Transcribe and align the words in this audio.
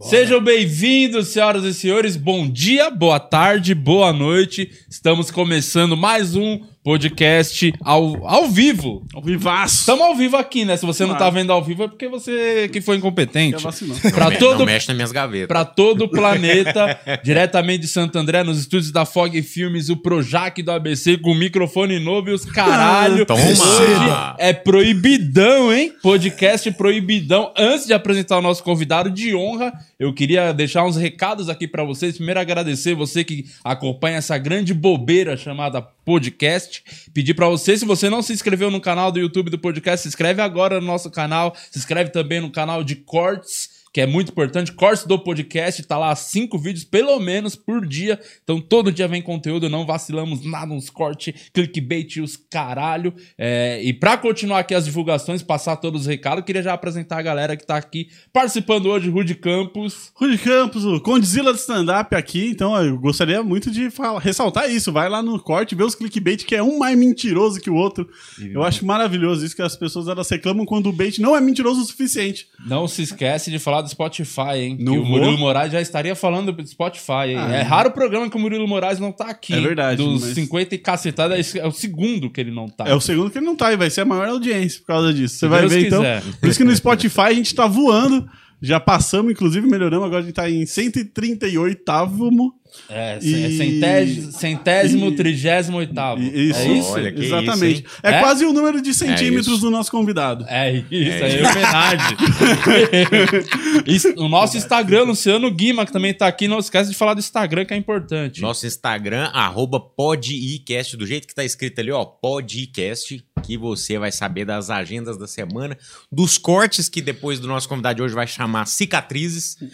Sejam 0.00 0.40
bem-vindos, 0.40 1.28
senhoras 1.28 1.64
e 1.64 1.74
senhores. 1.74 2.16
Bom 2.16 2.48
dia, 2.48 2.88
boa 2.88 3.18
tarde, 3.18 3.74
boa 3.74 4.12
noite. 4.12 4.70
Estamos 4.88 5.28
começando 5.30 5.96
mais 5.96 6.36
um 6.36 6.60
podcast 6.84 7.74
ao, 7.82 8.26
ao 8.26 8.48
vivo. 8.48 9.04
Ao 9.12 9.20
vivaço. 9.20 9.80
Estamos 9.80 10.04
ao 10.06 10.14
vivo 10.14 10.36
aqui, 10.36 10.64
né? 10.64 10.76
Se 10.76 10.86
você 10.86 11.04
não 11.04 11.16
tá 11.16 11.28
vendo 11.28 11.52
ao 11.52 11.62
vivo 11.62 11.82
é 11.82 11.88
porque 11.88 12.08
você 12.08 12.68
que 12.72 12.80
foi 12.80 12.96
incompetente. 12.96 13.62
Não, 13.62 14.30
me- 14.30 14.36
todo 14.38 14.60
não 14.60 14.66
mexe 14.66 14.86
nas 14.88 14.96
minhas 14.96 15.12
gavetas. 15.12 15.48
Pra 15.48 15.64
todo 15.64 16.04
o 16.04 16.08
planeta, 16.08 16.98
diretamente 17.24 17.80
de 17.80 17.88
Santo 17.88 18.16
André, 18.16 18.44
nos 18.44 18.58
estúdios 18.60 18.92
da 18.92 19.04
Fog 19.04 19.42
Filmes, 19.42 19.88
o 19.90 19.96
Projac 19.96 20.62
do 20.62 20.70
ABC 20.70 21.18
com 21.18 21.34
microfone 21.34 21.98
novo 21.98 22.30
e 22.30 22.32
os 22.32 22.44
caralho. 22.44 23.26
Toma! 23.26 23.40
Hoje 23.42 24.36
é 24.38 24.52
proibidão, 24.52 25.72
hein? 25.74 25.92
Podcast 26.00 26.70
proibidão. 26.70 27.52
Antes 27.58 27.84
de 27.86 27.92
apresentar 27.92 28.38
o 28.38 28.42
nosso 28.42 28.62
convidado 28.62 29.10
de 29.10 29.34
honra, 29.34 29.72
eu 29.98 30.14
queria 30.14 30.52
deixar 30.52 30.84
uns 30.84 30.96
recados 30.96 31.48
aqui 31.48 31.66
pra 31.66 31.82
vocês. 31.82 32.16
Primeiro, 32.16 32.38
agradecer 32.38 32.94
você 32.94 33.24
que 33.24 33.46
acompanha 33.64 34.18
essa 34.18 34.38
grande 34.38 34.72
bobeira 34.72 35.36
chamada 35.36 35.82
podcast. 35.82 36.84
Pedir 37.12 37.34
pra 37.34 37.48
você, 37.48 37.76
se 37.76 37.84
você 37.84 38.08
não 38.08 38.22
se 38.22 38.32
inscreveu 38.32 38.70
no 38.70 38.80
canal 38.80 39.10
do 39.10 39.18
YouTube 39.18 39.50
do 39.50 39.58
podcast, 39.58 40.02
se 40.02 40.08
inscreve 40.08 40.40
agora 40.40 40.80
no 40.80 40.86
nosso 40.86 41.10
canal. 41.10 41.54
Se 41.70 41.78
inscreve 41.78 42.10
também 42.10 42.40
no 42.40 42.50
canal 42.50 42.84
de 42.84 42.94
cortes 42.94 43.77
que 43.92 44.00
é 44.00 44.06
muito 44.06 44.30
importante. 44.30 44.72
Cortes 44.72 45.06
do 45.06 45.18
podcast, 45.18 45.82
tá 45.84 45.96
lá 45.98 46.14
cinco 46.14 46.58
vídeos, 46.58 46.84
pelo 46.84 47.18
menos, 47.18 47.56
por 47.56 47.86
dia. 47.86 48.18
Então, 48.42 48.60
todo 48.60 48.92
dia 48.92 49.08
vem 49.08 49.22
conteúdo, 49.22 49.68
não 49.68 49.86
vacilamos 49.86 50.44
nada, 50.44 50.72
uns 50.72 50.90
cortes, 50.90 51.34
clickbait 51.52 52.16
e 52.16 52.20
os 52.20 52.36
caralho. 52.36 53.14
É, 53.36 53.82
e 53.82 53.92
pra 53.92 54.16
continuar 54.16 54.60
aqui 54.60 54.74
as 54.74 54.84
divulgações, 54.84 55.42
passar 55.42 55.76
todos 55.76 56.02
os 56.02 56.06
recados, 56.06 56.44
queria 56.44 56.62
já 56.62 56.72
apresentar 56.72 57.18
a 57.18 57.22
galera 57.22 57.56
que 57.56 57.66
tá 57.66 57.76
aqui 57.76 58.08
participando 58.32 58.86
hoje, 58.86 59.08
Rude 59.10 59.34
Campos. 59.34 60.10
Rudy 60.14 60.38
Campos, 60.38 60.84
o 60.84 61.00
Condzilla 61.00 61.52
de 61.52 61.60
stand-up 61.60 62.14
aqui, 62.14 62.50
então 62.50 62.76
eu 62.82 62.98
gostaria 62.98 63.42
muito 63.42 63.70
de 63.70 63.90
falar- 63.90 64.20
ressaltar 64.20 64.70
isso. 64.70 64.92
Vai 64.92 65.08
lá 65.08 65.22
no 65.22 65.38
corte, 65.40 65.74
vê 65.74 65.82
os 65.84 65.94
clickbait, 65.94 66.44
que 66.44 66.54
é 66.54 66.62
um 66.62 66.78
mais 66.78 66.96
mentiroso 66.98 67.60
que 67.60 67.70
o 67.70 67.74
outro. 67.74 68.08
Eu 68.40 68.62
acho 68.62 68.84
maravilhoso 68.86 69.44
isso, 69.44 69.56
que 69.56 69.62
as 69.62 69.76
pessoas 69.76 70.08
elas 70.08 70.28
reclamam 70.28 70.64
quando 70.66 70.88
o 70.88 70.92
bait 70.92 71.20
não 71.20 71.36
é 71.36 71.40
mentiroso 71.40 71.80
o 71.80 71.84
suficiente. 71.84 72.46
Não 72.66 72.86
se 72.88 73.02
esquece 73.02 73.50
de 73.50 73.58
falar 73.58 73.77
do 73.80 73.88
Spotify, 73.88 74.56
hein? 74.56 74.76
Não 74.80 74.92
que 74.94 74.98
o. 74.98 75.04
Murilo 75.04 75.38
Moraes 75.38 75.72
já 75.72 75.80
estaria 75.80 76.14
falando 76.14 76.52
do 76.52 76.66
Spotify, 76.66 77.28
hein? 77.30 77.36
Ah, 77.38 77.54
é 77.56 77.58
é. 77.60 77.62
raro 77.62 77.88
o 77.90 77.92
programa 77.92 78.28
que 78.30 78.36
o 78.36 78.40
Murilo 78.40 78.66
Moraes 78.68 78.98
não 78.98 79.10
tá 79.12 79.26
aqui. 79.30 79.54
É 79.54 79.60
verdade, 79.60 80.02
Dos 80.02 80.22
mas- 80.22 80.34
50 80.34 80.74
e 80.74 80.78
cacetada, 80.78 81.36
é 81.38 81.66
o 81.66 81.72
segundo 81.72 82.30
que 82.30 82.40
ele 82.40 82.50
não 82.50 82.68
tá. 82.68 82.84
É 82.86 82.94
o 82.94 83.00
segundo 83.00 83.30
que 83.30 83.38
ele 83.38 83.46
não 83.46 83.56
tá 83.56 83.72
e 83.72 83.76
vai 83.76 83.90
ser 83.90 84.02
a 84.02 84.04
maior 84.04 84.28
audiência 84.28 84.80
por 84.80 84.86
causa 84.88 85.12
disso. 85.12 85.36
Você 85.38 85.48
vai 85.48 85.60
Deus 85.60 85.72
ver 85.72 85.84
quiser. 85.84 86.18
então. 86.18 86.32
Por 86.40 86.48
isso 86.48 86.58
que 86.58 86.64
no 86.64 86.74
Spotify 86.76 87.20
a 87.20 87.32
gente 87.34 87.54
tá 87.54 87.66
voando. 87.66 88.28
Já 88.60 88.80
passamos, 88.80 89.30
inclusive 89.30 89.66
melhoramos. 89.68 90.04
Agora 90.06 90.20
a 90.20 90.24
gente 90.24 90.34
tá 90.34 90.50
em 90.50 90.64
138º. 90.64 92.52
É, 92.88 93.18
E- 93.22 93.44
é 93.44 93.50
centésimo, 93.50 94.32
centésimo 94.32 95.06
e- 95.08 95.16
trigésimo 95.16 95.76
oitavo. 95.78 96.20
Isso, 96.22 96.58
É 96.60 96.68
isso? 96.72 96.90
Olha, 96.92 97.14
exatamente. 97.16 97.84
isso, 97.84 97.96
é, 98.02 98.10
É? 98.10 98.20
quase 98.20 98.44
o 98.44 98.52
número 98.52 98.80
de 98.82 98.92
centímetros 98.94 99.46
isso. 99.56 99.60
do 99.60 99.70
nosso 99.70 99.90
convidado. 99.90 100.44
É 100.48 100.72
isso, 100.90 101.24
é, 101.24 101.50
homenagem. 101.50 102.16
Isso, 103.86 104.12
o 104.16 104.28
nosso 104.28 104.56
Instagram, 104.56 105.04
Luciano 105.04 105.50
Guima, 105.50 105.86
que 105.86 105.92
também 105.92 106.12
tá 106.12 106.26
aqui, 106.26 106.48
não 106.48 106.58
esquece 106.58 106.90
de 106.90 106.96
falar 106.96 107.14
do 107.14 107.20
Instagram, 107.20 107.64
que 107.64 107.72
é 107.72 107.76
importante. 107.76 108.40
Nosso 108.40 108.66
Instagram, 108.66 109.30
arroba 109.32 109.80
podicast, 109.80 110.96
do 110.96 111.06
jeito 111.06 111.26
que 111.26 111.34
tá 111.34 111.44
escrito 111.44 111.80
ali, 111.80 111.90
ó, 111.90 112.04
podicast, 112.04 113.24
que 113.44 113.56
você 113.56 113.98
vai 113.98 114.12
saber 114.12 114.44
das 114.44 114.70
agendas 114.70 115.16
da 115.16 115.26
semana, 115.26 115.76
dos 116.10 116.36
cortes 116.38 116.88
que 116.88 117.00
depois 117.00 117.38
do 117.40 117.46
nosso 117.48 117.68
convidado 117.68 117.96
de 117.96 118.02
hoje 118.02 118.14
vai 118.14 118.26
chamar 118.26 118.66
cicatrizes. 118.66 119.56
e 119.62 119.68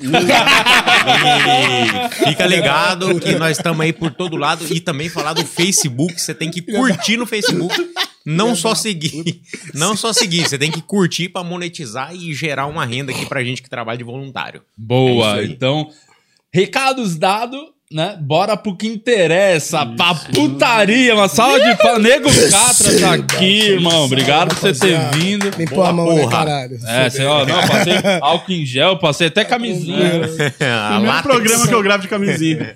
fica 2.28 2.46
ligado 2.46 2.83
que 3.20 3.34
nós 3.38 3.56
estamos 3.56 3.80
aí 3.80 3.92
por 3.92 4.12
todo 4.12 4.36
lado 4.36 4.64
e 4.72 4.80
também 4.80 5.08
falar 5.08 5.32
do 5.32 5.44
Facebook, 5.44 6.20
você 6.20 6.34
tem 6.34 6.50
que 6.50 6.60
curtir 6.62 7.16
no 7.16 7.26
Facebook, 7.26 7.74
não 8.24 8.54
só 8.54 8.74
seguir, 8.74 9.42
não 9.74 9.96
só 9.96 10.12
seguir, 10.12 10.48
você 10.48 10.58
tem 10.58 10.70
que 10.70 10.80
curtir 10.82 11.28
pra 11.28 11.42
monetizar 11.44 12.14
e 12.14 12.32
gerar 12.34 12.66
uma 12.66 12.84
renda 12.84 13.12
aqui 13.12 13.26
pra 13.26 13.42
gente 13.44 13.62
que 13.62 13.68
trabalha 13.70 13.98
de 13.98 14.04
voluntário. 14.04 14.62
Boa, 14.76 15.10
É 15.10 15.42
isso 15.42 15.48
aí. 15.48 15.52
então, 15.52 15.90
recados 16.52 17.16
dados, 17.16 17.60
né? 17.94 18.18
Bora 18.20 18.56
pro 18.56 18.76
que 18.76 18.88
interessa, 18.88 19.86
pra 19.86 20.16
putaria, 20.16 21.14
uma 21.14 21.28
salva 21.28 21.60
de 21.60 21.76
palmas. 21.76 22.02
Nego 22.02 22.28
Catra 22.28 22.98
tá 23.00 23.14
aqui, 23.14 23.60
irmão. 23.70 24.04
Obrigado 24.04 24.48
por 24.48 24.58
você 24.58 24.74
ter 24.74 24.98
vindo. 25.16 25.48
Limpou 25.56 25.84
a 25.84 25.92
mão, 25.92 26.12
né, 26.12 26.22
porra. 26.22 26.38
caralho? 26.38 26.78
É, 26.84 27.08
você, 27.08 27.24
ó, 27.24 27.46
não, 27.46 27.54
passei 27.68 27.92
álcool 28.20 28.52
em 28.52 28.66
gel, 28.66 28.98
passei 28.98 29.28
até 29.28 29.44
camisinha. 29.44 29.96
Primeiro 30.58 31.06
látex. 31.06 31.22
programa 31.22 31.68
que 31.68 31.74
eu 31.74 31.82
gravo 31.84 32.02
de 32.02 32.08
camisinha. 32.08 32.74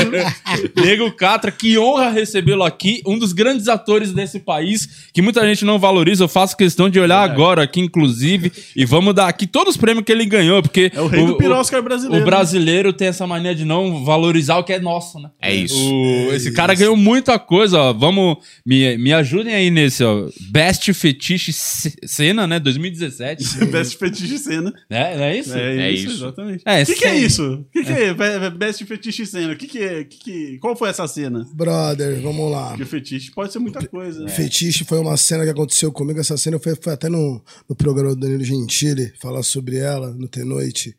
Nego 0.74 1.12
Catra, 1.12 1.50
que 1.50 1.78
honra 1.78 2.08
recebê-lo 2.08 2.64
aqui, 2.64 3.02
um 3.06 3.18
dos 3.18 3.34
grandes 3.34 3.68
atores 3.68 4.12
desse 4.12 4.40
país, 4.40 4.88
que 5.12 5.20
muita 5.20 5.46
gente 5.46 5.66
não 5.66 5.78
valoriza. 5.78 6.24
Eu 6.24 6.28
faço 6.28 6.56
questão 6.56 6.88
de 6.88 6.98
olhar 6.98 7.20
agora 7.20 7.62
aqui, 7.62 7.80
inclusive, 7.80 8.50
e 8.74 8.86
vamos 8.86 9.14
dar 9.14 9.28
aqui 9.28 9.46
todos 9.46 9.74
os 9.74 9.76
prêmios 9.76 10.06
que 10.06 10.12
ele 10.12 10.24
ganhou, 10.24 10.62
porque 10.62 10.90
É 10.94 11.00
o 11.02 11.08
rei 11.08 11.26
do 11.26 11.36
piroscar 11.36 11.82
brasileiro. 11.82 12.22
O 12.22 12.26
brasileiro 12.26 12.92
tem 12.94 13.08
essa 13.08 13.26
mania 13.26 13.54
de 13.54 13.66
não 13.66 14.02
valorizar 14.02 14.45
o 14.54 14.64
que 14.64 14.72
é 14.72 14.78
nosso, 14.80 15.18
né? 15.18 15.30
É 15.42 15.54
isso. 15.54 15.76
O- 15.76 16.32
esse 16.32 16.52
cara 16.52 16.74
ganhou 16.74 16.96
muita 16.96 17.38
coisa, 17.38 17.78
ó. 17.78 17.92
Vamos, 17.92 18.36
me, 18.64 18.96
me 18.98 19.12
ajudem 19.12 19.54
aí 19.54 19.70
nesse, 19.70 20.04
ó. 20.04 20.28
Best 20.50 20.92
Fetiche 20.94 21.52
Ce- 21.52 21.94
Cena, 22.04 22.46
né? 22.46 22.58
2017. 22.60 23.44
Best 23.66 23.96
Fetiche 23.98 24.38
Cena. 24.38 24.72
é, 24.90 25.16
não 25.16 25.24
é 25.24 25.38
isso? 25.38 25.54
É, 25.56 25.76
É 25.88 25.90
isso, 25.90 26.06
isso. 26.12 26.24
exatamente. 26.24 26.62
É, 26.64 26.82
O 26.82 26.86
que, 26.86 26.94
que 26.94 27.04
é 27.04 27.16
isso? 27.16 27.52
O 27.54 27.64
que, 27.72 27.84
que 27.84 27.92
é 27.92 28.14
Be- 28.14 28.50
Best 28.56 28.84
Fetiche 28.84 29.26
Cena? 29.26 29.52
O 29.52 29.56
que, 29.56 29.66
que 29.66 29.78
é? 29.78 30.04
Que 30.04 30.18
que- 30.18 30.58
qual 30.58 30.76
foi 30.76 30.88
essa 30.90 31.06
cena? 31.08 31.46
Brother, 31.54 32.20
vamos 32.20 32.50
lá. 32.50 32.68
Porque 32.70 32.84
fetiche 32.84 33.30
pode 33.32 33.52
ser 33.52 33.58
muita 33.58 33.86
coisa. 33.86 34.22
né? 34.24 34.28
Fetiche 34.28 34.84
foi 34.84 34.98
uma 34.98 35.16
cena 35.16 35.44
que 35.44 35.50
aconteceu 35.50 35.90
comigo. 35.92 36.20
Essa 36.20 36.36
cena 36.36 36.58
foi, 36.58 36.74
foi 36.80 36.92
até 36.92 37.08
no, 37.08 37.42
no 37.68 37.74
programa 37.76 38.14
do 38.14 38.20
Danilo 38.20 38.44
Gentili, 38.44 39.12
falar 39.20 39.42
sobre 39.42 39.76
ela 39.78 40.10
no 40.12 40.28
T 40.28 40.44
Noite. 40.44 40.94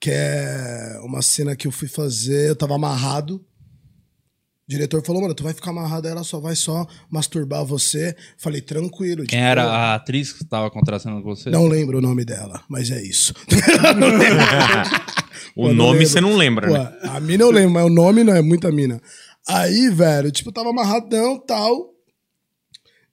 Que 0.00 0.10
é 0.12 1.00
uma 1.02 1.22
cena 1.22 1.56
que 1.56 1.66
eu 1.66 1.72
fui 1.72 1.88
fazer, 1.88 2.50
eu 2.50 2.56
tava 2.56 2.74
amarrado. 2.74 3.36
O 3.36 4.70
diretor 4.70 5.04
falou, 5.04 5.22
mano, 5.22 5.34
tu 5.34 5.44
vai 5.44 5.54
ficar 5.54 5.70
amarrado, 5.70 6.08
ela 6.08 6.24
só 6.24 6.40
vai 6.40 6.56
só 6.56 6.86
masturbar 7.08 7.64
você. 7.64 8.16
Falei, 8.36 8.60
tranquilo. 8.60 9.18
Quem 9.18 9.38
tipo, 9.38 9.40
era 9.40 9.62
a 9.64 9.94
atriz 9.94 10.32
que 10.32 10.44
tava 10.44 10.70
contracenando 10.70 11.22
com 11.22 11.34
você? 11.34 11.50
Não 11.50 11.68
lembro 11.68 11.98
o 11.98 12.02
nome 12.02 12.24
dela, 12.24 12.62
mas 12.68 12.90
é 12.90 13.00
isso. 13.00 13.32
O 15.56 15.68
Pô, 15.68 15.72
nome 15.72 16.04
você 16.04 16.20
não 16.20 16.36
lembra, 16.36 16.66
Pô, 16.66 16.74
né? 16.74 16.98
A 17.04 17.18
mina 17.18 17.42
eu 17.42 17.50
lembro, 17.50 17.72
mas 17.72 17.86
o 17.86 17.88
nome 17.88 18.22
não 18.22 18.34
é 18.34 18.42
muita 18.42 18.70
mina. 18.70 19.00
Aí, 19.48 19.88
velho, 19.88 20.30
tipo, 20.30 20.50
eu 20.50 20.52
tava 20.52 20.68
amarradão 20.68 21.38
tal. 21.38 21.94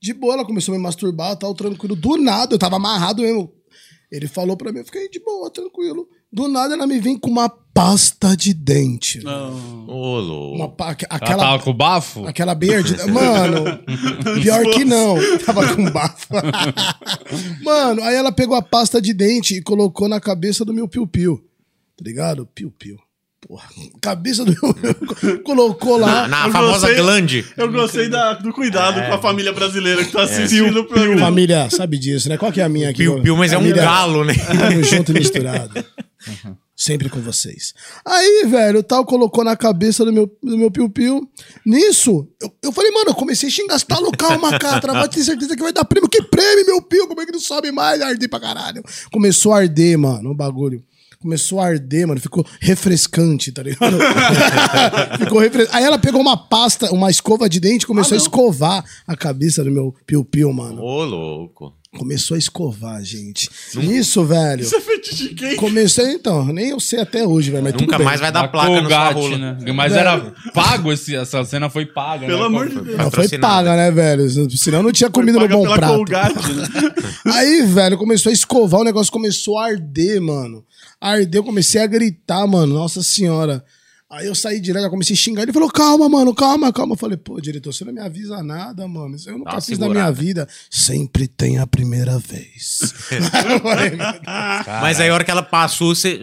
De 0.02 0.14
boa, 0.14 0.34
ela 0.34 0.46
começou 0.46 0.76
a 0.76 0.78
me 0.78 0.84
masturbar, 0.84 1.38
tal, 1.38 1.54
tranquilo. 1.54 1.96
Do 1.96 2.18
nada, 2.18 2.54
eu 2.54 2.60
tava 2.60 2.76
amarrado 2.76 3.22
mesmo. 3.22 3.50
Ele 4.12 4.28
falou 4.28 4.58
pra 4.58 4.74
mim, 4.74 4.80
eu 4.80 4.86
fiquei 4.86 5.10
de 5.10 5.20
boa, 5.22 5.50
tranquilo. 5.50 6.06
Do 6.34 6.48
nada 6.48 6.74
ela 6.74 6.88
me 6.88 7.00
vem 7.00 7.16
com 7.18 7.30
uma 7.30 7.48
pasta 7.48 8.36
de 8.36 8.54
dente. 8.54 9.24
Não. 9.24 9.86
Ô, 9.88 10.20
louco. 10.20 10.56
Uma 10.58 10.70
pa- 10.70 10.88
Ela 10.90 10.98
aquela, 11.10 11.44
tava 11.44 11.60
com 11.64 11.74
bafo? 11.74 12.26
aquela 12.26 12.56
bem 12.56 12.74
ardida. 12.76 13.06
Mano, 13.08 13.64
pior 14.42 14.64
que 14.72 14.84
não. 14.84 15.16
Tava 15.46 15.76
com 15.76 15.90
bafo. 15.92 16.28
Mano, 17.64 18.02
aí 18.04 18.16
ela 18.16 18.32
pegou 18.32 18.56
a 18.56 18.62
pasta 18.62 19.02
de 19.02 19.14
dente 19.14 19.56
e 19.56 19.62
colocou 19.62 20.08
na 20.08 20.20
cabeça 20.20 20.64
do 20.66 20.74
meu 20.74 20.88
piu-piu. 20.88 21.38
Tá 21.98 22.04
ligado? 22.04 22.48
Piu-piu. 22.54 22.98
Porra, 23.46 23.66
cabeça 24.02 24.46
do 24.46 24.52
meu. 24.54 25.40
colocou 25.44 25.98
lá. 25.98 26.28
Na 26.30 26.48
Eu 26.48 26.52
famosa 26.52 26.88
gostei- 26.88 26.96
glande. 26.96 27.46
Eu 27.58 27.72
gostei 27.72 28.08
da- 28.10 28.34
do 28.36 28.54
cuidado 28.54 29.00
É. 29.00 29.08
com 29.10 29.16
a 29.16 29.22
família 29.22 29.52
brasileira 29.52 30.04
que 30.04 30.12
tá 30.12 30.24
assistindo 30.24 30.80
o 30.80 30.86
programa. 30.86 31.20
Família, 31.20 31.70
sabe 31.70 31.98
disso, 31.98 32.30
né? 32.30 32.38
Qual 32.38 32.52
que 32.52 32.62
é 32.62 32.64
a 32.64 32.70
minha 32.70 32.90
aqui? 32.90 33.04
Piu-piu, 33.04 33.36
mas 33.36 33.52
é 33.52 33.58
um 33.58 33.62
Família- 33.62 33.84
galo, 33.84 34.24
né? 34.24 34.34
Tamo 34.34 34.84
junto 34.84 35.12
e 35.12 35.16
misturado. 35.16 35.84
Sempre 36.76 37.08
com 37.08 37.22
vocês. 37.22 37.74
Aí, 38.04 38.46
velho, 38.48 38.80
o 38.80 38.84
tal 38.84 39.06
colocou 39.06 39.44
na 39.44 39.56
cabeça 39.56 40.04
do 40.04 40.12
meu, 40.12 40.26
do 40.42 40.58
meu 40.58 40.72
piu-piu. 40.72 41.30
Nisso, 41.64 42.28
eu, 42.42 42.52
eu 42.64 42.72
falei, 42.72 42.90
mano, 42.92 43.12
eu 43.12 43.16
comecei 43.16 43.48
a 43.48 43.52
xingar, 43.52 43.78
você 43.78 43.86
tá 43.86 44.00
louco, 44.00 44.18
calma, 44.18 44.58
Catra, 44.58 44.92
vai 44.92 45.08
ter 45.08 45.24
certeza 45.24 45.56
que 45.56 45.62
vai 45.62 45.72
dar 45.72 45.86
prêmio. 45.86 46.10
Que 46.10 46.24
prêmio, 46.24 46.66
meu 46.66 46.82
piu? 46.82 47.08
Como 47.08 47.22
é 47.22 47.26
que 47.26 47.32
não 47.32 47.40
sobe 47.40 47.72
mais? 47.72 48.02
Arder 48.02 48.28
pra 48.28 48.40
caralho. 48.40 48.84
Começou 49.12 49.54
a 49.54 49.60
arder, 49.60 49.98
mano, 50.00 50.32
o 50.32 50.36
bagulho. 50.36 50.84
Começou 51.24 51.62
a 51.62 51.68
arder, 51.68 52.06
mano. 52.06 52.20
Ficou 52.20 52.46
refrescante, 52.60 53.50
tá 53.54 53.64
ligado? 53.64 53.98
ficou 55.18 55.40
refrescante. 55.40 55.76
Aí 55.78 55.86
ela 55.86 55.98
pegou 55.98 56.20
uma 56.20 56.36
pasta, 56.36 56.92
uma 56.94 57.10
escova 57.10 57.48
de 57.48 57.62
dente 57.62 57.84
e 57.86 57.88
começou 57.88 58.16
a 58.16 58.18
escovar 58.18 58.84
a 59.08 59.16
cabeça 59.16 59.64
do 59.64 59.72
meu 59.72 59.96
piu-piu, 60.06 60.52
mano. 60.52 60.82
Ô, 60.82 61.06
louco. 61.06 61.74
Começou 61.98 62.34
a 62.34 62.40
escovar, 62.40 63.04
gente. 63.04 63.48
Nisso, 63.76 64.26
velho. 64.26 64.62
Isso 64.64 64.76
é 64.76 64.82
fetiche 64.82 65.30
de 65.30 65.36
quem? 65.36 65.56
Comecei, 65.58 66.14
então, 66.14 66.44
nem 66.48 66.70
eu 66.70 66.80
sei 66.80 67.00
até 67.00 67.26
hoje, 67.26 67.52
velho. 67.52 67.64
Mas 67.64 67.74
Nunca 67.74 67.86
tudo 67.86 67.98
bem. 67.98 68.06
mais 68.06 68.20
vai 68.20 68.32
dar 68.32 68.42
Da 68.42 68.48
placa 68.48 68.82
na 68.82 68.90
sua 68.90 69.12
rola. 69.12 69.38
né? 69.38 69.72
Mas 69.72 69.94
era 69.94 70.34
pago 70.56 70.92
esse, 70.92 71.16
essa 71.16 71.44
cena 71.46 71.70
foi 71.70 71.86
paga, 71.86 72.26
Pelo 72.26 72.40
né? 72.40 72.46
amor 72.48 72.68
de 72.68 72.82
Deus. 72.82 72.98
Não, 72.98 73.12
foi 73.12 73.28
paga, 73.38 73.76
né, 73.76 73.92
velho? 73.92 74.28
Senão 74.58 74.82
não 74.82 74.92
tinha 74.92 75.10
comida 75.12 75.40
no 75.40 75.48
bom 75.48 75.62
pela 75.62 75.76
prato. 75.76 75.94
Colgate, 75.94 76.52
né? 76.54 76.66
Aí, 77.32 77.62
velho, 77.62 77.96
começou 77.96 78.32
a 78.32 78.34
escovar, 78.34 78.82
o 78.82 78.84
negócio 78.84 79.12
começou 79.14 79.60
a 79.60 79.66
arder, 79.68 80.20
mano. 80.20 80.66
Ardeu, 81.12 81.44
comecei 81.44 81.82
a 81.82 81.88
gritar, 81.88 82.46
mano, 82.48 82.74
nossa 82.74 83.04
senhora. 83.04 83.64
Aí 84.10 84.28
eu 84.28 84.36
saí 84.36 84.60
direto, 84.60 84.90
comecei 84.92 85.16
a 85.16 85.18
xingar. 85.18 85.42
Ele 85.42 85.52
falou, 85.52 85.72
calma, 85.72 86.08
mano, 86.08 86.36
calma, 86.36 86.72
calma. 86.72 86.94
Eu 86.94 86.98
falei, 86.98 87.18
pô, 87.18 87.42
diretor, 87.42 87.74
você 87.74 87.84
não 87.84 87.92
me 87.92 88.00
avisa 88.00 88.44
nada, 88.44 88.88
mano. 88.88 89.16
Isso 89.16 89.28
eu 89.28 89.40
nunca 89.40 89.60
fiz 89.60 89.80
na 89.80 89.88
segurada. 89.88 89.94
minha 89.94 90.12
vida. 90.12 90.48
Sempre 90.70 91.28
tem 91.28 91.58
a 91.58 91.66
primeira 91.66 92.20
vez. 92.20 92.94
Falei, 93.64 93.98
Mas 94.82 95.00
aí 95.00 95.10
a 95.10 95.14
hora 95.16 95.24
que 95.24 95.32
ela 95.32 95.42
passou, 95.42 95.96
você. 95.96 96.22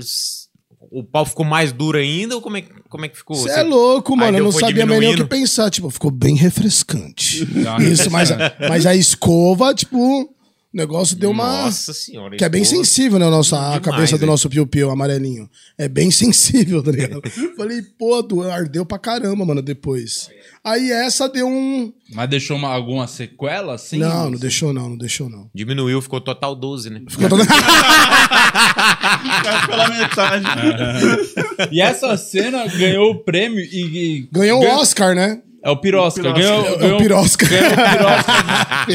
O 0.92 1.02
pau 1.04 1.24
ficou 1.26 1.44
mais 1.44 1.72
duro 1.72 1.98
ainda 1.98 2.34
ou 2.36 2.40
como 2.42 2.56
é, 2.56 2.62
que- 2.62 2.70
como 2.88 3.04
é 3.04 3.08
que 3.08 3.16
ficou? 3.16 3.36
Você 3.36 3.48
Você- 3.52 3.60
é 3.60 3.62
louco, 3.64 4.12
Aí 4.14 4.18
mano. 4.20 4.38
Eu 4.38 4.44
não 4.44 4.52
sabia 4.52 4.86
nem 4.86 5.12
o 5.12 5.16
que 5.16 5.24
pensar. 5.24 5.68
Tipo, 5.70 5.90
ficou 5.90 6.10
bem 6.12 6.34
refrescante. 6.36 7.46
Isso, 7.90 8.10
mas, 8.10 8.28
mas 8.68 8.86
a 8.86 8.94
escova, 8.94 9.74
tipo, 9.74 10.32
o 10.72 10.76
negócio 10.76 11.16
deu 11.16 11.30
uma. 11.30 11.62
Nossa 11.64 11.92
senhora. 11.92 12.36
Que 12.36 12.44
é 12.44 12.48
bem 12.48 12.64
sensível, 12.64 13.18
né? 13.18 13.26
A, 13.26 13.30
nossa, 13.30 13.56
a 13.58 13.62
Demais, 13.78 13.82
cabeça 13.82 14.16
do 14.18 14.24
hein? 14.24 14.30
nosso 14.30 14.48
piu-piu 14.48 14.90
amarelinho. 14.90 15.48
É 15.76 15.88
bem 15.88 16.10
sensível, 16.12 16.82
tá 16.82 16.90
ligado? 16.92 17.20
Falei, 17.56 17.82
pô, 17.98 18.22
do- 18.22 18.42
ardeu 18.48 18.86
pra 18.86 18.98
caramba, 18.98 19.44
mano, 19.44 19.60
depois. 19.62 20.28
Aí 20.62 20.90
essa 20.92 21.28
deu 21.28 21.48
um. 21.48 21.92
Mas 22.12 22.28
deixou 22.30 22.56
uma- 22.56 22.68
alguma 22.68 23.06
sequela, 23.06 23.74
assim? 23.74 23.98
não, 23.98 24.30
não 24.30 24.38
deixou 24.38 24.72
não, 24.72 24.90
não 24.90 24.96
deixou 24.96 25.28
não. 25.28 25.48
Diminuiu, 25.54 26.00
ficou 26.02 26.20
total 26.20 26.54
12, 26.54 26.90
né? 26.90 27.02
Ficou 27.08 27.28
Caiu 29.42 29.66
pela 29.68 29.88
metade. 29.88 30.46
E 31.72 31.80
essa 31.80 32.16
cena 32.16 32.66
ganhou 32.66 33.10
o 33.12 33.18
prêmio 33.24 33.60
e... 33.60 34.18
e- 34.20 34.28
Ganhou 34.32 34.58
o 34.58 34.62
ganhou- 34.62 34.80
Oscar, 34.80 35.14
né? 35.14 35.40
É 35.62 35.68
o 35.70 35.76
Pirosca. 35.76 36.22
Pirosca. 36.22 36.40
Ganhou, 36.42 36.66
É 36.66 36.72
o 36.72 36.78
ganhou, 36.78 36.98
Pirosca. 36.98 37.46
ganhou 37.46 37.66
o 37.66 37.74
Pirosca. 37.76 38.32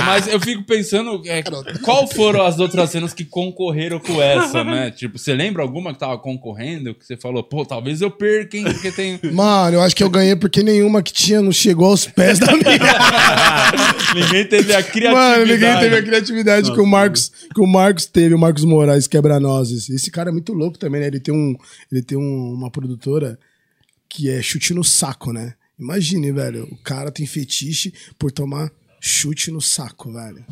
Mas 0.06 0.28
eu 0.28 0.40
fico 0.40 0.64
pensando, 0.64 1.22
é, 1.26 1.44
qual 1.84 2.08
foram 2.08 2.42
as 2.44 2.60
outras 2.60 2.90
cenas 2.90 3.14
que 3.14 3.24
concorreram 3.24 4.00
com 4.00 4.20
essa, 4.22 4.64
né? 4.64 4.90
Tipo, 4.90 5.20
você 5.20 5.34
lembra 5.34 5.62
alguma 5.62 5.94
que 5.94 6.00
tava 6.00 6.18
concorrendo? 6.18 6.96
Que 6.96 7.06
você 7.06 7.16
falou, 7.16 7.44
pô, 7.44 7.64
talvez 7.66 8.02
eu 8.02 8.10
perca, 8.10 8.58
hein? 8.58 8.64
Porque 8.64 8.92
tem... 8.92 9.20
Mano, 9.32 9.78
eu 9.78 9.82
acho 9.82 9.96
que 9.96 10.04
eu 10.04 10.10
ganhei 10.10 10.36
porque 10.36 10.64
nenhuma 10.64 11.04
que 11.04 11.14
tinha 11.14 11.40
não 11.42 11.52
chegou 11.52 11.88
aos 11.90 12.06
pés 12.08 12.40
da 12.40 12.52
minha. 12.54 12.64
ninguém 14.16 14.46
teve 14.46 14.74
a 14.74 14.82
criatividade. 14.84 15.16
Mano, 15.40 15.46
ninguém 15.46 15.80
teve 15.80 15.96
a 15.98 16.04
criatividade 16.04 16.72
que 16.74 16.80
o 16.82 16.86
Marcos, 16.86 17.32
que 17.54 17.62
o 17.62 17.68
Marcos 17.68 18.06
teve, 18.06 18.34
o 18.34 18.40
Marcos 18.40 18.64
Moraes 18.64 19.08
quebra-nozes. 19.08 19.90
Esse 19.90 20.10
cara 20.10 20.30
é 20.30 20.34
muito 20.34 20.54
louco 20.54 20.78
também, 20.78 21.02
né? 21.02 21.08
Ele 21.08 21.20
tem, 21.20 21.34
um, 21.34 21.56
ele 21.92 22.02
tem 22.02 22.18
um- 22.18 22.54
uma 22.54 22.72
produtora 22.72 23.38
que 24.10 24.30
é 24.30 24.42
chute 24.42 24.74
no 24.74 24.84
saco, 24.84 25.32
né? 25.32 25.54
Imagine, 25.78 26.32
velho, 26.32 26.64
o 26.72 26.78
cara 26.78 27.12
tem 27.12 27.26
fetiche 27.26 27.94
por 28.18 28.32
tomar 28.32 28.72
chute 29.10 29.52
no 29.52 29.62
saco, 29.62 30.12
velho. 30.12 30.44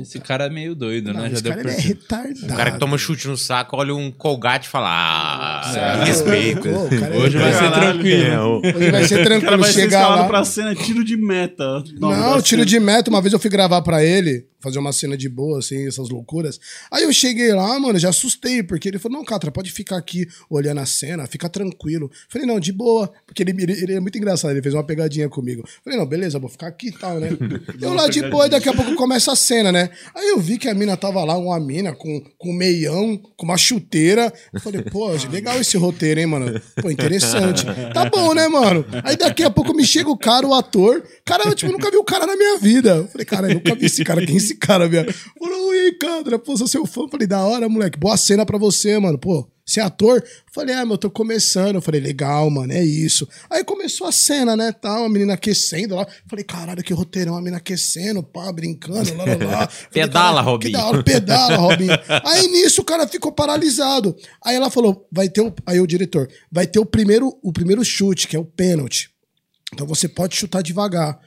Esse 0.00 0.20
cara 0.20 0.44
é 0.44 0.50
meio 0.50 0.74
doido, 0.74 1.12
Não, 1.12 1.22
né? 1.22 1.28
Já 1.28 1.32
esse 1.34 1.42
deu 1.42 1.52
cara 1.52 1.62
pra 1.64 1.72
ele 1.72 1.80
é 1.80 1.84
retardado. 1.84 2.52
O 2.52 2.56
cara 2.56 2.70
que 2.72 2.78
toma 2.78 2.98
chute 2.98 3.26
no 3.26 3.36
saco, 3.36 3.76
olha 3.76 3.94
um 3.94 4.10
colgate 4.12 4.66
e 4.68 4.70
fala: 4.70 4.88
Ah, 4.90 5.72
É, 6.02 6.04
respeito. 6.04 6.62
pô, 6.62 6.84
o 6.84 7.00
cara 7.00 7.14
é- 7.14 7.18
Hoje 7.18 7.38
vai 7.38 7.52
ser 7.52 7.58
Caralho. 7.58 7.92
tranquilo. 7.94 8.62
Hoje 8.76 8.90
vai 8.90 9.04
ser 9.08 9.14
O 9.14 9.16
cara 9.16 9.24
tranquilo 9.30 9.58
vai 9.62 9.72
ser 9.72 9.80
chegar 9.80 9.98
escalado 10.00 10.22
lá. 10.22 10.28
pra 10.28 10.44
cena 10.44 10.74
tiro 10.74 11.02
de 11.02 11.16
meta. 11.16 11.82
Não, 11.98 12.10
vai 12.10 12.42
tiro 12.42 12.62
ser- 12.62 12.66
de 12.68 12.78
meta. 12.80 13.10
Uma 13.10 13.22
vez 13.22 13.32
eu 13.32 13.38
fui 13.40 13.50
gravar 13.50 13.82
pra 13.82 14.04
ele, 14.04 14.46
fazer 14.60 14.78
uma 14.78 14.92
cena 14.92 15.16
de 15.16 15.28
boa, 15.28 15.58
assim, 15.58 15.88
essas 15.88 16.10
loucuras. 16.10 16.60
Aí 16.92 17.02
eu 17.04 17.12
cheguei 17.12 17.52
lá, 17.52 17.78
mano, 17.80 17.98
já 17.98 18.10
assustei, 18.10 18.62
porque 18.62 18.88
ele 18.88 18.98
falou: 19.00 19.18
Não, 19.18 19.24
Catra, 19.24 19.50
pode 19.50 19.72
ficar 19.72 19.96
aqui 19.96 20.28
olhando 20.48 20.78
a 20.80 20.86
cena, 20.86 21.26
fica 21.26 21.48
tranquilo. 21.48 22.08
Falei: 22.28 22.46
Não, 22.46 22.60
de 22.60 22.72
boa, 22.72 23.10
porque 23.26 23.42
ele, 23.42 23.50
ele, 23.62 23.72
ele 23.72 23.92
é 23.94 24.00
muito 24.00 24.16
engraçado, 24.16 24.52
ele 24.52 24.62
fez 24.62 24.74
uma 24.74 24.84
pegadinha 24.84 25.28
comigo. 25.28 25.66
Falei: 25.82 25.98
Não, 25.98 26.06
beleza, 26.06 26.38
vou 26.38 26.48
ficar 26.50 26.68
aqui 26.68 26.88
e 26.88 26.92
tal, 26.92 27.18
né? 27.18 27.30
eu 27.80 27.94
lá 27.94 28.08
de 28.08 28.22
boa, 28.28 28.46
e 28.46 28.50
daqui 28.50 28.68
a 28.68 28.72
pouco 28.72 28.94
começa 28.94 29.32
a 29.32 29.36
cena, 29.36 29.70
né? 29.70 29.90
Aí 30.14 30.28
eu 30.28 30.40
vi 30.40 30.58
que 30.58 30.68
a 30.68 30.74
mina 30.74 30.96
tava 30.96 31.22
lá, 31.24 31.36
uma 31.36 31.58
mina 31.60 31.92
com, 31.92 32.22
com 32.38 32.52
meião, 32.52 33.16
com 33.36 33.44
uma 33.44 33.56
chuteira. 33.56 34.32
Eu 34.52 34.60
falei: 34.60 34.82
Pô, 34.82 35.10
legal 35.30 35.60
esse 35.60 35.76
roteiro, 35.76 36.20
hein, 36.20 36.26
mano? 36.26 36.60
Pô, 36.80 36.90
interessante. 36.90 37.64
Tá 37.92 38.08
bom, 38.08 38.34
né, 38.34 38.48
mano? 38.48 38.84
Aí 39.04 39.16
daqui 39.16 39.42
a 39.42 39.50
pouco 39.50 39.74
me 39.74 39.84
chega 39.84 40.10
o 40.10 40.16
cara, 40.16 40.46
o 40.46 40.54
ator. 40.54 41.02
Cara, 41.24 41.44
eu, 41.44 41.54
tipo, 41.54 41.72
nunca 41.72 41.90
vi 41.90 41.96
o 41.96 42.04
cara 42.04 42.26
na 42.26 42.36
minha 42.36 42.58
vida. 42.58 42.96
Eu 42.96 43.08
falei, 43.08 43.24
cara, 43.24 43.48
eu 43.48 43.54
nunca 43.54 43.74
vi 43.74 43.86
esse 43.86 44.04
cara. 44.04 44.24
Quem 44.24 44.34
é 44.34 44.38
esse 44.38 44.56
cara, 44.56 44.88
minha? 44.88 45.06
Falou, 45.38 45.68
oi, 45.68 45.92
Candra, 45.92 46.38
pô, 46.38 46.56
sou 46.56 46.66
seu 46.66 46.86
fã. 46.86 47.02
Eu 47.02 47.08
falei, 47.08 47.26
da 47.26 47.44
hora, 47.44 47.68
moleque. 47.68 47.98
Boa 47.98 48.16
cena 48.16 48.44
pra 48.44 48.58
você, 48.58 48.98
mano. 48.98 49.18
Pô, 49.18 49.48
você 49.70 49.80
é 49.80 49.84
ator? 49.84 50.16
Eu 50.18 50.52
falei, 50.52 50.74
é, 50.74 50.82
mas 50.82 50.90
eu 50.90 50.98
tô 50.98 51.10
começando. 51.10 51.76
Eu 51.76 51.82
falei, 51.82 52.00
legal, 52.00 52.50
mano, 52.50 52.72
é 52.72 52.82
isso. 52.82 53.28
Aí 53.48 53.62
começou 53.62 54.06
a 54.06 54.12
cena, 54.12 54.56
né, 54.56 54.72
tal, 54.72 55.04
a 55.04 55.08
menina 55.08 55.34
aquecendo 55.34 55.94
lá. 55.94 56.02
Eu 56.02 56.28
falei, 56.28 56.44
caralho, 56.44 56.82
que 56.82 56.92
roteirão, 56.92 57.36
a 57.36 57.38
menina 57.38 57.58
aquecendo, 57.58 58.22
pá, 58.22 58.50
brincando, 58.52 59.14
lá, 59.14 59.24
lá, 59.24 59.60
lá. 59.60 59.68
Pedala, 59.92 60.12
"Caralho, 60.12 60.46
Robinho." 60.46 60.72
Que 60.72 60.84
hora, 60.84 61.02
pedala, 61.04 61.56
Robinho. 61.56 61.92
Aí 62.24 62.48
nisso 62.48 62.80
o 62.82 62.84
cara 62.84 63.06
ficou 63.06 63.30
paralisado. 63.30 64.16
Aí 64.44 64.56
ela 64.56 64.70
falou, 64.70 65.06
vai 65.12 65.28
ter 65.28 65.40
o... 65.40 65.54
Aí 65.64 65.80
o 65.80 65.86
diretor, 65.86 66.28
vai 66.50 66.66
ter 66.66 66.80
o 66.80 66.86
primeiro, 66.86 67.38
o 67.42 67.52
primeiro 67.52 67.84
chute, 67.84 68.26
que 68.26 68.34
é 68.34 68.38
o 68.40 68.44
pênalti. 68.44 69.10
Então 69.72 69.86
você 69.86 70.08
pode 70.08 70.34
chutar 70.34 70.62
devagar. 70.62 71.18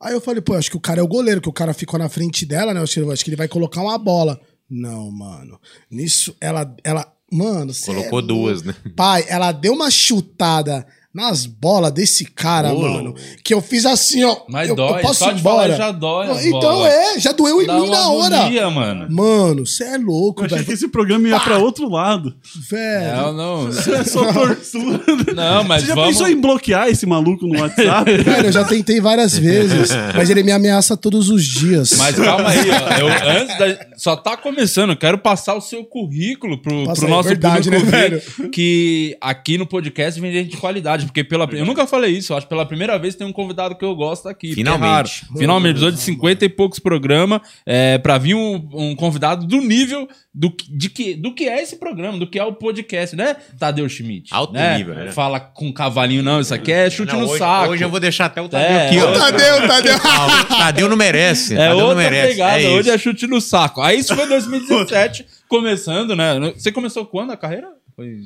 Aí 0.00 0.12
eu 0.12 0.20
falei, 0.20 0.42
pô, 0.42 0.54
acho 0.54 0.70
que 0.70 0.76
o 0.76 0.80
cara 0.80 1.00
é 1.00 1.02
o 1.02 1.08
goleiro, 1.08 1.40
que 1.40 1.48
o 1.48 1.52
cara 1.52 1.72
ficou 1.72 1.98
na 1.98 2.08
frente 2.08 2.44
dela, 2.44 2.74
né? 2.74 2.82
Acho 2.82 3.24
que 3.24 3.30
ele 3.30 3.36
vai 3.36 3.48
colocar 3.48 3.80
uma 3.80 3.96
bola. 3.96 4.40
Não, 4.68 5.10
mano. 5.10 5.60
Nisso, 5.90 6.36
ela. 6.40 6.74
ela 6.82 7.13
mano, 7.34 7.72
Colocou 7.84 8.18
é 8.20 8.22
duas, 8.22 8.62
né? 8.62 8.74
Pai, 8.96 9.24
ela 9.28 9.52
deu 9.52 9.72
uma 9.72 9.90
chutada 9.90 10.86
nas 11.14 11.46
bolas 11.46 11.92
desse 11.92 12.24
cara, 12.24 12.72
Ô, 12.72 12.80
mano. 12.80 13.14
Que 13.44 13.54
eu 13.54 13.60
fiz 13.60 13.86
assim, 13.86 14.24
ó. 14.24 14.36
Mas 14.48 14.68
eu, 14.68 14.74
dói, 14.74 14.98
eu 14.98 15.02
posso 15.02 15.20
só 15.24 15.30
ir 15.30 15.38
embora. 15.38 15.76
já 15.76 15.92
dói 15.92 16.28
as 16.30 16.44
Então 16.44 16.60
bolas. 16.60 16.92
é, 16.92 17.20
já 17.20 17.32
doeu 17.32 17.62
em 17.62 17.66
Dá 17.66 17.74
mim 17.74 17.86
uma 17.86 17.96
na 17.96 18.08
hora. 18.08 18.36
agonia, 18.40 18.70
mano. 18.70 19.06
Mano, 19.10 19.64
você 19.66 19.84
é 19.84 19.96
louco, 19.98 20.42
Eu 20.42 20.46
achei 20.46 20.56
velho. 20.58 20.66
que 20.66 20.72
esse 20.74 20.88
programa 20.88 21.28
ia 21.28 21.38
pra 21.38 21.58
outro 21.58 21.88
lado. 21.88 22.34
Velho. 22.68 23.16
Não, 23.16 23.32
não. 23.32 23.68
É 23.94 24.02
só 24.04 24.24
tortura. 24.32 25.34
Não, 25.34 25.62
mas 25.64 25.82
Você 25.82 25.88
já 25.88 25.94
vamos... 25.94 26.10
pensou 26.10 26.28
em 26.28 26.40
bloquear 26.40 26.88
esse 26.88 27.06
maluco 27.06 27.46
no 27.46 27.60
WhatsApp? 27.60 28.10
Velho, 28.22 28.46
eu 28.48 28.52
já 28.52 28.64
tentei 28.64 29.00
várias 29.00 29.36
vezes, 29.38 29.90
mas 30.14 30.30
ele 30.30 30.42
me 30.42 30.50
ameaça 30.50 30.96
todos 30.96 31.28
os 31.28 31.44
dias. 31.44 31.92
Mas 31.96 32.16
calma 32.16 32.48
aí, 32.48 32.58
ó. 32.70 32.98
Eu, 32.98 33.08
antes 33.40 33.58
da, 33.58 33.86
só 33.96 34.16
tá 34.16 34.36
começando, 34.36 34.90
eu 34.90 34.96
quero 34.96 35.18
passar 35.18 35.54
o 35.54 35.60
seu 35.60 35.84
currículo 35.84 36.60
pro, 36.60 36.84
Passa 36.86 37.00
pro 37.02 37.06
aí, 37.08 37.14
nosso 37.14 37.28
verdade, 37.28 37.70
público 37.70 37.90
né, 37.90 38.08
ver 38.08 38.50
que 38.50 39.16
aqui 39.20 39.56
no 39.58 39.66
podcast 39.66 40.20
vem 40.20 40.32
gente 40.32 40.50
de 40.50 40.56
qualidade, 40.56 41.03
porque 41.06 41.22
pela 41.24 41.48
eu 41.52 41.64
nunca 41.64 41.86
falei 41.86 42.16
isso, 42.16 42.32
eu 42.32 42.36
acho 42.36 42.46
que 42.46 42.50
pela 42.50 42.66
primeira 42.66 42.98
vez 42.98 43.14
tem 43.14 43.26
um 43.26 43.32
convidado 43.32 43.74
que 43.76 43.84
eu 43.84 43.94
gosto 43.94 44.28
aqui. 44.28 44.54
Finalmente. 44.54 44.84
É 44.84 45.26
raro. 45.26 45.38
Finalmente, 45.38 45.70
episódio 45.72 45.96
de 45.96 46.02
50 46.02 46.44
e 46.44 46.48
poucos 46.48 46.78
programas, 46.78 47.40
é, 47.66 47.98
pra 47.98 48.18
vir 48.18 48.34
um, 48.34 48.68
um 48.72 48.94
convidado 48.96 49.46
do 49.46 49.58
nível 49.60 50.08
do, 50.32 50.50
que- 50.50 50.70
de 50.76 50.88
que, 50.90 51.14
do 51.14 51.32
que 51.34 51.48
é 51.48 51.62
esse 51.62 51.76
programa, 51.76 52.18
do 52.18 52.26
que 52.28 52.38
é 52.38 52.44
o 52.44 52.52
podcast, 52.52 53.14
né, 53.16 53.36
Tadeu 53.58 53.88
Schmidt? 53.88 54.32
Alto 54.34 54.52
né? 54.52 54.76
nível, 54.78 54.94
né? 54.94 55.12
Fala 55.12 55.38
com 55.40 55.72
cavalinho, 55.72 56.22
não, 56.22 56.40
isso 56.40 56.52
aqui 56.54 56.72
é 56.72 56.90
chute 56.90 57.12
Não, 57.12 57.20
no 57.20 57.28
hoje, 57.28 57.38
saco. 57.38 57.70
hoje 57.72 57.84
eu 57.84 57.88
vou 57.90 58.00
deixar 58.00 58.26
até 58.26 58.40
o 58.42 58.48
Tadeu 58.48 58.68
É, 58.68 58.86
aqui, 58.88 58.98
ó. 58.98 59.12
Tadeu, 59.12 59.68
Tadeu. 59.68 59.94
O 60.44 60.58
Tadeu 60.58 60.88
não 60.88 60.96
merece. 60.96 61.54
É 61.54 61.58
Tadeu 61.58 61.76
não 61.78 61.86
outra 61.88 62.02
merece. 62.02 62.28
pegada, 62.32 62.60
é 62.60 62.68
hoje 62.68 62.80
isso. 62.80 62.90
é 62.90 62.98
chute 62.98 63.26
no 63.26 63.40
saco. 63.40 63.80
Aí 63.80 63.98
isso 63.98 64.14
foi 64.14 64.26
2017, 64.26 65.26
começando, 65.48 66.16
né? 66.16 66.38
Você 66.56 66.72
começou 66.72 67.04
quando 67.06 67.30
a 67.32 67.36
carreira? 67.36 67.68
Foi... 67.94 68.18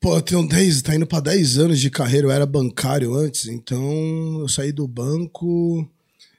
Pô, 0.00 0.16
eu 0.16 0.22
tenho 0.22 0.46
10, 0.46 0.82
tá 0.82 0.94
indo 0.94 1.06
pra 1.06 1.20
10 1.20 1.58
anos 1.58 1.80
de 1.80 1.90
carreira. 1.90 2.26
Eu 2.28 2.30
era 2.30 2.46
bancário 2.46 3.14
antes, 3.14 3.46
então 3.48 4.38
eu 4.40 4.48
saí 4.48 4.70
do 4.72 4.86
banco. 4.86 5.88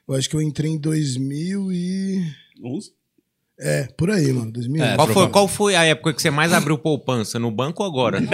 Eu 0.08 0.14
acho 0.14 0.28
que 0.30 0.36
eu 0.36 0.42
entrei 0.42 0.70
em 0.70 0.78
2000 0.78 1.72
e. 1.72 2.24
Onze? 2.64 2.92
É, 3.60 3.88
por 3.98 4.08
aí, 4.10 4.32
mano. 4.32 4.52
2000. 4.52 4.84
É, 4.84 4.94
Qual 4.94 5.08
foi, 5.08 5.28
qual 5.28 5.48
foi 5.48 5.74
a 5.74 5.82
época 5.84 6.14
que 6.14 6.22
você 6.22 6.30
mais 6.30 6.52
abriu 6.52 6.78
poupança? 6.78 7.40
No 7.40 7.50
banco 7.50 7.82
ou 7.82 7.88
agora? 7.88 8.20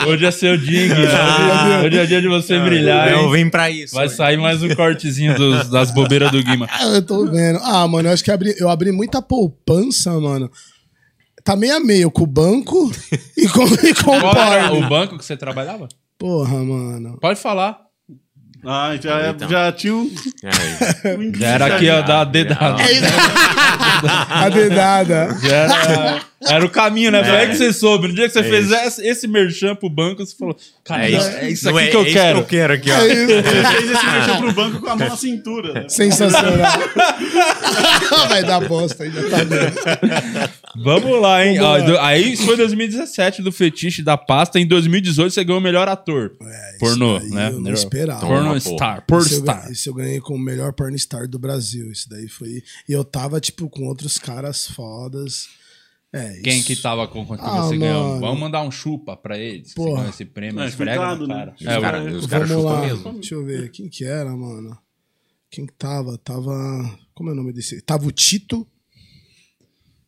Hoje 0.06 0.24
é 0.24 0.30
seu 0.30 0.56
dia, 0.56 0.84
hein, 0.84 0.88
Guima? 0.88 1.82
Hoje 1.84 1.98
é 1.98 2.06
dia 2.06 2.22
de 2.22 2.28
você 2.28 2.58
brilhar, 2.58 3.12
eu 3.12 3.26
hein? 3.26 3.32
vim 3.44 3.50
pra 3.50 3.70
isso. 3.70 3.94
Vai 3.94 4.08
sair 4.08 4.38
mais 4.38 4.62
um 4.62 4.74
cortezinho 4.74 5.36
dos- 5.36 5.68
das 5.68 5.90
bobeiras 5.92 6.30
do 6.32 6.42
Guima. 6.42 6.66
Ah, 6.70 6.84
eu 6.94 7.02
tô 7.02 7.26
vendo. 7.30 7.58
Ah, 7.62 7.86
mano, 7.86 8.08
eu 8.08 8.12
acho 8.14 8.24
que 8.24 8.30
abri- 8.30 8.54
eu 8.58 8.70
abri 8.70 8.90
muita 8.92 9.20
poupança, 9.20 10.18
mano. 10.18 10.50
Tá 11.46 11.54
meio 11.56 11.76
a 11.76 11.80
meio 11.80 12.10
com 12.10 12.24
o 12.24 12.26
banco 12.26 12.90
e 13.36 13.48
com, 13.48 13.64
e 13.86 13.94
com 13.94 14.16
o 14.16 14.20
Qual 14.20 14.36
era 14.52 14.68
porn. 14.68 14.84
o 14.84 14.88
banco 14.88 15.16
que 15.16 15.24
você 15.24 15.36
trabalhava? 15.36 15.86
Porra, 16.18 16.56
mano. 16.62 17.16
Pode 17.20 17.38
falar. 17.40 17.78
Ah, 18.64 18.96
já, 19.00 19.30
Então. 19.30 19.48
já 19.48 19.70
tinha 19.70 19.94
um. 19.94 20.10
Aí. 20.42 21.32
Já 21.38 21.46
era 21.46 21.66
aqui, 21.76 21.88
ó, 21.88 22.02
da 22.02 22.24
dedada. 22.24 22.82
A 24.28 24.48
dedada. 24.48 25.38
Já 25.40 25.54
era, 25.56 26.20
era 26.48 26.64
o 26.64 26.70
caminho, 26.70 27.10
né? 27.10 27.22
Foi 27.24 27.36
aí 27.36 27.48
que 27.48 27.56
você 27.56 27.72
soube. 27.72 28.08
No 28.08 28.14
dia 28.14 28.26
que 28.26 28.32
você 28.32 28.42
fez 28.42 28.70
esse, 28.70 29.06
esse 29.06 29.26
merchan 29.28 29.74
pro 29.74 29.88
banco, 29.90 30.24
você 30.24 30.34
falou: 30.36 30.56
Cara, 30.84 31.06
É 31.06 31.10
isso, 31.10 31.28
é 31.28 31.50
isso 31.50 31.68
aqui 31.68 31.78
é- 31.78 31.86
que 31.90 31.96
eu 31.96 32.00
é 32.00 32.04
isso 32.04 32.12
quero. 32.12 32.34
que 32.36 32.40
eu 32.42 32.46
quero 32.60 32.72
aqui, 32.74 32.90
ó. 32.90 32.96
É 32.96 33.06
isso. 33.12 33.32
Ele 33.32 33.42
fez 33.42 33.90
esse 33.90 34.06
mexer 34.06 34.38
pro 34.38 34.52
banco 34.52 34.80
com 34.80 34.86
a 34.90 34.96
mão 34.96 35.08
na 35.08 35.16
cintura. 35.16 35.72
né? 35.72 35.88
Sensacional. 35.90 36.52
Vai 38.28 38.42
dar 38.44 38.60
bosta 38.66 39.04
aí, 39.04 39.10
já 39.10 39.22
tá 39.28 39.36
vendo. 39.38 40.56
Vamos 40.84 41.20
lá, 41.20 41.44
hein? 41.46 41.58
Vamos 41.58 41.92
lá. 41.92 42.06
aí 42.06 42.32
isso 42.32 42.44
foi 42.44 42.56
2017 42.56 43.42
do 43.42 43.50
Fetiche 43.52 44.02
da 44.02 44.16
Pasta. 44.16 44.58
Em 44.58 44.66
2018 44.66 45.32
você 45.32 45.44
ganhou 45.44 45.60
o 45.60 45.62
melhor 45.62 45.88
ator. 45.88 46.32
pornô, 46.78 47.16
É, 47.16 47.20
daí 47.20 47.30
né? 47.30 47.48
eu 47.52 47.60
não 47.60 47.72
esperava. 47.72 48.20
Porno 48.20 48.48
Toma, 48.48 48.60
star. 48.60 48.96
pô. 49.06 49.16
Porn 49.16 49.24
Esse 49.26 49.34
eu, 49.34 49.40
star. 49.40 49.56
ganhei, 49.60 49.72
esse 49.72 49.88
eu 49.88 49.94
ganhei 49.94 50.20
como 50.20 50.38
o 50.38 50.42
melhor 50.42 50.72
pornstar 50.72 51.26
do 51.28 51.38
Brasil. 51.38 51.90
Isso 51.90 52.08
daí 52.08 52.28
foi. 52.28 52.62
E 52.88 52.92
eu 52.92 53.04
tava, 53.04 53.40
tipo, 53.40 53.68
com 53.68 53.84
outros 53.86 54.18
caras 54.18 54.66
fodas. 54.66 55.48
É, 56.16 56.40
Quem 56.40 56.58
isso. 56.58 56.66
que 56.66 56.76
tava 56.76 57.06
com 57.08 57.24
quando 57.26 57.40
Ah, 57.40 57.62
você 57.62 57.76
ganhou? 57.76 58.08
mano. 58.08 58.20
Vamos 58.20 58.40
mandar 58.40 58.62
um 58.62 58.70
chupa 58.70 59.16
pra 59.16 59.38
eles. 59.38 59.74
Porra. 59.74 59.96
Ganhou 59.96 60.10
esse 60.10 60.24
prêmio. 60.24 60.60
É, 60.60 60.66
esfrega 60.68 61.14
no 61.16 61.26
né? 61.26 61.34
cara. 61.34 61.54
Os 61.60 61.66
É, 61.66 61.80
cara- 61.80 62.04
os 62.16 62.26
caras 62.26 62.50
lá. 62.50 62.80
mesmo. 62.80 63.12
Deixa 63.14 63.34
eu 63.34 63.44
ver. 63.44 63.70
Quem 63.70 63.88
que 63.88 64.04
era, 64.04 64.36
mano? 64.36 64.76
Quem 65.50 65.66
que 65.66 65.72
tava? 65.74 66.18
Tava. 66.18 66.52
Como 67.14 67.30
é 67.30 67.32
o 67.32 67.36
nome 67.36 67.52
desse? 67.52 67.80
Tava 67.82 68.06
o 68.06 68.10
Tito. 68.12 68.66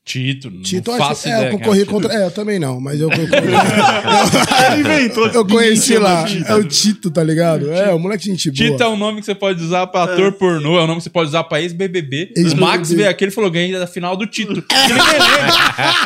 Tito, 0.09 0.51
não 0.51 0.63
Tito, 0.63 0.97
faço 0.97 1.29
é, 1.29 1.33
ideia. 1.33 1.47
eu 1.49 1.59
concorri 1.59 1.81
é 1.81 1.83
o 1.83 1.85
Tito. 1.85 1.93
contra. 1.95 2.15
É, 2.15 2.25
eu 2.25 2.31
também 2.31 2.59
não, 2.59 2.81
mas 2.81 2.99
eu. 2.99 3.11
Eu, 3.13 3.19
Ele 4.73 4.81
inventou. 4.81 5.27
eu 5.29 5.47
conheci 5.47 5.99
lá. 5.99 6.25
É 6.47 6.55
o 6.55 6.65
Tito, 6.65 7.11
tá 7.11 7.23
ligado? 7.23 7.71
É, 7.71 7.93
o 7.93 7.99
moleque 7.99 8.25
gente 8.25 8.51
boa. 8.51 8.71
Tito 8.71 8.83
é 8.83 8.89
um 8.89 8.97
nome 8.97 9.21
que 9.21 9.27
você 9.27 9.35
pode 9.35 9.63
usar 9.63 9.87
pra 9.89 10.05
ator 10.05 10.33
pornô, 10.33 10.79
é 10.79 10.85
um 10.85 10.87
nome 10.87 10.97
que 10.99 11.05
você 11.05 11.11
pode 11.11 11.29
usar 11.29 11.45
pra 11.45 11.61
ex-BBB. 11.61 12.33
O 12.37 12.41
Ex-BBB. 12.41 12.61
Max 12.61 12.91
veio 12.91 13.11
aqui 13.11 13.27
e 13.27 13.31
falou: 13.31 13.51
ganhei 13.51 13.73
da 13.79 13.87
final 13.87 14.17
do 14.17 14.27
Tito. 14.27 14.63
Que. 14.69 14.75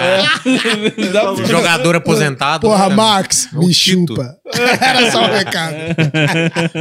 É. 0.02 1.46
Jogador 1.46 1.96
aposentado. 1.96 2.66
Porra, 2.66 2.88
né? 2.88 2.94
Max, 2.96 3.48
É 3.52 3.56
o 3.56 3.60
me 3.60 3.72
Tito. 3.72 4.14
chupa. 4.14 4.36
Era 4.80 5.10
só 5.10 5.22
um 5.24 5.32
recado. 5.32 5.76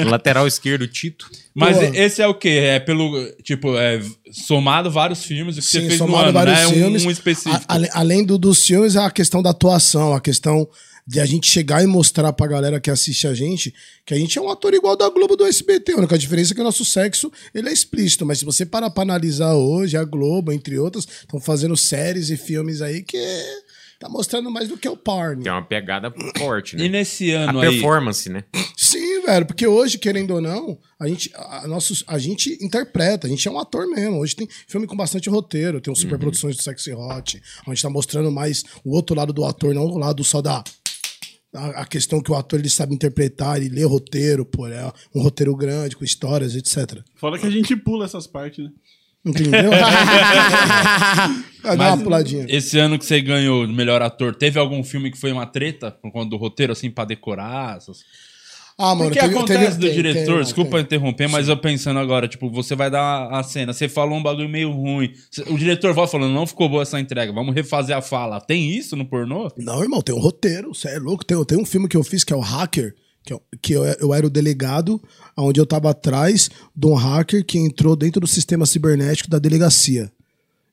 Lateral 0.09 0.47
esquerdo, 0.47 0.87
Tito. 0.87 1.25
Mas 1.53 1.77
Pô. 1.77 1.83
esse 1.93 2.21
é 2.21 2.27
o 2.27 2.33
quê? 2.33 2.49
É 2.63 2.79
pelo. 2.79 3.11
Tipo, 3.43 3.77
é 3.77 3.99
somado 4.31 4.89
vários 4.89 5.23
filmes 5.25 5.55
que 5.55 5.61
você 5.61 5.81
Sim, 5.81 5.87
fez 5.87 5.99
no 5.99 6.05
somado 6.07 6.23
ano, 6.29 6.33
vários 6.33 6.59
né? 6.59 6.67
Um- 6.67 6.71
filmes. 6.71 7.05
Um, 7.05 7.10
específico. 7.11 7.63
A- 7.67 7.99
além 7.99 8.23
do, 8.25 8.37
dos 8.37 8.65
filmes, 8.65 8.95
é 8.95 8.99
a 8.99 9.11
questão 9.11 9.41
da 9.41 9.49
atuação, 9.51 10.13
a 10.13 10.21
questão 10.21 10.67
de 11.07 11.19
a 11.19 11.25
gente 11.25 11.47
chegar 11.47 11.83
e 11.83 11.87
mostrar 11.87 12.31
pra 12.31 12.45
galera 12.47 12.79
que 12.79 12.89
assiste 12.89 13.27
a 13.27 13.33
gente 13.33 13.73
que 14.05 14.13
a 14.13 14.17
gente 14.17 14.37
é 14.37 14.41
um 14.41 14.49
ator 14.49 14.73
igual 14.73 14.95
da 14.95 15.09
Globo 15.09 15.35
do 15.35 15.45
SBT. 15.45 15.93
A 15.93 15.97
única 15.97 16.17
diferença 16.17 16.53
é 16.53 16.55
que 16.55 16.61
o 16.61 16.63
nosso 16.63 16.85
sexo 16.85 17.31
ele 17.53 17.69
é 17.69 17.73
explícito. 17.73 18.25
Mas 18.25 18.39
se 18.39 18.45
você 18.45 18.65
parar 18.65 18.89
pra 18.91 19.03
analisar 19.03 19.53
hoje, 19.55 19.97
a 19.97 20.03
Globo, 20.03 20.51
entre 20.51 20.77
outras, 20.77 21.05
estão 21.21 21.39
fazendo 21.39 21.75
séries 21.75 22.29
e 22.29 22.37
filmes 22.37 22.81
aí 22.81 23.01
que 23.01 23.17
tá 24.01 24.09
mostrando 24.09 24.49
mais 24.49 24.67
do 24.67 24.77
que 24.77 24.89
o 24.89 24.97
porn. 24.97 25.43
Que 25.43 25.47
é 25.49 25.51
uma 25.51 25.61
pegada 25.63 26.11
forte, 26.37 26.75
E 26.75 26.79
né? 26.79 26.89
nesse 26.89 27.33
A 27.35 27.49
ano 27.49 27.59
aí. 27.59 27.69
performance, 27.69 28.27
né? 28.29 28.43
Sim, 28.75 29.21
velho, 29.21 29.45
porque 29.45 29.67
hoje, 29.67 29.99
querendo 29.99 30.31
ou 30.31 30.41
não, 30.41 30.77
a 30.99 31.07
gente, 31.07 31.31
a, 31.35 31.67
nossos, 31.67 32.03
a 32.07 32.17
gente 32.17 32.57
interpreta, 32.61 33.27
a 33.27 33.29
gente 33.29 33.47
é 33.47 33.51
um 33.51 33.59
ator 33.59 33.85
mesmo. 33.87 34.19
Hoje 34.19 34.35
tem 34.35 34.47
filme 34.67 34.87
com 34.87 34.95
bastante 34.95 35.29
roteiro, 35.29 35.79
tem 35.79 35.93
um 35.93 35.95
super 35.95 36.17
produções 36.17 36.57
do 36.57 36.63
Sexy 36.63 36.91
Hot, 36.93 37.39
onde 37.67 37.81
tá 37.81 37.89
mostrando 37.91 38.31
mais 38.31 38.63
o 38.83 38.95
outro 38.95 39.15
lado 39.15 39.31
do 39.31 39.45
ator, 39.45 39.73
não 39.75 39.83
o 39.85 39.97
lado 39.99 40.23
só 40.23 40.41
da. 40.41 40.63
A, 41.53 41.81
a 41.81 41.85
questão 41.85 42.21
que 42.21 42.31
o 42.31 42.35
ator 42.35 42.57
ele 42.59 42.69
sabe 42.69 42.95
interpretar, 42.95 43.57
ele 43.57 43.69
lê 43.69 43.83
roteiro, 43.83 44.43
pô, 44.45 44.67
é 44.67 44.91
um 45.13 45.21
roteiro 45.21 45.55
grande, 45.55 45.95
com 45.95 46.03
histórias, 46.03 46.55
etc. 46.55 47.01
Fora 47.15 47.37
que 47.37 47.45
a 47.45 47.49
gente 47.51 47.75
pula 47.75 48.05
essas 48.05 48.25
partes, 48.25 48.63
né? 48.65 48.71
Entendeu? 49.25 49.71
Vai 51.63 51.77
dar 51.77 51.93
uma 51.93 51.97
puladinha. 52.03 52.45
Esse 52.49 52.79
ano 52.79 52.97
que 52.97 53.05
você 53.05 53.21
ganhou 53.21 53.67
de 53.67 53.73
melhor 53.73 54.01
ator, 54.01 54.33
teve 54.35 54.57
algum 54.59 54.83
filme 54.83 55.11
que 55.11 55.17
foi 55.17 55.31
uma 55.31 55.45
treta 55.45 55.91
por 55.91 56.11
conta 56.11 56.29
do 56.31 56.37
roteiro, 56.37 56.73
assim, 56.73 56.89
pra 56.89 57.05
decorar? 57.05 57.77
Essas... 57.77 57.99
Ah, 58.79 58.95
mano, 58.95 59.11
o 59.11 59.13
que 59.13 59.19
teve- 59.19 59.35
acontece 59.35 59.59
teve- 59.63 59.77
do 59.77 59.85
tem- 59.85 59.93
diretor? 59.95 60.25
tem, 60.25 60.33
não, 60.37 60.41
Desculpa 60.41 60.71
tem. 60.77 60.81
interromper, 60.81 61.27
mas 61.29 61.47
eu 61.47 61.55
pensando 61.57 61.99
agora, 61.99 62.27
tipo, 62.27 62.49
você 62.49 62.73
vai 62.75 62.89
dar 62.89 63.27
a 63.27 63.43
cena, 63.43 63.73
você 63.73 63.87
falou 63.87 64.17
um 64.17 64.23
bagulho 64.23 64.49
meio 64.49 64.71
ruim. 64.71 65.13
O 65.49 65.57
diretor 65.57 65.93
volta 65.93 66.13
falando, 66.13 66.33
não 66.33 66.47
ficou 66.47 66.67
boa 66.67 66.81
essa 66.81 66.99
entrega, 66.99 67.31
vamos 67.31 67.53
refazer 67.53 67.95
a 67.95 68.01
fala. 68.01 68.41
Tem 68.41 68.71
isso 68.75 68.95
no 68.95 69.05
pornô? 69.05 69.51
Não, 69.55 69.83
irmão, 69.83 70.01
tem 70.01 70.15
um 70.15 70.19
roteiro, 70.19 70.73
você 70.73 70.87
é 70.95 70.97
louco. 70.97 71.23
Tem, 71.23 71.39
tem 71.45 71.59
um 71.59 71.65
filme 71.65 71.87
que 71.87 71.95
eu 71.95 72.03
fiz 72.03 72.23
que 72.23 72.33
é 72.33 72.35
o 72.35 72.39
Hacker, 72.39 72.95
que, 73.23 73.33
eu, 73.33 73.41
que 73.61 73.73
eu, 73.73 73.83
eu 73.83 74.13
era 74.13 74.25
o 74.25 74.29
delegado, 74.29 75.01
onde 75.37 75.59
eu 75.59 75.65
tava 75.65 75.89
atrás 75.89 76.49
de 76.75 76.87
um 76.87 76.93
hacker 76.93 77.45
que 77.45 77.57
entrou 77.57 77.95
dentro 77.95 78.21
do 78.21 78.27
sistema 78.27 78.65
cibernético 78.65 79.29
da 79.29 79.39
delegacia. 79.39 80.11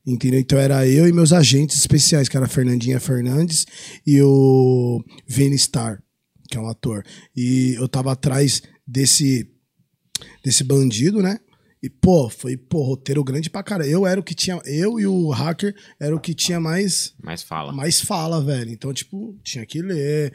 Entendeu? 0.06 0.40
Então 0.40 0.58
era 0.58 0.86
eu 0.86 1.06
e 1.06 1.12
meus 1.12 1.32
agentes 1.32 1.76
especiais, 1.76 2.28
que 2.28 2.36
era 2.36 2.46
a 2.46 2.48
Fernandinha 2.48 2.98
Fernandes 2.98 3.66
e 4.06 4.22
o 4.22 5.04
Vini 5.26 5.58
Star, 5.58 6.02
que 6.48 6.56
é 6.56 6.60
um 6.60 6.68
ator. 6.68 7.04
E 7.36 7.74
eu 7.74 7.86
tava 7.86 8.12
atrás 8.12 8.62
desse, 8.86 9.46
desse 10.42 10.64
bandido, 10.64 11.20
né? 11.22 11.38
E, 11.82 11.88
pô, 11.88 12.28
foi, 12.28 12.56
pô, 12.56 12.82
roteiro 12.82 13.22
grande 13.22 13.48
pra 13.48 13.62
cara. 13.62 13.86
Eu 13.86 14.04
era 14.06 14.18
o 14.18 14.22
que 14.22 14.34
tinha. 14.34 14.60
Eu 14.64 14.98
e 14.98 15.06
o 15.06 15.30
hacker 15.30 15.74
era 16.00 16.14
o 16.14 16.18
que 16.18 16.34
tinha 16.34 16.58
mais 16.58 17.14
Mas 17.22 17.42
fala. 17.42 17.72
mais 17.72 18.00
fala, 18.00 18.42
velho. 18.42 18.72
Então, 18.72 18.92
tipo, 18.92 19.38
tinha 19.44 19.64
que 19.64 19.80
ler. 19.80 20.32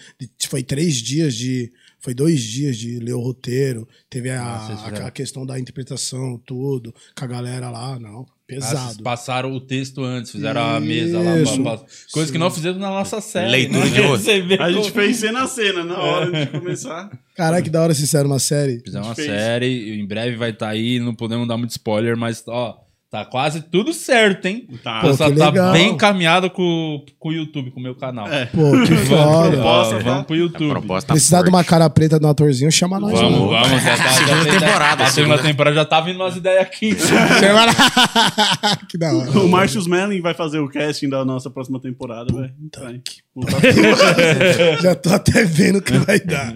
Foi 0.48 0.64
três 0.64 0.96
dias 0.96 1.36
de. 1.36 1.72
Foi 2.04 2.14
dois 2.14 2.42
dias 2.44 2.76
de 2.78 3.00
ler 3.00 3.14
o 3.14 3.22
roteiro. 3.22 3.88
Teve 4.10 4.30
a, 4.30 4.44
Ah, 4.44 4.76
fizeram. 4.76 5.06
a, 5.06 5.08
a 5.08 5.12
questão 5.12 5.46
da 5.46 5.58
interpretação, 5.58 6.38
tudo. 6.46 6.94
Com 7.18 7.24
a 7.24 7.28
galera 7.28 7.70
lá, 7.70 7.98
não. 7.98 8.26
Ah, 8.28 8.34
Pesado. 8.46 9.02
passaram 9.02 9.54
o 9.54 9.60
texto 9.62 10.04
antes, 10.04 10.30
fizeram 10.32 10.62
a 10.62 10.80
mesa 10.82 11.18
lá. 11.22 11.40
Isso. 11.40 11.64
Coisa 12.12 12.30
que 12.32 12.38
não 12.38 12.52
fizemos 12.52 12.78
na 12.78 12.90
nossa 12.90 13.22
série. 13.22 13.50
Leitura 13.50 13.86
né? 13.86 13.90
de 13.92 14.02
roteiro. 14.02 14.48
Vê 14.48 14.58
A 14.62 14.70
gente 14.72 14.92
fez 14.92 15.16
cena 15.16 15.44
a 15.44 15.48
cena 15.48 15.84
na 15.86 15.98
hora 15.98 16.46
de 16.46 16.52
começar. 16.52 17.10
Caralho, 17.36 17.64
que 17.64 17.70
da 17.70 17.82
hora 17.82 17.94
se 17.94 18.02
fizeram 18.02 18.30
uma 18.30 18.38
série. 18.38 18.82
Fizemos 18.82 19.08
uma 19.08 19.16
fez. 19.16 19.28
série, 19.28 19.98
em 20.00 20.06
breve 20.06 20.36
vai 20.36 20.50
estar 20.52 20.68
aí, 20.70 21.00
não 21.00 21.16
podemos 21.16 21.48
dar 21.48 21.58
muito 21.58 21.72
spoiler, 21.72 22.18
mas 22.18 22.44
ó, 22.48 22.78
tá 23.14 23.24
quase 23.26 23.62
tudo 23.62 23.94
certo, 23.94 24.48
hein? 24.48 24.68
Tá. 24.84 25.00
Pô, 25.02 25.10
Pô, 25.10 25.14
só 25.14 25.30
que 25.30 25.38
tá 25.38 25.46
legal. 25.50 25.72
bem 25.72 25.90
encaminhado 25.92 26.50
com, 26.50 27.06
com 27.20 27.30
o 27.30 27.32
YouTube, 27.32 27.70
com 27.70 27.80
o 27.80 27.84
meu 27.84 27.94
canal. 27.94 28.28
É. 28.28 28.48
Pô, 28.48 28.72
que 28.72 28.94
Vamos, 28.96 29.08
foda. 29.08 29.52
Proposta, 29.52 29.96
tá? 29.98 30.04
vamos 30.04 30.26
pro 30.26 30.34
A 30.36 30.38
YouTube. 30.40 30.70
proposta 30.72 31.08
tá 31.10 31.14
Precisar 31.14 31.38
de 31.44 31.52
forte. 31.52 31.56
uma 31.56 31.64
cara 31.64 31.88
preta 31.92 32.20
do 32.20 32.28
atorzinho, 32.28 32.72
chama 32.72 33.00
nós. 33.00 33.12
Vamos, 33.12 33.40
mano. 33.40 33.50
vamos. 33.52 33.84
Já 33.84 33.96
tá, 33.98 34.04
já 34.04 34.10
Segunda 34.14 34.44
tem- 34.46 34.60
temporada, 34.60 35.04
A 35.04 35.08
segunda 35.08 35.12
segunda- 35.36 35.42
temporada 35.44 35.76
já 35.76 35.86
tá 35.86 36.02
vindo 36.02 36.16
umas 36.16 36.36
ideias 36.36 36.62
aqui. 36.64 36.96
que 38.90 38.98
da 38.98 39.14
hora. 39.14 39.32
O 39.32 39.48
Marcius 39.48 39.88
Melling 39.88 40.22
vai 40.22 40.34
fazer 40.34 40.60
o 40.60 40.68
casting 40.70 41.10
da 41.10 41.24
nossa 41.24 41.50
próxima 41.50 41.80
temporada, 41.80 42.34
velho. 42.34 42.52
Vai. 42.80 43.02
Puta 43.34 43.52
Já 44.82 44.94
tô 44.96 45.10
até 45.10 45.44
vendo 45.44 45.80
o 45.80 45.82
que 45.82 45.94
vai 45.98 46.20
dar. 46.20 46.54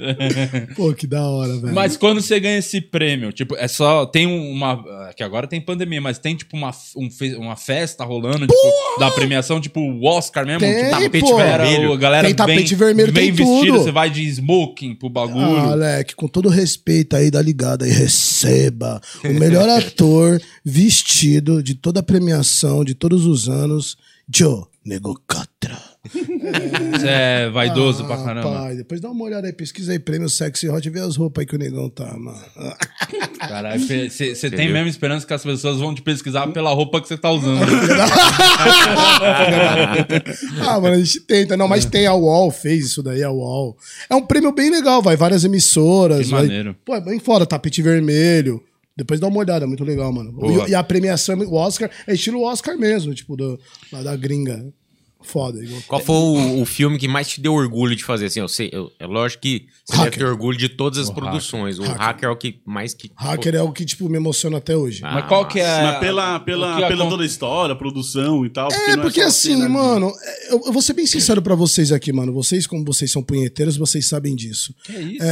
Pô, 0.76 0.94
que 0.94 1.08
da 1.08 1.24
hora, 1.28 1.60
velho. 1.60 1.74
Mas 1.74 1.98
quando 1.98 2.22
você 2.22 2.40
ganha 2.40 2.60
esse 2.60 2.80
prêmio, 2.80 3.32
tipo, 3.32 3.56
é 3.56 3.68
só. 3.68 4.06
Tem 4.06 4.28
uma. 4.28 4.84
Que 5.16 5.24
agora 5.24 5.48
tem 5.48 5.60
pandemia, 5.60 6.00
mas 6.00 6.20
tem, 6.20 6.36
tipo, 6.36 6.47
uma, 6.56 6.72
um 6.96 7.10
uma 7.38 7.56
festa 7.56 8.04
rolando, 8.04 8.48
tipo, 8.48 9.00
da 9.00 9.12
premiação, 9.12 9.60
tipo, 9.60 9.80
o 9.80 10.06
Oscar 10.06 10.46
mesmo. 10.46 10.60
Tem, 10.62 10.76
tipo, 10.76 10.92
tapete 10.92 11.20
pô. 11.20 11.38
vermelho. 11.38 11.94
A 11.94 11.98
galera 11.98 12.28
Tem 12.28 12.36
tapete 12.36 12.76
vem, 12.76 12.88
vermelho, 12.88 13.12
vem 13.12 13.26
tem 13.26 13.32
vestido, 13.34 13.74
tudo. 13.74 13.84
você 13.84 13.92
vai 13.92 14.10
de 14.10 14.24
smoking 14.28 14.96
pro 14.96 15.10
bagulho. 15.10 15.58
Ah, 15.58 15.72
Alec, 15.72 16.16
com 16.16 16.28
todo 16.28 16.50
respeito 16.50 17.16
aí, 17.16 17.30
dá 17.30 17.42
ligada 17.42 17.86
aí, 17.86 17.92
receba 17.92 19.02
o 19.24 19.34
melhor 19.40 19.68
ator 19.70 20.42
vestido 20.64 21.62
de 21.62 21.76
toda 21.76 22.00
a 22.00 22.04
premiação 22.04 22.84
de 22.84 22.94
todos 22.94 23.26
os 23.26 23.50
anos, 23.50 23.98
Joe 24.34 24.64
Negocatra. 24.86 25.78
Você 26.12 27.08
é 27.08 27.50
vaidoso 27.50 28.06
pra 28.06 28.18
caramba. 28.18 28.50
Ah, 28.50 28.62
Pai, 28.64 28.76
depois 28.76 29.00
dá 29.02 29.10
uma 29.10 29.26
olhada 29.26 29.48
aí, 29.48 29.54
pesquisa 29.54 29.92
aí, 29.92 30.00
prêmio 30.00 30.30
Sexy 30.30 30.70
Hot 30.70 30.88
e 30.88 30.92
vê 30.92 31.00
as 31.00 31.16
roupas 31.16 31.42
aí 31.42 31.46
que 31.48 31.56
o 31.56 31.60
negão 31.60 31.90
tá, 31.90 32.06
mano. 32.18 32.38
Caralho, 33.40 33.80
você 33.80 34.50
tem 34.50 34.72
mesmo 34.72 34.88
esperança 34.90 35.26
que 35.26 35.34
as 35.34 35.44
pessoas 35.44 35.78
vão 35.80 35.94
te 35.94 36.02
pesquisar 36.02 36.48
pela 36.48 36.74
roupa 36.74 37.02
que 37.02 37.08
você 37.08 37.18
tá 37.18 37.30
usando. 37.32 37.62
ah, 40.62 40.80
mano, 40.80 40.96
a 40.96 41.00
gente 41.00 41.20
tenta. 41.22 41.56
Não, 41.58 41.68
mas 41.68 41.86
tem 41.86 42.06
a 42.08 42.14
UOL, 42.14 42.52
fez 42.52 42.86
isso 42.86 43.04
daí, 43.04 43.24
a 43.24 43.32
UOL. 43.32 43.78
É 44.10 44.16
um 44.16 44.22
prêmio 44.26 44.52
bem 44.52 44.70
legal, 44.70 45.02
vai 45.02 45.16
várias 45.16 45.44
emissoras. 45.44 46.26
Que 46.26 46.32
vai- 46.32 46.44
maneiro. 46.44 46.76
Pô, 46.86 46.96
é 46.96 47.02
bem 47.02 47.20
fora, 47.20 47.46
tapete 47.46 47.82
vermelho. 47.82 48.62
Depois 48.96 49.20
dá 49.20 49.28
uma 49.28 49.38
olhada, 49.38 49.66
é 49.66 49.68
muito 49.68 49.84
legal, 49.84 50.12
mano. 50.12 50.34
E, 50.68 50.72
e 50.72 50.76
a 50.76 50.84
premiação, 50.84 51.38
o 51.38 51.54
Oscar, 51.54 51.90
é 52.08 52.14
estilo 52.16 52.42
Oscar 52.42 52.76
mesmo, 52.78 53.14
tipo, 53.14 53.36
do, 53.36 53.60
lá 53.92 54.02
da 54.02 54.16
gringa. 54.16 54.66
Foda. 55.22 55.62
igual- 55.64 55.82
Qual 55.88 56.02
foi 56.02 56.16
o, 56.16 56.62
o 56.62 56.66
filme 56.66 56.98
que 56.98 57.08
mais 57.08 57.28
te 57.28 57.42
deu 57.42 57.54
orgulho 57.54 57.96
de 57.96 58.04
fazer? 58.04 58.28
Assim, 58.28 58.40
eu 58.40 58.48
sei, 58.48 58.70
eu- 58.72 58.92
é 59.00 59.06
lógico 59.06 59.42
que 59.44 59.66
você 59.86 59.94
deve 59.98 60.06
Hacker. 60.10 60.20
ter 60.20 60.26
orgulho 60.26 60.58
de 60.58 60.70
todas 60.70 61.00
as 61.00 61.10
O 61.10 61.14
produções. 61.14 61.80
O 61.80 61.84
Hacker. 61.84 61.98
hacker. 62.02 62.30
é 62.30 62.32
o 62.32 62.36
que 62.36 62.60
mais 62.66 62.94
que. 62.94 63.12
Hacker 63.16 63.56
é 63.56 63.62
o 63.62 63.72
que, 63.72 63.84
tipo, 63.84 64.08
me 64.08 64.18
emociona 64.18 64.58
até 64.58 64.76
hoje. 64.78 65.02
Ah, 65.04 65.14
Mas 65.16 65.28
qual 65.28 65.46
que 65.48 65.60
é. 65.60 65.82
Mas 65.84 66.00
pela, 66.00 66.38
o 66.38 66.40
pela, 66.42 66.82
que 66.82 66.88
pela 66.88 67.10
toda 67.10 67.24
a 67.24 67.26
história, 67.26 67.76
produção 67.76 68.46
e 68.46 68.50
tal. 68.50 68.72
É, 68.72 68.96
não 68.96 69.04
porque 69.04 69.20
só 69.20 69.26
a 69.26 69.30
assim, 69.30 69.54
cena 69.54 69.66
de- 69.66 69.72
mano, 69.72 70.12
é, 70.22 70.54
eu, 70.54 70.62
eu 70.68 70.72
vou 70.72 70.82
ser 70.82 70.94
bem 70.94 71.06
sincero 71.06 71.42
pra 71.42 71.56
vocês 71.56 71.92
aqui, 71.92 72.14
mano. 72.14 72.32
Vocês, 72.34 72.66
como 72.68 72.86
vocês 72.86 73.12
são 73.12 73.22
punheteiros, 73.24 73.76
vocês 73.76 74.08
sabem 74.08 74.36
disso. 74.36 74.74
Que 74.84 74.96
é 74.96 75.02
isso? 75.02 75.24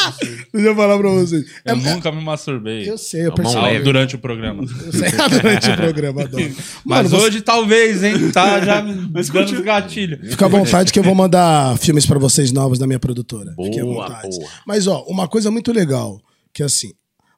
Deixa 0.52 0.68
eu 0.68 0.74
falar 0.76 0.98
pra 0.98 1.10
vocês. 1.10 1.44
Eu 1.64 1.74
É- 1.74 1.76
nunca 1.76 2.10
me 2.12 2.22
masturbei. 2.22 2.88
eu 2.88 2.98
sei, 2.98 3.26
eu 3.26 3.32
A 3.32 3.42
mão 3.42 3.52
percebi. 3.52 3.82
durante 3.84 4.14
o 4.16 4.18
programa. 4.18 4.62
Eu 4.62 4.92
sei 4.92 5.10
durante 5.30 5.70
o 5.70 5.76
programa, 5.76 6.22
adoro. 6.22 6.50
Mas 6.84 7.10
você- 7.10 7.16
hoje 7.26 7.40
talvez, 7.40 8.02
hein? 8.02 8.30
Tá 8.32 8.60
já 8.64 8.82
me 8.82 8.94
dando 8.94 9.18
os 9.18 9.30
gatilhos. 9.60 10.30
Fica 10.30 10.46
à 10.46 10.48
vontade 10.48 10.92
que 10.92 10.98
eu 10.98 11.02
vou 11.02 11.14
mandar 11.14 11.76
filmes 11.78 12.06
pra 12.06 12.18
vocês 12.18 12.52
novos 12.52 12.78
da 12.78 12.86
minha 12.86 12.98
produtora. 12.98 13.54
Fiquem 13.62 13.80
à 13.80 13.84
Boa, 13.84 14.06
vontade. 14.08 14.38
boa. 14.38 14.50
Mas, 14.66 14.86
ó, 14.86 15.04
uma 15.08 15.28
coisa 15.28 15.50
muito 15.50 15.72
legal, 15.72 16.20
que 16.52 16.62
é 16.62 16.66
assim, 16.66 16.92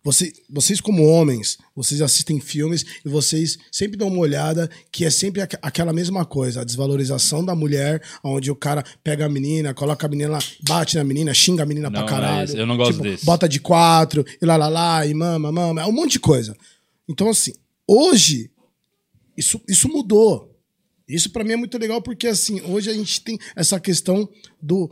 você, 0.05 0.33
vocês 0.51 0.81
como 0.81 1.05
homens, 1.07 1.59
vocês 1.77 2.01
assistem 2.03 2.41
filmes 2.41 2.85
e 3.05 3.09
vocês 3.09 3.57
sempre 3.71 3.97
dão 3.97 4.09
uma 4.09 4.19
olhada 4.19 4.69
que 4.91 5.05
é 5.05 5.11
sempre 5.11 5.41
aqu- 5.43 5.59
aquela 5.63 5.93
mesma 5.93 6.25
coisa, 6.25 6.61
a 6.61 6.65
desvalorização 6.65 7.45
da 7.45 7.55
mulher, 7.55 8.03
onde 8.25 8.51
o 8.51 8.57
cara 8.57 8.85
pega 9.05 9.27
a 9.27 9.29
menina, 9.29 9.73
coloca 9.73 10.07
a 10.07 10.11
menina 10.11 10.31
lá, 10.33 10.39
bate 10.67 10.97
na 10.97 11.05
menina, 11.05 11.33
xinga 11.33 11.63
a 11.63 11.67
menina 11.67 11.89
Não, 11.89 12.01
pra 12.01 12.09
caralho. 12.09 12.41
é 12.41 12.45
isso, 12.45 12.57
eu 12.57 12.67
não 12.67 12.77
gosto 12.77 12.93
tipo, 12.95 13.05
desse. 13.05 13.25
Bota 13.25 13.49
de 13.49 13.61
quatro, 13.61 14.25
e 14.41 14.45
lá, 14.45 14.57
lá, 14.57 14.69
lá, 14.69 15.07
e 15.07 15.15
mama, 15.15 15.53
mama, 15.53 15.83
é 15.83 15.87
um 15.87 15.93
monte 15.93 16.13
de 16.13 16.21
coisa. 16.21 16.57
Então, 17.09 17.29
assim, 17.31 17.53
hoje, 17.87 18.51
isso, 19.37 19.61
isso 19.69 19.89
mudou. 19.89 20.51
Isso 21.09 21.31
pra 21.31 21.45
mim 21.45 21.53
é 21.53 21.57
muito 21.57 21.77
legal 21.79 22.01
porque 22.01 22.27
assim, 22.27 22.61
hoje 22.63 22.89
a 22.89 22.93
gente 22.95 23.21
tem 23.23 23.39
essa 23.57 23.79
questão 23.79 24.29
do 24.61 24.91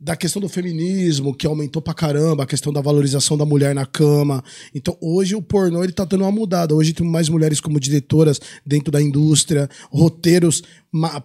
da 0.00 0.14
questão 0.14 0.40
do 0.40 0.48
feminismo, 0.48 1.34
que 1.34 1.46
aumentou 1.46 1.82
pra 1.82 1.92
caramba, 1.92 2.44
a 2.44 2.46
questão 2.46 2.72
da 2.72 2.80
valorização 2.80 3.36
da 3.36 3.44
mulher 3.44 3.74
na 3.74 3.84
cama. 3.84 4.44
Então, 4.72 4.96
hoje 5.00 5.34
o 5.34 5.42
pornô 5.42 5.82
ele 5.82 5.92
tá 5.92 6.04
dando 6.04 6.22
uma 6.22 6.30
mudada. 6.30 6.74
Hoje 6.74 6.92
tem 6.92 7.04
mais 7.06 7.28
mulheres 7.28 7.60
como 7.60 7.80
diretoras 7.80 8.40
dentro 8.64 8.92
da 8.92 9.02
indústria, 9.02 9.68
roteiros 9.90 10.62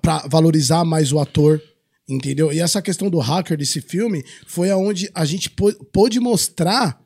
pra 0.01 0.25
valorizar 0.27 0.83
mais 0.83 1.11
o 1.11 1.19
ator. 1.19 1.61
Entendeu? 2.09 2.51
E 2.51 2.59
essa 2.59 2.81
questão 2.81 3.09
do 3.09 3.19
hacker 3.19 3.57
desse 3.57 3.79
filme 3.79 4.25
foi 4.47 4.69
aonde 4.69 5.09
a 5.13 5.23
gente 5.23 5.49
pô- 5.49 5.71
pôde 5.93 6.19
mostrar 6.19 6.99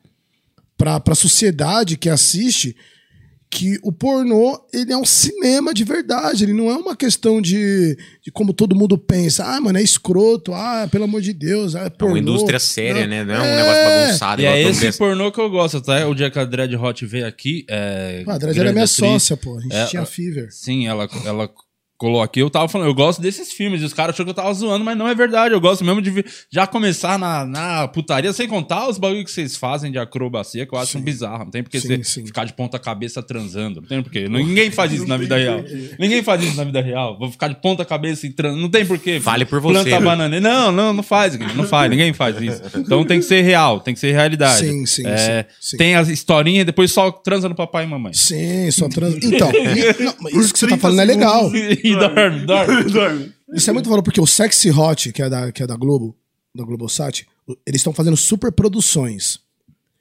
pra, 0.76 0.98
pra 0.98 1.14
sociedade 1.14 1.96
que 1.96 2.08
assiste 2.08 2.74
que 3.50 3.78
o 3.82 3.90
pornô 3.90 4.60
ele 4.72 4.92
é 4.92 4.96
um 4.96 5.04
cinema 5.06 5.72
de 5.72 5.82
verdade, 5.82 6.44
ele 6.44 6.52
não 6.52 6.70
é 6.70 6.76
uma 6.76 6.94
questão 6.94 7.40
de, 7.40 7.96
de 8.22 8.30
como 8.30 8.52
todo 8.52 8.76
mundo 8.76 8.98
pensa, 8.98 9.44
ah, 9.44 9.58
mano, 9.60 9.78
é 9.78 9.82
escroto, 9.82 10.52
ah, 10.52 10.86
pelo 10.90 11.04
amor 11.04 11.22
de 11.22 11.32
Deus, 11.32 11.74
é 11.74 11.86
É 11.86 11.90
pornô. 11.90 12.14
uma 12.14 12.18
indústria 12.18 12.58
séria, 12.58 13.02
Não. 13.02 13.08
né? 13.08 13.24
Não 13.24 13.34
é 13.34 13.40
um 13.40 13.44
É. 13.44 13.56
negócio 13.56 13.84
bagunçado. 13.84 14.42
E 14.42 14.46
é 14.46 14.62
esse 14.62 14.92
pornô 14.98 15.32
que 15.32 15.40
eu 15.40 15.48
gosto, 15.48 15.80
tá? 15.80 16.06
O 16.06 16.14
dia 16.14 16.30
que 16.30 16.38
a 16.38 16.44
Dread 16.44 16.76
Hot 16.76 17.06
veio 17.06 17.26
aqui. 17.26 17.64
É, 17.70 18.22
Ah, 18.26 18.34
a 18.34 18.38
Dredd 18.38 18.58
era 18.58 18.72
minha 18.72 18.84
atriz. 18.84 18.96
sócia, 18.96 19.36
pô, 19.36 19.56
a 19.56 19.60
gente 19.60 19.74
É, 19.74 19.86
tinha 19.86 20.02
a- 20.02 20.06
Fever. 20.06 20.48
Sim, 20.50 20.86
ela, 20.86 21.08
ela 21.24 21.50
colou 21.98 22.22
aqui. 22.22 22.40
Eu 22.40 22.48
tava 22.48 22.68
falando, 22.68 22.86
eu 22.86 22.94
gosto 22.94 23.20
desses 23.20 23.52
filmes. 23.52 23.82
E 23.82 23.84
os 23.84 23.92
caras 23.92 24.14
achou 24.14 24.24
que 24.24 24.30
eu 24.30 24.34
tava 24.34 24.54
zoando, 24.54 24.84
mas 24.84 24.96
não 24.96 25.08
é 25.08 25.14
verdade. 25.14 25.52
Eu 25.52 25.60
gosto 25.60 25.84
mesmo 25.84 26.00
de 26.00 26.24
já 26.50 26.66
começar 26.66 27.18
na, 27.18 27.44
na 27.44 27.88
putaria, 27.88 28.32
sem 28.32 28.46
contar 28.48 28.88
os 28.88 28.96
bagulho 28.98 29.24
que 29.24 29.30
vocês 29.30 29.56
fazem 29.56 29.90
de 29.90 29.98
acrobacia, 29.98 30.64
que 30.64 30.72
eu 30.74 30.78
acho 30.78 30.98
bizarro. 31.00 31.44
Não 31.44 31.50
tem 31.50 31.62
porque 31.62 31.80
Sim, 31.80 31.88
você 31.88 32.04
sim. 32.04 32.26
ficar 32.26 32.44
de 32.44 32.52
ponta 32.52 32.78
cabeça 32.78 33.22
transando. 33.22 33.80
Não 33.80 33.88
tem 33.88 34.02
porque. 34.02 34.28
Ninguém 34.28 34.70
faz 34.70 34.92
isso 34.92 35.06
na 35.08 35.16
vida 35.16 35.36
real. 35.36 35.60
Ninguém 35.98 36.22
faz 36.22 36.42
isso 36.42 36.56
na 36.56 36.64
vida 36.64 36.80
real. 36.80 37.18
Vou 37.18 37.30
ficar 37.30 37.48
de 37.48 37.56
ponta 37.60 37.84
cabeça 37.84 38.26
e 38.26 38.30
transando. 38.30 38.62
Não 38.62 38.70
tem 38.70 38.86
porquê. 38.86 39.18
Fale 39.20 39.44
por 39.44 39.60
você, 39.60 39.74
Planta 39.74 39.90
viu? 39.90 40.00
banana. 40.08 40.40
Não, 40.40 40.70
não, 40.70 40.92
não 40.92 41.02
faz. 41.02 41.36
Não 41.56 41.64
faz. 41.66 41.90
Ninguém 41.90 42.12
faz 42.12 42.40
isso. 42.40 42.62
Então 42.76 43.04
tem 43.04 43.18
que 43.18 43.24
ser 43.26 43.42
real, 43.42 43.80
tem 43.80 43.92
que 43.92 44.00
ser 44.00 44.12
realidade. 44.12 44.60
Sim, 44.60 44.86
sim, 44.86 45.06
É, 45.06 45.42
sim, 45.58 45.70
sim. 45.72 45.76
Tem 45.76 45.96
as 45.96 46.08
historinhas 46.08 46.64
depois 46.64 46.92
só 46.92 47.10
transa 47.10 47.48
no 47.48 47.54
papai 47.56 47.84
e 47.84 47.86
mamãe. 47.88 48.12
Sim, 48.12 48.70
só 48.70 48.88
trans... 48.88 49.16
Então, 49.22 49.50
e- 49.50 50.02
não, 50.32 50.40
isso 50.40 50.52
que 50.52 50.58
você 50.60 50.68
tá 50.68 50.76
falando 50.76 51.00
é 51.00 51.04
legal. 51.04 51.50
E 51.92 51.96
dorme, 51.96 52.46
dorme. 52.46 52.84
Dorme. 52.90 53.32
Isso 53.54 53.70
é 53.70 53.72
muito 53.72 53.88
valor, 53.88 54.02
porque 54.02 54.20
o 54.20 54.26
Sexy 54.26 54.70
Hot, 54.70 55.12
que 55.12 55.22
é 55.22 55.28
da, 55.30 55.50
que 55.50 55.62
é 55.62 55.66
da 55.66 55.76
Globo, 55.76 56.16
da 56.54 56.64
Globosat, 56.64 57.26
eles 57.66 57.80
estão 57.80 57.92
fazendo 57.92 58.16
super 58.16 58.52
produções. 58.52 59.40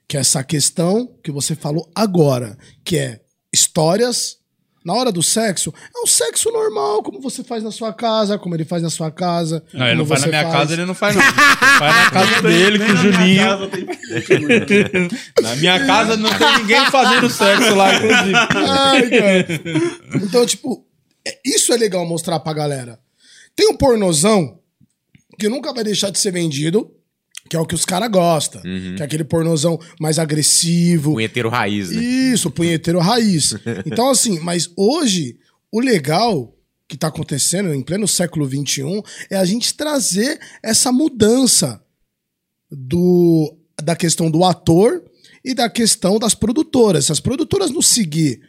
Que 0.07 0.15
é 0.17 0.21
essa 0.21 0.43
questão 0.43 1.09
que 1.23 1.31
você 1.31 1.55
falou 1.55 1.89
agora, 1.93 2.57
que 2.83 2.97
é 2.97 3.21
histórias 3.53 4.37
na 4.85 4.93
hora 4.93 5.11
do 5.11 5.21
sexo. 5.21 5.73
É 5.93 5.99
um 6.01 6.07
sexo 6.07 6.49
normal, 6.49 7.03
como 7.03 7.19
você 7.19 7.43
faz 7.43 7.61
na 7.61 7.71
sua 7.71 7.91
casa, 7.91 8.37
como 8.37 8.55
ele 8.55 8.63
faz 8.63 8.81
na 8.81 8.89
sua 8.89 9.11
casa. 9.11 9.61
Não, 9.73 9.85
ele 9.85 9.97
não 9.97 10.05
faz 10.05 10.21
na 10.21 10.27
minha 10.27 10.43
casa, 10.49 10.73
ele 10.73 10.85
não 10.85 10.93
faz, 10.93 11.13
não. 11.15 11.21
Ele 11.23 11.33
faz 11.33 11.95
na 11.95 12.11
casa 12.11 12.41
dele, 12.41 12.79
com 12.79 12.85
o 12.85 12.87
Nem 12.87 13.11
na 13.11 13.19
minha 13.19 13.57
Juninho. 13.57 15.09
Na 15.43 15.55
minha 15.57 15.85
casa 15.85 16.15
não 16.15 16.29
tem 16.37 16.57
ninguém 16.59 16.85
fazendo 16.89 17.29
sexo 17.29 17.75
lá, 17.75 17.95
inclusive. 17.95 18.33
Ai, 18.55 19.09
cara. 19.09 20.23
Então, 20.23 20.45
tipo, 20.45 20.81
é- 20.81 20.87
isso 21.45 21.73
é 21.73 21.77
legal 21.77 22.05
mostrar 22.05 22.39
pra 22.39 22.53
galera. 22.53 22.99
Tem 23.55 23.67
um 23.69 23.77
pornozão 23.77 24.59
que 25.39 25.49
nunca 25.49 25.73
vai 25.73 25.83
deixar 25.83 26.09
de 26.09 26.19
ser 26.19 26.31
vendido, 26.31 26.91
que 27.49 27.55
é 27.55 27.59
o 27.59 27.65
que 27.65 27.75
os 27.75 27.85
caras 27.85 28.09
gostam. 28.09 28.61
Que 28.61 29.01
é 29.01 29.05
aquele 29.05 29.23
pornozão 29.23 29.79
mais 29.99 30.19
agressivo. 30.19 31.13
Punheteiro 31.13 31.49
raiz, 31.49 31.89
né? 31.91 32.01
Isso, 32.03 32.51
punheteiro 32.51 32.99
raiz. 32.99 33.55
Então, 33.85 34.09
assim, 34.09 34.39
mas 34.39 34.69
hoje, 34.75 35.37
o 35.71 35.79
legal 35.79 36.53
que 36.87 36.97
tá 36.97 37.07
acontecendo 37.07 37.73
em 37.73 37.81
pleno 37.81 38.07
século 38.07 38.47
XXI 38.47 39.03
é 39.29 39.35
a 39.35 39.45
gente 39.45 39.73
trazer 39.73 40.39
essa 40.63 40.91
mudança 40.91 41.81
do, 42.71 43.55
da 43.81 43.95
questão 43.95 44.29
do 44.31 44.43
ator 44.43 45.03
e 45.43 45.53
da 45.53 45.69
questão 45.69 46.17
das 46.19 46.33
produtoras. 46.33 47.05
Se 47.05 47.11
as 47.11 47.19
produtoras 47.19 47.71
não 47.71 47.81
seguir 47.81 48.41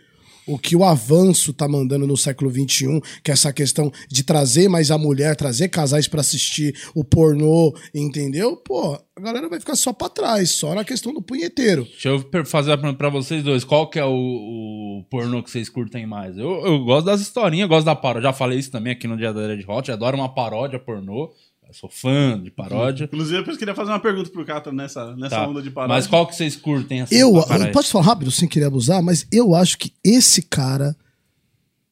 o 0.48 0.58
que 0.58 0.74
o 0.74 0.82
avanço 0.82 1.52
tá 1.52 1.68
mandando 1.68 2.06
no 2.06 2.16
século 2.16 2.50
XXI, 2.50 3.00
que 3.22 3.30
é 3.30 3.34
essa 3.34 3.52
questão 3.52 3.92
de 4.08 4.24
trazer 4.24 4.68
mais 4.68 4.90
a 4.90 4.98
mulher, 4.98 5.36
trazer 5.36 5.68
casais 5.68 6.08
pra 6.08 6.20
assistir 6.20 6.74
o 6.94 7.04
pornô, 7.04 7.74
entendeu? 7.94 8.56
Pô, 8.56 8.98
a 9.16 9.20
galera 9.20 9.48
vai 9.48 9.60
ficar 9.60 9.76
só 9.76 9.92
pra 9.92 10.08
trás, 10.08 10.50
só 10.52 10.74
na 10.74 10.84
questão 10.84 11.12
do 11.12 11.20
punheteiro. 11.20 11.84
Deixa 11.84 12.08
eu 12.08 12.46
fazer 12.46 12.70
uma 12.70 12.78
pergunta 12.78 12.98
pra 12.98 13.10
vocês 13.10 13.42
dois. 13.42 13.64
Qual 13.64 13.90
que 13.90 13.98
é 13.98 14.04
o, 14.04 14.10
o 14.10 15.04
pornô 15.10 15.42
que 15.42 15.50
vocês 15.50 15.68
curtem 15.68 16.06
mais? 16.06 16.38
Eu, 16.38 16.64
eu 16.64 16.84
gosto 16.84 17.06
das 17.06 17.20
historinhas, 17.20 17.68
gosto 17.68 17.84
da 17.86 17.94
paródia. 17.94 18.28
Já 18.28 18.32
falei 18.32 18.58
isso 18.58 18.70
também 18.70 18.92
aqui 18.92 19.06
no 19.06 19.16
Dia 19.16 19.32
da 19.32 19.46
Red 19.46 19.64
Hot. 19.66 19.90
Adoro 19.90 20.16
uma 20.16 20.32
paródia 20.32 20.78
pornô. 20.78 21.30
Eu 21.68 21.74
sou 21.74 21.90
fã 21.90 22.40
de 22.42 22.50
paródia. 22.50 23.04
Inclusive, 23.04 23.36
depois 23.38 23.56
eu 23.56 23.58
queria 23.58 23.74
fazer 23.74 23.90
uma 23.90 24.00
pergunta 24.00 24.30
pro 24.30 24.42
Cata 24.44 24.72
nessa, 24.72 25.14
nessa 25.16 25.36
Tá. 25.36 25.46
onda 25.46 25.60
de 25.60 25.70
paródia. 25.70 25.94
Mas 25.94 26.06
qual 26.06 26.26
que 26.26 26.34
vocês 26.34 26.56
curtem 26.56 27.02
assim? 27.02 27.14
Eu, 27.14 27.34
posso 27.72 27.90
falar 27.92 28.06
rápido, 28.06 28.30
sem 28.30 28.48
querer 28.48 28.64
abusar, 28.64 29.02
mas 29.02 29.26
eu 29.30 29.54
acho 29.54 29.76
que 29.76 29.92
esse 30.02 30.40
cara, 30.40 30.96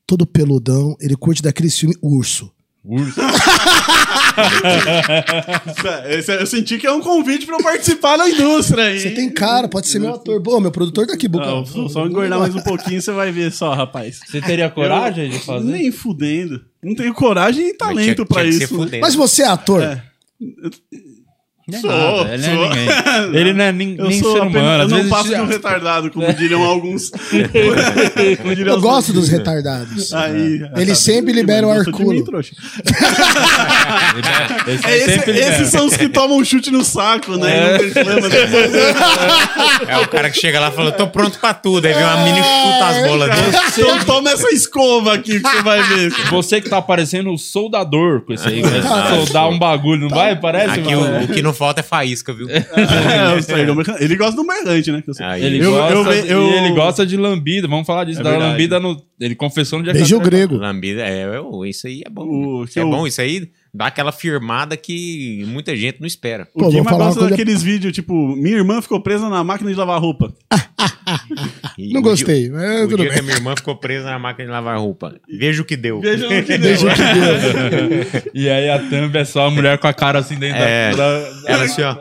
todo 0.06 0.26
peludão, 0.26 0.96
ele 0.98 1.14
curte 1.14 1.42
daquele 1.42 1.68
filme 1.68 1.94
Urso. 2.00 2.50
Urso. 2.82 3.20
Esse- 6.08 6.34
Eu 6.34 6.46
senti 6.46 6.78
que 6.78 6.86
é 6.86 6.92
um 6.92 7.00
convite 7.00 7.46
pra 7.46 7.56
eu 7.56 7.62
participar 7.62 8.16
da 8.16 8.28
indústria 8.28 8.84
aí. 8.84 9.00
Você 9.00 9.10
tem 9.10 9.30
cara, 9.30 9.68
pode 9.68 9.86
ser 9.88 9.98
meu 9.98 10.14
ator. 10.14 10.40
Pô, 10.42 10.60
meu 10.60 10.70
produtor 10.70 11.06
tá 11.06 11.14
aqui, 11.14 11.28
boca. 11.28 11.46
Não, 11.46 11.64
só- 11.64 11.88
só 11.88 12.06
engordar 12.06 12.38
mais 12.38 12.54
um 12.54 12.60
pouquinho, 12.62 13.00
você 13.00 13.12
vai 13.12 13.30
ver 13.32 13.50
só, 13.52 13.72
rapaz. 13.74 14.20
Você 14.26 14.40
teria 14.40 14.68
coragem 14.70 15.30
de 15.30 15.38
fazer? 15.38 15.64
Nem 15.70 15.90
fudendo. 15.90 16.60
Não 16.82 16.94
tenho 16.94 17.12
coragem 17.14 17.68
e 17.70 17.74
talento 17.74 18.14
tinha- 18.14 18.26
pra 18.26 18.42
tinha 18.42 18.52
que 18.52 18.66
ser 18.66 18.74
isso. 18.74 18.98
Mas 19.00 19.14
você 19.14 19.42
é 19.42 19.46
ator? 19.48 19.82
É. 19.82 20.02
Não 21.68 21.78
é 21.78 21.80
Sou, 21.80 21.90
nada, 21.90 22.32
ele, 22.34 22.42
sou. 22.44 22.54
Não 22.54 22.64
é 22.64 22.68
ninguém. 22.68 22.88
ele 23.40 23.52
não 23.52 23.64
é 23.64 23.72
nem, 23.72 23.96
Eu 23.98 24.04
nem 24.08 24.20
sou 24.22 24.32
ser 24.34 24.38
apenas, 24.42 24.62
humano. 24.62 24.78
eu 24.78 24.84
Às 24.84 24.88
não 24.90 24.96
vezes 24.98 25.10
passo 25.12 25.28
de 25.34 25.40
um 25.40 25.46
retardado, 25.46 26.10
como 26.12 26.32
diriam 26.32 26.62
alguns. 26.62 27.10
Como 28.40 28.54
diriam 28.54 28.74
Eu 28.74 28.76
os- 28.76 28.82
gosto 28.82 29.12
dos 29.12 29.28
retardados. 29.28 30.12
Aí, 30.14 30.60
Eles 30.76 30.98
sempre 30.98 31.32
liberam 31.32 31.74
Eu 31.74 31.82
sou 31.82 31.92
Arculo. 31.92 32.24
É, 34.84 34.96
esse- 34.96 35.04
sempre 35.12 35.32
libera. 35.32 35.54
esses 35.54 35.68
são 35.70 35.86
os 35.86 35.96
que 35.96 36.08
tomam 36.08 36.38
um 36.38 36.44
chute 36.44 36.70
no 36.70 36.84
saco, 36.84 37.36
né? 37.36 37.76
É. 37.76 39.92
É 39.92 39.98
o 39.98 40.08
cara 40.08 40.30
que 40.30 40.38
chega 40.40 40.60
lá 40.60 40.68
e 40.68 40.72
fala, 40.72 40.92
tô 40.92 41.06
pronto 41.08 41.38
pra 41.38 41.54
tudo. 41.54 41.86
Aí 41.86 41.92
vem 41.94 42.02
uma 42.02 42.16
mini 42.24 42.38
chuta 42.38 42.86
as 42.86 43.06
bolas 43.08 43.30
dele. 43.30 43.56
Então 43.78 43.98
toma 44.04 44.30
essa 44.30 44.48
escova 44.50 45.14
aqui 45.14 45.40
que 45.40 45.48
você 45.48 45.62
vai 45.62 45.82
ver. 45.82 46.10
Você 46.30 46.60
que 46.60 46.68
tá 46.68 46.80
parecendo 46.80 47.32
o 47.32 47.38
soldador 47.38 48.22
com 48.22 48.32
esse 48.32 48.46
aí. 48.48 48.62
Vai 48.62 49.16
soldar 49.26 49.48
um 49.48 49.58
bagulho, 49.58 50.02
não 50.02 50.08
vai? 50.08 50.36
Parece, 50.36 50.80
Aqui 50.80 50.94
o, 50.94 51.24
o 51.24 51.28
que 51.28 51.42
não 51.42 51.52
falta 51.56 51.80
é 51.80 51.82
faísca, 51.82 52.32
viu? 52.32 52.48
É, 52.48 52.58
é 53.16 53.72
um 53.72 53.80
ele 54.00 54.14
gosta 54.16 54.36
do 54.36 54.44
mercante, 54.44 54.92
né? 54.92 55.02
Aí, 55.20 55.44
Ele, 55.44 55.64
Eu- 55.64 55.72
gosta, 55.72 55.94
eu 55.94 56.04
ve- 56.04 56.32
eu- 56.32 56.50
ele 56.52 56.70
gosta 56.74 57.04
de 57.06 57.16
lambida. 57.16 57.66
Vamos 57.66 57.86
falar 57.86 58.04
disso. 58.04 58.20
É 58.20 58.22
da 58.22 58.30
verdade. 58.30 58.52
lambida 58.52 58.78
no. 58.78 59.02
Ele 59.18 59.34
confessou 59.34 59.78
no 59.78 59.84
dia 59.84 59.92
Beijo 59.94 60.20
grego. 60.20 60.56
Lambida, 60.56 61.02
é, 61.02 61.22
é, 61.22 61.68
isso 61.68 61.86
aí 61.88 62.02
é 62.06 62.10
bom. 62.10 62.24
O- 62.26 62.64
Isso 62.64 62.78
é 62.78 62.84
bom, 62.84 63.06
isso 63.06 63.20
aí 63.20 63.48
dá 63.76 63.86
aquela 63.86 64.12
firmada 64.12 64.76
que 64.76 65.44
muita 65.46 65.76
gente 65.76 66.00
não 66.00 66.06
espera. 66.06 66.48
O 66.54 66.60
Pô, 66.60 66.70
Guima 66.70 66.84
falar 66.84 66.96
uma 66.96 67.04
gosta 67.06 67.20
coisa- 67.20 67.30
daqueles 67.36 67.62
vídeos, 67.62 67.92
tipo, 67.92 68.34
minha 68.36 68.56
irmã 68.56 68.80
ficou 68.80 69.00
presa 69.00 69.28
na 69.28 69.44
máquina 69.44 69.70
de 69.70 69.76
lavar 69.76 70.00
roupa. 70.00 70.32
Não 71.78 72.00
o 72.00 72.02
gostei, 72.02 72.50
mas 72.50 72.84
O 72.84 72.88
tudo 72.88 73.02
dia 73.02 73.10
bem. 73.10 73.12
que 73.14 73.18
a 73.20 73.22
minha 73.22 73.34
irmã 73.36 73.54
ficou 73.56 73.76
presa 73.76 74.06
na 74.06 74.18
máquina 74.18 74.46
de 74.46 74.50
lavar 74.50 74.78
roupa. 74.78 75.14
Veja 75.28 75.62
o 75.62 75.64
que 75.64 75.76
deu. 75.76 76.00
Veja 76.00 76.26
o 76.26 76.28
que 76.28 76.42
deu. 76.58 76.58
Beijo 76.58 76.86
que 76.86 76.94
Deus. 76.94 78.24
E 78.34 78.48
aí 78.48 78.68
a 78.70 78.78
thumb 78.78 79.14
é 79.16 79.24
só 79.24 79.46
a 79.46 79.50
mulher 79.50 79.78
com 79.78 79.86
a 79.86 79.92
cara 79.94 80.18
assim 80.18 80.36
dentro 80.36 80.58
É. 80.60 80.90
da. 80.94 81.20
da- 81.20 81.42
Ela 81.46 81.64
assim, 81.64 81.82
ó. 81.82 81.96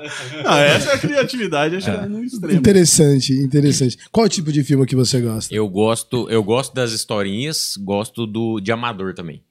Ah, 0.45 0.59
essa 0.61 0.91
é 0.91 0.93
a 0.95 0.97
criatividade, 0.97 1.75
acho 1.75 1.91
que 1.91 1.97
é 1.97 2.05
no 2.07 2.23
extremo. 2.23 2.53
Interessante, 2.57 3.33
interessante. 3.33 3.97
Qual 4.11 4.27
tipo 4.29 4.51
de 4.51 4.63
filme 4.63 4.85
que 4.85 4.95
você 4.95 5.19
gosta? 5.21 5.53
Eu 5.53 5.67
gosto, 5.67 6.27
eu 6.29 6.43
gosto 6.43 6.73
das 6.73 6.91
historinhas, 6.91 7.75
gosto 7.77 8.25
do 8.25 8.59
de 8.59 8.71
amador 8.71 9.13
também. 9.13 9.41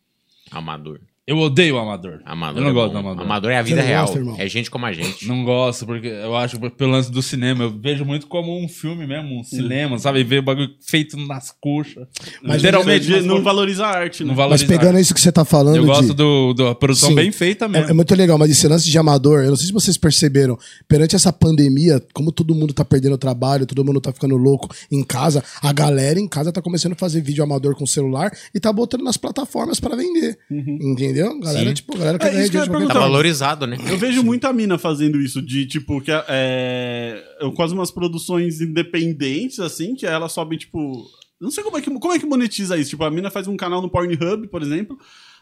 Amador. 0.51 1.01
Eu 1.27 1.39
odeio 1.39 1.77
o 1.77 1.79
amador. 1.79 2.21
Amador. 2.27 2.59
eu 2.59 2.65
não 2.65 2.71
é 2.71 2.75
gosto 2.75 2.93
bom. 2.93 2.93
do 2.93 2.99
amador. 2.99 3.25
Amador 3.25 3.51
é 3.51 3.57
a 3.57 3.63
vida 3.63 3.81
real. 3.81 4.07
gosta, 4.07 4.43
é 4.43 4.47
gente 4.47 4.71
como 4.71 4.85
a 4.85 4.93
gente. 4.93 5.27
Não 5.27 5.43
gosto, 5.43 5.87
porque 5.87 6.07
eu 6.07 6.37
acho 6.37 6.61
pelo 6.73 6.91
lance 6.93 7.11
do 7.11 7.23
cinema, 7.23 7.65
eu 7.65 7.71
vejo 7.71 8.05
muito 8.05 8.27
como 8.27 8.63
um 8.63 8.69
filme 8.69 9.07
mesmo, 9.07 9.41
um 9.41 9.43
cinema, 9.43 9.99
sabe? 9.99 10.23
Ver 10.23 10.41
o 10.41 10.43
bagulho 10.43 10.69
feito 10.87 11.17
nas 11.17 11.51
coxas. 11.51 12.07
Mas 12.43 12.57
Literalmente, 12.57 13.09
Não, 13.09 13.17
nas 13.17 13.25
não 13.27 13.43
valoriza 13.43 13.87
a 13.87 13.91
arte, 13.91 14.23
né? 14.23 14.29
Não 14.29 14.35
Mas 14.37 14.45
valoriza. 14.45 14.67
pegando 14.67 14.99
isso 14.99 15.15
que 15.15 15.21
você 15.21 15.33
tá 15.33 15.47
falando. 15.47 15.77
Eu 15.77 15.87
gosto 15.87 16.09
de... 16.09 16.13
do, 16.15 16.53
da 16.53 16.75
produção 16.75 17.09
Sim. 17.09 17.15
bem 17.15 17.33
feita 17.33 17.65
É, 17.65 17.69
mesmo. 17.69 17.89
é 17.89 17.93
muito 17.95 18.15
legal, 18.15 18.37
mas 18.37 18.51
esse 18.51 18.69
lance 18.69 18.91
de 18.91 18.99
amador, 18.99 19.45
eu 19.45 19.49
não 19.49 19.57
sei 19.57 19.69
se 19.69 19.73
vocês 19.73 19.97
perceberam, 19.97 20.59
perante 20.87 21.17
essa 21.17 21.33
pandemia, 21.33 22.03
como 22.13 22.33
todo 22.33 22.55
mundo 22.55 22.75
tá 22.75 22.85
perdendo 22.85 23.15
o 23.15 23.19
trabalho, 23.19 23.65
todo 23.65 23.83
mundo 23.83 23.99
tá 23.99 24.13
ficando 24.13 24.37
louco 24.37 24.69
em 24.93 25.03
casa, 25.03 25.43
a 25.63 25.73
galera 25.73 26.21
em 26.21 26.29
casa 26.29 26.53
tá 26.53 26.61
começando 26.61 26.93
a 26.93 26.97
fazer 26.97 27.23
vídeo 27.23 27.43
amador 27.43 27.75
com 27.75 27.87
celular 27.87 28.31
e 28.55 28.61
tá 28.61 28.71
botando 28.71 29.03
nas 29.03 29.17
plataformas 29.17 29.81
pra 29.81 29.97
vender. 29.97 30.37
Entendeu? 30.51 31.14
A 31.23 31.39
Galera, 31.39 31.69
Sim. 31.69 31.75
tipo, 31.75 31.95
a 31.95 31.99
galera 31.99 32.17
É 32.17 32.19
quer 32.19 32.31
ganhar 32.31 32.43
isso 32.43 32.51
que 32.51 32.57
eu 32.57 32.81
ia 32.81 32.89
Tá 32.89 32.99
valorizado, 32.99 33.67
né? 33.67 33.77
Eu 33.89 33.99
vejo 33.99 34.23
muita 34.23 34.53
mina 34.53 34.79
fazendo 34.79 35.21
isso, 35.21 35.41
de 35.41 35.67
tipo, 35.67 36.01
que 36.01 36.11
é, 36.29 37.23
eu 37.41 37.53
quase 37.53 37.75
umas 37.75 37.91
produções 37.91 38.61
independentes, 38.61 39.61
assim, 39.61 39.95
que 39.95 40.07
elas 40.07 40.33
sobem, 40.33 40.59
tipo. 40.59 41.07
Eu 41.41 41.47
não 41.47 41.51
sei 41.51 41.65
como 41.65 41.77
é, 41.77 41.81
que, 41.81 41.91
como 41.91 42.15
é 42.15 42.19
que 42.19 42.27
monetiza 42.27 42.79
isso. 42.79 42.91
Tipo, 42.91 43.05
a 43.05 43.11
mina 43.11 43.31
faz 43.31 43.47
um 43.49 43.57
canal 43.57 43.83
no 43.83 43.91
Pornhub, 43.91 44.49
por 44.49 44.63
exemplo. 44.63 44.97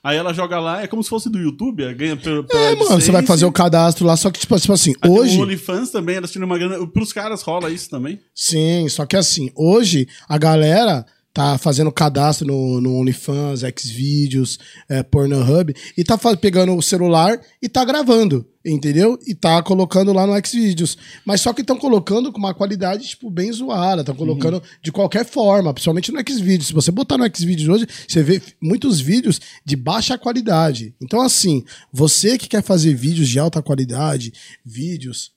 Aí 0.04 0.16
ela 0.16 0.32
joga 0.32 0.58
lá, 0.58 0.82
é 0.82 0.88
como 0.88 1.02
se 1.02 1.08
fosse 1.08 1.30
do 1.30 1.38
YouTube, 1.38 1.84
é, 1.84 1.94
ganha 1.94 2.16
pela 2.16 2.44
É, 2.50 2.74
mano, 2.74 3.00
você 3.00 3.12
vai 3.12 3.24
fazer 3.24 3.44
o 3.44 3.52
cadastro 3.52 4.04
lá, 4.04 4.16
só 4.16 4.32
que, 4.32 4.40
tipo, 4.40 4.58
tipo 4.58 4.72
assim, 4.72 4.94
hoje. 5.06 5.38
O 5.38 5.42
OnlyFans 5.42 5.90
também, 5.90 6.16
elas 6.16 6.32
tiram 6.32 6.46
uma 6.46 6.58
grana. 6.58 6.84
Pros 6.88 7.12
caras 7.12 7.42
rola 7.42 7.70
isso 7.70 7.88
também. 7.88 8.18
Sim, 8.34 8.88
só 8.88 9.06
que 9.06 9.16
assim, 9.16 9.52
hoje 9.54 10.08
a 10.28 10.36
galera 10.38 11.06
tá 11.32 11.56
fazendo 11.56 11.90
cadastro 11.90 12.46
no, 12.46 12.80
no 12.80 12.94
OnlyFans, 12.96 13.62
Xvideos, 13.78 14.58
é, 14.88 15.02
Pornhub, 15.02 15.74
e 15.96 16.04
tá 16.04 16.18
pegando 16.36 16.76
o 16.76 16.82
celular 16.82 17.40
e 17.60 17.68
tá 17.68 17.84
gravando, 17.84 18.46
entendeu? 18.64 19.18
E 19.26 19.34
tá 19.34 19.62
colocando 19.62 20.12
lá 20.12 20.26
no 20.26 20.46
Xvideos. 20.46 20.98
Mas 21.24 21.40
só 21.40 21.52
que 21.52 21.62
estão 21.62 21.78
colocando 21.78 22.30
com 22.30 22.38
uma 22.38 22.52
qualidade, 22.52 23.08
tipo, 23.08 23.30
bem 23.30 23.50
zoada, 23.50 24.02
estão 24.02 24.14
colocando 24.14 24.62
de 24.82 24.92
qualquer 24.92 25.24
forma, 25.24 25.72
principalmente 25.72 26.12
no 26.12 26.20
Xvideos. 26.20 26.66
Se 26.66 26.74
você 26.74 26.90
botar 26.90 27.16
no 27.16 27.24
Xvideos 27.24 27.68
hoje, 27.68 27.86
você 28.06 28.22
vê 28.22 28.42
muitos 28.60 29.00
vídeos 29.00 29.40
de 29.64 29.74
baixa 29.74 30.18
qualidade. 30.18 30.94
Então, 31.00 31.22
assim, 31.22 31.64
você 31.90 32.36
que 32.36 32.48
quer 32.48 32.62
fazer 32.62 32.94
vídeos 32.94 33.28
de 33.28 33.38
alta 33.38 33.62
qualidade, 33.62 34.32
vídeos 34.64 35.32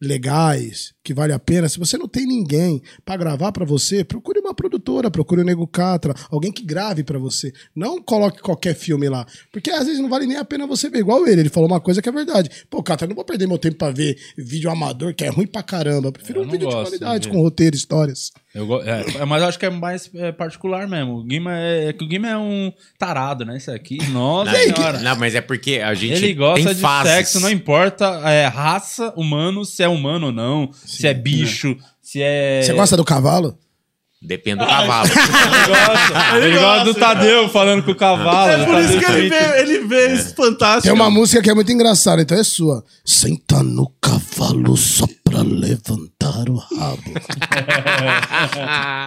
legais, 0.00 0.92
que 1.04 1.12
vale 1.14 1.32
a 1.32 1.38
pena. 1.38 1.68
Se 1.68 1.78
você 1.78 1.96
não 1.98 2.08
tem 2.08 2.26
ninguém 2.26 2.82
pra 3.04 3.16
gravar 3.16 3.52
pra 3.52 3.64
você, 3.64 4.02
procure 4.02 4.40
uma 4.40 4.54
produtora, 4.54 5.10
procure 5.10 5.42
o 5.42 5.44
Nego 5.44 5.66
Catra, 5.66 6.14
alguém 6.30 6.50
que 6.52 6.64
grave 6.64 7.04
pra 7.04 7.18
você. 7.18 7.52
Não 7.74 8.00
coloque 8.02 8.40
qualquer 8.40 8.74
filme 8.74 9.08
lá, 9.08 9.26
porque 9.52 9.70
às 9.70 9.86
vezes 9.86 10.00
não 10.00 10.08
vale 10.08 10.26
nem 10.26 10.36
a 10.36 10.44
pena 10.44 10.66
você 10.66 10.88
ver 10.90 10.98
igual 11.00 11.26
ele. 11.26 11.40
Ele 11.42 11.48
falou 11.50 11.68
uma 11.68 11.80
coisa 11.80 12.00
que 12.02 12.08
é 12.08 12.12
verdade. 12.12 12.50
Pô, 12.68 12.82
Catra, 12.82 13.06
não 13.06 13.14
vou 13.14 13.24
perder 13.24 13.46
meu 13.46 13.58
tempo 13.58 13.76
pra 13.76 13.90
ver 13.90 14.16
vídeo 14.36 14.70
amador 14.70 15.14
que 15.14 15.24
é 15.24 15.28
ruim 15.28 15.46
pra 15.46 15.62
caramba. 15.62 16.08
Eu 16.08 16.12
prefiro 16.12 16.40
Eu 16.40 16.46
um 16.46 16.50
vídeo 16.50 16.68
de 16.68 16.74
qualidade 16.74 17.24
de- 17.24 17.28
com 17.30 17.40
roteiro, 17.40 17.76
histórias. 17.76 18.30
Eu 18.54 18.66
go- 18.66 18.82
é, 18.82 19.04
é, 19.20 19.24
mas 19.24 19.42
eu 19.42 19.48
acho 19.48 19.58
que 19.58 19.66
é 19.66 19.70
mais 19.70 20.10
é, 20.14 20.32
particular 20.32 20.88
mesmo. 20.88 21.18
O 21.18 21.22
Guima 21.24 21.56
é, 21.56 21.88
é 21.88 21.92
que 21.92 22.02
o 22.02 22.08
Guima 22.08 22.28
é 22.28 22.36
um 22.36 22.72
tarado, 22.98 23.44
né? 23.44 23.56
Isso 23.56 23.70
aqui. 23.70 23.98
Nossa 24.10 24.50
Não, 24.50 24.58
senhora. 24.74 24.98
não, 24.98 25.16
mas 25.16 25.34
é 25.36 25.40
porque 25.40 25.76
a 25.84 25.94
gente 25.94 26.14
Ele 26.24 26.34
gosta 26.34 26.64
tem 26.66 26.74
de 26.74 26.80
fases. 26.80 27.12
sexo, 27.12 27.40
não 27.40 27.48
importa 27.50 28.06
é, 28.24 28.46
raça, 28.46 29.12
humano, 29.16 29.64
se 29.64 29.82
é 29.82 29.88
humano 29.88 30.26
ou 30.26 30.32
não, 30.32 30.70
se 30.72 31.06
é 31.06 31.14
bicho, 31.14 31.76
se 32.02 32.20
é. 32.20 32.62
Você 32.62 32.72
gosta 32.72 32.96
do 32.96 33.04
cavalo? 33.04 33.56
Depende 34.22 34.58
do 34.58 34.66
cavalo. 34.66 35.08
Ele 35.08 35.16
gosta. 35.66 36.36
Ele, 36.36 36.46
Ele 36.46 36.58
gosta 36.58 36.84
do. 36.84 36.94
Tadeu 36.94 37.48
falando 37.48 37.82
com 37.82 37.92
o 37.92 37.94
cavalo. 37.94 38.52
É 38.52 38.66
por 38.66 38.78
isso 38.80 38.98
que 38.98 39.04
ele 39.06 39.28
vê, 39.30 39.60
ele 39.60 39.78
vê 39.86 40.12
esse 40.12 40.34
fantástico. 40.34 40.82
Tem 40.82 40.92
uma 40.92 41.08
música 41.10 41.40
que 41.42 41.48
é 41.48 41.54
muito 41.54 41.72
engraçada, 41.72 42.20
então 42.20 42.36
é 42.38 42.44
sua. 42.44 42.84
Senta 43.02 43.62
no 43.62 43.90
cavalo 44.00 44.76
só 44.76 45.06
pra 45.24 45.40
levantar 45.40 46.50
o 46.50 46.56
rabo. 46.56 47.14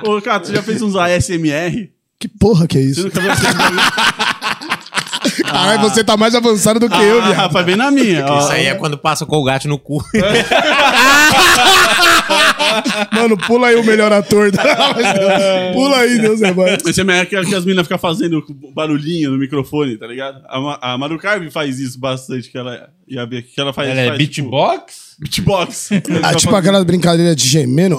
Ô, 0.17 0.19
cara, 0.21 0.43
você 0.43 0.55
já 0.55 0.63
fez 0.63 0.81
uns 0.81 0.95
ASMR? 0.95 1.91
Que 2.19 2.27
porra 2.27 2.65
que 2.67 2.79
é 2.79 2.81
Você 2.81 3.01
isso? 3.01 3.11
Caralho, 5.43 5.81
você 5.81 6.03
tá 6.03 6.17
mais 6.17 6.35
avançado 6.35 6.79
do 6.79 6.89
que 6.89 6.95
eu, 6.95 7.19
Ah, 7.21 7.25
viado. 7.27 7.35
rapaz, 7.37 7.65
bem 7.65 7.75
na 7.75 7.89
minha. 7.89 8.25
Isso 8.39 8.51
aí 8.51 8.65
é 8.67 8.75
quando 8.75 8.97
passa 8.97 9.23
o 9.23 9.27
colgate 9.27 9.67
no 9.67 9.77
cu. 9.79 10.03
Mano, 13.11 13.37
pula 13.37 13.67
aí 13.67 13.75
o 13.75 13.83
melhor 13.83 14.11
ator. 14.11 14.51
da- 14.51 14.63
pula 15.73 15.97
aí, 15.97 16.19
Deus 16.19 16.41
é 16.41 16.53
mais. 16.53 16.85
Esse 16.85 17.01
é 17.01 17.25
que, 17.25 17.43
que 17.45 17.55
as 17.55 17.65
meninas 17.65 17.85
ficam 17.85 17.97
fazendo 17.97 18.43
barulhinho 18.73 19.31
no 19.31 19.37
microfone, 19.37 19.97
tá 19.97 20.07
ligado? 20.07 20.41
A, 20.47 20.93
a 20.93 20.97
Maru 20.97 21.17
Carve 21.17 21.49
faz 21.49 21.79
isso 21.79 21.99
bastante, 21.99 22.49
que 22.49 22.57
ela 22.57 22.89
ia 23.07 23.25
ver 23.25 23.43
que 23.43 23.59
ela 23.59 23.73
faz. 23.73 23.89
Ela 23.89 24.01
é 24.01 24.07
faz, 24.07 24.17
beatbox? 24.17 24.95
Tipo, 24.95 25.02
beatbox. 25.23 25.89
Ah, 26.23 26.35
tipo 26.35 26.55
aquela 26.55 26.83
brincadeira 26.83 27.35
de 27.35 27.47
gemendo. 27.47 27.97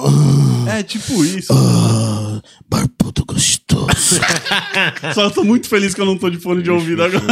Ah, 0.67 0.79
É, 0.79 0.83
tipo 0.83 1.23
isso. 1.23 1.51
ah, 1.53 2.41
barbudo 2.69 3.23
gostoso. 3.25 4.19
Só 5.13 5.23
eu 5.23 5.31
tô 5.31 5.43
muito 5.43 5.67
feliz 5.67 5.93
que 5.93 6.01
eu 6.01 6.05
não 6.05 6.17
tô 6.17 6.29
de 6.29 6.37
fone 6.37 6.61
de 6.63 6.71
ouvido 6.71 7.03
agora. 7.03 7.23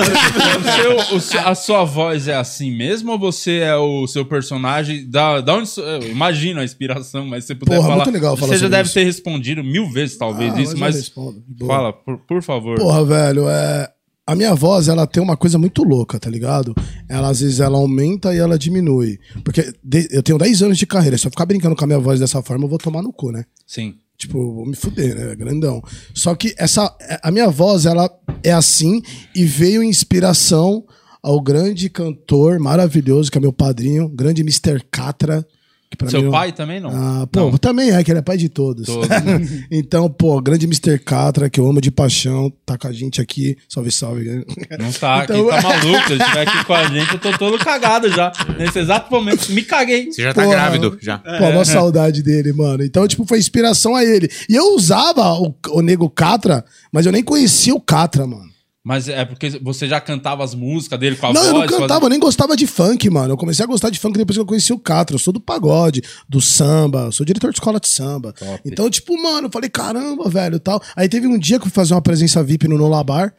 O 1.12 1.20
seu- 1.20 1.44
o 1.44 1.48
a 1.50 1.56
sua 1.56 1.84
voz 1.84 2.28
é 2.28 2.36
assim 2.36 2.76
mesmo 2.76 3.12
ou 3.12 3.20
você 3.20 3.58
é 3.60 3.76
o 3.76 4.06
seu 4.08 4.26
personagem? 4.26 5.10
Da, 5.10 5.42
da 5.42 5.56
onde. 5.56 5.70
so- 5.70 5.82
Eu 5.82 6.10
imagino 6.10 6.60
a 6.60 6.64
inspiração, 6.64 7.26
mas 7.26 7.44
se 7.44 7.48
você 7.50 7.56
puder 7.56 7.76
Porra, 7.76 7.88
falar. 7.90 8.04
muito 8.06 8.14
legal 8.14 8.36
falar 8.38 8.48
você 8.50 8.54
já 8.56 8.60
sobre 8.66 8.78
deve 8.78 8.86
isso. 8.88 8.94
ter 8.94 9.04
respondido 9.04 9.64
mil 9.64 9.90
vezes, 9.90 10.18
talvez, 10.18 10.54
Ah, 10.54 10.62
isso, 10.62 10.72
mas 10.72 10.74
eu 10.74 10.80
mas. 10.80 10.96
respondo, 10.96 11.44
de 11.48 11.54
boa. 11.56 11.74
Fala, 11.76 11.94
por, 11.94 12.18
por 12.20 12.42
favor. 12.44 12.78
Porra, 12.78 13.04
velho, 13.06 13.50
é. 13.50 13.90
A 14.26 14.36
minha 14.36 14.56
voz, 14.56 14.88
ela 14.88 15.06
tem 15.06 15.22
uma 15.22 15.36
coisa 15.36 15.58
muito 15.58 15.84
louca, 15.84 16.18
tá 16.18 16.30
ligado? 16.30 16.74
Ela, 17.10 17.30
às 17.30 17.42
vezes, 17.42 17.60
ela 17.60 17.78
aumenta 17.78 18.34
e 18.34 18.38
ela 18.38 18.58
diminui. 18.58 19.20
Porque 19.44 19.74
de- 19.84 20.08
eu 20.12 20.24
tenho 20.24 20.38
10 20.38 20.62
anos 20.62 20.78
de 20.78 20.86
carreira. 20.88 21.18
Se 21.18 21.28
eu 21.28 21.32
ficar 21.32 21.46
brincando 21.46 21.76
com 21.76 21.84
a 21.84 21.88
minha 21.88 22.00
voz 22.00 22.20
dessa 22.22 22.42
forma, 22.42 22.64
eu 22.66 22.70
vou 22.70 22.78
tomar 22.78 23.02
no 23.02 23.12
cu, 23.12 23.32
né? 23.32 23.44
Sim. 23.68 23.96
Tipo, 24.18 24.54
vou 24.54 24.66
me 24.66 24.76
fuder, 24.76 25.14
né? 25.16 25.36
Grandão. 25.36 25.82
Só 26.14 26.34
que 26.36 26.56
essa, 26.58 26.90
a 27.22 27.32
minha 27.32 27.50
voz, 27.50 27.86
ela 27.86 28.10
é 28.44 28.54
assim 28.54 29.02
e 29.36 29.44
veio 29.44 29.84
inspiração 29.84 30.86
ao 31.22 31.42
grande 31.42 31.90
cantor 31.90 32.60
maravilhoso, 32.60 33.30
que 33.30 33.38
é 33.38 33.42
meu 33.42 33.52
padrinho, 33.52 34.08
grande 34.08 34.42
Mr. 34.42 34.82
Catra. 34.90 35.46
Que 35.94 35.98
pra 35.98 36.10
Seu 36.10 36.24
mim, 36.24 36.32
pai 36.32 36.52
também 36.52 36.80
não? 36.80 36.90
Ah, 36.92 37.28
pô, 37.32 37.56
também 37.60 37.92
é, 37.92 38.04
que 38.04 38.12
ele 38.12 38.18
é 38.18 38.22
pai 38.24 38.36
de 38.36 38.50
todos. 38.50 38.88
Todos. 38.88 39.08
então, 39.70 40.10
pô, 40.10 40.42
grande 40.42 40.66
Mr. 40.66 40.98
Catra, 40.98 41.52
que 41.52 41.60
eu 41.60 41.68
amo 41.70 41.80
de 41.80 41.92
paixão, 41.92 42.52
tá 42.66 42.80
com 42.80 42.88
a 42.88 42.92
gente 42.92 43.22
aqui. 43.22 43.56
Salve, 43.70 43.92
salve. 43.92 44.44
Não 44.80 44.92
tá, 44.92 45.22
Então- 45.24 45.36
quem 45.36 45.50
tá 45.50 45.62
maluco. 45.70 46.08
Se 46.08 46.14
ele 46.14 46.24
estiver 46.24 46.48
aqui 46.48 46.66
com 46.66 46.74
a 46.74 46.88
gente, 46.88 47.14
eu 47.14 47.20
tô 47.20 47.38
todo 47.38 47.60
cagado 47.60 48.10
já. 48.10 48.32
Nesse 48.58 48.80
exato 48.80 49.12
momento, 49.12 49.52
me 49.52 49.62
caguei. 49.62 50.12
Você 50.12 50.24
já 50.24 50.34
tá 50.34 50.42
Porra. 50.42 50.56
grávido, 50.56 50.98
já. 51.00 51.20
Pô, 51.20 51.50
uma 51.50 51.64
saudade 51.64 52.24
dele, 52.24 52.52
mano. 52.54 52.84
Então, 52.84 53.08
tipo, 53.08 53.24
foi 53.28 53.38
inspiração 53.38 53.96
a 53.96 54.04
ele. 54.04 54.28
E 54.50 54.56
eu 54.56 54.74
usava 54.76 55.32
o, 55.34 55.54
o 55.74 55.82
Nego 55.84 56.10
Catra, 56.10 56.66
mas 56.92 57.06
eu 57.06 57.12
nem 57.12 57.24
conhecia 57.24 57.76
o 57.76 57.80
Catra, 57.80 58.26
mano. 58.26 58.52
Mas 58.86 59.08
é 59.08 59.24
porque 59.24 59.50
você 59.62 59.88
já 59.88 60.02
cantava 60.02 60.44
as 60.44 60.54
músicas 60.54 61.00
dele 61.00 61.16
com 61.16 61.28
a 61.28 61.34
não, 61.34 61.42
voz. 61.42 61.48
eu 61.48 61.54
não 61.54 61.68
com 61.68 61.76
a- 61.76 61.80
cantava, 61.80 62.06
eu 62.06 62.10
nem 62.10 62.20
gostava 62.20 62.54
de 62.56 62.68
funk, 62.68 63.10
mano. 63.10 63.32
Eu 63.34 63.38
comecei 63.38 63.64
a 63.64 63.68
gostar 63.68 63.90
de 63.90 63.98
funk 63.98 64.18
depois 64.18 64.36
que 64.36 64.42
eu 64.42 64.46
conheci 64.46 64.74
o 64.74 64.78
Catra. 64.80 65.16
Eu 65.16 65.20
sou 65.20 65.32
do 65.32 65.40
pagode, 65.40 66.02
do 66.28 66.42
samba, 66.42 67.04
eu 67.06 67.12
sou 67.14 67.26
diretor 67.26 67.50
de 67.52 67.56
escola 67.56 67.80
de 67.80 67.88
samba. 67.88 68.34
Top. 68.34 68.62
Então, 68.66 68.90
tipo, 68.90 69.16
mano, 69.22 69.48
eu 69.48 69.52
falei, 69.52 69.70
caramba, 69.70 70.30
velho, 70.30 70.60
tal. 70.60 70.82
Aí 70.98 71.08
teve 71.08 71.28
um 71.28 71.38
dia 71.40 71.58
que 71.60 71.66
eu 71.66 71.70
fui 71.70 71.76
fazer 71.76 71.94
uma 71.94 72.02
presença 72.02 72.44
VIP 72.44 72.68
no 72.68 72.78
Nolabar. 72.78 73.34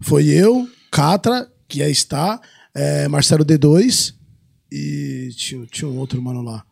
Foi 0.00 0.26
eu, 0.26 0.68
Catra, 0.90 1.48
que 1.68 1.78
ia 1.78 1.88
estar, 1.88 2.40
é, 2.74 3.06
Marcelo 3.06 3.44
D2 3.44 4.14
e 4.72 5.30
tinha, 5.36 5.64
tinha 5.66 5.88
um 5.88 5.96
outro 5.96 6.20
mano 6.20 6.42
lá. 6.42 6.64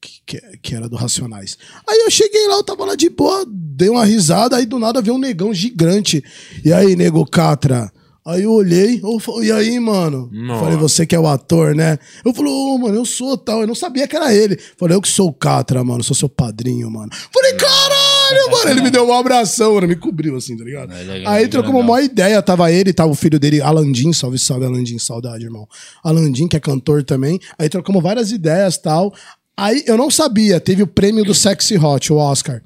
Que, 0.00 0.40
que, 0.62 0.74
era 0.74 0.88
do 0.88 0.96
Racionais. 0.96 1.56
Aí 1.88 1.98
eu 2.00 2.10
cheguei 2.10 2.46
lá, 2.48 2.56
eu 2.56 2.64
tava 2.64 2.84
lá 2.84 2.94
de 2.94 3.08
boa, 3.08 3.44
dei 3.48 3.88
uma 3.88 4.04
risada, 4.04 4.56
aí 4.56 4.66
do 4.66 4.78
nada 4.78 5.00
veio 5.00 5.16
um 5.16 5.18
negão 5.18 5.54
gigante. 5.54 6.22
E 6.64 6.72
aí, 6.72 6.94
nego 6.94 7.24
Catra? 7.24 7.90
Aí 8.26 8.42
eu 8.42 8.50
olhei, 8.50 9.00
eu 9.00 9.44
e 9.44 9.52
aí, 9.52 9.78
mano? 9.78 10.28
Falei, 10.58 10.76
você 10.76 11.06
que 11.06 11.14
é 11.14 11.20
o 11.20 11.28
ator, 11.28 11.76
né? 11.76 11.96
Eu 12.24 12.34
falei, 12.34 12.50
ô, 12.50 12.76
mano, 12.76 12.96
eu 12.96 13.04
sou 13.04 13.38
tal. 13.38 13.60
Eu 13.60 13.68
não 13.68 13.74
sabia 13.74 14.08
que 14.08 14.16
era 14.16 14.34
ele. 14.34 14.58
Falei, 14.76 14.96
eu 14.96 15.00
que 15.00 15.08
sou 15.08 15.28
o 15.28 15.32
Catra, 15.32 15.84
mano, 15.84 16.02
sou 16.02 16.16
seu 16.16 16.28
padrinho, 16.28 16.90
mano. 16.90 17.08
Falei, 17.32 17.52
caralho, 17.52 18.50
mano. 18.50 18.70
Ele 18.70 18.80
me 18.82 18.90
deu 18.90 19.06
um 19.06 19.12
abração, 19.12 19.74
mano, 19.74 19.86
me 19.86 19.94
cobriu 19.94 20.34
assim, 20.34 20.56
tá 20.56 20.64
ligado? 20.64 20.92
É 20.92 21.02
legal, 21.04 21.32
aí 21.32 21.44
é 21.44 21.48
trocou 21.48 21.70
uma 21.70 21.84
maior 21.84 22.02
ideia, 22.02 22.42
tava 22.42 22.72
ele, 22.72 22.92
tava 22.92 23.12
o 23.12 23.14
filho 23.14 23.38
dele, 23.38 23.60
Alandim, 23.60 24.12
salve, 24.12 24.40
salve, 24.40 24.66
Alandim, 24.66 24.98
saudade, 24.98 25.44
irmão. 25.44 25.68
Alandim, 26.02 26.48
que 26.48 26.56
é 26.56 26.60
cantor 26.60 27.04
também. 27.04 27.38
Aí 27.56 27.68
trocamos 27.68 28.02
várias 28.02 28.32
ideias 28.32 28.76
tal. 28.76 29.14
Aí 29.56 29.82
eu 29.86 29.96
não 29.96 30.10
sabia, 30.10 30.60
teve 30.60 30.82
o 30.82 30.86
prêmio 30.86 31.24
do 31.24 31.34
Sexy 31.34 31.76
Hot, 31.78 32.12
o 32.12 32.16
Oscar. 32.16 32.62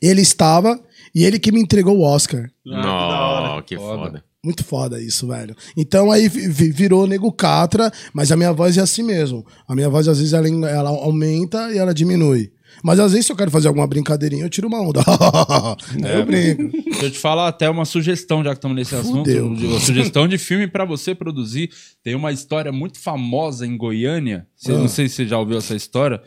Ele 0.00 0.20
estava 0.22 0.78
e 1.14 1.24
ele 1.24 1.38
que 1.38 1.50
me 1.52 1.60
entregou 1.60 1.96
o 1.98 2.02
Oscar. 2.02 2.48
Não, 2.64 3.62
que 3.62 3.76
Foda. 3.76 3.96
foda. 4.04 4.24
Muito 4.44 4.62
foda 4.64 5.02
isso, 5.02 5.26
velho. 5.26 5.56
Então 5.76 6.10
aí 6.12 6.28
vi- 6.28 6.46
vi- 6.48 6.70
virou 6.70 7.04
nego 7.06 7.32
catra, 7.32 7.90
mas 8.14 8.30
a 8.30 8.36
minha 8.36 8.52
voz 8.52 8.76
é 8.78 8.80
assim 8.80 9.02
mesmo. 9.02 9.44
A 9.66 9.74
minha 9.74 9.88
voz, 9.88 10.06
às 10.06 10.18
vezes, 10.18 10.32
ela, 10.32 10.46
ela 10.70 10.90
aumenta 10.90 11.72
e 11.72 11.78
ela 11.78 11.92
diminui. 11.92 12.52
Mas 12.82 13.00
às 13.00 13.12
vezes, 13.12 13.26
se 13.26 13.32
eu 13.32 13.36
quero 13.36 13.50
fazer 13.50 13.68
alguma 13.68 13.86
brincadeirinha, 13.86 14.44
eu 14.44 14.50
tiro 14.50 14.68
uma 14.68 14.80
onda. 14.80 15.00
Aí 16.04 16.18
eu 16.20 16.26
brinco. 16.26 16.70
Deixa 16.84 17.06
eu 17.06 17.10
te 17.10 17.18
falar 17.18 17.48
até 17.48 17.68
uma 17.68 17.84
sugestão, 17.84 18.42
já 18.44 18.50
que 18.50 18.58
estamos 18.58 18.76
nesse 18.76 18.94
Fudeu. 19.02 19.46
assunto. 19.46 19.66
Uma 19.66 19.80
sugestão 19.80 20.28
de 20.28 20.38
filme 20.38 20.66
pra 20.68 20.84
você 20.84 21.14
produzir. 21.14 21.70
Tem 22.02 22.14
uma 22.14 22.32
história 22.32 22.70
muito 22.72 22.98
famosa 22.98 23.66
em 23.66 23.76
Goiânia. 23.76 24.46
Você- 24.56 24.72
Ah. 24.72 24.78
Não 24.78 24.88
sei 24.88 25.08
se 25.08 25.16
você 25.16 25.26
já 25.26 25.38
ouviu 25.38 25.58
essa 25.58 25.74
história. 25.74 26.20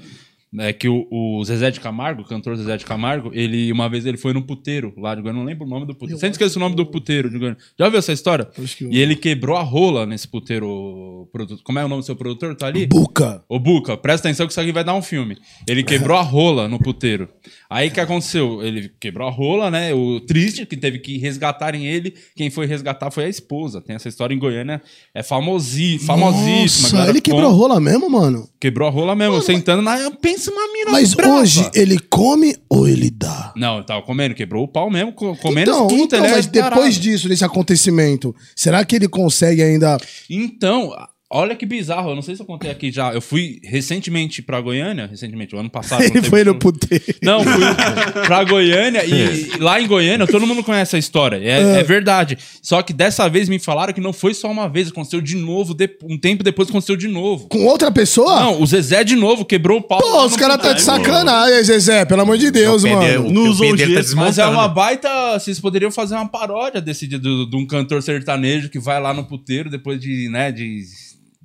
É 0.58 0.74
que 0.74 0.90
o, 0.90 1.06
o 1.12 1.44
Zezé 1.46 1.70
de 1.70 1.80
Camargo, 1.80 2.24
o 2.24 2.26
cantor 2.26 2.56
Zezé 2.56 2.76
de 2.76 2.84
Camargo, 2.84 3.30
ele 3.36 3.72
uma 3.72 3.88
vez 3.88 4.04
ele 4.08 4.18
foi 4.18 4.34
num 4.34 4.42
puteiro 4.42 4.92
lá 4.98 5.14
de 5.14 5.22
Goiânia, 5.22 5.40
não 5.44 5.48
lembro 5.48 5.64
o 5.68 5.70
nome 5.70 5.86
do 5.86 5.94
puteiro. 5.94 6.20
Sempre 6.20 6.32
esqueço 6.32 6.58
o 6.58 6.60
nome 6.60 6.76
do 6.76 6.86
puteiro 6.88 7.30
de 7.30 7.38
Goiânia. 7.38 7.58
Já 7.78 7.86
ouviu 7.86 8.00
essa 8.00 8.12
história? 8.12 8.50
Eu- 8.58 8.92
E 8.92 9.00
ele 9.00 9.16
quebrou 9.16 9.56
a 9.56 9.62
rola 9.62 10.08
nesse 10.08 10.28
puteiro. 10.28 11.30
Como 11.64 11.78
é 11.78 11.86
o 11.86 11.88
nome 11.88 12.02
do 12.02 12.06
seu 12.06 12.16
produtor? 12.16 12.56
Tá 12.56 12.66
ali? 12.66 12.88
Buca. 12.88 13.44
Ô, 13.48 13.60
Buca, 13.60 13.96
presta 13.96 14.28
atenção 14.28 14.48
que 14.48 14.52
isso 14.54 14.60
aqui 14.60 14.72
vai 14.72 14.84
dar 14.84 14.96
um 14.96 15.04
filme. 15.04 15.38
Ele 15.68 15.84
quebrou 15.84 16.18
a 16.18 16.22
rola 16.24 16.68
no 16.68 16.80
puteiro. 16.80 17.30
Aí 17.70 17.90
o 17.90 17.92
que 17.92 18.00
aconteceu? 18.00 18.64
Ele 18.64 18.90
quebrou 19.00 19.28
a 19.28 19.32
rola, 19.32 19.70
né? 19.70 19.94
O 19.94 20.20
triste, 20.20 20.66
que 20.66 20.76
teve 20.76 20.98
que 20.98 21.20
resgatarem 21.20 21.86
ele. 21.86 22.12
Quem 22.36 22.50
foi 22.50 22.66
resgatar 22.66 23.12
foi 23.12 23.26
a 23.26 23.30
esposa. 23.30 23.82
Tem 23.82 23.96
essa 23.96 24.10
história 24.10 24.34
em 24.34 24.40
Goiânia. 24.40 24.82
É 25.14 25.22
famosi, 25.22 26.00
famosíssima. 26.00 26.98
Nossa, 27.00 27.10
ele 27.12 27.22
quebrou 27.22 27.46
a 27.48 27.54
rola 27.54 27.80
mesmo, 27.80 28.10
mano? 28.10 28.50
Quebrou 28.60 28.88
a 28.88 28.92
rola 28.92 29.16
mesmo, 29.16 29.40
sentando 29.44 29.84
na 29.84 30.10
pensão 30.10 30.39
pensa 30.40 30.52
uma 30.52 30.74
mina 30.74 30.92
Mas 30.92 31.14
brava. 31.14 31.34
hoje 31.36 31.70
ele 31.74 32.00
come 32.00 32.56
ou 32.70 32.88
ele 32.88 33.10
dá? 33.10 33.54
Não, 33.56 33.78
eu 33.78 33.84
tava 33.84 34.02
comendo, 34.02 34.34
quebrou 34.34 34.64
o 34.64 34.68
pau 34.68 34.90
mesmo, 34.90 35.12
co- 35.14 35.36
comendo 35.36 35.70
Então, 35.72 35.88
então 35.92 36.20
ele 36.20 36.28
é 36.28 36.32
mas 36.32 36.46
depois 36.46 36.96
disso, 36.96 37.28
desse 37.28 37.44
acontecimento, 37.44 38.36
será 38.56 38.84
que 38.86 38.96
ele 38.96 39.08
consegue 39.08 39.62
ainda. 39.62 39.98
Então, 40.30 40.92
olha 41.32 41.56
que 41.56 41.66
bizarro, 41.66 42.10
eu 42.12 42.16
não 42.16 42.22
sei 42.22 42.36
se 42.36 42.42
eu 42.42 42.46
contei 42.46 42.72
aqui 42.72 42.92
já. 42.92 43.14
Eu 43.14 43.22
fui 43.22 43.60
recentemente 43.64 44.42
pra 44.42 44.60
Goiânia, 44.60 45.06
recentemente, 45.08 45.56
o 45.56 45.60
ano 45.60 45.70
passado. 45.70 46.02
ele 46.04 46.22
foi 46.24 46.44
no 46.44 46.56
puteiro? 46.56 47.04
Não, 47.22 47.44
fui 47.44 47.62
pra 48.26 48.44
Goiânia 48.44 49.04
e 49.06 49.58
lá 49.60 49.80
em 49.80 49.88
Goiânia 49.88 50.26
todo 50.26 50.48
mundo 50.48 50.64
conhece 50.64 50.96
a 50.96 51.00
história. 51.00 51.38
É, 51.38 51.80
é 51.80 51.84
verdade. 51.84 52.38
Só 52.62 52.82
que 52.82 52.92
dessa 52.94 53.28
vez 53.30 53.48
me 53.48 53.60
falaram 53.60 53.94
que 53.94 54.02
não 54.02 54.12
foi 54.14 54.34
só 54.34 54.50
uma 54.50 54.68
vez, 54.68 54.88
aconteceu 54.90 55.22
de 55.22 55.36
novo, 55.36 55.74
de- 55.74 55.90
um 56.04 56.18
tempo 56.18 56.44
depois 56.44 56.70
aconteceu 56.70 56.96
de 56.96 57.08
novo. 57.08 57.48
Com 57.48 57.66
outra 57.66 57.92
pessoa? 57.92 58.40
Não, 58.40 58.62
o 58.62 58.66
Zezé 58.66 59.04
de 59.04 59.16
novo 59.16 59.46
quebrou 59.46 59.80
o 59.80 59.82
pau. 59.84 60.00
Pô, 60.02 60.26
os 60.26 60.36
caras 60.36 60.58
tá 60.58 60.74
de 60.74 60.82
sacanagem, 60.82 61.64
Zezé, 61.64 62.06
pelo 62.06 62.22
amor 62.22 62.38
de 62.38 62.50
Deus, 62.52 62.84
mano. 62.84 63.28
o- 63.28 63.32
Não 63.32 63.44
o 63.44 63.50
usou 63.50 63.70
pé 63.72 63.78
dele 63.86 64.04
tá 64.04 64.16
Mas 64.16 64.38
é 64.40 64.46
uma 64.46 64.68
baita. 64.68 65.10
Vocês 65.40 65.60
poderiam 65.60 65.92
fazer 65.92 66.16
uma 66.16 66.28
paródia 66.28 66.82
desse 66.82 67.06
dia 67.08 67.20
do- 67.20 67.46
de 67.50 67.56
um 67.56 67.66
cantor 67.68 68.02
sertanejo 68.02 68.70
que 68.70 68.80
vai 68.80 69.00
lá 69.00 69.14
no 69.14 69.24
puteiro 69.26 69.70
depois 69.70 70.00
de, 70.00 70.28
né, 70.30 70.52
de 70.52 70.84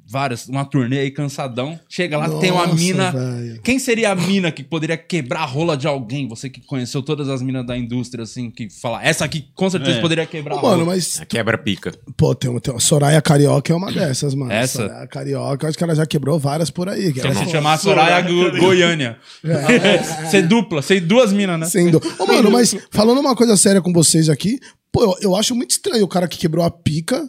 várias, 0.07 0.47
uma 0.49 0.64
turnê 0.64 0.99
aí 1.01 1.11
cansadão. 1.11 1.79
Chega 1.88 2.19
lá, 2.19 2.29
tem 2.38 2.51
uma 2.51 2.67
Nossa, 2.67 2.75
mina. 2.79 3.11
velho. 3.11 3.61
Quem 3.62 3.79
seria 3.79 4.11
a 4.12 4.14
mina 4.14 4.53
que 4.53 4.62
poderia 4.62 4.97
quebrar 4.97 5.40
a 5.40 5.47
rola 5.47 5.77
de 5.77 5.87
alguém? 5.87 6.29
Você 6.29 6.49
que 6.51 6.61
conheceu 6.61 7.03
todas 7.03 7.29
as 7.29 7.40
minas 7.43 7.67
da 7.67 7.77
indústria, 7.77 8.25
assim, 8.25 8.51
que 8.51 8.69
fala, 8.69 9.03
essa 9.03 9.25
aqui 9.25 9.47
com 9.55 9.69
certeza 9.71 9.99
É. 9.99 10.01
poderia 10.01 10.27
quebrar 10.27 10.57
Ô, 10.57 10.59
a 10.59 10.61
rola. 10.61 10.77
Mano, 10.77 10.87
mas. 10.87 11.21
A 11.21 11.25
quebra-pica. 11.25 11.93
Pô, 12.17 12.35
tem, 12.35 12.57
tem, 12.61 12.79
Soraya 12.79 13.21
Carioca 13.23 13.73
é 13.73 13.77
uma 13.77 13.90
dessas, 13.93 14.35
mano. 14.35 14.53
Essa? 14.53 14.83
Soraya 14.83 15.07
Carioca, 15.07 15.69
acho 15.69 15.79
que 15.79 15.85
ela 15.85 15.95
já 15.95 16.07
quebrou 16.07 16.38
várias 16.38 16.71
por 16.71 16.88
aí. 16.88 17.12
Que 17.12 17.21
Se 17.21 17.27
ela 17.27 17.35
se 17.35 17.51
chamar 17.51 17.79
Soraya 17.79 18.21
Go- 18.21 18.59
Goiânia. 18.59 19.19
Ser 20.31 20.43
dupla, 20.47 20.83
ser 20.83 21.01
duas 21.01 21.33
minas, 21.33 21.59
né? 21.59 21.67
Sendo. 21.67 22.01
Ô, 22.19 22.27
mano, 22.27 22.51
mas 22.51 22.77
falando 22.90 23.21
uma 23.21 23.35
coisa 23.35 23.57
séria 23.57 23.81
com 23.81 23.93
vocês 23.93 24.29
aqui, 24.29 24.59
pô, 24.93 25.03
eu, 25.05 25.14
eu 25.23 25.37
acho 25.37 25.55
muito 25.55 25.71
estranho 25.73 26.05
o 26.05 26.09
cara 26.09 26.29
que 26.29 26.38
quebrou 26.38 26.64
a 26.64 26.71
pica, 26.71 27.29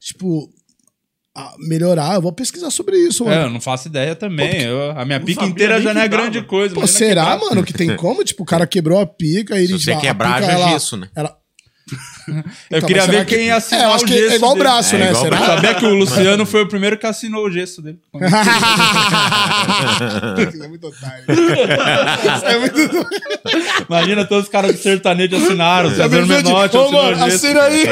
tipo, 0.00 0.50
melhorar. 1.58 2.14
Eu 2.14 2.22
vou 2.22 2.32
pesquisar 2.32 2.70
sobre 2.70 2.96
isso, 2.98 3.24
É, 3.24 3.26
mano. 3.28 3.42
eu 3.42 3.50
não 3.50 3.60
faço 3.60 3.88
ideia 3.88 4.14
também. 4.14 4.62
Eu- 4.62 4.92
a 4.92 5.04
minha 5.04 5.20
pica 5.20 5.44
inteira 5.44 5.80
já 5.80 5.92
não 5.94 6.00
é 6.00 6.08
grande 6.08 6.42
coisa. 6.42 6.74
Pô, 6.74 6.86
será, 6.86 7.32
quebrar. 7.32 7.38
mano, 7.48 7.64
que 7.64 7.72
tem 7.72 7.94
como? 7.96 8.22
Tipo, 8.24 8.42
o 8.42 8.46
cara 8.46 8.66
quebrou 8.66 8.98
a 9.00 9.06
pica 9.06 9.54
e 9.56 9.64
ele 9.64 9.78
Se 9.78 9.84
você 9.84 9.92
a 9.92 9.98
quebrar, 9.98 10.34
pica, 10.40 10.46
já 10.46 10.52
é 10.52 10.60
ela- 10.60 10.68
gesso, 10.70 10.96
né? 10.96 11.08
ela- 11.14 11.36
Eu 12.68 12.78
Então, 12.78 12.88
queria 12.88 13.06
ver 13.06 13.24
quem 13.26 13.38
que- 13.38 13.44
ia 13.44 13.54
assinar 13.56 13.84
É, 13.84 13.86
eu 13.86 13.92
acho 13.94 14.04
o 14.04 14.08
que 14.08 14.14
gesso 14.18 14.32
é 14.32 14.36
igual 14.36 14.50
o 14.50 14.54
dele. 14.54 14.64
braço, 14.64 14.96
É, 14.96 14.98
né? 14.98 15.06
igual 15.10 15.22
o 15.22 15.24
Será? 15.24 15.36
braço. 15.36 15.52
Sabia 15.54 15.74
que 15.74 15.86
o 15.86 15.94
Luciano 15.94 16.44
foi 16.44 16.62
o 16.62 16.66
primeiro 16.68 16.98
que 16.98 17.06
assinou 17.06 17.46
o 17.46 17.50
gesso 17.50 17.80
dele. 17.80 17.98
Isso 20.52 20.64
é 20.64 20.68
muito 20.68 20.88
otário. 20.88 21.24
Isso 22.36 22.46
é 22.46 22.58
muito 22.58 23.06
Imagina 23.88 24.24
todos 24.24 24.46
os 24.46 24.50
caras 24.50 24.72
do 24.74 24.82
sertanejo 24.82 25.36
assinaram. 25.36 25.90
César 25.90 26.08
Menotti 26.26 26.76
Ô, 26.76 26.80
assinou 26.82 26.92
mano, 26.92 27.16
o 27.16 27.30
gesso. 27.30 27.46
assina 27.46 27.62
aí. 27.62 27.84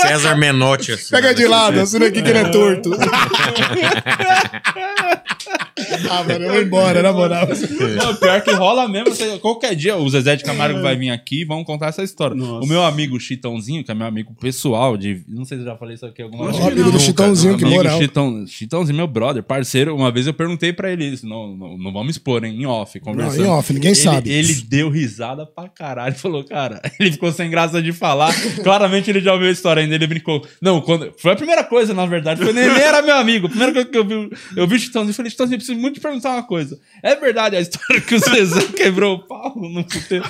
César 0.00 0.34
Menotti. 0.36 0.92
assim, 0.92 1.10
Pega 1.10 1.34
de 1.34 1.46
lado, 1.46 1.78
assina 1.80 2.06
aqui 2.06 2.22
que 2.22 2.30
ele 2.30 2.38
é 2.38 2.44
torto. 2.44 2.90
Ah, 6.10 6.24
mano, 6.24 6.44
eu 6.44 6.50
vou 6.52 6.62
embora, 6.62 7.02
na 7.02 7.12
moral. 7.12 7.46
Não, 7.48 8.14
pior 8.16 8.40
que 8.42 8.52
rola 8.52 8.88
mesmo. 8.88 9.10
você- 9.14 9.38
qualquer 9.38 9.74
dia 9.74 9.96
o 9.96 10.08
Zezé 10.08 10.36
de 10.36 10.44
Camargo 10.44 10.80
vai 10.80 10.96
vir 10.96 11.10
aqui 11.10 11.42
e 11.42 11.44
vamos 11.44 11.64
contar 11.64 11.88
essa 11.88 12.02
história. 12.02 12.36
Nossa. 12.36 12.64
O 12.64 12.68
meu 12.68 12.82
amigo 12.82 13.18
Chitãozinho, 13.18 13.84
que 13.84 13.90
é 13.90 13.94
meu 13.94 14.06
amigo 14.06 14.34
pessoal, 14.40 14.96
de. 14.96 15.22
Não 15.28 15.44
sei 15.44 15.58
se 15.58 15.62
eu 15.62 15.66
já 15.66 15.76
falei 15.76 15.94
isso 15.94 16.06
aqui 16.06 16.22
alguma 16.22 16.50
vez. 16.50 16.58
O 16.62 16.66
amigo 16.68 16.90
do 16.90 17.00
Chitãozinho, 17.00 17.56
que 17.56 17.64
moral. 17.64 17.98
Chitão, 17.98 18.46
Chitãozinho, 18.46 18.96
meu 18.96 19.06
brother, 19.06 19.42
parceiro. 19.42 19.94
Uma 19.94 20.10
vez 20.10 20.26
eu 20.26 20.34
perguntei 20.34 20.72
pra 20.72 20.90
ele 20.90 21.04
isso. 21.06 21.26
Não, 21.26 21.56
não, 21.56 21.78
não 21.78 21.92
vamos 21.92 22.16
expor, 22.16 22.44
hein? 22.44 22.54
Em 22.60 22.66
off, 22.66 22.98
conversando. 23.00 23.38
Não, 23.42 23.46
em 23.46 23.50
off, 23.58 23.72
ninguém 23.72 23.90
ele, 23.92 24.00
sabe. 24.00 24.30
Ele 24.30 24.54
deu 24.68 24.88
risada 24.90 25.46
pra 25.46 25.68
caralho. 25.68 26.14
Falou, 26.14 26.44
cara, 26.44 26.80
ele 26.98 27.12
ficou 27.12 27.30
sem 27.32 27.50
graça 27.50 27.82
de 27.82 27.92
falar. 27.92 28.32
Claramente 28.62 29.10
ele 29.10 29.20
já 29.20 29.32
ouviu 29.32 29.48
a 29.48 29.52
história 29.52 29.82
ainda. 29.82 29.94
Ele 29.94 30.06
brincou. 30.06 30.44
Não, 30.60 30.80
quando. 30.80 31.12
Foi 31.18 31.32
a 31.32 31.36
primeira 31.36 31.64
coisa, 31.64 31.92
na 31.94 32.06
verdade. 32.06 32.42
Foi 32.42 32.52
nem, 32.52 32.68
nem 32.68 32.82
era 32.82 33.02
meu 33.02 33.16
amigo. 33.16 33.46
A 33.46 33.50
primeira 33.50 33.72
coisa 33.72 33.88
que 33.88 33.96
eu 33.98 34.04
vi, 34.04 34.30
eu 34.56 34.66
vi 34.66 34.76
o 34.76 34.78
Chitãozinho 34.78 35.10
e 35.12 35.14
falei, 35.14 35.30
Chitãozinho, 35.30 35.58
preciso 35.58 35.78
muito 35.84 35.94
te 35.96 36.00
perguntar 36.00 36.30
uma 36.32 36.42
coisa. 36.42 36.78
É 37.02 37.14
verdade 37.14 37.56
a 37.56 37.60
história 37.60 38.00
que 38.00 38.14
o 38.14 38.18
Zezé 38.18 38.62
quebrou 38.76 39.16
o 39.16 39.18
pau 39.20 39.54
no 39.56 39.84
puteiro? 39.84 40.24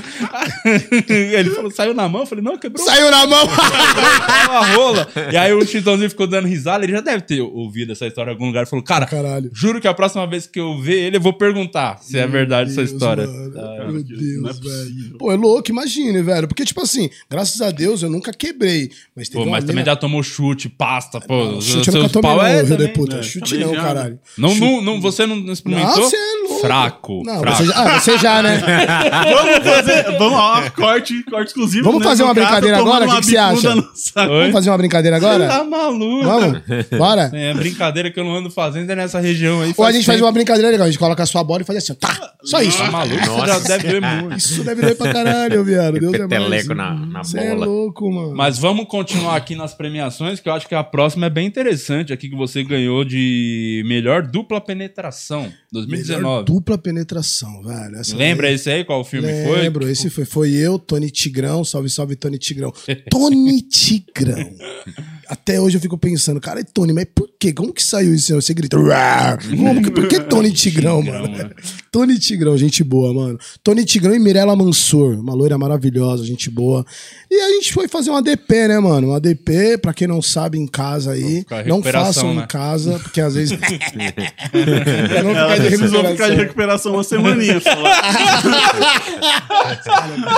ele 1.09 1.51
falou, 1.51 1.71
saiu 1.71 1.95
na 1.95 2.09
mão? 2.09 2.23
Eu 2.23 2.27
falei, 2.27 2.43
não, 2.45 2.59
quebrou 2.59 2.85
Saiu 2.85 3.11
na 3.11 3.27
mão. 3.27 3.47
uma 4.51 4.67
rola. 4.75 5.09
E 5.33 5.37
aí 5.37 5.53
o 5.53 5.65
Chitãozinho 5.65 6.11
ficou 6.11 6.27
dando 6.27 6.49
risada. 6.49 6.85
Ele 6.85 6.93
já 6.93 7.01
deve 7.01 7.23
ter 7.23 7.41
ouvido 7.41 7.93
essa 7.93 8.07
história 8.07 8.31
em 8.31 8.33
algum 8.35 8.47
lugar. 8.47 8.61
Ele 8.61 8.71
falou, 8.71 8.85
cara, 8.85 9.07
Caralho. 9.07 9.51
juro 9.53 9.81
que 9.81 9.89
a 9.89 9.95
próxima 9.95 10.27
vez 10.27 10.47
que 10.47 10.61
eu 10.61 10.81
ver 10.81 11.05
ele, 11.07 11.17
eu 11.17 11.21
vou 11.21 11.33
perguntar 11.33 11.99
se 12.03 12.19
é 12.19 12.27
verdade 12.27 12.71
essa 12.71 12.81
Deus, 12.83 12.93
história. 12.93 13.27
mano. 13.27 13.55
Ah, 13.57 13.85
Meu 13.85 13.93
não 13.93 14.01
é 14.01 14.03
Deus, 14.03 14.59
velho. 14.61 15.19
Pô, 15.19 15.33
é 15.33 15.37
louco, 15.37 15.71
imagine, 15.71 16.23
velho. 16.23 16.49
Porque, 16.49 16.65
tipo 16.65 16.81
assim, 16.81 17.09
graças 17.31 17.61
a 17.61 17.71
Deus 17.71 18.03
eu 18.03 18.11
nunca 18.11 18.33
quebrei. 18.33 18.91
Mas 19.15 19.29
teve 19.29 19.45
Pô, 19.45 19.51
mas 19.51 19.65
também 19.65 19.85
já 19.85 19.95
tomou 19.97 20.23
chute, 20.23 20.69
pasta, 20.69 21.21
pô. 21.21 21.45
Não, 21.45 21.61
chute 21.61 21.89
eu 21.89 21.93
seus 21.93 21.95
nunca 21.95 22.09
tomei 22.21 22.31
pau 22.31 22.37
não, 22.39 22.45
é 22.47 22.63
de 22.63 22.69
também. 22.71 22.89
puta. 22.93 23.17
É, 23.19 23.23
Chute 23.23 23.51
também 23.51 23.67
não, 23.67 23.75
já. 23.75 23.81
caralho. 23.83 24.19
Não, 24.37 24.55
não, 24.55 24.83
não, 24.83 25.01
você 25.01 25.27
não 25.27 25.37
experimentou? 25.53 25.97
Não, 25.97 26.03
você 26.03 26.17
é 26.17 26.49
louco. 26.49 26.61
Fraco. 26.61 27.23
Não, 27.25 27.41
fraco. 27.41 27.57
você 27.57 27.67
já, 27.67 27.75
ah, 27.75 28.01
você 28.01 28.19
já, 28.19 28.43
né? 28.43 28.63
Vamos 29.35 29.69
fazer. 29.69 30.19
Vamos, 30.19 30.39
ó, 30.39 30.71
corte, 30.71 31.23
corte 31.25 31.49
exclusivo. 31.49 31.85
Vamos 31.85 32.01
né, 32.01 32.07
fazer 32.07 32.23
uma 32.23 32.35
brincadeira 32.35 32.79
agora? 32.79 33.07
O 33.07 33.11
que 33.11 33.21
que 33.21 33.27
você 33.27 33.37
acha? 33.37 33.75
Vamos 34.15 34.53
fazer 34.53 34.71
uma 34.71 34.79
brincadeira 34.79 35.19
Você 35.19 35.27
agora? 35.27 35.49
tá 35.49 35.65
maluco. 35.65 36.25
Vamos? 36.25 36.63
Bora? 36.97 37.31
É 37.33 37.55
brincadeira 37.55 38.11
que 38.11 38.19
eu 38.19 38.25
não 38.25 38.37
ando 38.37 38.51
fazendo 38.51 38.91
é 38.91 38.97
nessa 38.97 39.21
região 39.21 39.61
aí. 39.61 39.75
Ou 39.77 39.85
a 39.85 39.93
gente 39.93 40.05
faz 40.05 40.17
tempo. 40.17 40.27
uma 40.27 40.33
brincadeira 40.33 40.71
legal. 40.71 40.87
A 40.87 40.91
gente 40.91 40.99
coloca 40.99 41.23
a 41.23 41.27
sua 41.27 41.43
bola 41.45 41.63
e 41.63 41.65
faz 41.65 41.79
assim, 41.79 41.93
ó, 41.93 41.95
tá. 41.95 42.33
Só 42.43 42.63
isso. 42.63 42.79
Tá 42.79 42.91
maluco? 42.91 43.25
Você 43.25 43.41
já 43.41 43.47
Nossa 43.47 43.69
deve 43.69 43.89
doer 43.89 44.03
muito. 44.03 44.37
Isso 44.37 44.65
deve 44.65 44.83
doer 44.83 44.97
pra 44.97 45.13
caralho, 45.13 45.65
viado. 45.65 45.99
Deus 45.99 46.15
é 46.15 46.39
mais. 46.39 46.69
Na, 46.69 46.95
na 46.95 47.25
Você 47.25 47.39
é 47.39 47.55
louco, 47.55 48.11
mano. 48.11 48.35
Mas 48.35 48.59
vamos 48.59 48.87
continuar 48.87 49.37
aqui 49.37 49.55
nas 49.55 49.75
premiações, 49.75 50.41
que 50.41 50.49
eu 50.49 50.53
acho 50.53 50.69
que 50.69 50.75
a 50.75 50.85
próxima 50.85 51.27
é 51.27 51.31
bem 51.31 51.47
interessante 51.47 52.13
aqui, 52.13 52.29
que 52.29 52.37
você 52.37 52.63
ganhou 52.63 53.05
de 53.05 53.83
melhor 53.87 54.23
dupla 54.23 54.61
penetração, 54.61 55.34
2019. 55.73 56.23
Melhor 56.23 56.43
dupla 56.45 56.79
penetração, 56.79 57.63
velho. 57.63 57.97
Essa 57.97 58.17
Lembra 58.17 58.47
daí- 58.47 58.55
esse 58.57 58.71
aí? 58.71 58.85
Qual 58.85 59.05
filme 59.05 59.29
foi? 59.45 59.61
Lembro, 59.61 59.89
esse 59.89 60.09
foi. 60.11 60.25
Foi 60.25 60.53
eu, 60.53 60.79
Tony 60.79 61.11
Tigrão. 61.11 61.65
Salve, 61.65 61.89
salve, 61.91 62.17
Tony 62.17 62.39
Tigrão. 62.39 62.73
Tony 63.11 63.63
Tigrão. 63.63 64.51
Até 65.29 65.61
hoje 65.61 65.77
eu 65.77 65.81
fico 65.81 65.97
pensando, 65.99 66.41
cara, 66.41 66.61
é 66.61 66.65
Tony, 66.65 66.93
mas 66.93 67.07
por 67.15 67.29
quê? 67.39 67.53
Como 67.53 67.73
que 67.73 67.83
saiu 67.83 68.15
isso? 68.15 68.35
Você 68.35 68.53
grita. 68.55 68.77
Como 68.77 69.83
que, 69.83 69.91
por 69.91 70.09
que 70.09 70.21
Tony 70.25 70.53
Tigrão, 70.53 71.03
mano? 71.03 71.29
né? 71.29 71.51
Tony 71.91 72.19
Tigrão, 72.19 72.57
gente 72.59 72.83
boa, 72.83 73.15
mano. 73.15 73.39
Tony 73.63 73.85
Tigrão 73.85 74.15
e 74.15 74.19
Mirella 74.19 74.57
Mansur, 74.57 75.15
uma 75.19 75.33
loira 75.33 75.57
maravilhosa, 75.57 76.25
gente 76.25 76.51
boa. 76.51 76.85
E 77.31 77.35
a 77.41 77.49
gente 77.51 77.73
foi 77.73 77.87
fazer 77.87 78.11
uma 78.11 78.21
DP, 78.21 78.69
né, 78.69 78.79
mano? 78.81 79.11
Uma 79.11 79.21
DP, 79.21 79.79
pra 79.79 79.95
quem 79.95 80.09
não 80.09 80.21
sabe, 80.21 80.59
em 80.59 80.67
casa 80.67 81.13
aí. 81.13 81.45
Não 81.67 81.77
recuperação, 81.77 82.05
façam 82.05 82.35
né? 82.35 82.43
em 82.43 82.47
casa, 82.49 82.99
porque 82.99 83.21
às 83.21 83.35
vezes. 83.35 83.57
Pra 83.59 85.23
não 85.23 85.31
ficar 85.35 85.59
de 85.59 85.67
precisou 85.69 86.05
ficar 86.05 86.29
de 86.31 86.35
recuperação. 86.35 86.37
recuperação 86.37 86.93
uma 86.95 87.05
semaninha. 87.05 87.61
só. 87.61 87.71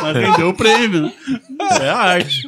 Mas 0.03 0.16
rendeu 0.16 0.49
o 0.49 0.55
prêmio, 0.55 1.03
né? 1.03 1.12
É 1.81 1.88
a 1.88 1.96
arte. 1.96 2.42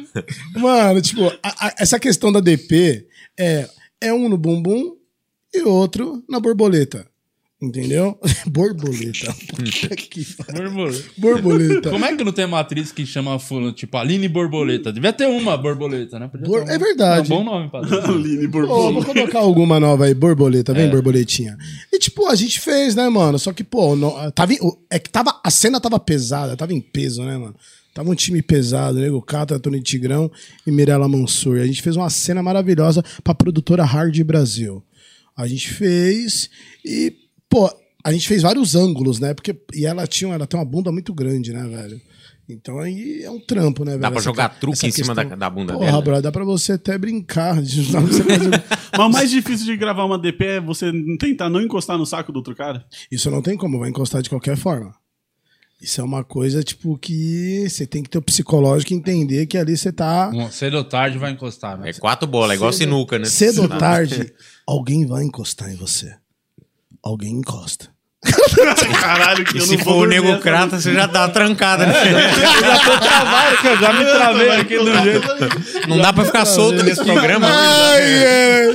Mano, 0.55 1.01
tipo, 1.01 1.27
a- 1.43 1.67
a- 1.67 1.73
essa 1.79 1.99
questão 1.99 2.28
da 2.31 2.39
DP 2.39 3.07
é, 3.39 3.67
é 4.01 4.13
um 4.13 4.27
no 4.29 4.37
bumbum 4.37 4.95
e 5.53 5.61
outro 5.63 6.23
na 6.29 6.39
borboleta. 6.39 7.05
Entendeu? 7.61 8.17
borboleta. 8.47 9.35
Que. 9.97 10.25
Borboleta. 10.53 11.03
borboleta. 11.17 11.89
Como 11.89 12.05
é 12.05 12.15
que 12.15 12.23
não 12.23 12.31
tem 12.31 12.45
uma 12.45 12.61
atriz 12.61 12.89
que 12.89 13.05
chama 13.05 13.37
fulano, 13.37 13.73
tipo 13.73 13.97
Aline 13.97 14.29
Borboleta? 14.29 14.93
Devia 14.93 15.11
ter 15.11 15.25
uma 15.27 15.57
borboleta, 15.57 16.17
né? 16.17 16.31
Bor- 16.45 16.63
ter 16.63 16.71
é 16.71 16.77
uma. 16.77 16.85
verdade. 16.85 17.29
É 17.33 17.35
um 17.35 17.39
bom 17.39 17.43
nome, 17.43 17.69
padre. 17.69 17.93
Aline 17.99 18.45
Ô, 18.45 18.49
Bourbon. 18.49 18.93
vou 18.93 19.03
colocar 19.03 19.39
alguma 19.39 19.77
nova 19.77 20.05
aí, 20.05 20.13
borboleta, 20.13 20.71
É. 20.71 20.75
vem, 20.75 20.89
borboletinha. 20.89 21.57
E 21.91 21.99
tipo, 21.99 22.27
a 22.27 22.35
gente 22.35 22.61
fez, 22.61 22.95
né, 22.95 23.09
mano? 23.09 23.37
Só 23.37 23.51
que, 23.51 23.63
pô, 23.65 23.93
não- 23.93 24.31
tava, 24.31 24.53
em- 24.53 24.59
o- 24.61 24.77
é 24.89 24.97
que 24.97 25.09
tava, 25.09 25.37
a 25.43 25.51
cena 25.51 25.81
tava 25.81 25.99
pesada, 25.99 26.55
tava 26.55 26.73
em 26.73 26.79
peso, 26.79 27.23
né, 27.25 27.37
mano? 27.37 27.55
Tava 27.93 28.09
um 28.09 28.15
time 28.15 28.41
pesado, 28.41 28.99
né? 28.99 29.09
O 29.09 29.21
Catra, 29.21 29.59
Tony 29.59 29.81
Tigrão 29.81 30.31
e 30.65 30.71
Mirella 30.71 31.07
Mansur. 31.07 31.57
E 31.57 31.61
a 31.61 31.65
gente 31.65 31.81
fez 31.81 31.95
uma 31.95 32.09
cena 32.09 32.41
maravilhosa 32.43 33.03
pra 33.23 33.33
produtora 33.33 33.83
Hard 33.83 34.17
Brasil. 34.23 34.83
A 35.35 35.47
gente 35.47 35.69
fez 35.73 36.49
e, 36.85 37.13
pô, 37.49 37.69
a 38.03 38.11
gente 38.13 38.27
fez 38.27 38.41
vários 38.43 38.75
ângulos, 38.75 39.19
né? 39.19 39.33
Porque, 39.33 39.55
e 39.73 39.85
ela 39.85 40.05
tinha, 40.07 40.33
ela 40.33 40.45
tem 40.47 40.59
uma 40.59 40.65
bunda 40.65 40.91
muito 40.91 41.13
grande, 41.13 41.51
né, 41.51 41.63
velho? 41.67 41.99
Então 42.51 42.79
aí 42.79 43.21
é 43.23 43.29
um 43.29 43.39
trampo, 43.39 43.83
né, 43.85 43.91
velho? 43.91 44.01
Dá 44.01 44.09
pra 44.09 44.17
Essa 44.19 44.25
jogar 44.25 44.49
que- 44.49 44.59
truque 44.59 44.77
essa 44.77 44.87
em 44.87 44.91
cima 44.91 45.13
questão- 45.13 45.29
da, 45.29 45.35
da 45.35 45.49
bunda 45.49 45.73
Porra, 45.73 45.85
dela. 45.85 46.01
brother, 46.01 46.21
dá 46.23 46.31
pra 46.31 46.43
você 46.43 46.73
até 46.73 46.97
brincar. 46.97 47.55
Mas 48.97 48.99
o 48.99 49.09
mais 49.09 49.29
difícil 49.29 49.65
de 49.67 49.77
gravar 49.77 50.03
uma 50.05 50.17
DP 50.17 50.45
é 50.45 50.59
você 50.61 50.91
tentar 51.19 51.49
não 51.49 51.61
encostar 51.61 51.97
no 51.97 52.05
saco 52.05 52.31
do 52.31 52.37
outro 52.37 52.55
cara. 52.55 52.83
Isso 53.11 53.29
não 53.29 53.41
tem 53.41 53.55
como, 53.55 53.79
vai 53.79 53.89
encostar 53.89 54.21
de 54.21 54.29
qualquer 54.29 54.57
forma. 54.57 54.93
Isso 55.81 56.01
é 56.01 56.03
uma 56.03 56.25
coisa, 56.25 56.61
tipo, 56.61 56.97
que 56.97 57.65
você 57.69 57.87
tem 57.87 58.03
que 58.03 58.09
ter 58.09 58.17
o 58.17 58.21
psicológico 58.21 58.91
e 58.91 58.97
entender 58.97 59.45
que 59.45 59.57
ali 59.57 59.77
você 59.77 59.93
tá. 59.93 60.29
Um, 60.33 60.51
cedo 60.51 60.75
ou 60.77 60.83
tarde 60.83 61.17
vai 61.17 61.31
encostar, 61.31 61.77
né? 61.77 61.89
É 61.91 61.93
quatro 61.93 62.27
bolas, 62.27 62.51
é 62.51 62.55
igual 62.55 62.73
sinuca, 62.73 63.17
né? 63.17 63.25
Cedo 63.25 63.61
ou 63.61 63.69
tarde, 63.69 64.33
alguém 64.67 65.05
vai 65.05 65.23
encostar 65.23 65.71
em 65.71 65.75
você. 65.75 66.13
alguém 67.01 67.31
encosta. 67.31 67.89
Caralho, 68.99 69.45
que 69.45 69.55
E 69.55 69.59
eu 69.61 69.65
se 69.65 69.77
não 69.77 69.83
for 69.85 69.91
o 69.91 69.99
dormir 69.99 70.15
nego 70.15 70.27
essa 70.27 70.41
crata, 70.41 70.81
você 70.81 70.93
já 70.93 71.05
dá 71.05 71.21
uma 71.21 71.29
trancada. 71.29 71.85
né? 71.85 71.93
Eu 71.93 72.59
já 72.61 72.79
tô 72.79 72.99
travado, 72.99 73.57
que 73.61 73.67
eu 73.67 73.77
já 73.77 73.93
me 73.93 74.03
travei 74.03 74.49
aqui 74.49 74.77
do 74.77 75.03
jeito. 75.03 75.87
Não 75.87 75.97
dá 75.99 76.11
pra 76.11 76.25
ficar 76.25 76.45
solto 76.45 76.83
nesse 76.83 77.01
programa. 77.01 77.47
Ai, 77.49 78.01
é. 78.01 78.69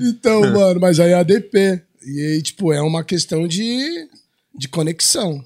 Então, 0.00 0.40
mano, 0.52 0.80
mas 0.80 0.98
aí 0.98 1.10
é 1.10 1.14
ADP. 1.14 1.82
E 2.06 2.20
aí, 2.20 2.42
tipo, 2.42 2.72
é 2.72 2.80
uma 2.80 3.04
questão 3.04 3.46
de, 3.46 4.08
de 4.56 4.66
conexão. 4.68 5.44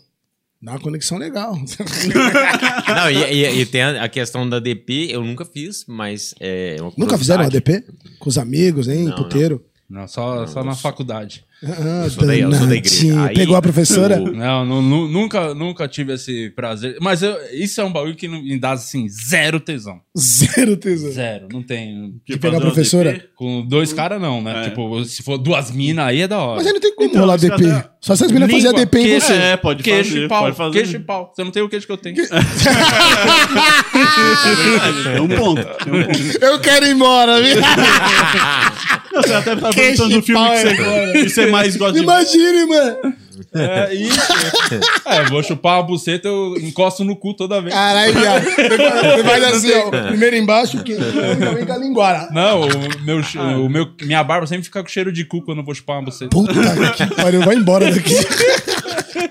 Dá 0.62 0.72
uma 0.72 0.80
conexão 0.80 1.16
legal. 1.16 1.54
Não, 2.94 3.10
e, 3.10 3.16
e- 3.32 3.60
e 3.60 3.66
tem 3.66 3.82
a, 3.82 4.04
a 4.04 4.08
questão 4.08 4.48
da 4.48 4.58
DP, 4.60 5.08
eu 5.10 5.24
nunca 5.24 5.44
fiz, 5.44 5.84
mas 5.88 6.34
é 6.38 6.76
uma 6.80 6.92
Nunca 6.98 7.16
fizeram 7.16 7.44
curiosidade. 7.44 7.80
ADP? 7.80 8.16
Com 8.18 8.28
os 8.28 8.36
amigos, 8.36 8.86
hein? 8.88 9.04
Não, 9.04 9.16
puteiro? 9.16 9.56
Não, 9.64 9.69
só, 10.06 10.46
só 10.46 10.62
na 10.62 10.74
faculdade. 10.74 11.44
Ah, 11.62 12.04
Eu 12.04 12.10
sou 12.10 12.26
da, 12.26 12.34
eu 12.34 12.50
sou 12.54 12.66
da 12.66 12.74
igreja. 12.74 13.22
Aí, 13.26 13.34
Pegou 13.34 13.54
a 13.54 13.60
professora? 13.60 14.18
Não, 14.18 14.64
nu- 14.64 14.80
nu- 14.80 15.08
nunca, 15.08 15.52
nunca 15.52 15.86
tive 15.86 16.14
esse 16.14 16.48
prazer. 16.56 16.96
Mas 17.02 17.22
eu- 17.22 17.36
isso 17.52 17.82
é 17.82 17.84
um 17.84 17.92
bagulho 17.92 18.16
que 18.16 18.26
não- 18.26 18.42
me 18.42 18.58
dá, 18.58 18.72
assim, 18.72 19.06
zero 19.10 19.60
tesão. 19.60 20.00
Zero 20.16 20.74
tesão. 20.78 21.12
Zero. 21.12 21.48
Não 21.52 21.62
tem. 21.62 22.14
De 22.26 22.38
pegar 22.38 22.56
a 22.56 22.60
professora? 22.62 23.10
ADP? 23.10 23.28
Com 23.34 23.60
dois 23.66 23.92
caras, 23.92 24.18
não, 24.20 24.40
né? 24.40 24.58
É. 24.66 24.70
Tipo, 24.70 25.04
se 25.04 25.22
for 25.22 25.36
duas 25.36 25.70
minas, 25.70 26.06
aí 26.06 26.22
é 26.22 26.28
da 26.28 26.38
hora. 26.38 26.56
Mas 26.56 26.66
aí 26.66 26.72
não 26.72 26.80
tem 26.80 26.94
como 26.94 27.08
Então, 27.10 27.20
rolar 27.20 27.36
DP. 27.36 27.54
até- 27.66 27.90
Só 28.00 28.16
se 28.16 28.24
as 28.24 28.30
Língua, 28.30 28.48
fazerem 28.48 28.74
DP 28.76 28.98
em 28.98 29.20
você. 29.20 29.32
É, 29.34 29.56
pode 29.58 29.82
queixo 29.82 30.10
fazer, 30.12 30.24
e 30.24 30.28
pau. 30.28 30.42
pode 30.44 30.56
fazer. 30.56 30.72
Queixo 30.78 30.96
e 30.96 31.00
pau. 31.00 31.30
Você 31.34 31.44
não 31.44 31.50
tem 31.50 31.62
o 31.62 31.68
queixo 31.68 31.86
que 31.86 31.92
eu 31.92 31.98
tenho. 31.98 32.16
Tem 32.16 32.24
um 35.20 35.28
ponto. 35.28 35.62
Tem 35.84 35.92
um 35.92 36.04
ponto. 36.06 36.44
Eu 36.44 36.58
quero 36.60 36.86
ir 36.86 36.92
embora, 36.92 37.38
viu? 37.42 37.56
Não, 39.12 39.22
Você 39.22 39.32
até 39.34 39.56
tá 39.56 39.70
perguntando 39.70 40.14
do 40.14 40.22
filme 40.22 40.46
que 40.48 40.54
é 40.54 40.74
você, 40.74 41.12
que 41.24 41.28
você 41.30 41.46
mais 41.46 41.76
gosta 41.76 41.94
de. 41.94 42.02
Imagine, 42.04 42.66
mano. 42.66 42.96
É 43.54 43.94
isso. 43.94 44.20
É, 45.06 45.24
vou 45.24 45.42
chupar 45.42 45.78
uma 45.78 45.82
buceta, 45.82 46.28
eu 46.28 46.56
encosto 46.58 47.02
no 47.04 47.16
cu 47.16 47.32
toda 47.34 47.60
vez. 47.60 47.74
Caralho, 47.74 48.12
viado. 48.12 48.44
Você 48.44 49.24
faz- 49.24 49.44
assim, 49.44 49.72
ó. 49.72 49.90
Primeiro 50.08 50.36
embaixo, 50.36 50.82
que 50.84 50.94
vem 50.94 51.64
com 51.66 51.72
a 51.72 51.76
linguara. 51.78 52.28
Não, 52.32 52.60
o 52.62 52.68
meu, 53.02 53.20
o 53.64 53.68
meu, 53.68 53.88
minha 54.02 54.22
barba 54.22 54.46
sempre 54.46 54.64
fica 54.64 54.82
com 54.82 54.88
cheiro 54.88 55.10
de 55.10 55.24
cu 55.24 55.42
quando 55.42 55.58
eu 55.58 55.64
vou 55.64 55.74
chupar 55.74 55.96
uma 55.96 56.04
buceta. 56.04 56.28
Puta 56.30 56.52
que 56.96 57.14
pariu. 57.14 57.40
Vai 57.40 57.56
embora 57.56 57.90
daqui. 57.90 58.14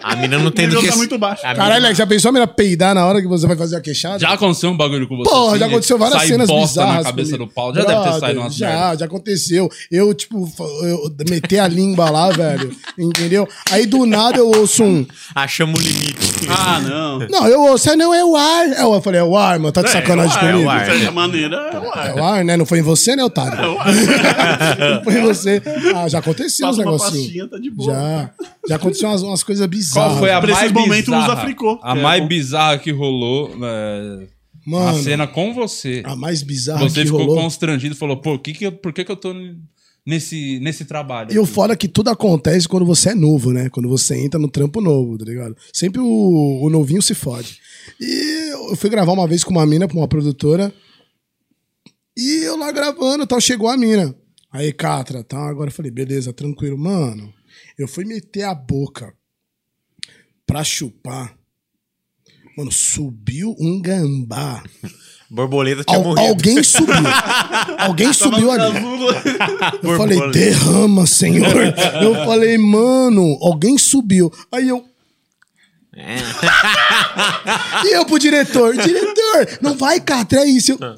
A 0.03 0.15
mina 0.15 0.37
não 0.39 0.51
tem 0.51 0.65
O 0.65 0.69
do 0.69 0.75
nível 0.75 0.81
que... 0.81 0.89
tá 0.89 0.95
muito 0.97 1.17
baixo. 1.17 1.45
A 1.45 1.49
mina- 1.53 1.63
Caralho, 1.63 1.95
já 1.95 2.05
pensou 2.07 2.29
a 2.29 2.31
menina 2.31 2.47
peidar 2.47 2.93
na 2.95 3.05
hora 3.05 3.21
que 3.21 3.27
você 3.27 3.45
vai 3.47 3.55
fazer 3.55 3.75
a 3.77 3.81
queixada? 3.81 4.19
Já 4.19 4.31
aconteceu 4.33 4.69
um 4.69 4.77
bagulho 4.77 5.07
com 5.07 5.17
você? 5.17 5.29
Porra, 5.29 5.49
assim? 5.51 5.59
já 5.59 5.65
aconteceu 5.65 5.97
várias 5.97 6.19
Sai 6.19 6.27
cenas 6.27 6.47
bosta 6.47 6.81
bizarras. 6.81 6.95
na 6.97 7.03
cabeça 7.09 7.31
comigo. 7.31 7.45
do 7.45 7.53
pau. 7.53 7.73
Já 7.73 7.81
deve 7.81 7.93
ter 7.93 7.99
Brother, 8.01 8.19
saído 8.19 8.39
umas 8.41 8.55
Já, 8.55 8.67
merda. 8.69 8.97
já 8.99 9.05
aconteceu. 9.05 9.69
Eu, 9.91 10.13
tipo, 10.13 10.51
eu 10.83 11.15
meter 11.29 11.59
a 11.59 11.67
língua 11.67 12.09
lá, 12.09 12.29
velho. 12.35 12.71
Entendeu? 12.97 13.47
Aí 13.71 13.85
do 13.85 14.05
nada 14.05 14.37
eu 14.37 14.47
ouço 14.47 14.83
um. 14.83 15.05
Achamos 15.35 15.79
o 15.79 15.83
limite. 15.83 16.17
Ah, 16.49 16.79
não. 16.79 17.19
Não, 17.29 17.47
eu 17.47 17.61
ouço, 17.61 17.89
ah, 17.91 17.95
não, 17.95 18.13
é 18.13 18.23
o 18.23 18.35
ar. 18.35 18.67
Eu 18.79 19.01
falei, 19.01 19.19
é 19.19 19.23
o 19.23 19.37
ar, 19.37 19.59
mano. 19.59 19.71
Tá 19.71 19.81
de 19.81 19.89
sacanagem 19.91 20.35
é, 20.37 20.39
comigo? 20.51 20.67
o 20.67 20.69
ar. 20.69 20.85
De 20.85 20.97
certa 20.97 21.11
maneira, 21.11 21.55
é 21.73 21.79
o 21.79 21.91
ar. 21.91 22.07
É 22.09 22.13
o 22.13 22.23
ar, 22.23 22.43
né? 22.45 22.57
Não 22.57 22.65
foi 22.65 22.79
em 22.79 22.81
você, 22.83 23.15
né, 23.15 23.23
otário? 23.23 23.57
Não 24.95 25.03
foi 25.03 25.13
em 25.19 25.21
você. 25.21 25.61
Ah, 25.95 26.07
já 26.07 26.19
aconteceu 26.19 26.67
uns 26.67 26.77
Passa 26.77 26.89
uma 26.89 26.91
negocinhos. 26.97 27.49
tá 27.49 27.57
de 27.57 27.69
boa. 27.69 27.93
Já. 27.93 28.29
Já 28.67 28.75
aconteceu 28.75 29.09
umas, 29.09 29.21
umas 29.21 29.43
coisas 29.43 29.63
bizarras. 29.69 30.12
Qual 30.13 30.19
foi 30.19 30.32
a 30.32 30.41
Pra 30.41 30.53
mais 30.53 30.71
momentos, 30.71 31.05
bizarra? 31.05 31.34
usa 31.34 31.41
fricô, 31.41 31.79
A 31.84 31.93
que 31.93 31.99
é 31.99 32.01
mais 32.01 32.21
bom. 32.21 32.27
bizarra 32.27 32.77
que 32.79 32.91
rolou 32.91 33.49
né, 33.58 34.27
Mano, 34.65 34.97
na 34.97 35.03
cena 35.03 35.27
com 35.27 35.53
você. 35.53 36.01
a 36.05 36.15
mais 36.15 36.41
bizarra 36.43 36.88
Você 36.89 37.01
que 37.01 37.05
ficou 37.05 37.21
rolou. 37.25 37.36
constrangido 37.43 37.95
e 37.95 37.97
falou, 37.97 38.17
pô, 38.21 38.38
que 38.38 38.53
que 38.53 38.65
eu- 38.65 38.71
por 38.71 38.91
que, 38.91 39.03
que 39.05 39.12
eu 39.12 39.15
tô 39.15 39.34
nesse, 40.05 40.60
nesse 40.60 40.86
trabalho? 40.86 41.32
E 41.34 41.39
o 41.39 41.45
foda 41.45 41.73
é 41.73 41.75
que 41.77 41.88
tudo 41.88 42.10
acontece 42.10 42.67
quando 42.67 42.86
você 42.86 43.10
é 43.10 43.15
novo, 43.15 43.51
né? 43.53 43.69
Quando 43.69 43.88
você 43.88 44.17
entra 44.17 44.39
no 44.39 44.49
trampo 44.49 44.82
novo, 44.82 45.17
tá 45.17 45.25
ligado? 45.25 45.55
Sempre 45.73 46.01
o, 46.01 46.60
o 46.63 46.69
novinho 46.69 47.01
se 47.01 47.13
fode. 47.13 47.60
E 47.99 48.51
eu 48.71 48.75
fui 48.75 48.89
gravar 48.89 49.13
uma 49.13 49.27
vez 49.27 49.43
com 49.43 49.51
uma 49.51 49.65
mina, 49.65 49.88
pra 49.88 49.97
uma 49.97 50.08
produtora. 50.08 50.73
E 52.17 52.43
eu 52.43 52.58
lá 52.58 52.71
gravando, 52.71 53.25
tal, 53.25 53.39
chegou 53.39 53.69
a 53.69 53.77
mina. 53.77 54.13
Aí, 54.51 54.73
Catra, 54.73 55.23
tá? 55.23 55.47
Agora 55.47 55.69
eu 55.69 55.73
falei, 55.73 55.91
beleza, 55.91 56.34
tranquilo. 56.34 56.77
Mano, 56.77 57.32
eu 57.77 57.88
fui 57.88 58.03
meter 58.03 58.43
a 58.43 58.53
boca 58.53 59.13
pra 60.49 60.63
chupar. 60.63 61.35
Mano, 62.57 62.71
subiu 62.71 63.55
um 63.59 63.79
gambá. 63.79 64.63
Borboleta 65.29 65.83
tinha 65.83 65.95
Al- 65.95 66.03
morrido. 66.03 66.27
alguém 66.27 66.63
subiu. 66.63 66.95
alguém 67.77 68.12
subiu 68.12 68.49
ali. 68.51 68.75
Eu 69.83 69.95
falei, 69.95 70.31
derrama, 70.31 71.05
senhor. 71.05 71.55
Eu 72.01 72.15
falei, 72.25 72.57
mano, 72.57 73.38
alguém 73.41 73.77
subiu. 73.77 74.33
Aí 74.51 74.67
eu. 74.69 74.83
e 77.85 77.95
eu 77.95 78.05
pro 78.05 78.17
diretor, 78.17 78.75
diretor, 78.75 79.59
não 79.62 79.75
vai, 79.77 79.99
Catra, 79.99 80.39
é 80.41 80.45
isso. 80.47 80.71
Eu, 80.71 80.95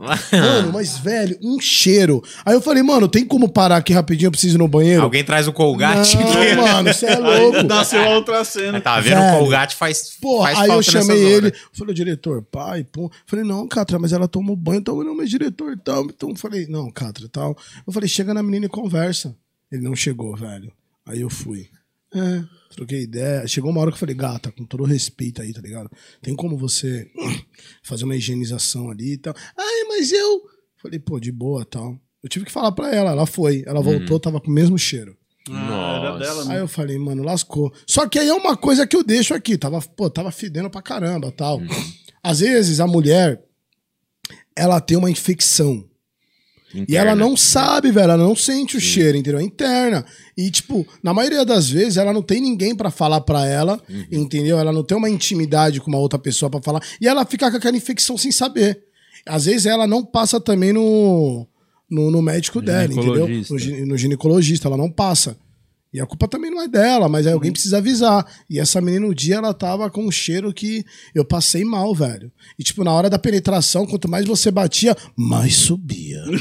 mano, 0.00 0.72
mas 0.74 0.98
velho, 0.98 1.38
um 1.42 1.60
cheiro. 1.60 2.22
Aí 2.44 2.54
eu 2.54 2.60
falei, 2.60 2.82
mano, 2.82 3.08
tem 3.08 3.24
como 3.24 3.48
parar 3.48 3.76
aqui 3.76 3.92
rapidinho? 3.92 4.28
Eu 4.28 4.30
preciso 4.32 4.56
ir 4.56 4.58
no 4.58 4.66
banheiro. 4.66 5.02
Alguém 5.02 5.22
traz 5.22 5.46
o 5.46 5.52
Colgate. 5.52 6.16
Não, 6.16 6.62
mano, 6.66 6.92
você 6.92 7.06
é 7.06 7.18
louco. 7.18 7.62
nasceu 7.62 8.02
outra 8.08 8.44
cena. 8.44 8.80
Tá 8.80 9.00
vendo? 9.00 9.20
Velho. 9.20 9.36
O 9.36 9.38
Colgate 9.38 9.76
faz, 9.76 10.16
Pô, 10.20 10.42
faz 10.42 10.58
aí 10.58 10.70
eu 10.70 10.82
chamei 10.82 11.22
ele, 11.22 11.52
falei, 11.72 11.94
diretor, 11.94 12.42
pai, 12.42 12.84
pô. 12.84 13.10
Falei, 13.26 13.44
não, 13.44 13.68
Catra, 13.68 13.98
mas 13.98 14.12
ela 14.12 14.26
tomou 14.26 14.56
banho, 14.56 14.78
então 14.78 15.04
não, 15.04 15.16
mas 15.16 15.28
diretor, 15.28 15.78
tal. 15.78 16.04
Então 16.04 16.30
eu 16.30 16.36
falei, 16.36 16.66
não, 16.66 16.90
Catra, 16.90 17.28
tal. 17.28 17.56
Eu 17.86 17.92
falei, 17.92 18.08
chega 18.08 18.32
na 18.32 18.42
menina 18.42 18.66
e 18.66 18.68
conversa. 18.68 19.36
Ele 19.70 19.82
não 19.82 19.94
chegou, 19.94 20.34
velho. 20.36 20.72
Aí 21.06 21.20
eu 21.20 21.30
fui. 21.30 21.68
É, 22.14 22.42
troquei 22.70 23.02
ideia. 23.02 23.46
Chegou 23.46 23.70
uma 23.70 23.80
hora 23.80 23.90
que 23.90 23.96
eu 23.96 24.00
falei, 24.00 24.14
gata, 24.14 24.50
com 24.52 24.64
todo 24.64 24.84
respeito 24.84 25.42
aí, 25.42 25.52
tá 25.52 25.60
ligado? 25.60 25.90
Tem 26.22 26.34
como 26.34 26.56
você 26.56 27.10
fazer 27.82 28.04
uma 28.04 28.16
higienização 28.16 28.90
ali 28.90 29.14
e 29.14 29.18
tal. 29.18 29.34
Ai, 29.56 29.84
mas 29.88 30.12
eu. 30.12 30.40
Falei, 30.76 30.98
pô, 30.98 31.20
de 31.20 31.30
boa 31.30 31.64
tal. 31.64 32.00
Eu 32.22 32.28
tive 32.28 32.44
que 32.44 32.52
falar 32.52 32.72
pra 32.72 32.94
ela, 32.94 33.10
ela 33.10 33.26
foi. 33.26 33.62
Ela 33.66 33.80
voltou, 33.80 34.20
tava 34.20 34.40
com 34.40 34.50
o 34.50 34.54
mesmo 34.54 34.78
cheiro. 34.78 35.16
Ah, 35.50 35.98
era 36.00 36.12
Nossa. 36.12 36.18
dela, 36.18 36.52
Aí 36.52 36.58
eu 36.60 36.68
falei, 36.68 36.98
mano, 36.98 37.22
lascou. 37.22 37.72
Só 37.86 38.06
que 38.06 38.18
aí 38.18 38.28
é 38.28 38.34
uma 38.34 38.56
coisa 38.56 38.86
que 38.86 38.94
eu 38.94 39.02
deixo 39.02 39.34
aqui. 39.34 39.56
Tava, 39.56 39.80
pô, 39.80 40.08
tava 40.08 40.30
fedendo 40.30 40.70
pra 40.70 40.82
caramba 40.82 41.32
tal. 41.32 41.60
Às 42.22 42.40
vezes 42.40 42.78
a 42.78 42.86
mulher, 42.86 43.42
ela 44.54 44.80
tem 44.80 44.96
uma 44.96 45.10
infecção. 45.10 45.88
E 46.88 46.96
ela 46.96 47.14
não 47.16 47.36
sabe, 47.36 47.90
velho, 47.90 48.04
ela 48.04 48.16
não 48.16 48.36
sente 48.36 48.76
o 48.76 48.80
cheiro, 48.80 49.16
entendeu? 49.18 49.40
É 49.40 49.42
interna. 49.42 50.04
E, 50.36 50.50
tipo, 50.50 50.86
na 51.02 51.12
maioria 51.12 51.44
das 51.44 51.68
vezes, 51.68 51.96
ela 51.96 52.12
não 52.12 52.22
tem 52.22 52.40
ninguém 52.40 52.74
pra 52.74 52.90
falar 52.90 53.20
pra 53.22 53.44
ela, 53.46 53.80
entendeu? 54.10 54.58
Ela 54.58 54.72
não 54.72 54.84
tem 54.84 54.96
uma 54.96 55.10
intimidade 55.10 55.80
com 55.80 55.88
uma 55.88 55.98
outra 55.98 56.18
pessoa 56.18 56.48
pra 56.48 56.62
falar. 56.62 56.80
E 57.00 57.08
ela 57.08 57.24
fica 57.26 57.50
com 57.50 57.56
aquela 57.56 57.76
infecção 57.76 58.16
sem 58.16 58.30
saber. 58.30 58.80
Às 59.26 59.44
vezes 59.46 59.66
ela 59.66 59.86
não 59.86 60.04
passa 60.04 60.40
também 60.40 60.72
no, 60.72 61.46
no, 61.90 62.10
no 62.10 62.22
médico 62.22 62.60
dela, 62.62 62.92
entendeu? 63.08 63.26
No, 63.50 63.86
no 63.86 63.96
ginecologista, 63.98 64.68
ela 64.68 64.76
não 64.76 64.90
passa. 64.90 65.36
E 65.92 66.00
a 66.00 66.06
culpa 66.06 66.28
também 66.28 66.52
não 66.52 66.62
é 66.62 66.68
dela, 66.68 67.08
mas 67.08 67.26
aí 67.26 67.32
alguém 67.32 67.50
precisa 67.50 67.78
avisar. 67.78 68.24
E 68.48 68.60
essa 68.60 68.80
menina, 68.80 69.06
no 69.08 69.14
dia, 69.14 69.36
ela 69.36 69.52
tava 69.52 69.90
com 69.90 70.06
um 70.06 70.10
cheiro 70.10 70.52
que 70.52 70.84
eu 71.14 71.24
passei 71.24 71.64
mal, 71.64 71.92
velho. 71.94 72.30
E, 72.56 72.62
tipo, 72.62 72.84
na 72.84 72.92
hora 72.92 73.10
da 73.10 73.18
penetração, 73.18 73.84
quanto 73.86 74.08
mais 74.08 74.24
você 74.24 74.52
batia, 74.52 74.96
mais 75.16 75.56
subia. 75.56 76.22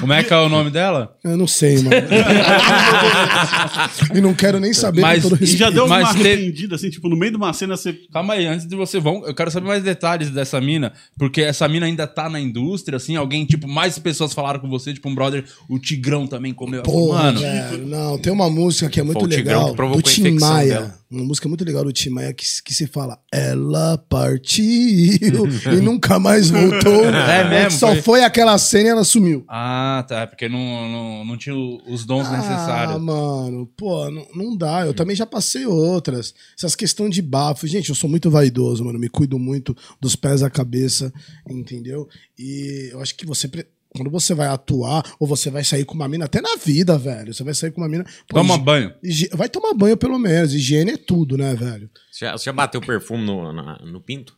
Como 0.00 0.12
é 0.12 0.22
que 0.22 0.32
é 0.32 0.36
o 0.36 0.48
nome 0.48 0.70
dela? 0.70 1.16
Eu 1.24 1.36
não 1.36 1.46
sei, 1.46 1.76
mano. 1.82 1.90
e 4.14 4.20
não 4.20 4.34
quero 4.34 4.60
nem 4.60 4.72
saber 4.72 5.00
Mas- 5.00 5.22
todo 5.22 5.42
E 5.42 5.46
já 5.46 5.70
deu 5.70 5.88
Mas 5.88 6.04
uma 6.08 6.14
teve- 6.14 6.28
arrependida, 6.32 6.74
assim, 6.76 6.90
tipo, 6.90 7.08
no 7.08 7.16
meio 7.16 7.32
de 7.32 7.36
uma 7.38 7.52
cena 7.52 7.76
você. 7.76 7.92
Calma 8.12 8.34
aí, 8.34 8.46
antes 8.46 8.66
de 8.66 8.76
você, 8.76 8.98
vamos, 9.00 9.26
eu 9.26 9.34
quero 9.34 9.50
saber 9.50 9.66
mais 9.66 9.82
detalhes 9.82 10.30
dessa 10.30 10.60
mina, 10.60 10.92
porque 11.18 11.40
essa 11.42 11.66
mina 11.68 11.86
ainda 11.86 12.06
tá 12.06 12.28
na 12.28 12.40
indústria, 12.40 12.96
assim, 12.96 13.16
alguém, 13.16 13.44
tipo, 13.44 13.68
mais 13.68 13.98
pessoas 13.98 14.32
falaram 14.32 14.60
com 14.60 14.68
você, 14.68 14.92
tipo, 14.92 15.08
um 15.08 15.14
brother, 15.14 15.44
o 15.68 15.78
Tigrão 15.78 16.26
também 16.26 16.52
comeu. 16.52 16.82
Porra, 16.82 17.32
Mano, 17.32 17.40
não, 17.86 18.18
tem 18.18 18.32
uma 18.32 18.48
música 18.50 18.88
que 18.88 19.00
é 19.00 19.02
muito 19.02 19.20
Foi 19.20 19.28
legal 19.28 19.74
do 19.74 20.02
Tim 20.02 20.30
Maia. 20.38 20.68
dela. 20.74 20.98
Uma 21.10 21.24
música 21.24 21.48
muito 21.48 21.64
legal 21.64 21.82
do 21.84 21.92
Tim 21.92 22.10
Maia 22.10 22.34
que, 22.34 22.44
que 22.62 22.74
se 22.74 22.86
fala 22.86 23.18
Ela 23.32 23.96
partiu 23.96 24.62
e 25.72 25.80
nunca 25.80 26.18
mais 26.18 26.50
voltou. 26.50 27.04
É 27.06 27.48
mesmo, 27.48 27.78
Só 27.78 27.96
foi- 27.96 28.22
aquela 28.22 28.58
cena 28.58 28.88
e 28.88 28.90
ela 28.90 29.04
sumiu. 29.04 29.42
Ah, 29.48 30.04
tá, 30.06 30.26
porque 30.26 30.48
não, 30.50 30.58
não, 30.58 31.24
não 31.24 31.36
tinha 31.38 31.54
os 31.56 32.04
dons 32.04 32.26
Ah, 32.26 32.36
necessários. 32.36 33.00
mano, 33.00 33.66
pô, 33.76 34.10
não, 34.10 34.26
não 34.34 34.56
dá. 34.56 34.84
Eu 34.84 34.92
também 34.92 35.16
já 35.16 35.24
passei 35.24 35.64
outras. 35.66 36.34
Essas 36.58 36.74
questões 36.76 37.14
de 37.14 37.22
bafo. 37.22 37.66
Gente, 37.66 37.88
eu 37.88 37.94
sou 37.94 38.10
muito 38.10 38.30
vaidoso, 38.30 38.84
mano. 38.84 38.98
Me 38.98 39.08
cuido 39.08 39.38
muito 39.38 39.74
dos 39.98 40.14
pés 40.14 40.42
à 40.42 40.50
cabeça, 40.50 41.10
entendeu? 41.48 42.06
E 42.38 42.90
eu 42.92 43.00
acho 43.00 43.14
que 43.16 43.24
você. 43.24 43.48
Quando 43.94 44.10
você 44.10 44.34
vai 44.34 44.46
atuar, 44.48 45.02
ou 45.18 45.26
você 45.26 45.50
vai 45.50 45.64
sair 45.64 45.84
com 45.84 45.94
uma 45.94 46.08
mina, 46.08 46.26
até 46.26 46.40
na 46.40 46.56
vida, 46.56 46.98
velho. 46.98 47.32
Você 47.32 47.42
vai 47.42 47.54
sair 47.54 47.70
com 47.70 47.80
uma 47.80 47.88
mina. 47.88 48.04
pô, 48.28 48.34
Toma 48.36 48.54
higi- 48.54 48.64
banho. 48.64 48.94
higi- 49.02 49.28
Vai 49.32 49.48
tomar 49.48 49.72
banho, 49.74 49.96
pelo 49.96 50.18
menos. 50.18 50.52
Higiene 50.54 50.92
é 50.92 50.96
tudo, 50.96 51.36
né, 51.38 51.54
velho? 51.54 51.90
Você 52.12 52.24
já, 52.26 52.32
você 52.36 52.44
já 52.44 52.52
bateu 52.52 52.80
perfume 52.80 53.24
no, 53.24 53.52
na- 53.52 53.78
no 53.84 54.00
pinto? 54.00 54.36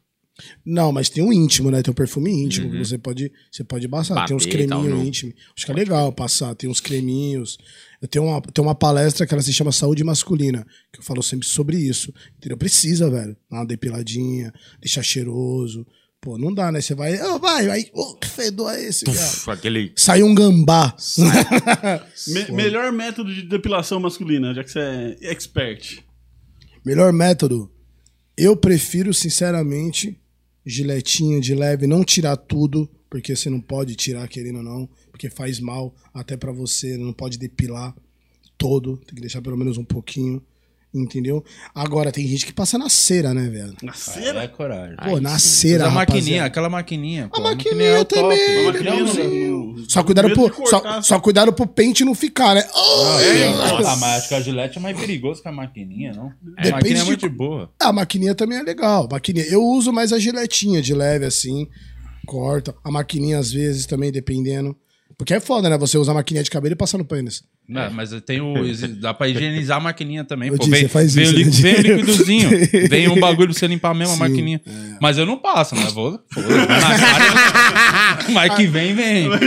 Não, 0.64 0.90
mas 0.90 1.10
tem 1.10 1.22
um 1.22 1.30
íntimo, 1.32 1.70
né? 1.70 1.82
Tem 1.82 1.90
um 1.92 1.94
perfume 1.94 2.30
íntimo 2.30 2.70
que 2.70 2.78
você 2.78 2.96
pode, 2.96 3.30
você 3.52 3.62
pode 3.62 3.86
passar. 3.88 4.24
tem 4.26 4.34
uns 4.34 4.46
Bater 4.46 4.60
e 4.60 4.66
tal, 4.66 4.80
creminhos 4.82 5.06
íntimos. 5.08 5.34
Acho 5.54 5.66
que 5.66 5.72
é 5.72 5.74
legal 5.74 6.12
passar. 6.12 6.54
Tem 6.54 6.70
uns 6.70 6.80
creminhos. 6.80 7.58
Eu 8.00 8.08
tenho 8.08 8.24
uma, 8.24 8.40
tenho 8.40 8.66
uma 8.66 8.74
palestra 8.74 9.26
que 9.26 9.34
ela 9.34 9.42
se 9.42 9.52
chama 9.52 9.70
Saúde 9.70 10.02
Masculina, 10.02 10.66
que 10.90 11.00
eu 11.00 11.04
falo 11.04 11.22
sempre 11.22 11.46
sobre 11.46 11.76
isso. 11.76 12.10
Entendeu? 12.38 12.56
Precisa, 12.56 13.10
velho. 13.10 13.36
Dar 13.50 13.58
uma 13.58 13.66
depiladinha, 13.66 14.50
deixar 14.80 15.02
cheiroso. 15.02 15.86
Pô, 16.20 16.36
não 16.36 16.52
dá, 16.52 16.70
né? 16.70 16.80
Você 16.82 16.94
vai. 16.94 17.14
Ah, 17.18 17.38
vai, 17.38 17.66
vai. 17.66 17.86
Oh, 17.94 18.14
que 18.14 18.28
fedor 18.28 18.74
é 18.74 18.84
esse, 18.84 19.06
cara? 19.06 19.16
Puf, 19.18 19.50
aquele. 19.50 19.92
Sai 19.96 20.22
um 20.22 20.34
gambá. 20.34 20.94
Me- 22.28 22.52
melhor 22.52 22.92
método 22.92 23.34
de 23.34 23.42
depilação 23.42 23.98
masculina, 23.98 24.52
já 24.54 24.62
que 24.62 24.70
você 24.70 24.78
é 24.78 25.30
expert. 25.32 26.00
Melhor 26.84 27.12
método. 27.12 27.70
Eu 28.36 28.54
prefiro, 28.56 29.12
sinceramente, 29.14 30.18
giletinha 30.64 31.40
de 31.40 31.54
leve, 31.54 31.86
não 31.86 32.04
tirar 32.04 32.36
tudo, 32.36 32.88
porque 33.08 33.34
você 33.34 33.48
não 33.48 33.60
pode 33.60 33.94
tirar 33.96 34.28
querendo 34.28 34.56
ou 34.58 34.62
não, 34.62 34.88
porque 35.10 35.30
faz 35.30 35.58
mal 35.58 35.94
até 36.12 36.36
pra 36.36 36.52
você, 36.52 36.96
não 36.98 37.12
pode 37.14 37.38
depilar 37.38 37.94
todo, 38.58 38.98
tem 38.98 39.14
que 39.14 39.20
deixar 39.22 39.40
pelo 39.40 39.56
menos 39.56 39.78
um 39.78 39.84
pouquinho, 39.84 40.42
entendeu? 40.92 41.44
Agora, 41.74 42.10
tem 42.10 42.26
gente 42.26 42.44
que 42.46 42.52
passa 42.52 42.76
na 42.76 42.88
cera, 42.88 43.32
né, 43.32 43.48
velho? 43.48 43.74
Na 43.82 43.92
É 43.92 43.94
cera? 43.96 44.48
coragem. 44.48 44.96
Pô, 44.96 45.20
na 45.20 45.30
Mas 45.30 45.42
cera, 45.42 45.86
a 45.86 45.90
maquininha, 45.90 46.44
aquela 46.44 46.68
maquininha. 46.68 47.28
pô, 47.28 47.40
maquininha 47.40 47.84
é 47.90 47.98
o 48.00 48.04
top. 48.04 48.20
também, 48.20 48.64
né? 48.72 48.78
criança 48.78 49.24
Não, 49.24 49.30
no- 49.30 49.90
Só 49.90 50.02
cuidado, 50.02 50.28
medo 50.28 50.50
pro, 50.50 50.66
só, 50.66 50.80
cortar, 50.80 51.02
só 51.02 51.20
cuidado 51.20 51.52
pro 51.52 51.66
pente 51.66 52.04
não 52.04 52.14
ficar, 52.14 52.54
né? 52.54 52.64
Oh! 52.74 53.80
Ah, 53.86 53.96
mas 53.96 54.18
acho 54.18 54.28
que 54.28 54.34
a 54.34 54.40
Gillette 54.40 54.78
é 54.78 54.80
mais 54.80 54.98
perigoso 54.98 55.40
que 55.42 55.48
a 55.48 55.52
maquininha, 55.52 56.12
não? 56.12 56.26
A 56.58 56.62
Depende 56.62 56.70
maquininha 56.72 56.96
é 57.00 57.04
de- 57.04 57.06
muito 57.06 57.30
boa. 57.30 57.70
A 57.80 57.92
maquininha 57.92 58.34
também 58.34 58.58
é 58.58 58.62
legal. 58.62 59.08
Maquininha. 59.10 59.46
Eu 59.46 59.62
uso 59.62 59.92
mais 59.92 60.12
a 60.12 60.18
giletinha 60.18 60.82
de 60.82 60.92
leve, 60.94 61.24
assim. 61.24 61.66
Corta. 62.26 62.74
A 62.84 62.90
maquininha, 62.90 63.38
às 63.38 63.50
vezes, 63.52 63.86
também, 63.86 64.12
dependendo. 64.12 64.76
Porque 65.18 65.34
é 65.34 65.40
foda, 65.40 65.68
né? 65.68 65.76
Você 65.76 65.98
usar 65.98 66.12
a 66.12 66.14
maquininha 66.14 66.42
de 66.42 66.50
cabelo 66.50 66.72
e 66.72 66.76
passar 66.76 66.96
no 66.96 67.04
pênis. 67.04 67.42
Não, 67.68 67.90
mas 67.92 68.10
tem 68.26 68.40
o. 68.40 68.54
Dá 69.00 69.12
pra 69.14 69.28
higienizar 69.28 69.76
a 69.76 69.80
maquininha 69.80 70.24
também. 70.24 70.50
Ô, 70.50 70.56
Pô, 70.56 70.64
Di, 70.64 70.70
vem, 70.70 70.80
você 70.82 70.88
faz 70.88 71.14
vem, 71.14 71.24
isso, 71.24 71.34
o 71.34 71.36
li- 71.36 71.44
né, 71.44 71.50
vem 71.50 71.74
o 71.74 71.86
liquidozinho. 72.00 72.50
vem 72.88 73.08
um 73.08 73.20
bagulho 73.20 73.50
pra 73.50 73.58
você 73.58 73.66
limpar 73.66 73.94
mesmo 73.94 74.16
Sim, 74.16 74.24
a 74.24 74.28
maquininha. 74.28 74.60
é. 74.66 74.70
Mas 75.00 75.18
eu 75.18 75.26
não 75.26 75.36
passo, 75.38 75.74
né? 75.76 75.86
Vou. 75.92 76.18
vai 76.34 76.78
na 76.78 76.98
cara. 76.98 78.24
Mas 78.32 78.54
que 78.56 78.66
vem, 78.66 78.94
vem. 78.94 79.28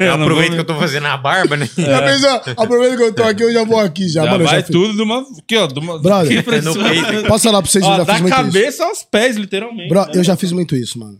Eu 0.00 0.14
Aproveita 0.14 0.54
que 0.54 0.60
eu 0.60 0.64
tô 0.64 0.74
fazendo 0.76 1.06
a 1.06 1.16
barba, 1.16 1.56
né? 1.56 1.68
Já 1.76 2.02
pensou? 2.02 2.40
Aproveita 2.56 2.96
que 2.96 3.02
eu 3.02 3.14
tô 3.14 3.22
aqui, 3.24 3.42
eu 3.42 3.52
já 3.52 3.64
vou 3.64 3.78
aqui 3.78 4.08
já. 4.08 4.24
Já 4.24 4.30
Mano, 4.30 4.44
eu 4.44 4.48
vai 4.48 4.60
já 4.60 4.66
tudo 4.66 4.94
de 4.94 5.02
uma. 5.02 5.20
Aqui, 5.20 5.56
ó. 5.56 5.66
De 5.66 5.78
uma 5.78 5.98
Brother, 5.98 6.32
aqui 6.38 6.42
pra 6.42 6.62
no 6.62 6.72
cima. 6.72 6.88
peito. 6.88 7.26
Posso 7.28 7.44
falar 7.44 7.62
pra 7.62 7.70
vocês, 7.70 7.84
eu 7.84 7.90
Ó, 7.90 7.96
já 7.98 8.04
da 8.04 8.12
fiz 8.14 8.22
muito 8.22 8.34
isso. 8.34 8.42
cabeça 8.44 8.84
aos 8.84 9.02
pés, 9.02 9.36
literalmente. 9.36 9.88
Bro, 9.88 10.06
né? 10.06 10.12
eu 10.14 10.24
já 10.24 10.36
fiz 10.36 10.52
muito 10.52 10.74
isso, 10.76 10.98
mano. 10.98 11.18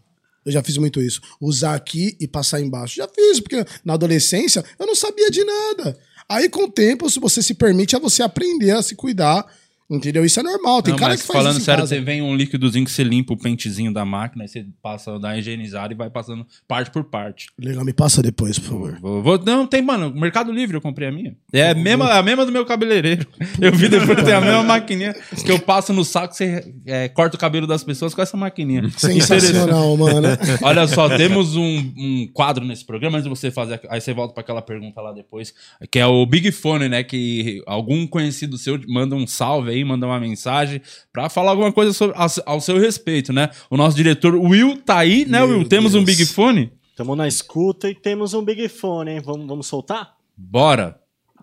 Eu 0.48 0.52
já 0.52 0.62
fiz 0.62 0.78
muito 0.78 0.98
isso. 0.98 1.20
Usar 1.38 1.74
aqui 1.74 2.16
e 2.18 2.26
passar 2.26 2.58
embaixo. 2.58 2.96
Já 2.96 3.06
fiz, 3.06 3.38
porque 3.38 3.62
na 3.84 3.92
adolescência 3.92 4.64
eu 4.78 4.86
não 4.86 4.94
sabia 4.94 5.30
de 5.30 5.44
nada. 5.44 5.98
Aí, 6.26 6.48
com 6.48 6.64
o 6.64 6.72
tempo, 6.72 7.10
se 7.10 7.20
você 7.20 7.42
se 7.42 7.52
permite, 7.52 7.94
é 7.94 8.00
você 8.00 8.22
aprender 8.22 8.70
a 8.70 8.82
se 8.82 8.94
cuidar. 8.94 9.46
Entendeu? 9.90 10.24
Isso 10.24 10.38
é 10.38 10.42
normal. 10.42 10.82
Tem 10.82 10.92
Não, 10.92 10.98
cara 10.98 11.16
que 11.16 11.22
faz 11.22 11.38
falando 11.38 11.56
isso 11.56 11.64
sério, 11.64 11.86
você 11.86 11.98
vem 12.00 12.20
um 12.20 12.36
líquidozinho 12.36 12.84
que 12.84 12.90
você 12.90 13.02
limpa 13.02 13.32
o 13.32 13.36
pentezinho 13.38 13.92
da 13.92 14.04
máquina, 14.04 14.44
aí 14.44 14.48
você 14.48 14.66
passa, 14.82 15.18
dá 15.18 15.28
uma 15.28 15.38
higienizada 15.38 15.94
e 15.94 15.96
vai 15.96 16.10
passando 16.10 16.46
parte 16.66 16.90
por 16.90 17.04
parte. 17.04 17.46
Legal, 17.58 17.84
me 17.84 17.92
passa 17.94 18.22
depois, 18.22 18.58
por 18.58 18.68
favor. 18.68 18.98
Vou, 19.00 19.22
vou- 19.22 19.38
não, 19.44 19.66
tem, 19.66 19.80
mano, 19.80 20.12
Mercado 20.14 20.52
Livre 20.52 20.76
eu 20.76 20.80
comprei 20.80 21.08
a 21.08 21.12
minha. 21.12 21.34
É 21.52 21.70
a 21.70 21.74
mesma, 21.74 22.12
a 22.12 22.22
mesma 22.22 22.44
do 22.44 22.52
meu 22.52 22.66
cabeleireiro. 22.66 23.26
Eu 23.60 23.72
vi 23.72 23.88
depois 23.88 24.22
tem 24.22 24.34
a 24.34 24.40
mesma 24.40 24.62
maquininha 24.64 25.14
que 25.44 25.50
eu 25.50 25.58
passo 25.58 25.92
no 25.92 26.04
saco, 26.04 26.34
você 26.34 26.72
é, 26.86 27.08
corta 27.08 27.36
o 27.36 27.38
cabelo 27.38 27.66
das 27.66 27.82
pessoas 27.82 28.14
com 28.14 28.22
essa 28.22 28.36
maquininha. 28.36 28.88
Sensacional, 28.96 29.96
mano. 29.96 30.28
Olha 30.62 30.86
só, 30.86 31.08
temos 31.16 31.56
um, 31.56 31.92
um 31.96 32.28
quadro 32.32 32.64
nesse 32.64 32.84
programa, 32.84 33.18
antes 33.18 33.24
de 33.24 33.30
você 33.30 33.50
fazer, 33.50 33.80
aí 33.88 34.00
você 34.00 34.12
volta 34.12 34.32
para 34.34 34.42
aquela 34.42 34.62
pergunta 34.62 35.00
lá 35.00 35.12
depois, 35.12 35.52
que 35.90 35.98
é 35.98 36.06
o 36.06 36.24
Big 36.26 36.50
Fone, 36.52 36.88
né? 36.88 37.02
Que 37.02 37.62
algum 37.66 38.06
conhecido 38.06 38.56
seu 38.58 38.78
manda 38.88 39.14
um 39.14 39.26
salve 39.26 39.70
aí, 39.70 39.77
manda 39.84 40.06
uma 40.06 40.20
mensagem 40.20 40.80
pra 41.12 41.28
falar 41.28 41.50
alguma 41.50 41.72
coisa 41.72 41.92
sobre, 41.92 42.16
ao, 42.16 42.28
ao 42.46 42.60
seu 42.60 42.78
respeito, 42.78 43.32
né? 43.32 43.50
O 43.70 43.76
nosso 43.76 43.96
diretor 43.96 44.34
Will 44.34 44.76
tá 44.78 44.98
aí, 44.98 45.24
né, 45.24 45.38
Meu 45.44 45.58
Will? 45.58 45.68
Temos 45.68 45.94
um 45.94 46.04
Deus. 46.04 46.16
Big 46.18 46.26
Fone? 46.30 46.72
Tamo 46.96 47.14
na 47.14 47.28
escuta 47.28 47.88
e 47.88 47.94
temos 47.94 48.34
um 48.34 48.44
Big 48.44 48.68
Fone, 48.68 49.12
hein? 49.12 49.22
Vamos, 49.24 49.46
vamos 49.46 49.66
soltar? 49.66 50.14
Bora. 50.36 50.98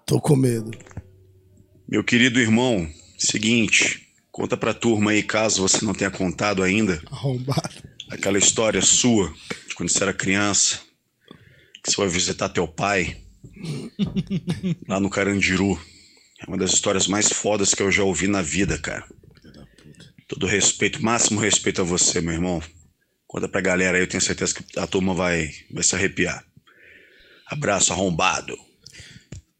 Tô 0.06 0.20
com 0.20 0.36
medo. 0.36 0.72
Meu 1.88 2.04
querido 2.04 2.40
irmão, 2.40 2.88
seguinte, 3.18 4.08
conta 4.32 4.58
pra 4.58 4.74
turma 4.74 5.12
aí, 5.12 5.24
caso 5.24 5.62
você 5.62 5.86
não 5.86 5.94
tenha 5.94 6.12
contado 6.12 6.62
ainda, 6.64 7.02
Arrombado. 7.12 7.70
aquela 8.10 8.38
história 8.38 8.82
sua, 8.82 9.32
de 9.68 9.76
quando 9.76 9.90
você 9.90 10.04
era 10.04 10.14
criança, 10.14 10.80
que 11.84 11.92
você 11.92 11.98
vai 11.98 12.08
visitar 12.08 12.50
teu 12.50 12.68
pai, 12.68 13.18
lá 14.88 15.00
no 15.00 15.10
Carandiru. 15.10 15.80
É 16.42 16.46
uma 16.48 16.58
das 16.58 16.74
histórias 16.74 17.08
mais 17.08 17.32
fodas 17.32 17.74
que 17.74 17.82
eu 17.82 17.92
já 17.92 18.04
ouvi 18.04 18.28
na 18.28 18.42
vida, 18.42 18.78
cara. 18.78 19.06
Todo 20.28 20.46
respeito, 20.48 21.04
máximo 21.04 21.40
respeito 21.40 21.82
a 21.82 21.86
você, 21.86 22.20
meu 22.20 22.34
irmão. 22.34 22.62
Conta 23.28 23.48
pra 23.48 23.62
galera 23.62 23.98
aí, 23.98 24.04
eu 24.04 24.08
tenho 24.08 24.22
certeza 24.22 24.54
que 24.54 24.80
a 24.80 24.88
turma 24.88 25.14
vai, 25.14 25.50
vai 25.72 25.84
se 25.84 25.96
arrepiar. 25.96 26.44
Abraço 27.48 27.94
arrombado. 27.94 28.56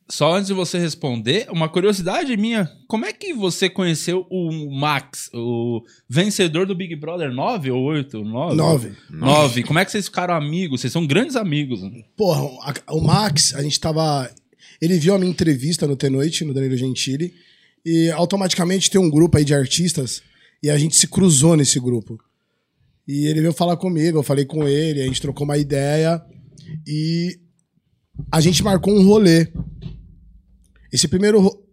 Só 0.08 0.34
antes 0.36 0.48
de 0.48 0.54
você 0.54 0.78
responder, 0.78 1.48
uma 1.50 1.68
curiosidade 1.68 2.38
minha. 2.38 2.70
Como 2.88 3.06
é 3.06 3.12
que 3.14 3.34
você 3.34 3.68
conheceu 3.68 4.28
o 4.30 4.72
Max, 4.80 5.32
o 5.34 5.82
vencedor 6.08 6.68
do 6.68 6.76
Big 6.76 6.96
Brother 6.96 7.32
9 7.32 7.72
ou 7.72 7.84
8? 7.86 8.24
9? 8.24 8.56
Nove. 8.56 8.96
9. 9.10 9.64
Como 9.64 9.80
é 9.80 9.86
que 9.86 9.92
vocês 9.92 10.06
ficaram 10.06 10.36
amigos? 10.36 10.82
Vocês 10.82 10.94
são 10.94 11.08
grandes 11.08 11.36
amigos. 11.36 11.82
né? 11.82 12.04
Porra, 12.16 12.44
o 12.90 13.02
Max, 13.02 13.56
a 13.56 13.64
gente 13.64 13.80
tava. 13.80 14.30
Ele 14.82 14.98
viu 14.98 15.14
a 15.16 15.20
minha 15.20 15.32
entrevista 15.32 15.88
no 15.88 15.96
T-Noite, 15.96 16.44
no 16.46 16.54
Danilo 16.54 16.76
Gentili, 16.78 17.34
e 17.86 18.10
automaticamente 18.12 18.90
tem 18.90 19.00
um 19.00 19.10
grupo 19.10 19.38
aí 19.38 19.46
de 19.46 19.54
artistas, 19.54 20.22
e 20.62 20.70
a 20.70 20.78
gente 20.78 20.96
se 20.96 21.08
cruzou 21.08 21.56
nesse 21.56 21.80
grupo. 21.80 22.18
E 23.08 23.26
ele 23.28 23.42
veio 23.42 23.54
falar 23.54 23.78
comigo, 23.78 24.18
eu 24.18 24.24
falei 24.24 24.46
com 24.46 24.68
ele, 24.68 25.02
a 25.02 25.06
gente 25.06 25.22
trocou 25.22 25.46
uma 25.46 25.58
ideia, 25.58 26.22
e 26.88 27.40
a 28.32 28.42
gente 28.42 28.64
marcou 28.64 28.94
um 28.94 29.04
rolê. 29.06 29.48
Esse 30.92 31.08
primeiro. 31.08 31.40
ro- 31.40 31.64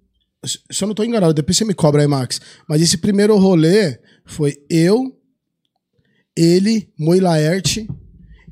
Se 0.44 0.82
eu 0.82 0.88
não 0.88 0.94
tô 0.94 1.04
enganado, 1.04 1.32
depois 1.32 1.56
você 1.56 1.64
me 1.64 1.72
cobra 1.74 2.02
aí, 2.02 2.08
Max. 2.08 2.40
Mas 2.68 2.82
esse 2.82 2.98
primeiro 2.98 3.36
rolê 3.38 3.98
foi 4.26 4.56
eu, 4.68 5.16
ele, 6.36 6.88
Moi 6.98 7.20
Laerte 7.20 7.88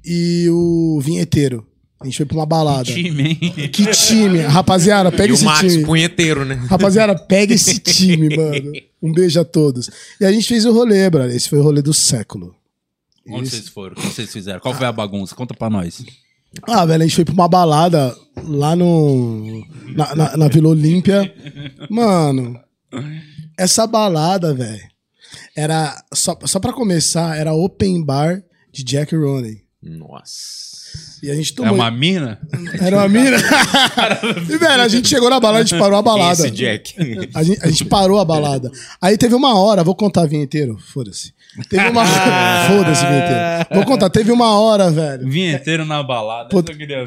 e 0.04 0.46
o 0.50 1.00
vinheteiro. 1.00 1.66
A 2.00 2.04
gente 2.06 2.16
foi 2.16 2.24
pra 2.26 2.36
uma 2.38 2.46
balada. 2.46 2.84
Time, 2.84 3.22
hein? 3.28 3.68
Que 3.70 3.84
time. 3.90 4.38
Rapaziada, 4.40 5.10
pega 5.12 5.28
E 5.28 5.32
o 5.32 5.34
esse 5.34 5.44
Max 5.44 5.72
time. 5.72 5.84
punheteiro, 5.84 6.44
né? 6.46 6.54
Rapaziada, 6.54 7.14
pega 7.14 7.52
esse 7.54 7.78
time, 7.80 8.34
mano. 8.34 8.72
Um 9.02 9.12
beijo 9.12 9.38
a 9.38 9.44
todos. 9.44 9.90
E 10.18 10.24
a 10.24 10.32
gente 10.32 10.48
fez 10.48 10.64
o 10.64 10.72
rolê, 10.72 11.08
brother. 11.10 11.34
Esse 11.36 11.48
foi 11.48 11.58
o 11.58 11.62
rolê 11.62 11.82
do 11.82 11.92
século. 11.92 12.54
Onde 13.28 13.48
Isso. 13.48 13.56
vocês 13.56 13.68
foram? 13.68 13.92
O 13.92 13.96
que 13.96 14.06
vocês 14.06 14.32
fizeram? 14.32 14.60
Qual 14.60 14.74
foi 14.74 14.86
a 14.86 14.92
bagunça? 14.92 15.34
Conta 15.34 15.52
pra 15.54 15.68
nós. 15.68 16.02
Ah, 16.62 16.84
velho, 16.86 17.02
a 17.02 17.06
gente 17.06 17.14
foi 17.16 17.24
pra 17.24 17.34
uma 17.34 17.46
balada 17.48 18.16
lá 18.44 18.74
no. 18.74 19.62
Na, 19.94 20.14
na, 20.16 20.36
na 20.38 20.48
Vila 20.48 20.70
Olímpia. 20.70 21.32
Mano, 21.90 22.58
essa 23.58 23.86
balada, 23.86 24.52
velho, 24.54 24.82
era. 25.54 26.02
Só, 26.14 26.36
só 26.46 26.58
pra 26.58 26.72
começar, 26.72 27.36
era 27.38 27.52
open 27.52 28.02
bar 28.02 28.42
de 28.72 28.82
Jack 28.82 29.14
Roney. 29.14 29.62
Nossa. 29.82 30.69
E 31.22 31.30
a 31.30 31.34
gente 31.34 31.52
É 31.52 31.56
tomou. 31.56 31.74
uma 31.74 31.90
mina? 31.90 32.38
Era 32.80 32.96
uma 32.96 33.08
mina. 33.08 33.36
e, 34.48 34.56
velho, 34.56 34.82
a 34.82 34.88
gente 34.88 35.06
chegou 35.08 35.28
na 35.28 35.38
balada, 35.38 35.62
a 35.62 35.66
gente 35.66 35.78
parou 35.78 35.98
a 35.98 36.02
balada. 36.02 36.32
Esse 36.32 36.50
Jack. 36.50 36.94
A 37.34 37.42
gente, 37.42 37.60
a 37.62 37.68
gente 37.68 37.84
parou 37.84 38.18
a 38.18 38.24
balada. 38.24 38.70
Aí 39.00 39.18
teve 39.18 39.34
uma 39.34 39.58
hora, 39.58 39.84
vou 39.84 39.94
contar 39.94 40.26
vinheteiro, 40.26 40.78
foda-se. 40.78 41.34
Teve 41.68 41.88
uma. 41.88 42.04
foda-se, 42.68 43.04
vinheteiro. 43.04 43.66
Vou 43.74 43.84
contar, 43.84 44.08
teve 44.08 44.32
uma 44.32 44.58
hora, 44.58 44.90
velho. 44.90 45.28
Vinheteiro 45.28 45.84
na 45.84 46.02
balada. 46.02 46.48
Pô. 46.48 46.62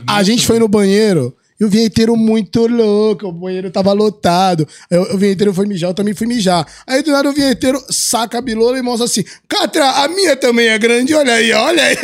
A 0.08 0.22
gente 0.22 0.46
foi 0.46 0.60
no 0.60 0.68
banheiro 0.68 1.36
e 1.64 1.66
o 1.66 1.70
vinheteiro 1.70 2.18
muito 2.18 2.68
louco, 2.68 3.26
o 3.28 3.32
banheiro 3.32 3.72
tava 3.72 3.94
lotado. 3.94 4.68
Aí 4.92 4.98
o, 4.98 5.18
vinheteiro 5.18 5.54
foi 5.54 5.66
mijar, 5.66 5.92
eu 5.92 5.94
também 5.94 6.14
fui 6.14 6.28
mijar. 6.28 6.68
Aí 6.86 7.02
do 7.02 7.10
nada 7.10 7.30
o 7.30 7.34
vinheteiro 7.34 7.82
saca 7.90 8.40
a 8.40 8.42
bilola 8.42 8.78
e 8.78 8.82
mostra 8.82 9.06
assim: 9.06 9.24
Catra, 9.48 9.90
a 10.04 10.10
minha 10.10 10.36
também 10.36 10.68
é 10.68 10.78
grande, 10.78 11.14
olha 11.16 11.34
aí, 11.34 11.54
olha 11.54 11.84
aí. 11.84 11.96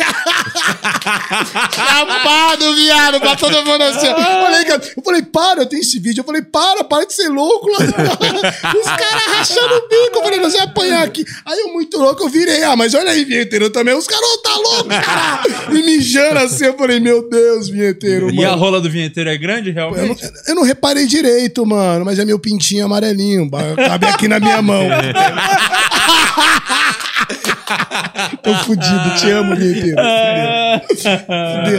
Chapado, 1.75 2.75
viado, 2.75 3.19
pra 3.19 3.35
todo 3.35 3.65
mundo 3.65 3.83
assim. 3.83 4.07
Olha 4.07 4.57
aí, 4.57 4.65
cara. 4.65 4.81
Eu 4.95 5.03
falei, 5.03 5.21
para, 5.23 5.61
eu 5.61 5.65
tenho 5.65 5.81
esse 5.81 5.99
vídeo. 5.99 6.21
Eu 6.21 6.25
falei, 6.25 6.41
para, 6.41 6.83
para 6.83 7.05
de 7.05 7.13
ser 7.13 7.27
louco. 7.27 7.67
Os 7.79 8.85
caras 8.85 9.25
rachando 9.27 9.75
o 9.75 9.81
bico. 9.89 10.17
Eu 10.19 10.23
falei, 10.23 10.39
nós 10.39 10.53
vamos 10.53 10.69
apanhar 10.69 11.03
aqui. 11.03 11.25
Aí 11.45 11.59
eu, 11.59 11.73
muito 11.73 11.97
louco, 11.97 12.23
eu 12.23 12.29
virei. 12.29 12.63
Ah, 12.63 12.75
mas 12.75 12.93
olha 12.93 13.11
aí, 13.11 13.25
vinheteiro 13.25 13.69
também. 13.69 13.93
Os 13.93 14.07
caras, 14.07 14.23
ô, 14.23 14.37
tá 14.37 14.55
louco, 14.55 14.89
cara. 14.89 15.43
E 15.71 15.83
mijando 15.83 16.39
assim. 16.39 16.65
Eu 16.65 16.77
falei, 16.77 16.99
meu 16.99 17.27
Deus, 17.29 17.67
vinheteiro, 17.67 18.29
E 18.31 18.45
a 18.45 18.49
mano. 18.51 18.61
rola 18.61 18.81
do 18.81 18.89
vinheteiro 18.89 19.29
é 19.29 19.37
grande, 19.37 19.48
Eu 19.49 19.85
não, 19.85 19.91
realmente? 19.91 20.31
eu 20.47 20.55
não 20.55 20.63
reparei 20.63 21.05
direito, 21.05 21.65
mano, 21.65 22.05
mas 22.05 22.19
é 22.19 22.25
meu 22.25 22.39
pintinho 22.39 22.85
amarelinho. 22.85 23.49
Cabe 23.75 24.07
aqui 24.07 24.27
na 24.27 24.39
minha 24.39 24.61
mão. 24.61 24.87
Tô 28.43 28.53
fudido, 28.63 29.15
te 29.19 29.29
amo. 29.29 29.55
Fudeu, 29.55 29.95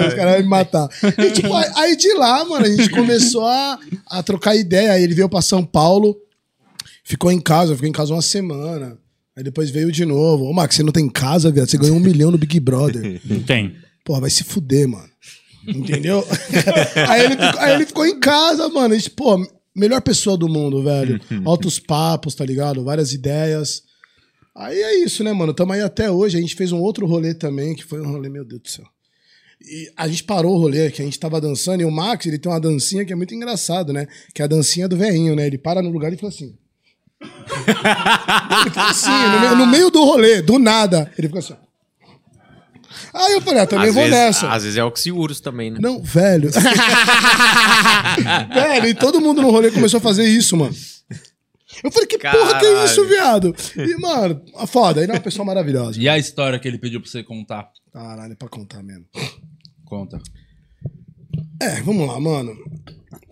os 0.09 0.14
caras 0.14 0.35
vão 0.35 0.43
me 0.43 0.49
matar. 0.49 0.89
E, 1.18 1.31
tipo, 1.33 1.53
aí, 1.77 1.97
de 1.97 2.12
lá, 2.14 2.45
mano, 2.45 2.66
a 2.66 2.68
gente 2.68 2.91
começou 2.91 3.47
a, 3.47 3.79
a 4.07 4.23
trocar 4.23 4.55
ideia. 4.55 4.93
Aí 4.93 5.03
ele 5.03 5.14
veio 5.14 5.29
pra 5.29 5.43
São 5.43 5.64
Paulo, 5.64 6.16
ficou 7.05 7.33
em 7.33 7.41
casa, 7.41 7.75
ficou 7.75 7.89
em 7.89 7.93
casa 7.93 8.12
uma 8.12 8.23
semana. 8.23 8.97
Aí 9.37 9.43
depois 9.43 9.71
veio 9.71 9.91
de 9.91 10.05
novo. 10.05 10.45
Ô, 10.45 10.53
Max, 10.53 10.77
você 10.77 10.83
não 10.83 10.93
tem 10.93 11.09
casa, 11.09 11.51
velho? 11.51 11.66
Você 11.66 11.79
ganhou 11.79 11.97
um 11.97 12.01
milhão 12.01 12.31
no 12.31 12.39
Big 12.39 12.61
Brother. 12.61 13.21
Tem. 13.47 13.75
Porra, 14.05 14.21
vai 14.23 14.31
se 14.31 14.45
fuder, 14.45 14.89
mano. 14.89 15.09
Entendeu? 15.67 16.27
aí, 17.09 17.25
ele 17.25 17.37
ficou, 17.37 17.61
aí 17.61 17.75
ele 17.75 17.87
ficou 17.87 18.07
em 18.07 18.19
casa, 18.19 18.69
mano. 18.69 18.95
E, 18.95 19.11
pô, 19.11 19.47
melhor 19.75 20.01
pessoa 20.01 20.37
do 20.37 20.49
mundo, 20.49 20.83
velho. 20.83 21.21
Altos 21.45 21.79
papos, 21.79 22.35
tá 22.35 22.45
ligado? 22.45 22.85
Várias 22.85 23.13
ideias. 23.13 23.83
Aí 24.55 24.81
é 24.81 25.05
isso, 25.05 25.23
né, 25.23 25.33
mano? 25.33 25.55
Tamo 25.55 25.73
aí 25.73 25.81
até 25.81 26.11
hoje. 26.11 26.39
A 26.39 26.41
gente 26.41 26.57
fez 26.57 26.73
um 26.73 26.81
outro 26.81 27.07
rolê 27.07 27.35
também, 27.35 27.75
que 27.75 27.85
foi 27.85 28.01
um 28.01 28.11
rolê, 28.11 28.29
meu 28.29 28.45
Deus 28.45 28.63
do 28.63 28.69
céu. 28.69 28.85
E 29.63 29.93
a 29.97 30.09
gente 30.09 30.25
parou 30.25 30.55
o 30.55 30.59
rolê, 30.59 30.91
que 30.91 31.03
a 31.03 31.05
gente 31.05 31.19
tava 31.19 31.41
dançando, 31.41 31.83
e 31.83 31.85
o 31.85 31.91
Max, 31.91 32.25
ele 32.25 32.39
tem 32.39 32.51
uma 32.51 32.61
dancinha 32.61 33.05
que 33.05 33.13
é 33.13 33.17
muito 33.17 33.35
engraçado, 33.35 33.93
né? 33.93 34.07
Que 34.35 34.41
é 34.41 34.45
a 34.47 34.49
dancinha 34.49 34.89
do 34.89 34.97
velhinho, 34.97 35.37
né? 35.37 35.47
Ele 35.47 35.59
para 35.59 35.83
no 35.83 35.91
lugar 35.91 36.13
e 36.13 36.17
fica 36.17 36.29
assim. 36.29 36.57
ele 37.21 38.71
fica 38.71 38.89
assim, 38.89 39.11
no 39.11 39.41
meio, 39.41 39.57
no 39.57 39.67
meio 39.67 39.91
do 39.91 40.03
rolê, 40.03 40.41
do 40.41 40.59
nada. 40.59 41.13
Ele 41.19 41.29
fica 41.29 41.41
assim. 41.41 41.55
Aí 43.14 43.32
eu 43.32 43.41
falei, 43.41 43.62
ah, 43.62 43.66
também 43.66 43.88
às 43.88 43.95
vou 43.95 44.05
vezes, 44.05 44.18
nessa. 44.18 44.51
Às 44.51 44.64
vezes 44.64 44.78
é 44.78 44.84
oxiurus 44.84 45.41
também, 45.41 45.70
né? 45.70 45.78
Não, 45.80 46.03
velho. 46.03 46.51
velho, 48.53 48.86
e 48.86 48.95
todo 48.95 49.20
mundo 49.20 49.43
no 49.43 49.51
rolê 49.51 49.70
começou 49.70 49.99
a 49.99 50.01
fazer 50.01 50.24
isso, 50.24 50.57
mano. 50.57 50.74
Eu 51.82 51.91
falei, 51.91 52.07
que 52.07 52.18
porra 52.18 52.59
que 52.59 52.66
é 52.66 52.70
Caralho. 52.70 52.84
isso, 52.84 53.07
viado? 53.07 53.57
E, 53.76 54.01
mano, 54.01 54.43
foda, 54.66 55.03
ele 55.03 55.12
é 55.12 55.14
uma 55.14 55.20
pessoa 55.20 55.45
maravilhosa. 55.45 56.01
E 56.01 56.09
a 56.09 56.18
história 56.18 56.59
que 56.59 56.68
ele 56.68 56.78
pediu 56.78 57.01
pra 57.01 57.11
você 57.11 57.22
contar? 57.22 57.70
Caralho, 57.93 58.32
é 58.32 58.36
pra 58.36 58.49
contar 58.49 58.82
mesmo. 58.82 59.07
Conta. 59.84 60.18
É, 61.61 61.81
vamos 61.83 62.07
lá, 62.09 62.19
mano. 62.19 62.57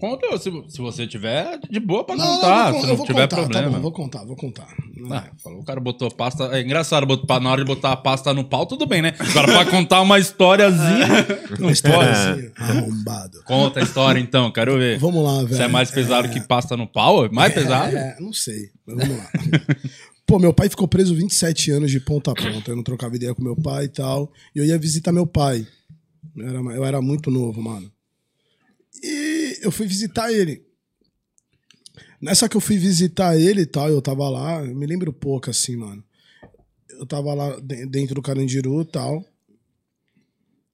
Conta 0.01 0.39
se, 0.39 0.51
se 0.69 0.79
você 0.79 1.07
tiver 1.07 1.59
de 1.69 1.81
boa 1.81 2.05
pra 2.05 2.15
Não, 2.15 2.25
contar, 2.25 2.69
eu 2.69 2.73
vou, 2.73 2.81
se 2.83 2.87
não 2.87 3.05
tiver 3.05 3.23
contar, 3.23 3.29
tá 3.29 3.43
problema. 3.43 3.71
bom, 3.71 3.81
vou 3.81 3.93
contar, 3.93 4.25
vou 4.25 4.37
contar. 4.37 4.69
Ah, 5.11 5.31
o 5.47 5.65
cara 5.65 5.81
botou 5.81 6.09
pasta. 6.11 6.45
É 6.57 6.63
engraçado, 6.63 7.05
botou, 7.07 7.41
na 7.41 7.51
hora 7.51 7.63
de 7.63 7.67
botar 7.67 7.93
a 7.93 7.97
pasta 7.97 8.33
no 8.33 8.45
pau, 8.45 8.65
tudo 8.65 8.87
bem, 8.87 9.03
né? 9.03 9.13
Agora, 9.19 9.47
pra 9.47 9.65
contar 9.65 10.01
uma 10.03 10.19
historiazinha. 10.19 11.07
Não 11.51 11.57
pode. 11.59 11.73
Históriazinha, 11.73 12.53
arrombado. 12.57 13.43
Conta 13.45 13.81
a 13.81 13.83
história 13.83 14.21
então, 14.21 14.53
quero 14.53 14.77
ver. 14.79 14.99
Vamos 14.99 15.25
lá, 15.25 15.43
velho. 15.43 15.57
Se 15.57 15.63
é 15.63 15.69
mais 15.69 15.91
pesado 15.91 16.29
que 16.29 16.41
pasta 16.41 16.77
no 16.77 16.87
pau? 16.87 17.25
É 17.25 17.29
mais 17.29 17.53
pesado? 17.53 17.97
É, 17.97 18.17
não 18.21 18.33
sei, 18.33 18.71
mas 18.87 18.97
vamos 18.99 19.17
lá. 19.17 19.31
Pô, 20.27 20.39
meu 20.39 20.53
pai 20.53 20.69
ficou 20.69 20.87
preso 20.87 21.15
27 21.15 21.71
anos 21.73 21.91
de 21.91 21.99
ponta 21.99 22.31
a 22.33 22.35
ponta. 22.35 22.71
Eu 22.71 22.77
não 22.77 22.83
trocava 22.83 23.17
ideia 23.17 23.35
com 23.35 23.43
meu 23.43 23.57
pai 23.57 23.87
e 23.87 23.89
tal. 23.89 24.31
E 24.55 24.59
eu 24.59 24.65
ia 24.65 24.79
visitar 24.79 25.11
meu 25.11 25.27
pai. 25.27 25.67
Eu 26.37 26.47
era, 26.47 26.77
eu 26.77 26.85
era 26.85 27.03
muito 27.03 27.31
novo, 27.31 27.63
mano. 27.63 27.91
E 29.03 29.59
eu 29.63 29.71
fui 29.71 29.87
visitar 29.87 30.33
ele. 30.33 30.65
Nessa 32.21 32.49
que 32.49 32.57
eu 32.57 32.61
fui 32.61 32.77
visitar 32.79 33.37
ele 33.39 33.63
e 33.63 33.67
tal, 33.67 33.89
eu 33.89 34.03
tava 34.03 34.29
lá, 34.29 34.65
eu 34.65 34.75
me 34.75 34.87
lembro 34.87 35.13
pouco 35.13 35.51
assim, 35.51 35.77
mano. 35.77 36.03
Eu 36.91 37.07
tava 37.07 37.33
lá 37.33 37.61
de- 37.61 37.87
dentro 37.87 38.17
do 38.17 38.23
Carandiru 38.23 38.83
e 38.83 38.85
tal. 38.87 39.25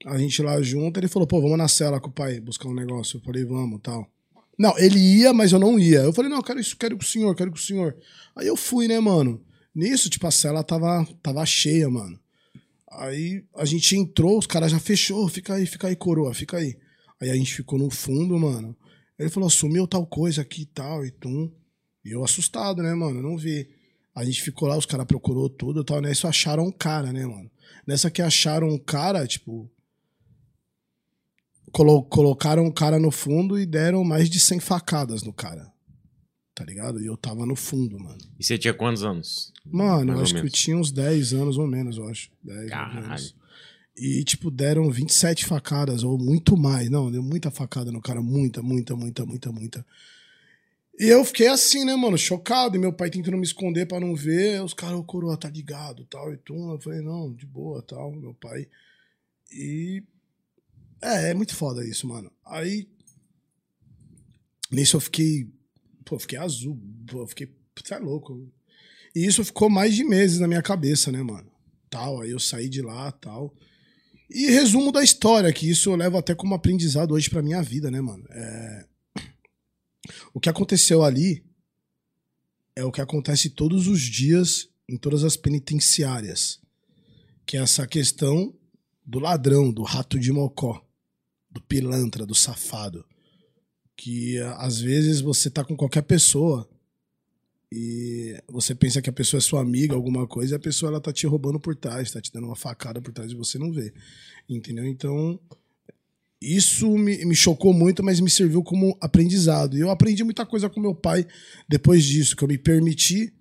A 0.07 0.19
gente 0.19 0.43
lá 0.43 0.61
junto, 0.63 0.99
ele 0.99 1.09
falou, 1.09 1.27
pô, 1.27 1.41
vamos 1.41 1.59
na 1.59 1.69
cela 1.69 2.01
com 2.01 2.09
o 2.09 2.13
pai 2.13 2.41
buscar 2.41 2.69
um 2.69 2.75
negócio. 2.75 3.19
Eu 3.19 3.23
falei, 3.23 3.45
vamos 3.45 3.81
tal. 3.83 4.11
Não, 4.59 4.77
ele 4.79 4.99
ia, 4.99 5.33
mas 5.33 5.53
eu 5.53 5.59
não 5.59 5.79
ia. 5.79 6.01
Eu 6.01 6.13
falei, 6.13 6.31
não, 6.31 6.39
eu 6.39 6.43
quero 6.43 6.61
isso, 6.61 6.77
quero 6.77 6.97
com 6.97 7.03
o 7.03 7.07
senhor, 7.07 7.35
quero 7.35 7.51
com 7.51 7.57
o 7.57 7.61
senhor. 7.61 7.97
Aí 8.37 8.47
eu 8.47 8.57
fui, 8.57 8.87
né, 8.87 8.99
mano? 9.01 9.43
Nisso, 9.75 10.09
tipo, 10.09 10.27
a 10.27 10.31
cela 10.31 10.63
tava, 10.63 11.07
tava 11.23 11.45
cheia, 11.45 11.91
mano. 11.91 12.19
Aí 12.93 13.45
a 13.57 13.65
gente 13.65 13.97
entrou, 13.97 14.39
os 14.39 14.47
caras 14.47 14.71
já 14.71 14.79
fechou, 14.79 15.29
fica 15.29 15.55
aí, 15.55 15.67
fica 15.67 15.89
aí, 15.89 15.97
coroa, 15.97 16.33
fica 16.33 16.57
aí. 16.59 16.77
Aí 17.21 17.31
a 17.31 17.35
gente 17.35 17.55
ficou 17.55 17.79
no 17.79 17.91
fundo, 17.91 18.39
mano. 18.39 18.77
Ele 19.19 19.31
falou, 19.31 19.49
sumiu 19.49 19.87
tal 19.87 20.07
coisa 20.07 20.43
aqui 20.43 20.63
e 20.63 20.67
tal, 20.67 21.05
e 21.05 21.11
tum. 21.11 21.51
E 22.05 22.11
eu 22.15 22.25
assustado, 22.25 22.83
né, 22.83 22.93
mano? 22.95 23.19
Eu 23.19 23.23
não 23.23 23.37
vi. 23.37 23.69
A 24.15 24.25
gente 24.25 24.43
ficou 24.43 24.69
lá, 24.69 24.77
os 24.77 24.87
caras 24.87 25.07
procurou 25.07 25.49
tudo 25.49 25.81
e 25.81 25.85
tal, 25.85 26.01
né? 26.01 26.13
Isso 26.13 26.27
acharam 26.27 26.65
um 26.67 26.73
cara, 26.73 27.13
né, 27.13 27.25
mano? 27.27 27.51
Nessa 27.87 28.11
que 28.11 28.21
acharam 28.23 28.69
um 28.69 28.79
cara, 28.79 29.27
tipo. 29.27 29.71
colo- 31.73 32.05
colocaram 32.05 32.65
um 32.65 32.71
cara 32.73 32.99
no 32.99 33.11
fundo 33.11 33.59
e 33.59 33.67
deram 33.67 34.05
mais 34.05 34.29
de 34.31 34.41
100 34.41 34.61
facadas 34.61 35.23
no 35.23 35.33
cara. 35.33 35.73
Tá 36.55 36.65
ligado? 36.65 37.01
E 37.01 37.07
eu 37.07 37.17
tava 37.17 37.45
no 37.45 37.57
fundo, 37.57 37.99
mano. 37.99 38.19
E 38.39 38.45
você 38.45 38.57
tinha 38.57 38.73
quantos 38.73 39.03
anos? 39.03 39.53
Mano, 39.67 40.13
eu 40.13 40.17
Mais 40.17 40.19
ou 40.19 40.23
acho 40.23 40.35
que 40.35 40.41
eu 40.47 40.51
tinha 40.51 40.77
uns 40.77 40.93
10 40.93 41.33
anos 41.33 41.59
ou 41.59 41.67
menos, 41.67 41.97
eu 41.97 42.07
acho. 42.07 42.31
10 42.45 42.63
ou 42.65 42.69
Caralho. 42.69 43.25
E, 43.97 44.25
tipo, 44.25 44.51
deram 44.51 44.91
27 44.91 45.47
facadas, 45.47 46.03
ou 46.03 46.19
muito 46.19 46.57
mais. 46.57 46.91
Não, 46.91 47.11
deu 47.11 47.23
muita 47.23 47.51
facada 47.51 47.93
no 47.93 48.01
cara. 48.01 48.21
Muita, 48.21 48.61
muita, 48.61 48.97
muita, 48.97 49.25
muita, 49.25 49.53
muita. 49.53 49.87
E 50.99 51.07
eu 51.07 51.25
fiquei 51.25 51.47
assim, 51.47 51.85
né, 51.85 51.95
mano, 51.95 52.19
chocado. 52.19 52.77
E 52.77 52.79
meu 52.79 52.93
pai 52.93 53.09
tentando 53.09 53.37
me 53.37 53.45
esconder 53.45 53.87
pra 53.87 54.01
não 54.01 54.15
ver. 54.15 54.63
Os 54.63 54.75
caras, 54.75 54.99
o 54.99 55.05
coroa 55.05 55.37
tá 55.37 55.49
ligado, 55.49 56.05
tal, 56.07 56.33
e 56.33 56.37
tudo. 56.37 56.75
Eu 56.75 56.81
falei, 56.81 57.01
não, 57.03 57.33
de 57.33 57.47
boa, 57.47 57.83
tal, 57.83 58.13
meu 58.13 58.35
pai. 58.35 58.67
E. 59.53 60.03
É, 61.01 61.31
é 61.31 61.35
muito 61.35 61.55
foda 61.55 61.87
isso, 61.87 62.09
mano. 62.09 62.33
Aí. 62.45 62.89
Nisso 64.73 64.97
eu 64.97 65.01
fiquei. 65.01 65.49
Pô, 66.05 66.17
eu 66.17 66.21
fiquei 66.21 66.39
azul. 66.39 66.77
Pô, 67.07 67.21
eu 67.21 67.27
fiquei. 67.29 67.49
É 67.91 67.99
louco. 67.99 68.51
E 69.15 69.25
isso 69.25 69.45
ficou 69.45 69.71
mais 69.71 69.95
de 69.95 70.03
meses 70.03 70.41
na 70.41 70.49
minha 70.49 70.63
cabeça, 70.63 71.13
né, 71.13 71.23
mano? 71.23 71.51
Tal, 71.89 72.21
aí 72.21 72.31
eu 72.31 72.41
saí 72.41 72.69
de 72.69 72.83
lá, 72.83 73.13
tal. 73.13 73.55
E 74.29 74.47
resumo 74.47 74.91
da 74.91 75.03
história, 75.03 75.53
que 75.53 75.69
isso 75.69 75.91
eu 75.91 75.97
levo 75.97 76.17
até 76.17 76.35
como 76.35 76.55
aprendizado 76.55 77.13
hoje 77.13 77.29
pra 77.29 77.43
minha 77.43 77.63
vida, 77.63 77.91
né, 77.91 78.01
mano? 78.01 78.25
É... 78.31 78.87
O 80.33 80.41
que 80.41 80.49
aconteceu 80.49 81.03
ali 81.03 81.45
é 82.77 82.85
o 82.85 82.93
que 82.93 83.01
acontece 83.01 83.51
todos 83.51 83.87
os 83.87 84.01
dias 84.01 84.69
em 84.89 84.97
todas 84.97 85.25
as 85.25 85.37
penitenciárias. 85.37 86.61
Que 87.47 87.57
é 87.57 87.61
essa 87.61 87.87
questão 87.87 88.55
do 89.05 89.19
ladrão, 89.19 89.71
do 89.71 89.83
rato 89.83 90.19
de 90.19 90.33
mocó, 90.33 90.85
do 91.51 91.61
pilantra, 91.61 92.27
do 92.27 92.35
safado. 92.35 93.05
Que 93.97 94.39
às 94.57 94.81
vezes 94.81 95.21
você 95.21 95.51
tá 95.51 95.65
com 95.65 95.77
qualquer 95.77 96.03
pessoa 96.03 96.69
e 97.77 98.41
você 98.47 98.73
pensa 98.73 99.03
que 99.03 99.11
a 99.11 99.13
pessoa 99.13 99.39
é 99.39 99.41
sua 99.41 99.61
amiga, 99.61 99.97
alguma 99.97 100.29
coisa, 100.29 100.55
e 100.55 100.57
a 100.57 100.61
pessoa 100.61 100.91
ela 100.91 101.01
tá 101.01 101.13
te 101.13 101.27
roubando 101.27 101.59
por 101.59 101.75
trás, 101.75 102.13
tá 102.13 102.21
te 102.21 102.33
dando 102.33 102.47
uma 102.47 102.55
facada 102.55 103.03
por 103.03 103.13
trás 103.13 103.33
e 103.33 103.35
você 103.35 103.59
não 103.59 103.73
vê. 103.73 103.93
Entendeu? 104.49 104.87
Então, 104.87 105.41
isso 106.41 106.97
me, 106.97 107.25
me 107.25 107.35
chocou 107.35 107.75
muito, 107.75 108.01
mas 108.01 108.21
me 108.21 108.31
serviu 108.31 108.63
como 108.63 108.97
aprendizado. 109.01 109.77
E 109.77 109.81
eu 109.81 109.91
aprendi 109.91 110.23
muita 110.23 110.47
coisa 110.47 110.71
com 110.71 110.79
meu 110.79 110.95
pai 110.95 111.27
depois 111.69 112.05
disso, 112.05 112.37
que 112.37 112.45
eu 112.45 112.49
me 112.49 112.57
permiti 112.57 113.35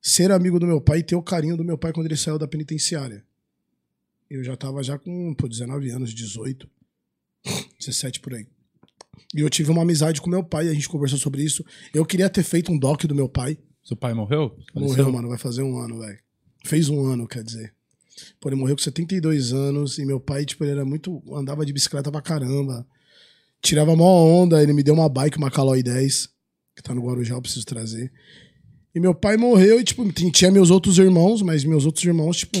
ser 0.00 0.32
amigo 0.32 0.58
do 0.58 0.66
meu 0.66 0.80
pai 0.80 1.00
e 1.00 1.02
ter 1.02 1.14
o 1.14 1.22
carinho 1.22 1.58
do 1.58 1.64
meu 1.64 1.76
pai 1.76 1.92
quando 1.92 2.06
ele 2.06 2.16
saiu 2.16 2.38
da 2.38 2.48
penitenciária. 2.48 3.22
Eu 4.30 4.42
já 4.42 4.56
tava 4.56 4.82
já 4.82 4.98
com 4.98 5.34
pô, 5.34 5.46
19 5.46 5.90
anos, 5.90 6.14
18, 6.14 6.66
17 7.78 8.20
por 8.20 8.32
aí. 8.32 8.46
E 9.34 9.40
eu 9.40 9.50
tive 9.50 9.70
uma 9.70 9.82
amizade 9.82 10.20
com 10.20 10.30
meu 10.30 10.42
pai, 10.44 10.68
a 10.68 10.72
gente 10.74 10.88
conversou 10.88 11.18
sobre 11.18 11.42
isso. 11.42 11.64
Eu 11.94 12.04
queria 12.06 12.28
ter 12.30 12.42
feito 12.42 12.70
um 12.72 12.78
doc 12.78 13.04
do 13.04 13.14
meu 13.14 13.28
pai. 13.28 13.58
Seu 13.84 13.96
pai 13.96 14.14
morreu? 14.14 14.56
Morreu, 14.74 15.12
mano, 15.12 15.28
vai 15.28 15.38
fazer 15.38 15.62
um 15.62 15.78
ano, 15.78 15.98
velho. 16.00 16.18
Fez 16.64 16.88
um 16.88 17.04
ano, 17.04 17.26
quer 17.26 17.42
dizer. 17.44 17.72
Pô, 18.40 18.48
ele 18.48 18.56
morreu 18.56 18.74
com 18.76 18.82
72 18.82 19.52
anos 19.52 19.98
e 19.98 20.04
meu 20.06 20.18
pai, 20.18 20.44
tipo, 20.44 20.64
ele 20.64 20.72
era 20.72 20.84
muito. 20.84 21.22
andava 21.34 21.64
de 21.66 21.72
bicicleta 21.72 22.10
pra 22.10 22.22
caramba. 22.22 22.86
Tirava 23.62 23.94
mó 23.96 24.24
onda, 24.24 24.62
ele 24.62 24.72
me 24.72 24.82
deu 24.82 24.94
uma 24.94 25.08
bike, 25.08 25.38
uma 25.38 25.50
Caloi 25.50 25.82
10, 25.82 26.28
que 26.76 26.82
tá 26.82 26.94
no 26.94 27.02
Guarujá, 27.02 27.34
eu 27.34 27.42
preciso 27.42 27.64
trazer. 27.66 28.12
E 28.94 29.00
meu 29.00 29.14
pai 29.14 29.36
morreu 29.36 29.80
e, 29.80 29.84
tipo, 29.84 30.10
tin- 30.12 30.30
tinha 30.30 30.50
meus 30.50 30.70
outros 30.70 30.98
irmãos, 30.98 31.42
mas 31.42 31.64
meus 31.64 31.84
outros 31.84 32.04
irmãos, 32.04 32.38
tipo, 32.38 32.56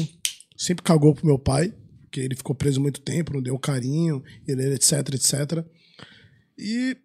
sempre 0.56 0.82
cagou 0.82 1.14
pro 1.14 1.26
meu 1.26 1.38
pai, 1.38 1.72
porque 2.02 2.20
ele 2.20 2.34
ficou 2.34 2.54
preso 2.54 2.80
muito 2.80 3.00
tempo, 3.00 3.32
não 3.32 3.40
deu 3.42 3.58
carinho, 3.58 4.22
ele, 4.46 4.74
etc, 4.74 4.92
etc. 5.14 5.64
E 6.58 6.96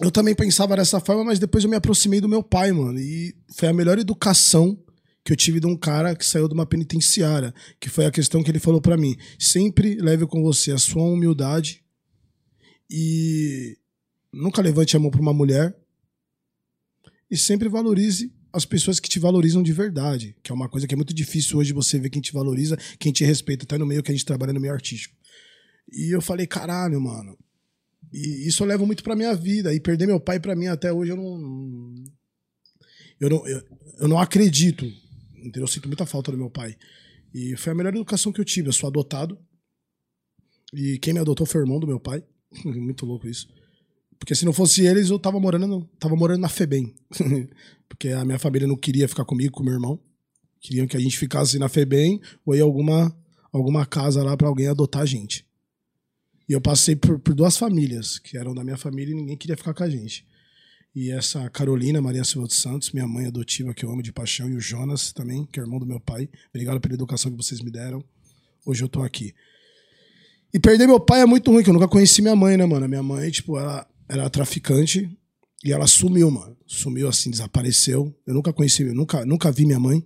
eu 0.00 0.10
também 0.10 0.34
pensava 0.34 0.76
dessa 0.76 1.00
forma, 1.00 1.24
mas 1.24 1.38
depois 1.38 1.64
eu 1.64 1.70
me 1.70 1.76
aproximei 1.76 2.20
do 2.20 2.28
meu 2.28 2.42
pai, 2.42 2.72
mano. 2.72 2.98
E 2.98 3.36
foi 3.54 3.68
a 3.68 3.72
melhor 3.72 3.98
educação 3.98 4.78
que 5.24 5.32
eu 5.32 5.36
tive 5.36 5.60
de 5.60 5.66
um 5.66 5.76
cara 5.76 6.14
que 6.14 6.24
saiu 6.24 6.48
de 6.48 6.54
uma 6.54 6.64
penitenciária, 6.64 7.52
que 7.78 7.90
foi 7.90 8.06
a 8.06 8.10
questão 8.10 8.42
que 8.42 8.50
ele 8.50 8.58
falou 8.58 8.80
pra 8.80 8.96
mim. 8.96 9.16
Sempre 9.38 9.96
leve 9.96 10.26
com 10.26 10.42
você 10.42 10.72
a 10.72 10.78
sua 10.78 11.02
humildade 11.02 11.84
e 12.90 13.76
nunca 14.32 14.62
levante 14.62 14.96
a 14.96 15.00
mão 15.00 15.10
pra 15.10 15.20
uma 15.20 15.34
mulher 15.34 15.76
e 17.30 17.36
sempre 17.36 17.68
valorize 17.68 18.32
as 18.52 18.64
pessoas 18.64 18.98
que 18.98 19.08
te 19.08 19.18
valorizam 19.18 19.62
de 19.62 19.72
verdade, 19.72 20.34
que 20.42 20.50
é 20.50 20.54
uma 20.54 20.68
coisa 20.68 20.86
que 20.86 20.94
é 20.94 20.96
muito 20.96 21.12
difícil 21.12 21.58
hoje 21.58 21.72
você 21.72 21.98
ver 21.98 22.08
quem 22.08 22.22
te 22.22 22.32
valoriza, 22.32 22.78
quem 22.98 23.12
te 23.12 23.24
respeita, 23.24 23.64
até 23.64 23.76
no 23.76 23.84
meio 23.84 24.02
que 24.02 24.10
a 24.10 24.14
gente 24.14 24.24
trabalha 24.24 24.52
no 24.52 24.60
meio 24.60 24.72
artístico. 24.72 25.14
E 25.92 26.14
eu 26.14 26.22
falei, 26.22 26.46
caralho, 26.46 27.00
mano, 27.00 27.38
e 28.12 28.48
isso 28.48 28.62
eu 28.62 28.66
levo 28.66 28.86
muito 28.86 29.02
pra 29.02 29.16
minha 29.16 29.34
vida. 29.34 29.74
E 29.74 29.80
perder 29.80 30.06
meu 30.06 30.20
pai 30.20 30.40
pra 30.40 30.56
mim 30.56 30.66
até 30.66 30.92
hoje 30.92 31.12
eu 31.12 31.16
não. 31.16 31.94
Eu 33.20 33.30
não, 33.30 33.46
eu, 33.46 33.62
eu 34.00 34.08
não 34.08 34.18
acredito. 34.18 34.84
Entendeu? 35.36 35.62
Eu 35.62 35.68
sinto 35.68 35.88
muita 35.88 36.06
falta 36.06 36.30
do 36.30 36.38
meu 36.38 36.50
pai. 36.50 36.76
E 37.34 37.56
foi 37.56 37.72
a 37.72 37.74
melhor 37.74 37.94
educação 37.94 38.32
que 38.32 38.40
eu 38.40 38.44
tive. 38.44 38.68
Eu 38.68 38.72
sou 38.72 38.88
adotado. 38.88 39.38
E 40.72 40.98
quem 40.98 41.14
me 41.14 41.20
adotou 41.20 41.46
foi 41.46 41.60
o 41.60 41.64
irmão 41.64 41.80
do 41.80 41.86
meu 41.86 42.00
pai. 42.00 42.22
Muito 42.64 43.04
louco 43.06 43.28
isso. 43.28 43.48
Porque 44.18 44.34
se 44.34 44.44
não 44.44 44.52
fosse 44.52 44.84
eles, 44.84 45.10
eu 45.10 45.18
tava 45.18 45.38
morando, 45.38 45.88
tava 45.98 46.16
morando 46.16 46.40
na 46.40 46.48
FEBEM. 46.48 46.94
Porque 47.88 48.08
a 48.08 48.24
minha 48.24 48.38
família 48.38 48.66
não 48.66 48.76
queria 48.76 49.08
ficar 49.08 49.24
comigo, 49.24 49.52
com 49.52 49.62
meu 49.62 49.74
irmão. 49.74 50.00
Queriam 50.60 50.86
que 50.86 50.96
a 50.96 51.00
gente 51.00 51.16
ficasse 51.16 51.58
na 51.58 51.68
FEBEM 51.68 52.20
ou 52.44 52.54
em 52.54 52.60
alguma, 52.60 53.16
alguma 53.52 53.86
casa 53.86 54.22
lá 54.22 54.36
pra 54.36 54.48
alguém 54.48 54.66
adotar 54.66 55.02
a 55.02 55.06
gente. 55.06 55.47
E 56.48 56.52
eu 56.52 56.60
passei 56.60 56.96
por, 56.96 57.18
por 57.18 57.34
duas 57.34 57.56
famílias, 57.56 58.18
que 58.18 58.38
eram 58.38 58.54
da 58.54 58.64
minha 58.64 58.76
família 58.76 59.12
e 59.12 59.14
ninguém 59.14 59.36
queria 59.36 59.56
ficar 59.56 59.74
com 59.74 59.82
a 59.82 59.90
gente. 59.90 60.26
E 60.94 61.10
essa 61.10 61.48
Carolina 61.50 62.00
Maria 62.00 62.24
Silva 62.24 62.48
dos 62.48 62.56
Santos, 62.56 62.90
minha 62.92 63.06
mãe 63.06 63.26
adotiva, 63.26 63.74
que 63.74 63.84
eu 63.84 63.90
amo 63.90 64.02
de 64.02 64.12
paixão, 64.12 64.48
e 64.48 64.54
o 64.54 64.60
Jonas 64.60 65.12
também, 65.12 65.44
que 65.44 65.60
é 65.60 65.62
irmão 65.62 65.78
do 65.78 65.86
meu 65.86 66.00
pai. 66.00 66.28
Obrigado 66.48 66.80
pela 66.80 66.94
educação 66.94 67.30
que 67.30 67.36
vocês 67.36 67.60
me 67.60 67.70
deram. 67.70 68.02
Hoje 68.64 68.82
eu 68.82 68.88
tô 68.88 69.02
aqui. 69.02 69.34
E 70.52 70.58
perder 70.58 70.86
meu 70.86 70.98
pai 70.98 71.20
é 71.20 71.26
muito 71.26 71.50
ruim, 71.50 71.62
que 71.62 71.68
eu 71.68 71.74
nunca 71.74 71.86
conheci 71.86 72.22
minha 72.22 72.34
mãe, 72.34 72.56
né, 72.56 72.64
mano? 72.64 72.88
Minha 72.88 73.02
mãe, 73.02 73.30
tipo, 73.30 73.58
ela 73.58 73.86
era 74.08 74.30
traficante 74.30 75.08
e 75.62 75.72
ela 75.72 75.86
sumiu, 75.86 76.30
mano. 76.30 76.56
Sumiu 76.66 77.08
assim, 77.08 77.30
desapareceu. 77.30 78.14
Eu 78.26 78.34
nunca 78.34 78.52
conheci, 78.52 78.84
nunca, 78.84 79.24
nunca 79.26 79.52
vi 79.52 79.66
minha 79.66 79.78
mãe. 79.78 80.04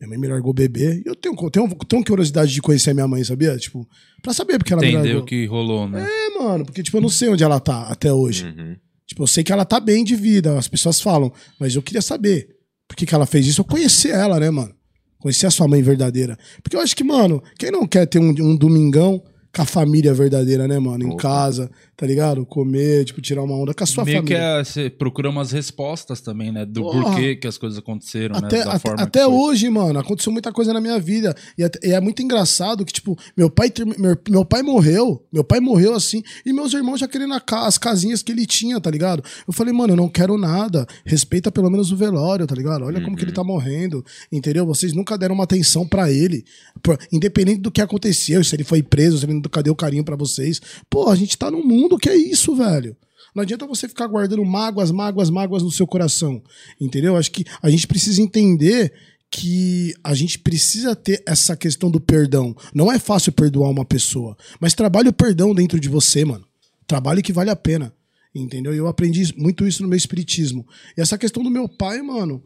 Minha 0.00 0.10
mãe 0.10 0.18
me 0.18 0.28
largou 0.28 0.52
bebê. 0.52 1.02
E 1.04 1.08
eu 1.08 1.14
tenho, 1.14 1.34
tenho, 1.50 1.68
tenho 1.88 2.04
curiosidade 2.04 2.52
de 2.52 2.60
conhecer 2.60 2.90
a 2.90 2.94
minha 2.94 3.08
mãe, 3.08 3.22
sabia? 3.24 3.56
Tipo, 3.56 3.86
pra 4.22 4.32
saber 4.32 4.58
porque 4.58 4.72
ela 4.72 4.82
me 4.82 4.88
Entendeu 4.88 5.04
largou. 5.04 5.22
o 5.22 5.26
que 5.26 5.46
rolou, 5.46 5.88
né? 5.88 6.06
É, 6.06 6.38
mano, 6.38 6.64
porque, 6.64 6.82
tipo, 6.82 6.96
eu 6.96 7.00
não 7.00 7.08
sei 7.08 7.28
onde 7.28 7.44
ela 7.44 7.60
tá 7.60 7.82
até 7.88 8.12
hoje. 8.12 8.44
Uhum. 8.44 8.76
Tipo, 9.06 9.22
eu 9.22 9.26
sei 9.26 9.44
que 9.44 9.52
ela 9.52 9.64
tá 9.64 9.78
bem 9.78 10.02
de 10.02 10.16
vida, 10.16 10.58
as 10.58 10.66
pessoas 10.66 11.00
falam, 11.00 11.32
mas 11.60 11.74
eu 11.74 11.82
queria 11.82 12.02
saber 12.02 12.48
por 12.88 12.96
que, 12.96 13.06
que 13.06 13.14
ela 13.14 13.26
fez 13.26 13.46
isso. 13.46 13.60
Eu 13.60 13.64
conheci 13.64 14.10
ela, 14.10 14.40
né, 14.40 14.50
mano? 14.50 14.74
Conheci 15.18 15.46
a 15.46 15.50
sua 15.50 15.68
mãe 15.68 15.80
verdadeira. 15.82 16.36
Porque 16.62 16.76
eu 16.76 16.80
acho 16.80 16.94
que, 16.96 17.04
mano, 17.04 17.42
quem 17.58 17.70
não 17.70 17.86
quer 17.86 18.06
ter 18.06 18.18
um, 18.18 18.28
um 18.30 18.56
domingão 18.56 19.22
com 19.54 19.62
a 19.62 19.64
família 19.64 20.12
verdadeira, 20.12 20.66
né, 20.66 20.78
mano? 20.78 21.04
Em 21.04 21.12
Opa. 21.12 21.22
casa, 21.22 21.70
tá 21.96 22.06
ligado? 22.06 22.44
Comer, 22.46 23.04
tipo, 23.04 23.20
tirar 23.20 23.42
uma 23.42 23.54
onda 23.56 23.72
com 23.74 23.84
a 23.84 23.86
sua 23.86 24.04
Meio 24.04 24.22
que 24.22 24.34
família. 24.34 24.60
é, 24.60 24.64
você 24.64 24.90
procura 24.90 25.30
umas 25.30 25.52
respostas 25.52 26.20
também, 26.20 26.52
né? 26.52 26.64
Do 26.64 26.82
Porra. 26.82 27.02
porquê 27.04 27.36
que 27.36 27.46
as 27.46 27.56
coisas 27.58 27.78
aconteceram, 27.78 28.36
Até, 28.36 28.58
né? 28.58 28.64
Da 28.64 28.70
até, 28.72 28.78
forma 28.88 29.02
até 29.02 29.20
que 29.20 29.26
hoje, 29.26 29.68
mano, 29.70 29.98
aconteceu 29.98 30.32
muita 30.32 30.52
coisa 30.52 30.72
na 30.72 30.80
minha 30.80 30.98
vida. 30.98 31.34
E, 31.56 31.62
até- 31.64 31.88
e 31.88 31.92
é 31.92 32.00
muito 32.00 32.22
engraçado 32.22 32.84
que, 32.84 32.92
tipo, 32.92 33.16
meu 33.36 33.48
pai, 33.50 33.72
meu, 33.98 34.16
meu 34.28 34.44
pai 34.44 34.62
morreu. 34.62 35.24
Meu 35.32 35.44
pai 35.44 35.60
morreu 35.60 35.94
assim. 35.94 36.22
E 36.44 36.52
meus 36.52 36.72
irmãos 36.72 36.98
já 36.98 37.08
querendo 37.08 37.38
ca- 37.40 37.66
as 37.66 37.78
casinhas 37.78 38.22
que 38.22 38.32
ele 38.32 38.46
tinha, 38.46 38.80
tá 38.80 38.90
ligado? 38.90 39.22
Eu 39.46 39.52
falei, 39.52 39.72
mano, 39.72 39.92
eu 39.92 39.96
não 39.96 40.08
quero 40.08 40.36
nada. 40.38 40.86
Respeita 41.04 41.50
pelo 41.52 41.70
menos 41.70 41.92
o 41.92 41.96
velório, 41.96 42.46
tá 42.46 42.54
ligado? 42.54 42.84
Olha 42.84 43.00
como 43.02 43.16
que 43.16 43.24
ele 43.24 43.32
tá 43.32 43.44
morrendo. 43.44 44.04
Entendeu? 44.32 44.66
Vocês 44.66 44.92
nunca 44.92 45.16
deram 45.18 45.34
uma 45.34 45.44
atenção 45.44 45.86
pra 45.86 46.10
ele. 46.10 46.44
Independente 47.12 47.60
do 47.60 47.70
que 47.70 47.80
aconteceu, 47.80 48.42
se 48.44 48.54
ele 48.54 48.64
foi 48.64 48.82
preso, 48.82 49.18
se 49.18 49.24
ele 49.24 49.34
nunca 49.34 49.62
deu 49.62 49.74
carinho 49.74 50.04
pra 50.04 50.16
vocês. 50.16 50.60
Pô, 50.90 51.08
a 51.08 51.16
gente 51.16 51.36
tá 51.36 51.50
num 51.50 51.64
mundo 51.64 51.83
que 51.98 52.08
é 52.08 52.16
isso, 52.16 52.54
velho. 52.54 52.96
Não 53.34 53.42
adianta 53.42 53.66
você 53.66 53.88
ficar 53.88 54.06
guardando 54.06 54.44
mágoas, 54.44 54.90
mágoas, 54.90 55.28
mágoas 55.28 55.62
no 55.62 55.70
seu 55.70 55.86
coração. 55.86 56.42
Entendeu? 56.80 57.16
Acho 57.16 57.32
que 57.32 57.44
a 57.60 57.68
gente 57.68 57.86
precisa 57.86 58.22
entender 58.22 58.92
que 59.30 59.92
a 60.04 60.14
gente 60.14 60.38
precisa 60.38 60.94
ter 60.94 61.22
essa 61.26 61.56
questão 61.56 61.90
do 61.90 62.00
perdão. 62.00 62.54
Não 62.72 62.92
é 62.92 62.98
fácil 62.98 63.32
perdoar 63.32 63.70
uma 63.70 63.84
pessoa, 63.84 64.36
mas 64.60 64.74
trabalhe 64.74 65.08
o 65.08 65.12
perdão 65.12 65.52
dentro 65.52 65.80
de 65.80 65.88
você, 65.88 66.24
mano. 66.24 66.46
Trabalhe 66.86 67.22
que 67.22 67.32
vale 67.32 67.50
a 67.50 67.56
pena. 67.56 67.92
Entendeu? 68.32 68.74
E 68.74 68.78
eu 68.78 68.86
aprendi 68.86 69.32
muito 69.36 69.66
isso 69.66 69.82
no 69.82 69.88
meu 69.88 69.96
espiritismo. 69.96 70.66
E 70.96 71.00
essa 71.00 71.18
questão 71.18 71.42
do 71.42 71.50
meu 71.50 71.68
pai, 71.68 72.02
mano, 72.02 72.42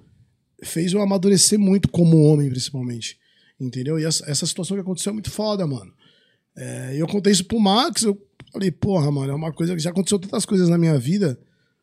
fez 0.62 0.92
eu 0.92 1.00
amadurecer 1.00 1.58
muito 1.58 1.88
como 1.88 2.22
homem, 2.22 2.48
principalmente. 2.48 3.18
Entendeu? 3.60 3.98
E 3.98 4.04
essa, 4.04 4.30
essa 4.30 4.46
situação 4.46 4.76
que 4.76 4.82
aconteceu 4.82 5.10
é 5.10 5.14
muito 5.14 5.30
foda, 5.30 5.66
mano. 5.66 5.92
É, 6.56 6.94
eu 6.96 7.06
contei 7.06 7.32
isso 7.32 7.44
pro 7.44 7.60
Max, 7.60 8.02
eu 8.02 8.14
falei, 8.52 8.70
porra, 8.70 9.10
mano, 9.10 9.32
é 9.32 9.34
uma 9.34 9.52
coisa 9.52 9.74
que 9.74 9.82
já 9.82 9.90
aconteceu 9.90 10.18
tantas 10.18 10.44
coisas 10.44 10.68
na 10.68 10.78
minha 10.78 10.98
vida, 10.98 11.38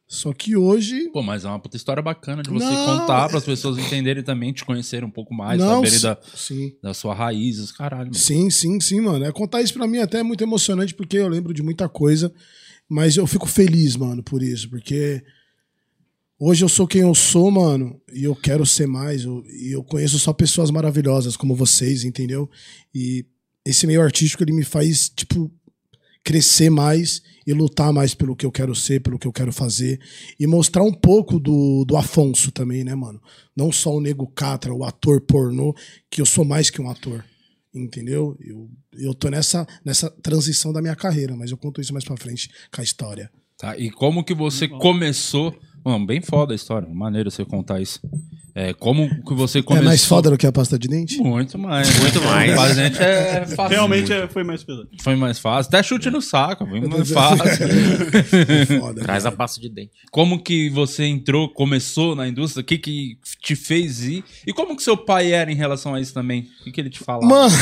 só 0.08 0.32
que 0.34 0.56
hoje. 0.56 1.10
Pô, 1.10 1.22
mas 1.24 1.46
é 1.46 1.48
uma 1.48 1.60
puta 1.60 1.78
história 1.78 2.02
bacana 2.04 2.44
de 2.44 2.50
você 2.50 2.66
Não, 2.74 2.86
contar 2.86 3.28
para 3.28 3.38
as 3.40 3.44
pessoas 3.44 3.78
entenderem 3.78 4.22
também, 4.24 4.54
te 4.54 4.64
conhecerem 4.64 5.08
um 5.08 5.12
pouco 5.12 5.34
mais, 5.34 5.60
não, 5.60 5.76
saberem 5.84 6.00
da, 6.00 6.18
sim. 6.36 6.74
da 6.82 6.94
sua 6.94 7.14
raiz, 7.16 7.58
os 7.60 7.72
caralho, 7.72 8.06
mano. 8.06 8.14
Sim, 8.16 8.50
sim, 8.50 8.80
sim, 8.80 9.02
mano. 9.02 9.26
É, 9.26 9.32
contar 9.32 9.62
isso 9.62 9.74
pra 9.74 9.88
mim 9.88 9.98
até 10.00 10.20
é 10.20 10.24
muito 10.24 10.44
emocionante, 10.44 10.94
porque 10.94 11.18
eu 11.18 11.28
lembro 11.28 11.54
de 11.54 11.64
muita 11.64 11.90
coisa. 11.90 12.32
Mas 12.88 13.18
eu 13.18 13.26
fico 13.26 13.48
feliz, 13.48 13.96
mano, 13.96 14.22
por 14.22 14.44
isso. 14.44 14.70
Porque 14.70 15.24
hoje 16.40 16.64
eu 16.64 16.70
sou 16.70 16.86
quem 16.88 17.02
eu 17.02 17.16
sou, 17.16 17.50
mano, 17.50 18.00
e 18.14 18.24
eu 18.24 18.36
quero 18.36 18.64
ser 18.66 18.88
mais. 18.88 19.24
eu- 19.24 19.44
e 19.48 19.72
eu 19.72 19.84
conheço 19.84 20.20
só 20.20 20.32
pessoas 20.34 20.70
maravilhosas 20.70 21.36
como 21.36 21.56
vocês, 21.56 22.04
entendeu? 22.04 22.48
E 22.94 23.26
esse 23.66 23.88
meio 23.88 24.02
artístico, 24.04 24.44
ele 24.44 24.54
me 24.54 24.64
faz, 24.64 25.10
tipo, 25.10 25.52
crescer 26.26 26.72
mais 26.72 27.22
e 27.46 27.54
lutar 27.54 27.94
mais 27.94 28.16
pelo 28.16 28.36
que 28.36 28.46
eu 28.46 28.52
quero 28.52 28.74
ser, 28.74 29.02
pelo 29.02 29.20
que 29.20 29.28
eu 29.28 29.32
quero 29.32 29.54
fazer. 29.54 30.02
E 30.40 30.48
mostrar 30.48 30.84
um 30.84 30.92
pouco 30.92 31.40
do, 31.40 31.86
do 31.86 31.96
Afonso 31.96 32.52
também, 32.52 32.84
né, 32.84 32.96
mano? 32.96 33.22
Não 33.56 33.72
só 33.72 33.96
o 33.96 34.02
Nego 34.02 34.28
Catra, 34.28 34.74
o 34.74 34.84
ator 34.84 35.22
pornô, 35.22 35.74
que 36.10 36.20
eu 36.20 36.26
sou 36.26 36.44
mais 36.44 36.72
que 36.72 36.82
um 36.82 36.90
ator. 36.90 37.24
Entendeu? 37.74 38.36
Eu, 38.40 38.70
eu 38.94 39.14
tô 39.14 39.30
nessa, 39.30 39.68
nessa 39.84 40.10
transição 40.10 40.74
da 40.74 40.82
minha 40.82 40.96
carreira, 40.96 41.36
mas 41.36 41.52
eu 41.52 41.58
conto 41.58 41.80
isso 41.80 41.94
mais 41.94 42.04
pra 42.04 42.18
frente 42.18 42.50
com 42.74 42.82
a 42.82 42.84
história. 42.84 43.30
Tá? 43.58 43.78
E 43.78 43.92
como 43.92 44.24
que 44.24 44.34
você 44.34 44.68
começou. 44.68 45.56
Mano, 45.84 46.06
bem 46.08 46.22
foda 46.22 46.54
a 46.54 46.56
história. 46.56 46.90
Maneiro 46.90 47.30
você 47.30 47.46
contar 47.46 47.80
isso. 47.80 48.00
É, 48.58 48.74
como 48.74 49.10
que 49.26 49.34
você 49.34 49.62
começou. 49.62 49.84
É 49.84 49.86
mais 49.90 50.06
foda 50.06 50.30
do 50.30 50.38
que 50.38 50.48
a 50.48 50.52
pasta 50.52 50.80
de 50.80 50.88
dente? 50.88 51.18
Muito 51.18 51.60
mais. 51.60 52.00
Muito 52.00 52.22
mais. 52.24 52.54
Pra 52.54 52.74
gente 52.74 53.02
é 53.04 53.46
fácil. 53.54 53.76
Realmente 53.76 54.14
é- 54.14 54.28
foi 54.30 54.46
mais 54.46 54.64
pesado. 54.64 54.88
Foi 55.04 55.16
mais 55.18 55.38
fácil. 55.40 55.68
Até 55.68 55.84
chute 55.84 56.10
no 56.10 56.22
saco, 56.22 56.66
foi 56.66 56.80
mais 56.80 57.12
fácil. 57.12 57.68
Foda, 58.80 59.02
Traz 59.04 59.24
cara. 59.24 59.36
a 59.36 59.38
pasta 59.38 59.60
de 59.60 59.68
dente. 59.68 59.92
como 60.10 60.42
que 60.42 60.70
você 60.70 61.04
entrou, 61.04 61.50
começou 61.50 62.16
na 62.16 62.28
indústria? 62.30 62.62
O 62.62 62.66
que 62.66 62.78
que 62.78 63.18
te 63.42 63.58
fez 63.58 64.04
ir? 64.06 64.24
E 64.48 64.54
como 64.54 64.76
que 64.78 64.84
seu 64.84 64.96
pai 64.96 65.34
era 65.34 65.52
em 65.52 65.56
relação 65.56 65.94
a 65.94 66.00
isso 66.00 66.14
também? 66.14 66.48
O 66.62 66.64
que, 66.64 66.72
que 66.72 66.80
ele 66.80 66.90
te 66.90 67.00
falava? 67.00 67.26
Mano, 67.28 67.54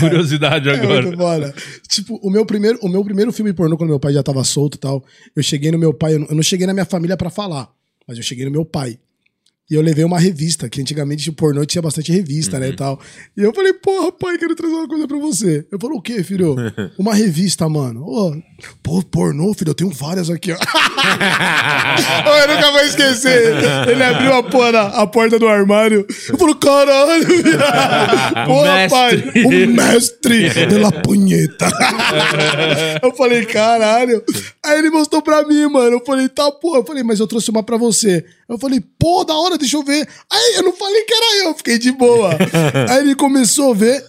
Curiosidade 0.00 0.68
é 0.68 0.74
agora. 0.74 1.02
muito 1.06 1.16
foda. 1.16 1.54
Tipo, 1.88 2.20
o 2.22 2.30
meu, 2.30 2.44
primeiro, 2.44 2.78
o 2.82 2.88
meu 2.88 3.02
primeiro 3.02 3.32
filme 3.32 3.52
pornô, 3.52 3.76
quando 3.76 3.88
meu 3.90 4.00
pai 4.00 4.12
já 4.12 4.22
tava 4.22 4.44
solto 4.44 4.74
e 4.74 4.78
tal, 4.78 5.02
eu 5.34 5.42
cheguei 5.42 5.70
no 5.70 5.78
meu 5.78 5.94
pai, 5.94 6.14
eu 6.14 6.18
não- 6.20 6.26
eu 6.28 6.34
não 6.36 6.42
cheguei 6.42 6.66
na 6.66 6.74
minha 6.74 6.84
família 6.84 7.16
pra 7.16 7.30
falar, 7.30 7.68
mas 8.06 8.16
eu 8.18 8.22
cheguei 8.22 8.44
no 8.44 8.50
meu 8.50 8.64
pai. 8.64 8.98
E 9.70 9.74
eu 9.74 9.82
levei 9.82 10.02
uma 10.02 10.18
revista, 10.18 10.66
que 10.66 10.80
antigamente 10.80 11.28
o 11.28 11.32
pornô 11.34 11.62
tinha 11.66 11.82
bastante 11.82 12.10
revista, 12.10 12.58
né, 12.58 12.70
e 12.70 12.76
tal. 12.76 12.98
E 13.36 13.42
eu 13.42 13.52
falei, 13.52 13.74
porra, 13.74 14.10
pai, 14.10 14.38
quero 14.38 14.54
trazer 14.54 14.72
uma 14.72 14.88
coisa 14.88 15.06
pra 15.06 15.18
você. 15.18 15.66
Eu 15.70 15.78
falei, 15.78 15.98
o 15.98 16.00
quê, 16.00 16.24
filho? 16.24 16.56
Uma 16.98 17.14
revista, 17.14 17.68
mano. 17.68 18.02
Ô, 18.02 18.34
pô, 18.82 19.02
pornô, 19.02 19.52
filho, 19.52 19.70
eu 19.70 19.74
tenho 19.74 19.90
várias 19.90 20.30
aqui, 20.30 20.52
ó. 20.52 20.56
Eu 22.40 22.54
nunca 22.54 22.72
vou 22.72 22.80
esquecer. 22.80 23.56
Ele 23.88 24.02
abriu 24.02 24.32
a, 24.32 24.42
porra, 24.42 24.80
a 24.80 25.06
porta 25.06 25.38
do 25.38 25.46
armário. 25.46 26.06
Eu 26.28 26.38
falei, 26.38 26.54
caralho, 26.54 27.42
viado. 27.42 28.46
Porra, 28.46 28.74
mestre. 28.74 29.32
pai. 29.32 29.44
O 29.44 29.68
mestre 29.68 30.66
de 30.66 30.78
la 30.78 30.92
punheta. 30.92 31.70
eu 33.02 33.12
falei, 33.14 33.44
caralho. 33.44 34.22
Aí 34.64 34.78
ele 34.78 34.90
mostrou 34.90 35.20
pra 35.20 35.46
mim, 35.46 35.66
mano. 35.66 35.96
Eu 35.96 36.04
falei, 36.04 36.28
tá, 36.28 36.50
porra. 36.52 36.78
Eu 36.78 36.84
falei, 36.84 37.02
mas 37.02 37.20
eu 37.20 37.26
trouxe 37.26 37.50
uma 37.50 37.62
pra 37.62 37.76
você. 37.76 38.24
Eu 38.48 38.58
falei, 38.58 38.80
pô, 38.98 39.24
da 39.24 39.36
hora, 39.36 39.58
deixa 39.58 39.76
eu 39.76 39.82
ver. 39.82 40.08
Aí 40.32 40.54
eu 40.56 40.62
não 40.62 40.72
falei 40.72 41.04
que 41.04 41.12
era 41.12 41.44
eu, 41.44 41.54
fiquei 41.54 41.78
de 41.78 41.92
boa. 41.92 42.30
Aí 42.88 43.00
ele 43.00 43.14
começou 43.14 43.72
a 43.72 43.74
ver. 43.74 44.02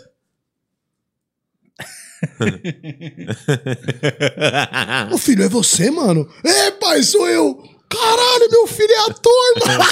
Ô 5.11 5.17
filho, 5.17 5.43
é 5.43 5.49
você, 5.49 5.91
mano? 5.91 6.25
É, 6.43 6.71
pai, 6.71 7.03
sou 7.03 7.27
eu. 7.27 7.61
Caralho, 7.89 8.51
meu 8.51 8.67
filho 8.67 8.91
é 8.91 9.09
ator, 9.09 9.33
mano. 9.65 9.83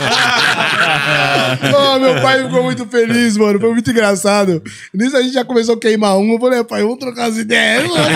oh, 1.95 1.99
meu 1.99 2.21
pai 2.21 2.43
ficou 2.43 2.61
muito 2.63 2.85
feliz, 2.85 3.35
mano. 3.35 3.59
Foi 3.59 3.71
muito 3.71 3.89
engraçado. 3.89 4.61
Nisso 4.93 5.17
a 5.17 5.21
gente 5.23 5.33
já 5.33 5.43
começou 5.43 5.73
a 5.73 5.79
queimar 5.79 6.15
um. 6.17 6.33
Eu 6.33 6.39
falei, 6.39 6.63
pai, 6.63 6.83
vamos 6.83 6.99
trocar 6.99 7.25
as 7.25 7.37
ideias, 7.37 7.87
mano. 7.87 7.97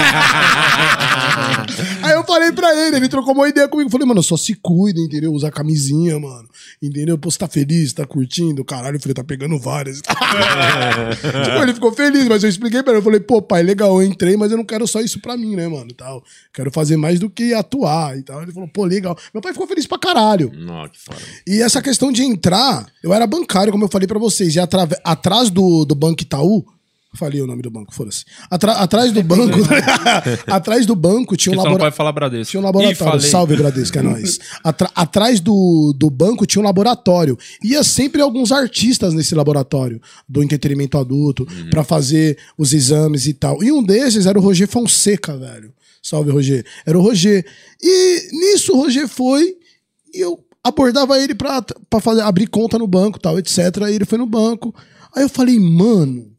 Aí 2.03 2.13
eu 2.13 2.23
falei 2.23 2.51
pra 2.51 2.75
ele, 2.75 2.97
ele 2.97 3.09
trocou 3.09 3.33
uma 3.33 3.49
ideia 3.49 3.67
comigo. 3.67 3.87
Eu 3.87 3.91
falei, 3.91 4.05
mano, 4.05 4.21
só 4.21 4.37
se 4.37 4.53
cuida, 4.53 4.99
entendeu? 4.99 5.31
Usa 5.33 5.49
camisinha, 5.49 6.19
mano. 6.19 6.47
Entendeu? 6.81 7.17
Pô, 7.17 7.31
você 7.31 7.39
tá 7.39 7.47
feliz, 7.47 7.91
tá 7.93 8.05
curtindo? 8.05 8.63
Caralho, 8.63 8.97
eu 8.97 8.99
falei, 8.99 9.15
tá 9.15 9.23
pegando 9.23 9.57
várias. 9.59 10.01
tipo, 10.05 11.63
ele 11.63 11.73
ficou 11.73 11.91
feliz, 11.91 12.27
mas 12.27 12.43
eu 12.43 12.49
expliquei 12.49 12.83
pra 12.83 12.93
ele. 12.93 12.99
Eu 12.99 13.03
falei, 13.03 13.19
pô, 13.19 13.41
pai, 13.41 13.63
legal, 13.63 13.99
eu 13.99 14.07
entrei, 14.07 14.37
mas 14.37 14.51
eu 14.51 14.57
não 14.57 14.65
quero 14.65 14.85
só 14.85 15.01
isso 15.01 15.19
pra 15.19 15.35
mim, 15.35 15.55
né, 15.55 15.67
mano? 15.67 15.91
Tal. 15.93 16.23
Quero 16.53 16.71
fazer 16.71 16.97
mais 16.97 17.19
do 17.19 17.29
que 17.29 17.53
atuar 17.53 18.15
e 18.17 18.21
tal. 18.21 18.43
Ele 18.43 18.51
falou, 18.51 18.69
pô, 18.69 18.85
legal. 18.85 19.17
Meu 19.33 19.41
pai 19.41 19.53
ficou 19.53 19.67
feliz 19.71 19.87
pra 19.87 19.97
caralho. 19.97 20.51
Não, 20.53 20.87
que 20.89 20.99
foda. 20.99 21.19
E 21.47 21.61
essa 21.61 21.81
questão 21.81 22.11
de 22.11 22.23
entrar, 22.23 22.85
eu 23.03 23.13
era 23.13 23.25
bancário, 23.25 23.71
como 23.71 23.85
eu 23.85 23.89
falei 23.89 24.07
pra 24.07 24.19
vocês, 24.19 24.55
e 24.55 24.59
atrave- 24.59 24.97
atrás 25.03 25.49
do, 25.49 25.85
do 25.85 25.95
Banco 25.95 26.21
Itaú 26.21 26.63
Falei 27.13 27.41
o 27.41 27.45
nome 27.45 27.61
do 27.61 27.69
banco, 27.69 27.93
foda-se. 27.93 28.23
Atra- 28.49 28.71
atrás 28.75 29.11
do 29.11 29.21
banco. 29.21 29.57
atrás 30.47 30.85
do 30.85 30.95
banco 30.95 31.35
tinha 31.35 31.51
um 31.51 31.55
não 31.57 31.63
laboratório. 31.65 31.91
pode 31.91 31.97
falar 31.97 32.11
Bradesco. 32.13 32.51
Tinha 32.51 32.61
um 32.61 32.63
laboratório. 32.63 33.19
Salve, 33.19 33.57
Bradesco, 33.57 33.99
é 33.99 34.01
nóis. 34.01 34.39
Atra- 34.63 34.89
atrás 34.95 35.41
do, 35.41 35.93
do 35.93 36.09
banco 36.09 36.45
tinha 36.45 36.61
um 36.61 36.65
laboratório. 36.65 37.37
Ia 37.61 37.83
sempre 37.83 38.21
alguns 38.21 38.53
artistas 38.53 39.13
nesse 39.13 39.35
laboratório 39.35 40.01
do 40.27 40.41
entretenimento 40.41 40.97
adulto 40.97 41.45
pra 41.69 41.83
fazer 41.83 42.37
os 42.57 42.71
exames 42.71 43.27
e 43.27 43.33
tal. 43.33 43.61
E 43.61 43.73
um 43.73 43.83
desses 43.83 44.25
era 44.25 44.39
o 44.39 44.41
Roger 44.41 44.69
Fonseca, 44.69 45.35
velho. 45.35 45.73
Salve, 46.01 46.31
Roger. 46.31 46.65
Era 46.85 46.97
o 46.97 47.01
Roger. 47.01 47.45
E 47.83 48.29
nisso 48.31 48.71
o 48.71 48.77
Roger 48.77 49.09
foi 49.09 49.57
eu 50.13 50.43
abordava 50.63 51.19
ele 51.19 51.33
pra, 51.35 51.61
pra 51.89 51.99
fazer, 51.99 52.21
abrir 52.21 52.47
conta 52.47 52.77
no 52.77 52.87
banco 52.87 53.19
tal, 53.19 53.39
etc. 53.39 53.57
E 53.89 53.93
ele 53.95 54.05
foi 54.05 54.17
no 54.17 54.25
banco. 54.25 54.73
Aí 55.15 55.23
eu 55.23 55.29
falei, 55.29 55.59
mano. 55.59 56.31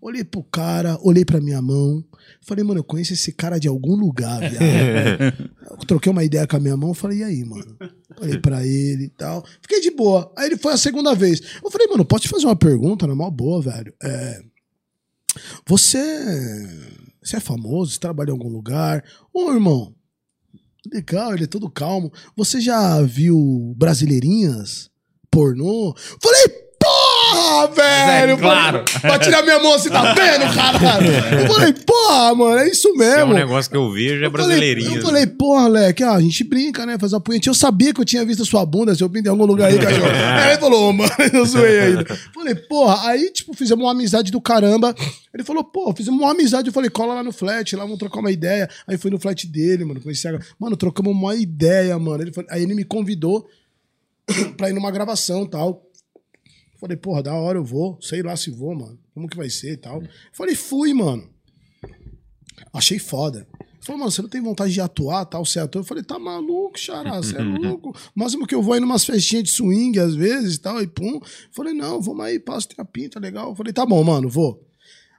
Olhei 0.00 0.24
pro 0.24 0.42
cara, 0.42 0.98
olhei 1.02 1.24
pra 1.24 1.40
minha 1.40 1.60
mão. 1.60 2.02
Falei, 2.40 2.64
mano, 2.64 2.80
eu 2.80 2.84
conheço 2.84 3.12
esse 3.12 3.32
cara 3.32 3.58
de 3.58 3.68
algum 3.68 3.94
lugar, 3.94 4.40
viado. 4.48 5.86
Troquei 5.86 6.10
uma 6.10 6.24
ideia 6.24 6.46
com 6.46 6.56
a 6.56 6.60
minha 6.60 6.76
mão, 6.76 6.94
falei, 6.94 7.18
e 7.18 7.24
aí, 7.24 7.44
mano? 7.44 7.76
Olhei 8.18 8.38
pra 8.38 8.66
ele 8.66 9.04
e 9.04 9.08
tal. 9.10 9.44
Fiquei 9.60 9.80
de 9.80 9.90
boa. 9.90 10.32
Aí 10.36 10.46
ele 10.46 10.56
foi 10.56 10.72
a 10.72 10.78
segunda 10.78 11.14
vez. 11.14 11.42
Eu 11.62 11.70
falei, 11.70 11.86
mano, 11.88 12.04
posso 12.04 12.22
te 12.22 12.28
fazer 12.30 12.46
uma 12.46 12.56
pergunta? 12.56 13.06
Na 13.06 13.14
mó 13.14 13.30
boa, 13.30 13.60
velho. 13.60 13.92
É, 14.02 14.42
você. 15.66 15.98
Você 17.22 17.36
é 17.36 17.40
famoso? 17.40 17.92
Você 17.92 18.00
trabalha 18.00 18.30
em 18.30 18.32
algum 18.32 18.48
lugar? 18.48 19.04
Ô, 19.34 19.52
irmão. 19.52 19.94
Legal, 20.92 21.34
ele 21.34 21.44
é 21.44 21.46
todo 21.46 21.70
calmo. 21.70 22.12
Você 22.36 22.60
já 22.60 23.00
viu 23.02 23.74
Brasileirinhas? 23.76 24.90
Pornô? 25.30 25.94
Falei, 26.20 26.59
porra, 27.30 27.66
velho! 27.68 28.32
é 28.32 28.36
claro. 28.36 28.84
Pra 29.00 29.18
tirar 29.18 29.42
minha 29.42 29.58
mão, 29.58 29.72
você 29.72 29.88
tá 29.90 30.12
vendo, 30.14 30.54
caralho? 30.54 31.06
Eu 31.42 31.46
falei, 31.54 31.72
porra, 31.72 32.34
mano, 32.34 32.58
é 32.58 32.68
isso 32.68 32.82
Se 32.82 32.88
é 33.02 33.16
mesmo. 33.16 33.32
um 33.32 33.36
negócio 33.36 33.70
que 33.70 33.76
eu 33.76 33.90
vejo, 33.90 34.22
é 34.22 34.26
Eu 34.26 34.30
falei- 34.30 34.46
brasileirinho. 34.46 34.96
Eu 34.96 35.02
falei, 35.02 35.26
porra, 35.26 35.68
Leque, 35.68 36.02
ah, 36.02 36.12
a 36.12 36.20
gente 36.20 36.44
brinca, 36.44 36.84
né? 36.86 36.98
Faz 36.98 37.12
a 37.14 37.20
punheta. 37.20 37.48
Eu 37.48 37.54
sabia 37.54 37.92
que 37.94 38.00
eu 38.00 38.04
tinha 38.04 38.24
visto 38.24 38.42
a 38.42 38.46
sua 38.46 38.64
bunda, 38.66 38.94
seu 38.94 39.08
pinto 39.08 39.26
em 39.26 39.30
algum 39.30 39.44
lugar 39.46 39.68
aí, 39.70 39.78
cachorro. 39.80 40.06
aí 40.06 40.50
ele 40.52 40.60
falou, 40.60 40.88
ô, 40.88 40.92
mano, 40.92 41.10
eu 41.32 41.44
zoei 41.46 41.80
ainda. 41.80 42.04
Falei, 42.34 42.54
porra, 42.54 43.08
aí, 43.08 43.30
tipo, 43.30 43.54
fizemos 43.54 43.84
uma 43.84 43.92
amizade 43.92 44.30
do 44.32 44.40
caramba. 44.40 44.94
Ele 45.32 45.44
falou, 45.44 45.62
pô, 45.64 45.92
fizemos 45.94 46.20
uma 46.20 46.32
amizade. 46.32 46.68
Eu 46.68 46.72
falei, 46.72 46.90
cola 46.90 47.14
lá 47.14 47.22
no 47.22 47.32
flat, 47.32 47.74
lá 47.76 47.84
vamos 47.84 47.98
trocar 47.98 48.20
uma 48.20 48.30
ideia. 48.30 48.68
Aí 48.86 48.96
fui 48.98 49.10
no 49.10 49.18
flat 49.18 49.46
dele, 49.46 49.84
mano, 49.84 50.00
conheci 50.00 50.26
a... 50.28 50.38
Mano, 50.58 50.76
trocamos 50.76 51.12
uma 51.12 51.34
ideia, 51.36 51.98
mano. 51.98 52.22
Ele 52.22 52.32
falou- 52.32 52.50
Aí 52.50 52.62
ele 52.62 52.74
me 52.74 52.84
convidou 52.84 53.46
pra 54.56 54.70
ir 54.70 54.72
numa 54.72 54.90
gravação 54.90 55.44
e 55.44 55.48
tal. 55.50 55.82
Falei, 56.80 56.96
porra, 56.96 57.22
da 57.22 57.34
hora 57.34 57.58
eu 57.58 57.64
vou. 57.64 58.00
Sei 58.00 58.22
lá 58.22 58.34
se 58.36 58.50
vou, 58.50 58.74
mano. 58.74 58.98
Como 59.12 59.28
que 59.28 59.36
vai 59.36 59.50
ser 59.50 59.72
e 59.72 59.76
tal. 59.76 60.02
Falei, 60.32 60.54
fui, 60.54 60.94
mano. 60.94 61.28
Achei 62.72 62.98
foda. 62.98 63.46
Falou, 63.82 63.98
mano, 63.98 64.10
você 64.10 64.22
não 64.22 64.28
tem 64.28 64.40
vontade 64.40 64.72
de 64.72 64.80
atuar, 64.80 65.24
tal, 65.24 65.44
ser 65.44 65.60
ator? 65.60 65.80
Eu 65.80 65.86
falei, 65.86 66.02
tá 66.02 66.18
maluco, 66.18 66.78
xará, 66.78 67.16
você 67.16 67.36
é 67.36 67.42
louco. 67.42 67.94
Máximo 68.14 68.46
que 68.46 68.54
eu 68.54 68.62
vou 68.62 68.74
aí 68.74 68.80
numas 68.80 69.04
festinhas 69.04 69.44
de 69.44 69.50
swing, 69.50 69.98
às 69.98 70.14
vezes, 70.14 70.56
e 70.56 70.60
tal, 70.60 70.82
e 70.82 70.86
pum. 70.86 71.20
Falei, 71.50 71.72
não, 71.72 72.00
vamos 72.00 72.24
aí, 72.24 72.38
passa, 72.38 72.68
tem 72.68 72.76
a 72.78 72.84
pinta, 72.84 73.18
legal. 73.18 73.54
Falei, 73.54 73.72
tá 73.72 73.84
bom, 73.84 74.02
mano, 74.04 74.28
vou. 74.28 74.69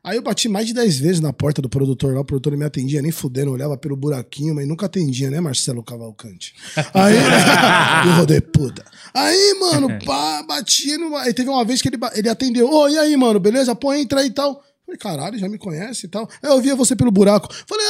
Aí 0.04 0.18
eu 0.18 0.24
bati 0.24 0.50
mais 0.50 0.66
de 0.66 0.74
10 0.74 1.00
vezes 1.00 1.22
na 1.22 1.32
porta 1.32 1.62
do 1.62 1.70
produtor 1.70 2.16
lá, 2.16 2.22
o 2.22 2.26
produtor 2.26 2.58
me 2.58 2.66
atendia, 2.66 3.04
nem 3.04 3.12
fudendo, 3.12 3.52
olhava 3.52 3.78
pelo 3.78 3.96
buraquinho, 3.96 4.56
mas 4.56 4.68
nunca 4.68 4.88
atendia, 4.88 5.30
né, 5.30 5.40
Marcelo 5.40 5.84
Cavalcante? 5.84 6.56
Aí, 6.94 7.18
eu 8.08 8.14
rodei, 8.14 8.42
puta. 8.42 8.84
Aí, 9.14 9.54
mano, 9.60 9.90
pá, 10.04 10.42
batia, 10.42 10.98
no... 10.98 11.16
aí 11.18 11.34
teve 11.36 11.50
uma 11.50 11.64
vez 11.64 11.84
que 11.84 11.90
ele, 11.90 11.98
ele 12.16 12.30
atendeu, 12.30 12.68
ô, 12.68 12.90
e 12.90 12.98
aí, 12.98 13.16
mano, 13.16 13.40
beleza? 13.40 13.76
Pô, 13.76 13.94
entra 13.94 14.22
aí 14.22 14.28
e 14.28 14.32
tal. 14.32 14.64
Falei, 14.86 14.98
caralho, 14.98 15.40
já 15.40 15.48
me 15.48 15.58
conhece 15.58 16.08
e 16.08 16.10
tal. 16.10 16.28
Aí 16.42 16.50
eu 16.50 16.60
via 16.60 16.76
você 16.76 16.96
pelo 16.96 17.12
buraco. 17.12 17.48
Falei, 17.68 17.86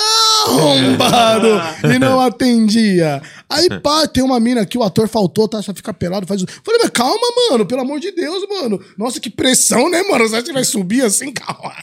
arrombado! 0.46 1.48
e 1.94 2.00
não 2.00 2.20
atendia. 2.22 3.22
Aí, 3.50 3.68
pá, 3.82 4.08
tem 4.08 4.24
uma 4.24 4.40
mina 4.40 4.66
que 4.66 4.78
o 4.78 4.84
ator 4.84 5.08
faltou, 5.08 5.48
tá? 5.48 5.62
Só 5.62 5.74
fica 5.74 5.94
pelado, 5.94 6.26
faz. 6.26 6.42
Falei, 6.64 6.80
mas 6.84 6.90
calma, 6.92 7.28
mano, 7.50 7.66
pelo 7.66 7.82
amor 7.82 8.00
de 8.00 8.12
Deus, 8.12 8.48
mano. 8.50 8.80
Nossa, 8.98 9.20
que 9.20 9.30
pressão, 9.30 9.90
né, 9.90 10.02
mano? 10.04 10.28
Você 10.28 10.36
acha 10.36 10.46
que 10.46 10.54
vai 10.54 10.64
subir 10.64 11.04
assim? 11.04 11.32
Calma. 11.42 11.74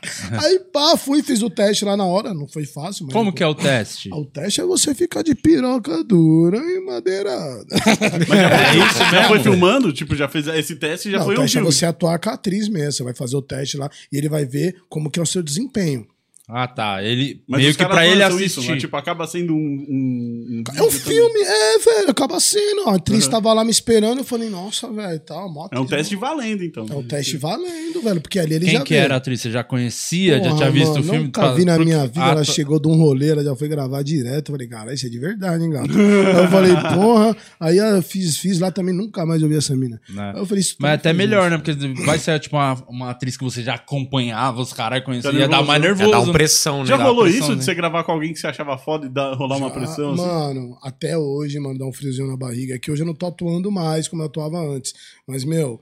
Aí, 0.43 0.59
pá, 0.73 0.97
fui, 0.97 1.23
fiz 1.23 1.43
o 1.43 1.51
teste 1.51 1.85
lá 1.85 1.97
na 1.97 2.05
hora. 2.05 2.33
Não 2.33 2.47
foi 2.47 2.65
fácil, 2.65 3.07
mas. 3.07 3.13
Como 3.13 3.33
que 3.33 3.43
é 3.43 3.47
o 3.47 3.55
teste? 3.55 4.11
O 4.13 4.25
teste 4.25 4.61
é 4.61 4.65
você 4.65 4.95
ficar 4.95 5.23
de 5.23 5.35
piroca 5.35 6.03
dura 6.05 6.59
e 6.59 6.81
madeirada. 6.85 7.67
É 7.71 8.77
isso 8.77 8.99
Já 9.11 9.29
foi 9.29 9.41
filmando? 9.41 9.93
Tipo, 9.93 10.15
já 10.15 10.29
fez 10.29 10.47
esse 10.49 10.77
teste 10.77 11.09
e 11.09 11.13
já 11.13 11.19
Não, 11.19 11.25
foi 11.27 11.35
o 11.35 11.39
um 11.39 11.43
teste 11.43 11.59
é 11.59 11.61
filme. 11.61 11.73
você 11.75 11.87
atuar 11.87 12.19
com 12.19 12.31
a 12.31 12.35
atriz 12.35 12.69
mesmo. 12.69 12.93
Você 12.93 13.03
vai 13.03 13.15
fazer 13.15 13.37
o 13.37 13.43
teste 13.43 13.77
lá 13.77 13.91
e 14.13 14.17
ele 14.17 14.29
vai 14.29 14.45
ver 14.45 14.77
como 14.89 15.11
que 15.11 15.19
é 15.19 15.23
o 15.23 15.27
seu 15.27 15.43
desempenho. 15.43 16.07
Ah, 16.51 16.67
tá. 16.67 17.03
Ele 17.05 17.43
Mas 17.47 17.61
meio 17.61 17.75
que 17.75 17.85
pra 17.85 18.07
ele 18.07 18.23
assistir. 18.23 18.45
Isso, 18.47 18.63
né? 18.73 18.79
Tipo, 18.79 18.97
acaba 18.97 19.27
sendo 19.27 19.55
um. 19.55 19.59
um, 19.59 20.65
É 20.75 20.83
um 20.83 20.91
filme, 20.91 21.41
é, 21.43 21.79
velho, 21.79 22.11
acaba 22.11 22.41
sendo. 22.41 22.89
A 22.89 22.95
atriz 22.95 23.29
tava 23.29 23.53
lá 23.53 23.63
me 23.63 23.71
esperando, 23.71 24.19
eu 24.19 24.25
falei, 24.25 24.49
nossa, 24.49 24.91
velho, 24.91 25.21
tá, 25.21 25.35
também. 25.35 25.69
É 25.73 25.79
um 25.79 25.85
teste 25.87 26.17
valendo, 26.17 26.65
então. 26.65 26.87
É 26.91 26.95
um 26.95 27.03
teste 27.03 27.37
valendo, 27.37 28.01
velho, 28.03 28.21
porque 28.23 28.39
ali 28.39 28.55
ele 28.55 28.65
Quem 28.65 28.75
já 28.79 28.81
que 28.83 28.95
vê. 28.95 29.01
era 29.01 29.15
a 29.15 29.17
atriz? 29.19 29.43
Você 29.43 29.51
já 29.51 29.63
conhecia? 29.63 30.37
já 30.39 30.45
Porra, 30.45 30.57
tinha 30.57 30.71
visto 30.71 30.89
mano, 30.89 31.01
o 31.01 31.05
filme? 31.05 31.25
Nunca 31.25 31.41
Pra- 31.43 31.53
vi 31.53 31.65
na 31.67 31.79
minha 31.79 32.07
vida, 32.07 32.25
Ah, 32.25 32.31
ela 32.31 32.45
tá. 32.45 32.53
chegou 32.53 32.81
de 32.81 32.89
um 32.89 32.97
rolê, 32.97 33.29
ela 33.29 33.45
já 33.45 33.55
foi 33.55 33.69
gravar 33.69 34.03
direto. 34.03 34.49
Eu 34.49 34.55
falei, 34.55 34.69
cara, 34.69 34.95
isso 34.95 35.05
é 35.07 35.11
de 35.11 35.19
verdade, 35.19 35.63
hein, 35.65 35.71
gato? 35.71 35.91
Aí 35.93 36.45
eu 36.45 36.49
falei, 36.49 36.73
porra. 36.95 37.37
Aí 37.61 37.77
eu 37.77 38.03
fiz, 38.03 38.39
fiz 38.39 38.59
lá 38.59 38.71
também, 38.71 38.95
nunca 38.95 39.27
mais 39.27 39.43
ouvi 39.43 39.55
essa 39.57 39.77
mina. 39.77 40.01
Né. 40.09 40.33
Aí 40.35 40.41
eu 40.41 40.47
falei, 40.47 40.61
isso 40.63 40.77
Mas 40.79 40.93
é 40.93 40.95
até 40.95 41.13
melhor, 41.13 41.43
isso. 41.43 41.51
né? 41.51 41.59
Porque 41.59 42.03
vai 42.07 42.19
ser 42.19 42.39
tipo 42.41 42.57
uma, 42.57 42.73
uma 42.89 43.11
atriz 43.11 43.37
que 43.37 43.45
você 43.45 43.63
já 43.63 43.75
acompanhava, 43.75 44.63
os 44.63 44.73
caras 44.73 45.05
conheciam. 45.05 45.33
Fica 45.33 45.45
Ia 45.45 45.49
dar 45.49 45.63
mais 45.63 45.81
nervoso. 45.83 46.38
Já 46.39 46.45
pressão, 46.45 46.81
né? 46.81 46.87
Já 46.87 46.97
rolou 46.97 47.25
pressão, 47.25 47.41
isso 47.41 47.51
né? 47.53 47.59
de 47.59 47.65
você 47.65 47.75
gravar 47.75 48.05
com 48.05 48.13
alguém 48.13 48.33
que 48.33 48.39
você 48.39 48.47
achava 48.47 48.77
foda 48.79 49.07
e 49.07 49.09
dar, 49.09 49.35
rolar 49.35 49.57
uma 49.57 49.71
pressão? 49.71 50.13
Assim? 50.13 50.23
Mano, 50.23 50.79
até 50.83 51.17
hoje, 51.19 51.59
mano, 51.59 51.79
dá 51.79 51.87
um 51.87 51.93
friozinho 51.93 52.27
na 52.29 52.37
barriga. 52.37 52.75
É 52.75 52.79
que 52.79 52.91
hoje 52.91 53.03
eu 53.03 53.07
não 53.07 53.15
tô 53.15 53.27
atuando 53.27 53.71
mais 53.71 54.09
como 54.09 54.23
eu 54.23 54.27
atuava 54.27 54.59
antes. 54.59 54.95
Mas, 55.27 55.45
meu, 55.45 55.81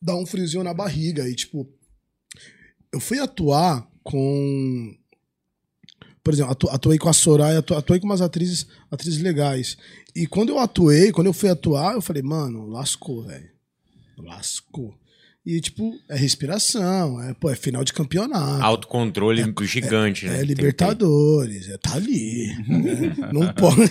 dá 0.00 0.14
um 0.16 0.26
friozinho 0.26 0.62
na 0.64 0.74
barriga. 0.74 1.28
E, 1.28 1.34
tipo, 1.34 1.68
eu 2.92 3.00
fui 3.00 3.18
atuar 3.18 3.88
com. 4.02 4.94
Por 6.22 6.32
exemplo, 6.32 6.52
atu- 6.52 6.70
atuei 6.70 6.96
com 6.96 7.08
a 7.08 7.12
Soraya, 7.12 7.58
atu- 7.58 7.74
atuei 7.74 8.00
com 8.00 8.06
umas 8.06 8.22
atrizes, 8.22 8.66
atrizes 8.90 9.20
legais. 9.20 9.76
E 10.16 10.26
quando 10.26 10.50
eu 10.50 10.58
atuei, 10.58 11.12
quando 11.12 11.26
eu 11.26 11.32
fui 11.34 11.50
atuar, 11.50 11.94
eu 11.94 12.00
falei, 12.00 12.22
mano, 12.22 12.66
lascou, 12.66 13.24
velho. 13.24 13.50
Lascou. 14.16 14.94
E, 15.46 15.60
tipo, 15.60 15.92
é 16.08 16.16
respiração, 16.16 17.20
é, 17.22 17.34
pô, 17.34 17.50
é 17.50 17.54
final 17.54 17.84
de 17.84 17.92
campeonato. 17.92 18.62
Autocontrole 18.64 19.44
gigante, 19.64 20.24
né? 20.24 20.36
É 20.36 20.38
Tem 20.38 20.46
que 20.48 20.54
ter. 20.54 20.62
Libertadores, 20.62 21.68
é, 21.68 21.76
tá 21.76 21.94
ali. 21.96 22.46
né? 22.66 23.14
Não 23.30 23.52
pode. 23.52 23.82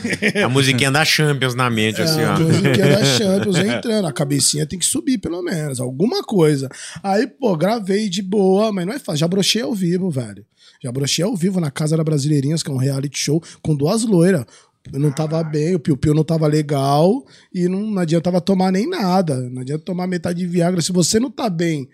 A 0.44 0.50
musiquinha 0.50 0.90
da 0.90 1.06
Champions 1.06 1.54
na 1.54 1.70
mente, 1.70 2.02
assim, 2.02 2.22
É, 2.22 2.26
a 2.26 2.34
ó. 2.36 2.40
musiquinha 2.40 2.88
da 2.98 3.06
Champions 3.18 3.58
entrando. 3.58 4.08
A 4.08 4.12
cabecinha 4.12 4.66
tem 4.66 4.80
que 4.80 4.86
subir, 4.86 5.20
pelo 5.20 5.44
menos. 5.44 5.80
Alguma 5.80 6.24
coisa. 6.24 6.68
Aí, 7.04 7.28
pô, 7.28 7.56
gravei 7.56 8.10
de 8.10 8.24
boa, 8.24 8.72
mas 8.72 8.88
não 8.88 8.94
é 8.94 8.98
fácil. 9.00 9.20
Já 9.20 9.28
brochei 9.28 9.62
ao 9.62 9.76
vivo, 9.76 10.10
velho. 10.10 10.44
Já 10.82 10.92
brochei 10.92 11.24
ao 11.24 11.36
vivo 11.38 11.60
na 11.60 11.70
Casa 11.70 11.96
da 11.96 12.04
Brasileirinhas, 12.04 12.64
que 12.64 12.72
é 12.72 12.74
um 12.74 12.78
reality 12.78 13.18
show, 13.20 13.42
com 13.62 13.76
duas 13.76 14.04
loiras. 14.04 14.44
Eu 14.92 15.00
não 15.00 15.12
tava 15.12 15.42
bem, 15.44 15.76
o 15.76 15.80
piu-piu 15.80 16.14
não 16.14 16.24
tava 16.24 16.46
legal 16.48 17.26
e 17.54 17.68
não, 17.70 17.82
não 17.82 18.02
adiantava 18.02 18.42
tomar 18.42 18.72
nem 18.72 18.90
nada. 18.90 19.40
Não 19.50 19.62
adianta 19.62 19.86
tomar 19.86 20.08
metade 20.08 20.40
de 20.40 20.48
Viagra. 20.48 20.82
Se 20.82 20.92
você 20.92 21.20
não 21.20 21.32
tá 21.32 21.50
bem 21.50 21.88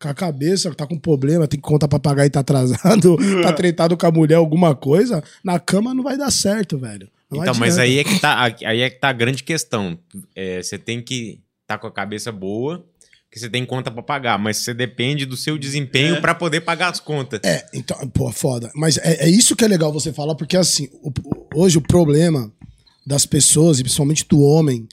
com 0.00 0.08
a 0.08 0.14
cabeça, 0.14 0.72
tá 0.74 0.86
com 0.86 0.98
problema, 0.98 1.48
tem 1.48 1.58
que 1.58 1.66
contar 1.66 1.88
pra 1.88 1.98
pagar 1.98 2.26
e 2.26 2.30
tá 2.30 2.40
atrasado, 2.40 3.16
tá 3.42 3.52
tretado 3.52 3.96
com 3.96 4.06
a 4.06 4.10
mulher, 4.10 4.34
alguma 4.36 4.74
coisa, 4.74 5.24
na 5.42 5.58
cama 5.58 5.94
não 5.94 6.04
vai 6.04 6.16
dar 6.18 6.30
certo, 6.30 6.78
velho. 6.78 7.08
Não 7.30 7.40
Então, 7.42 7.54
mas 7.54 7.78
adianta. 7.78 7.82
aí 7.82 7.98
é 7.98 8.04
que 8.04 8.20
tá, 8.20 8.42
aí 8.66 8.80
é 8.82 8.90
que 8.90 9.00
tá 9.00 9.08
a 9.08 9.12
grande 9.12 9.42
questão. 9.42 9.98
É, 10.34 10.62
você 10.62 10.78
tem 10.78 11.02
que 11.02 11.40
estar 11.62 11.78
com 11.78 11.86
a 11.86 11.92
cabeça 11.92 12.30
boa, 12.30 12.84
porque 13.36 13.40
você 13.40 13.50
tem 13.50 13.66
conta 13.66 13.90
pra 13.90 14.02
pagar, 14.02 14.38
mas 14.38 14.56
você 14.58 14.72
depende 14.72 15.26
do 15.26 15.36
seu 15.36 15.58
desempenho 15.58 16.20
pra 16.22 16.34
poder 16.34 16.62
pagar 16.62 16.90
as 16.90 17.00
contas. 17.00 17.40
É, 17.44 17.66
então, 17.74 17.96
pô, 18.08 18.32
foda. 18.32 18.70
Mas 18.74 18.96
é, 18.96 19.26
é 19.26 19.28
isso 19.28 19.54
que 19.54 19.62
é 19.64 19.68
legal 19.68 19.92
você 19.92 20.10
falar, 20.12 20.34
porque 20.34 20.56
assim, 20.56 20.88
o- 21.02 21.12
hoje 21.54 21.76
o 21.76 21.82
problema 21.82 22.50
das 23.06 23.26
pessoas, 23.26 23.78
e 23.78 23.82
principalmente 23.82 24.26
do 24.26 24.40
homem, 24.40 24.88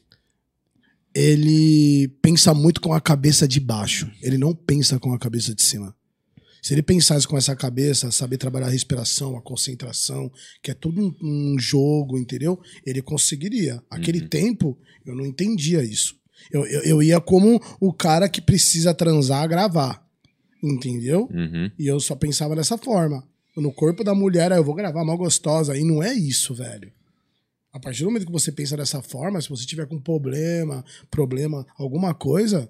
ele 1.16 2.10
pensa 2.22 2.54
muito 2.54 2.82
com 2.82 2.94
a 2.94 3.00
cabeça 3.00 3.48
de 3.48 3.60
baixo. 3.60 4.12
Ele 4.22 4.38
não 4.38 4.54
pensa 4.54 5.00
com 5.00 5.14
a 5.14 5.20
cabeça 5.20 5.54
de 5.56 5.62
cima. 5.64 5.96
Se 6.62 6.74
ele 6.74 6.82
pensasse 6.82 7.28
com 7.28 7.38
essa 7.38 7.56
cabeça, 7.56 8.10
saber 8.12 8.38
trabalhar 8.38 8.68
a 8.68 8.70
respiração, 8.72 9.36
a 9.38 9.42
concentração, 9.42 10.32
que 10.62 10.72
é 10.72 10.74
tudo 10.74 11.02
um, 11.02 11.54
um 11.54 11.60
jogo, 11.60 12.18
entendeu? 12.18 12.60
Ele 12.86 13.02
conseguiria. 13.02 13.82
Aquele 13.90 14.22
tempo, 14.28 14.78
eu 15.06 15.16
não 15.16 15.26
entendia 15.26 15.84
isso. 15.84 16.16
Eu, 16.52 16.66
eu, 16.66 16.82
eu 16.84 17.04
ia 17.04 17.20
como 17.22 17.62
o 17.80 17.94
cara 17.94 18.28
que 18.30 18.42
precisa 18.42 18.94
transar, 18.94 19.48
gravar. 19.48 20.04
Entendeu? 20.62 21.30
Uhum. 21.34 21.70
E 21.78 21.88
eu 21.88 22.00
só 22.00 22.16
pensava 22.16 22.56
dessa 22.56 22.78
forma. 22.78 23.24
No 23.56 23.72
corpo 23.72 24.04
da 24.04 24.16
mulher, 24.16 24.52
ah, 24.52 24.56
eu 24.56 24.64
vou 24.64 24.74
gravar 24.74 25.04
mal 25.04 25.18
gostosa. 25.18 25.78
E 25.78 25.84
não 25.84 26.02
é 26.02 26.14
isso, 26.14 26.54
velho. 26.56 26.92
A 27.72 27.80
partir 27.80 28.02
do 28.04 28.06
momento 28.06 28.26
que 28.26 28.32
você 28.32 28.52
pensa 28.52 28.78
dessa 28.78 29.02
forma, 29.02 29.42
se 29.42 29.50
você 29.50 29.66
tiver 29.66 29.86
com 29.88 30.00
problema, 30.00 30.84
problema, 31.12 31.66
alguma 31.78 32.14
coisa, 32.14 32.70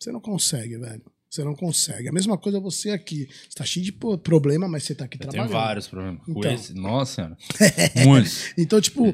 você 0.00 0.10
não 0.10 0.20
consegue, 0.20 0.78
velho. 0.78 1.02
Você 1.28 1.42
não 1.42 1.54
consegue. 1.54 2.08
A 2.08 2.12
mesma 2.12 2.38
coisa 2.38 2.60
você 2.60 2.90
aqui. 2.90 3.28
Você 3.48 3.56
tá 3.58 3.64
cheio 3.64 3.84
de 3.84 3.92
problema, 3.92 4.68
mas 4.68 4.84
você 4.84 4.94
tá 4.94 5.04
aqui 5.04 5.18
Tem 5.18 5.28
trabalhando. 5.28 5.52
vários 5.52 5.88
problemas. 5.88 6.24
Com 6.24 6.38
Então. 6.38 6.52
esse, 6.54 6.72
nossa. 6.74 7.36
Muitos. 8.06 8.52
Então, 8.56 8.80
tipo, 8.80 9.12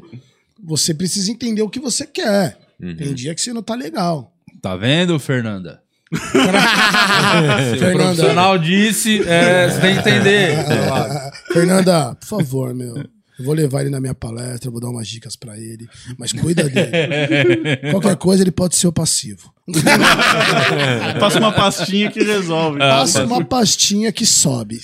você 0.63 0.93
precisa 0.95 1.31
entender 1.33 1.63
o 1.63 1.71
que 1.71 1.81
você 1.81 2.07
quer. 2.07 2.59
Uhum. 2.81 2.97
Tem 2.97 3.15
dia 3.15 3.35
que 3.35 3.41
você 3.41 3.53
não 3.53 3.63
tá 3.63 3.75
legal. 3.75 4.33
Tá 4.63 4.77
vendo, 4.77 5.19
Fernanda? 5.19 5.83
Se 7.79 7.85
o 7.85 7.93
profissional 7.93 8.59
disse, 8.59 9.23
é, 9.29 9.69
você 9.69 9.81
tem 9.81 9.95
que 9.95 10.01
entender. 10.01 10.57
Fernanda, 11.53 12.17
por 12.17 12.27
favor, 12.27 12.75
meu. 12.75 12.95
Eu 13.41 13.45
vou 13.47 13.55
levar 13.55 13.81
ele 13.81 13.91
na 13.91 14.01
minha 14.01 14.15
palestra, 14.15 14.71
vou 14.71 14.81
dar 14.81 14.91
umas 14.91 15.09
dicas 15.09 15.35
pra 15.35 15.59
ele. 15.59 15.89
Mas 16.19 16.33
cuida 16.33 16.69
dele. 16.69 17.77
Qualquer 17.91 18.17
coisa, 18.17 18.43
ele 18.43 18.51
pode 18.51 18.77
ser 18.77 18.87
o 18.87 18.93
passivo. 18.93 19.53
Passa 21.19 21.39
uma 21.39 21.53
pastinha 21.53 22.11
que 22.11 22.23
resolve. 22.23 22.79
Passa 22.79 23.25
uma 23.25 23.45
pastinha 23.45 24.13
que 24.13 24.27
sobe. 24.27 24.81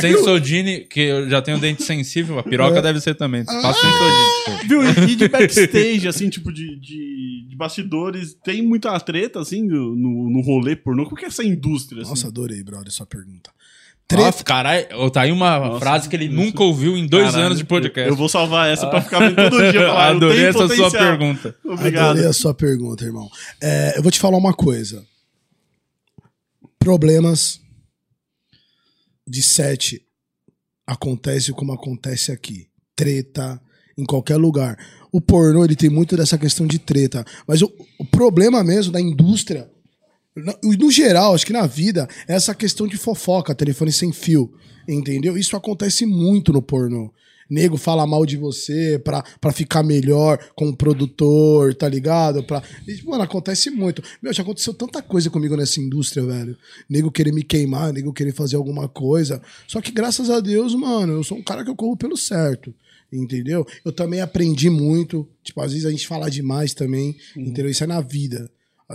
Sensodine, 0.00 0.80
que 0.80 1.00
eu 1.00 1.30
já 1.30 1.40
tenho 1.40 1.58
dente 1.58 1.82
sensível, 1.82 2.38
a 2.38 2.42
piroca 2.42 2.82
deve 2.82 3.00
ser 3.00 3.14
também. 3.14 3.44
Passa 3.44 3.80
Sensodine. 3.80 4.68
Viu? 4.68 5.08
E 5.08 5.16
de 5.16 5.28
backstage, 5.28 6.06
assim, 6.06 6.28
tipo, 6.28 6.52
de, 6.52 6.76
de, 6.80 7.46
de 7.48 7.56
bastidores, 7.56 8.36
tem 8.44 8.60
muita 8.60 8.98
treta, 9.00 9.40
assim, 9.40 9.62
no, 9.62 9.94
no 9.94 10.34
no 10.34 10.40
rolê 10.40 10.74
pornô? 10.74 11.04
Como 11.04 11.16
que 11.16 11.24
é 11.24 11.28
essa 11.28 11.44
indústria, 11.44 12.02
assim? 12.02 12.10
Nossa, 12.10 12.28
adorei, 12.28 12.62
brother, 12.62 12.90
sua 12.90 13.06
pergunta. 13.06 13.50
Treta. 14.06 14.24
Treta. 14.32 14.44
caralho, 14.44 15.10
tá 15.10 15.22
aí 15.22 15.32
uma 15.32 15.78
frase 15.78 16.08
que 16.08 16.14
ele 16.16 16.28
nunca 16.28 16.62
ouviu 16.62 16.96
em 16.96 17.06
dois 17.06 17.26
Caralho, 17.26 17.46
anos 17.46 17.58
de 17.58 17.64
podcast. 17.64 18.06
Eu, 18.08 18.12
eu 18.12 18.16
vou 18.16 18.28
salvar 18.28 18.70
essa 18.70 18.86
pra 18.86 19.00
ficar 19.00 19.18
vendo 19.20 19.36
todo 19.50 19.70
dia. 19.70 19.86
Falar, 19.86 20.10
eu 20.10 20.16
Adorei 20.16 20.44
essa 20.44 20.58
sua 20.58 20.68
potencial. 20.68 20.90
pergunta. 20.90 21.56
Obrigado. 21.64 22.10
Adorei 22.10 22.26
a 22.28 22.32
sua 22.32 22.54
pergunta, 22.54 23.04
irmão. 23.04 23.30
É, 23.62 23.94
eu 23.96 24.02
vou 24.02 24.12
te 24.12 24.20
falar 24.20 24.36
uma 24.36 24.52
coisa. 24.52 25.04
Problemas 26.78 27.60
de 29.26 29.42
sete 29.42 30.02
acontece 30.86 31.52
como 31.52 31.72
acontece 31.72 32.30
aqui. 32.30 32.68
Treta 32.94 33.60
em 33.96 34.04
qualquer 34.04 34.36
lugar. 34.36 34.76
O 35.10 35.20
pornô, 35.20 35.64
ele 35.64 35.76
tem 35.76 35.88
muito 35.88 36.16
dessa 36.16 36.36
questão 36.36 36.66
de 36.66 36.78
treta. 36.78 37.24
Mas 37.46 37.62
o, 37.62 37.72
o 37.98 38.04
problema 38.04 38.62
mesmo 38.62 38.92
da 38.92 39.00
indústria, 39.00 39.70
no, 40.36 40.90
geral, 40.90 41.34
acho 41.34 41.46
que 41.46 41.52
na 41.52 41.66
vida, 41.66 42.08
é 42.26 42.34
essa 42.34 42.54
questão 42.54 42.86
de 42.86 42.96
fofoca, 42.96 43.54
telefone 43.54 43.92
sem 43.92 44.12
fio. 44.12 44.52
Entendeu? 44.86 45.36
Isso 45.36 45.56
acontece 45.56 46.04
muito 46.04 46.52
no 46.52 46.60
pornô. 46.60 47.12
Nego 47.48 47.76
fala 47.76 48.06
mal 48.06 48.24
de 48.24 48.36
você 48.36 48.98
pra, 48.98 49.22
pra 49.40 49.52
ficar 49.52 49.82
melhor 49.82 50.38
com 50.54 50.68
o 50.68 50.76
produtor, 50.76 51.74
tá 51.74 51.88
ligado? 51.88 52.42
Pra... 52.42 52.62
E, 52.86 53.02
Mano, 53.04 53.22
acontece 53.22 53.70
muito. 53.70 54.02
Meu, 54.22 54.32
já 54.32 54.42
aconteceu 54.42 54.72
tanta 54.72 55.02
coisa 55.02 55.28
comigo 55.30 55.56
nessa 55.56 55.80
indústria, 55.80 56.24
velho. 56.24 56.56
Nego 56.88 57.10
querer 57.10 57.32
me 57.32 57.42
queimar, 57.42 57.92
nego 57.92 58.12
querer 58.12 58.32
fazer 58.32 58.56
alguma 58.56 58.88
coisa. 58.88 59.42
Só 59.68 59.80
que 59.80 59.92
graças 59.92 60.30
a 60.30 60.40
Deus, 60.40 60.74
mano, 60.74 61.14
eu 61.14 61.24
sou 61.24 61.38
um 61.38 61.42
cara 61.42 61.62
que 61.62 61.70
eu 61.70 61.76
corro 61.76 61.96
pelo 61.96 62.16
certo. 62.16 62.74
Entendeu? 63.12 63.66
Eu 63.84 63.92
também 63.92 64.20
aprendi 64.20 64.70
muito. 64.70 65.28
Tipo, 65.42 65.60
às 65.60 65.72
vezes 65.72 65.86
a 65.86 65.90
gente 65.90 66.06
fala 66.06 66.30
demais 66.30 66.72
também. 66.72 67.16
Entendeu? 67.36 67.70
Isso 67.70 67.84
é 67.84 67.86
na 67.86 68.00
vida. 68.00 68.50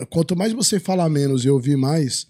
Quanto 0.08 0.36
mais 0.36 0.54
você 0.54 0.80
falar 0.80 1.10
menos 1.10 1.44
e 1.46 1.50
ouvir 1.50 1.78
mais, 1.78 2.28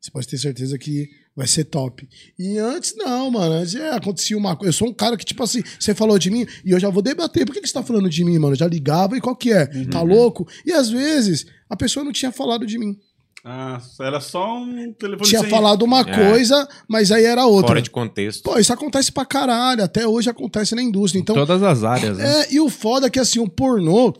você 0.00 0.10
pode 0.10 0.26
ter 0.28 0.38
certeza 0.38 0.78
que 0.78 1.08
vai 1.34 1.46
ser 1.46 1.64
top. 1.64 2.06
E 2.38 2.58
antes, 2.58 2.94
não, 2.96 3.30
mano. 3.30 3.54
Antes 3.54 3.74
é, 3.74 3.90
acontecia 3.90 4.36
uma 4.36 4.54
coisa. 4.56 4.68
Eu 4.68 4.72
sou 4.74 4.88
um 4.88 4.92
cara 4.92 5.16
que, 5.16 5.24
tipo 5.24 5.42
assim, 5.42 5.62
você 5.78 5.94
falou 5.94 6.18
de 6.18 6.30
mim 6.30 6.46
e 6.64 6.70
eu 6.72 6.78
já 6.80 6.90
vou 6.90 7.02
debater. 7.02 7.46
Por 7.46 7.52
que, 7.54 7.60
que 7.60 7.66
você 7.68 7.74
tá 7.74 7.82
falando 7.82 8.10
de 8.10 8.24
mim, 8.24 8.38
mano? 8.38 8.52
Eu 8.54 8.58
já 8.58 8.66
ligava 8.66 9.16
e 9.16 9.20
qual 9.20 9.34
que 9.34 9.52
é? 9.52 9.66
Tá 9.86 10.02
louco? 10.02 10.46
E 10.66 10.72
às 10.72 10.90
vezes 10.90 11.46
a 11.70 11.76
pessoa 11.76 12.04
não 12.04 12.12
tinha 12.12 12.30
falado 12.32 12.66
de 12.66 12.78
mim. 12.78 12.96
Ah, 13.44 13.80
era 14.00 14.20
só 14.20 14.56
um 14.56 14.92
telefone 14.92 15.28
Tinha 15.28 15.40
sem- 15.40 15.50
falado 15.50 15.82
uma 15.82 16.04
coisa, 16.04 16.68
mas 16.86 17.10
aí 17.10 17.24
era 17.24 17.44
outra. 17.44 17.68
Fora 17.68 17.82
de 17.82 17.90
contexto. 17.90 18.42
Pô, 18.44 18.56
isso 18.56 18.72
acontece 18.72 19.10
pra 19.10 19.24
caralho. 19.24 19.82
Até 19.82 20.06
hoje 20.06 20.30
acontece 20.30 20.76
na 20.76 20.82
indústria. 20.82 21.20
Então, 21.20 21.34
Todas 21.34 21.60
as 21.60 21.82
áreas, 21.82 22.18
né? 22.18 22.42
é, 22.42 22.54
e 22.54 22.60
o 22.60 22.68
foda 22.68 23.08
é 23.08 23.10
que 23.10 23.18
assim, 23.18 23.40
o 23.40 23.48
pornô, 23.48 24.14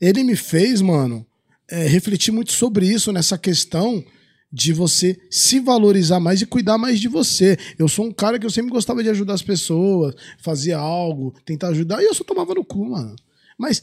ele 0.00 0.22
me 0.22 0.36
fez, 0.36 0.80
mano, 0.80 1.26
é, 1.70 1.86
refletir 1.86 2.32
muito 2.32 2.52
sobre 2.52 2.86
isso, 2.86 3.12
nessa 3.12 3.38
questão 3.38 4.04
de 4.52 4.72
você 4.72 5.18
se 5.30 5.58
valorizar 5.58 6.20
mais 6.20 6.42
e 6.42 6.46
cuidar 6.46 6.76
mais 6.76 7.00
de 7.00 7.08
você. 7.08 7.56
Eu 7.78 7.88
sou 7.88 8.04
um 8.04 8.12
cara 8.12 8.38
que 8.38 8.44
eu 8.44 8.50
sempre 8.50 8.70
gostava 8.70 9.02
de 9.02 9.08
ajudar 9.08 9.32
as 9.32 9.42
pessoas, 9.42 10.14
fazer 10.38 10.72
algo, 10.72 11.34
tentar 11.44 11.68
ajudar, 11.68 12.02
e 12.02 12.06
eu 12.06 12.14
só 12.14 12.22
tomava 12.22 12.54
no 12.54 12.64
cu, 12.64 12.90
mano. 12.90 13.16
Mas 13.58 13.82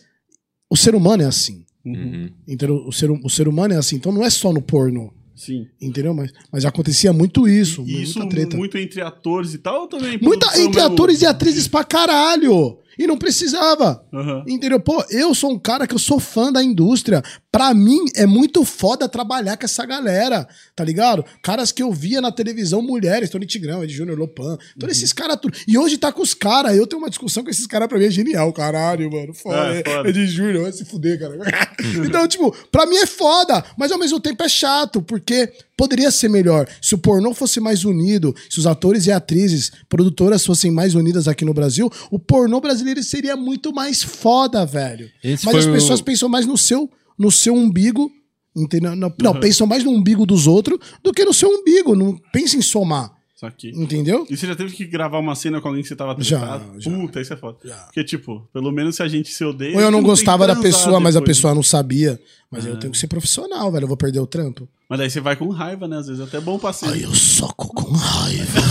o 0.70 0.78
ser 0.78 0.94
humano 0.94 1.24
é 1.24 1.26
assim. 1.26 1.66
Uhum. 1.84 2.30
Entendeu? 2.48 2.86
O 2.86 2.92
ser, 2.92 3.10
o 3.10 3.30
ser 3.30 3.48
humano 3.48 3.74
é 3.74 3.78
assim. 3.78 3.96
Então 3.96 4.12
não 4.12 4.24
é 4.24 4.30
só 4.30 4.54
no 4.54 4.62
pornô. 4.62 5.12
Sim. 5.36 5.68
Entendeu? 5.82 6.14
Mas, 6.14 6.32
mas 6.52 6.66
acontecia 6.66 7.14
muito 7.14 7.48
isso. 7.48 7.84
E 7.88 8.04
isso 8.04 8.20
muita 8.20 8.36
treta. 8.36 8.58
muito 8.58 8.78
entre 8.78 9.02
atores 9.02 9.54
e 9.54 9.58
tal, 9.58 9.88
também? 9.88 10.20
Muita, 10.22 10.60
entre 10.60 10.82
atores 10.82 11.22
e 11.22 11.26
atrizes 11.26 11.68
pra 11.68 11.84
caralho. 11.84 12.78
E 13.00 13.08
não 13.08 13.18
precisava. 13.18 14.04
Aham. 14.14 14.43
Entendeu? 14.45 14.78
Pô, 14.78 15.02
eu 15.10 15.34
sou 15.34 15.52
um 15.54 15.58
cara 15.58 15.88
que 15.88 15.95
eu 15.95 16.00
sou 16.00 16.20
fã 16.20 16.52
da 16.52 16.62
indústria. 16.62 17.24
Pra 17.50 17.74
mim 17.74 17.97
é 18.14 18.26
muito 18.26 18.66
foda 18.66 19.08
trabalhar 19.08 19.56
com 19.56 19.64
essa 19.64 19.86
galera, 19.86 20.45
tá 20.76 20.84
ligado? 20.84 21.24
Caras 21.41 21.72
que 21.72 21.82
eu 21.82 21.93
via 21.93 22.20
na 22.20 22.30
televisão, 22.30 22.82
mulheres, 22.82 23.30
Tony 23.30 23.45
Tigrão, 23.45 23.82
Ed 23.84 23.93
Júnior, 23.93 24.20
Lopan, 24.20 24.58
todos 24.78 24.97
esses 24.97 25.14
caras 25.14 25.38
tudo. 25.41 25.58
E 25.66 25.78
hoje 25.78 25.97
tá 25.97 26.12
com 26.12 26.22
os 26.22 26.34
caras. 26.34 26.76
Eu 26.76 26.86
tenho 26.86 27.02
uma 27.02 27.10
discussão 27.10 27.41
com 27.41 27.50
esses 27.50 27.66
caras 27.66 27.88
pra 27.88 27.97
mim 27.97 28.06
é 28.06 28.12
genial, 28.12 28.52
caralho, 28.52 29.10
mano. 29.10 29.34
Foda. 29.34 29.76
É, 29.76 29.84
foda. 29.89 30.10
Ed 30.10 30.28
Júnior, 30.28 30.64
vai 30.64 30.72
se 30.74 30.84
fuder, 30.84 31.18
cara. 31.18 31.38
então, 32.06 32.28
tipo, 32.28 32.52
pra 32.70 32.86
mim 32.86 32.97
é 32.97 33.06
foda, 33.06 33.64
mas 33.78 33.93
ao 33.93 33.97
mesmo 33.97 34.20
tempo 34.20 34.43
é 34.43 34.50
chato, 34.50 35.02
porque 35.02 35.54
poderia 35.80 36.12
ser 36.12 36.28
melhor. 36.28 36.68
Se 36.82 36.94
o 36.94 36.98
pornô 36.98 37.34
fosse 37.34 37.62
mais 37.62 37.86
unido, 37.86 38.36
se 38.50 38.60
os 38.60 38.68
atores 38.68 39.08
e 39.08 39.12
atrizes, 39.14 39.72
produtoras 39.88 40.46
fossem 40.46 40.70
mais 40.70 40.94
unidas 40.94 41.26
aqui 41.26 41.46
no 41.46 41.54
Brasil, 41.54 41.90
o 42.12 42.20
pornô 42.20 42.60
brasileiro 42.60 43.02
seria 43.02 43.38
muito 43.38 43.72
mais 43.74 44.04
foda, 44.04 44.66
velho. 44.66 45.10
Esse 45.24 45.46
Mas 45.46 45.56
as 45.56 45.66
o- 45.66 45.72
pessoas 45.72 46.02
pensam 46.02 46.28
mais 46.28 46.46
no 46.46 46.58
seu, 46.58 46.90
no 47.18 47.32
seu 47.32 47.54
umbigo, 47.56 48.12
entendeu? 48.54 48.94
Não, 48.94 49.10
não, 49.22 49.40
pensam 49.40 49.66
mais 49.66 49.86
no 49.86 49.92
umbigo 49.92 50.26
dos 50.26 50.48
outros 50.48 50.78
do 51.02 51.14
que 51.14 51.24
no 51.24 51.34
seu 51.34 51.48
umbigo. 51.50 51.96
Não 51.96 52.20
pensa 52.34 52.58
em 52.58 52.62
somar, 52.62 53.14
que... 53.58 53.70
entendeu? 53.70 54.28
E 54.30 54.36
você 54.36 54.46
já 54.46 54.56
teve 54.58 54.76
que 54.76 54.84
gravar 54.86 55.20
uma 55.20 55.34
cena 55.34 55.62
com 55.62 55.70
alguém 55.70 55.82
que 55.82 55.88
você 55.88 55.96
tava 55.96 56.22
Já, 56.22 56.40
tretado? 56.40 56.82
já. 56.82 56.92
Puta, 56.92 57.22
isso 57.22 57.34
é 57.34 57.38
foda. 57.38 57.58
Porque, 57.86 58.04
tipo, 58.04 58.46
pelo 58.52 58.70
menos 58.70 58.98
se 58.98 59.02
a 59.04 59.08
gente 59.08 59.32
se 59.32 59.46
odeia... 59.46 59.76
Ou 59.76 59.82
eu 59.82 59.90
não 59.90 60.00
tem 60.00 60.08
gostava 60.10 60.46
da 60.46 60.58
pessoa, 60.58 61.00
mas 61.00 61.16
a 61.16 61.20
depois. 61.22 61.38
pessoa 61.38 61.56
não 61.56 61.64
sabia. 61.64 62.20
Mas 62.52 62.66
eu 62.66 62.78
tenho 62.78 62.92
que 62.92 62.98
ser 63.00 63.08
profissional, 63.08 63.72
velho. 63.72 63.86
Eu 63.86 63.88
vou 63.88 63.96
perder 63.96 64.20
o 64.20 64.28
trampo. 64.28 64.68
Mas 64.90 64.98
daí 64.98 65.10
você 65.12 65.22
vai 65.22 65.36
com 65.36 65.50
raiva, 65.50 65.88
né? 65.88 65.98
Às 65.98 66.08
vezes 66.08 66.20
é 66.20 66.24
até 66.24 66.40
bom 66.42 66.58
passeio. 66.58 66.92
Aí 66.94 67.04
eu 67.04 67.14
soco 67.14 67.68
com 67.76 67.92
raiva. 67.92 68.60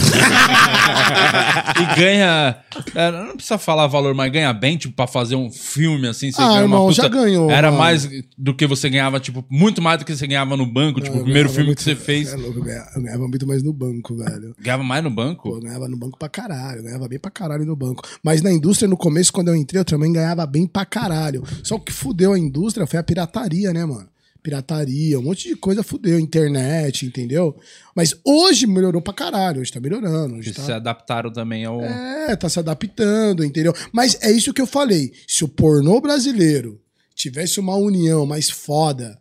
E 1.81 1.97
ganha. 2.01 2.57
é, 2.95 3.11
não 3.13 3.35
precisa 3.37 3.57
falar 3.57 3.87
valor, 3.87 4.13
mas 4.15 4.33
ganha 4.33 4.53
bem, 4.53 4.77
tipo, 4.77 4.95
pra 4.95 5.07
fazer 5.07 5.37
um 5.37 5.49
filme 5.51 6.09
assim. 6.09 6.33
Você 6.33 6.41
Ah, 6.43 6.47
ganha 6.49 6.57
uma 6.59 6.63
irmão, 6.77 6.93
já 6.93 7.07
ganhou, 7.09 7.49
Era 7.51 7.69
mano. 7.69 7.79
mais 7.83 8.09
do 8.37 8.53
que 8.55 8.67
você 8.67 8.91
ganhava, 8.91 9.21
tipo, 9.21 9.45
muito 9.49 9.81
mais 9.81 9.99
do 10.01 10.05
que 10.05 10.15
você 10.15 10.27
ganhava 10.27 10.57
no 10.57 10.67
banco. 10.67 11.01
tipo, 11.01 11.15
o 11.17 11.21
Eu 11.21 11.25
primeiro 11.25 11.49
ganhava 11.49 11.55
filme 11.55 11.67
muito- 11.69 11.79
que 11.79 11.85
você 11.85 11.95
fez. 11.95 12.33
É 12.33 12.37
louco, 12.37 12.59
eu 12.59 12.65
ganhava, 12.65 12.91
eu 12.97 13.03
ganhava 13.03 13.29
muito 13.29 13.47
mais 13.47 13.63
no 13.63 13.73
banco, 13.73 14.17
velho. 14.17 14.55
Ganhava 14.61 14.83
mais 14.83 15.05
no 15.05 15.11
Pô, 15.11 15.17
banco? 15.17 15.49
eu 15.51 15.61
ganhava 15.61 15.89
no 15.89 15.97
banco 15.97 16.19
pra 16.19 16.29
caralho, 16.29 16.79
eu 16.81 16.85
ganhava 16.85 17.07
bem 17.09 17.19
pra 17.21 17.31
caralho 17.31 17.65
no 17.65 17.77
banco. 17.77 18.03
Mas 18.25 18.43
na 18.43 18.51
indústria, 18.53 18.89
no 18.89 18.97
começo, 18.97 19.33
quando 19.33 19.49
eu 19.49 19.55
entrei, 19.57 19.81
eu 19.81 19.85
também 19.85 20.13
ganhava 20.13 20.45
bem 20.47 20.67
pra 20.67 20.85
caralho. 20.85 21.45
Só 21.63 21.77
que 21.77 21.83
o 21.83 21.85
que 21.85 21.93
fudeu 21.93 22.33
a 22.33 22.39
indústria 22.39 22.87
foi 22.89 22.99
a 22.99 23.03
pirataria, 23.05 23.73
né, 23.73 23.85
mano? 23.85 24.09
Pirataria, 24.49 25.19
um 25.19 25.23
monte 25.23 25.47
de 25.47 25.55
coisa 25.55 25.83
fudeu, 25.83 26.19
internet, 26.19 27.05
entendeu? 27.05 27.55
Mas 27.95 28.15
hoje 28.25 28.67
melhorou 28.67 29.03
pra 29.03 29.13
caralho, 29.13 29.61
hoje 29.61 29.71
tá 29.71 29.79
melhorando. 29.79 30.37
Hoje 30.37 30.55
tá... 30.55 30.63
se 30.63 30.73
adaptaram 30.73 31.31
também 31.31 31.67
ao. 31.67 31.83
É, 31.83 32.35
tá 32.35 32.49
se 32.49 32.59
adaptando, 32.59 33.45
entendeu? 33.45 33.75
Mas 33.93 34.17
é 34.23 34.31
isso 34.31 34.55
que 34.55 34.63
eu 34.63 34.67
falei. 34.67 35.13
Se 35.27 35.45
o 35.45 35.49
pornô 35.49 36.01
brasileiro 36.01 36.81
tivesse 37.15 37.61
uma 37.61 37.77
união 37.77 38.25
mais 38.25 38.49
foda 38.49 39.21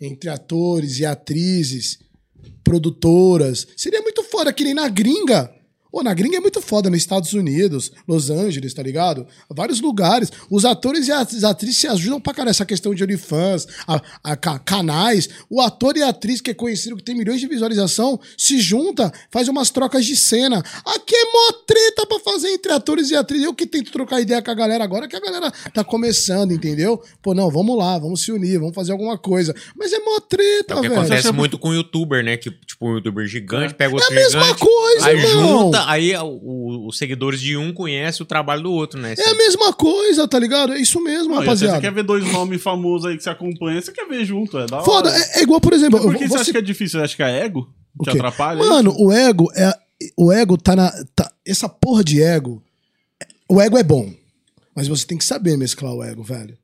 entre 0.00 0.30
atores 0.30 1.00
e 1.00 1.04
atrizes, 1.04 1.98
produtoras, 2.62 3.66
seria 3.76 4.00
muito 4.02 4.22
foda, 4.22 4.52
que 4.52 4.62
nem 4.62 4.74
na 4.74 4.88
gringa. 4.88 5.52
Ô, 5.92 6.02
na 6.02 6.14
gringa 6.14 6.36
é 6.36 6.40
muito 6.40 6.60
foda, 6.60 6.88
nos 6.88 6.98
Estados 6.98 7.32
Unidos, 7.32 7.90
Los 8.06 8.30
Angeles, 8.30 8.72
tá 8.74 8.82
ligado? 8.82 9.26
Vários 9.48 9.80
lugares. 9.80 10.30
Os 10.50 10.64
atores 10.64 11.08
e 11.08 11.12
as 11.12 11.42
atrizes 11.44 11.76
se 11.78 11.86
ajudam 11.88 12.20
pra 12.20 12.32
caralho. 12.34 12.50
Essa 12.50 12.64
questão 12.64 12.94
de 12.94 13.02
OnlyFans, 13.02 13.66
a, 13.86 14.00
a 14.22 14.36
ca- 14.36 14.58
canais. 14.58 15.28
O 15.48 15.60
ator 15.60 15.96
e 15.96 16.02
a 16.02 16.08
atriz 16.10 16.40
que 16.40 16.50
é 16.50 16.54
conhecido, 16.54 16.96
que 16.96 17.02
tem 17.02 17.16
milhões 17.16 17.40
de 17.40 17.46
visualização, 17.46 18.18
se 18.36 18.60
junta, 18.60 19.12
faz 19.30 19.48
umas 19.48 19.70
trocas 19.70 20.04
de 20.04 20.16
cena. 20.16 20.62
Aqui 20.84 21.14
é 21.14 21.24
mó 21.24 21.52
treta 21.66 22.06
pra 22.06 22.18
fazer 22.20 22.48
entre 22.50 22.72
atores 22.72 23.10
e 23.10 23.16
atrizes. 23.16 23.44
Eu 23.46 23.54
que 23.54 23.66
tento 23.66 23.90
trocar 23.92 24.20
ideia 24.20 24.40
com 24.42 24.50
a 24.50 24.54
galera 24.54 24.84
agora, 24.84 25.08
que 25.08 25.16
a 25.16 25.20
galera 25.20 25.50
tá 25.74 25.82
começando, 25.82 26.52
entendeu? 26.52 27.02
Pô, 27.22 27.34
não, 27.34 27.50
vamos 27.50 27.76
lá, 27.76 27.98
vamos 27.98 28.22
se 28.22 28.32
unir, 28.32 28.58
vamos 28.58 28.74
fazer 28.74 28.92
alguma 28.92 29.18
coisa. 29.18 29.54
Mas 29.76 29.92
é 29.92 29.98
mó 29.98 30.18
treta, 30.20 30.74
É 30.74 30.76
o 30.76 30.80
que 30.82 30.88
velho. 30.88 31.00
acontece 31.00 31.32
muito 31.32 31.58
com 31.58 31.68
o 31.70 31.74
youtuber, 31.74 32.24
né? 32.24 32.36
Que, 32.36 32.50
tipo, 32.50 32.88
um 32.88 32.94
youtuber 32.96 33.26
gigante 33.26 33.74
pega 33.74 33.94
outro 33.94 34.08
É 34.12 34.16
a 34.16 34.20
mesma 34.20 34.42
gigante. 34.42 34.60
coisa, 34.60 35.06
aí 35.06 35.20
junta, 35.26 35.79
aí 35.86 36.14
o- 36.16 36.24
o- 36.24 36.86
os 36.88 36.98
seguidores 36.98 37.40
de 37.40 37.56
um 37.56 37.72
conhecem 37.72 38.22
o 38.22 38.26
trabalho 38.26 38.62
do 38.62 38.72
outro, 38.72 39.00
né? 39.00 39.14
É 39.18 39.30
a 39.30 39.34
mesma 39.34 39.72
coisa, 39.72 40.26
tá 40.28 40.38
ligado? 40.38 40.72
É 40.72 40.78
isso 40.80 41.02
mesmo, 41.02 41.30
Não, 41.34 41.40
rapaziada. 41.40 41.76
Você 41.76 41.80
quer 41.82 41.92
ver 41.92 42.02
dois 42.02 42.24
nomes 42.32 42.62
famosos 42.62 43.06
aí 43.10 43.16
que 43.16 43.22
você 43.22 43.30
acompanha, 43.30 43.80
você 43.80 43.92
quer 43.92 44.06
ver 44.08 44.24
junto, 44.24 44.58
é 44.58 44.66
da 44.66 44.76
hora. 44.76 44.84
Foda, 44.84 45.10
é, 45.10 45.38
é 45.40 45.42
igual, 45.42 45.60
por 45.60 45.72
exemplo. 45.72 46.00
Por 46.00 46.14
que 46.16 46.28
você 46.28 46.36
acha 46.38 46.52
que 46.52 46.58
é 46.58 46.62
difícil? 46.62 46.98
Você 47.00 47.04
acha 47.04 47.16
que 47.16 47.22
é 47.22 47.44
ego? 47.44 47.68
O 47.98 48.04
Te 48.04 48.10
quê? 48.12 48.18
atrapalha? 48.18 48.58
Mano, 48.64 48.94
o 48.98 49.12
ego 49.12 49.50
é. 49.56 49.72
O 50.16 50.32
ego 50.32 50.56
tá 50.56 50.74
na. 50.74 50.90
tá- 51.14 51.30
essa 51.46 51.68
porra 51.68 52.02
de 52.02 52.22
ego. 52.22 52.62
O 53.48 53.60
ego 53.60 53.76
é 53.76 53.82
bom. 53.82 54.12
Mas 54.74 54.88
você 54.88 55.04
tem 55.06 55.18
que 55.18 55.24
saber 55.24 55.56
mesclar 55.58 55.92
o 55.92 56.02
ego, 56.02 56.22
velho. 56.22 56.56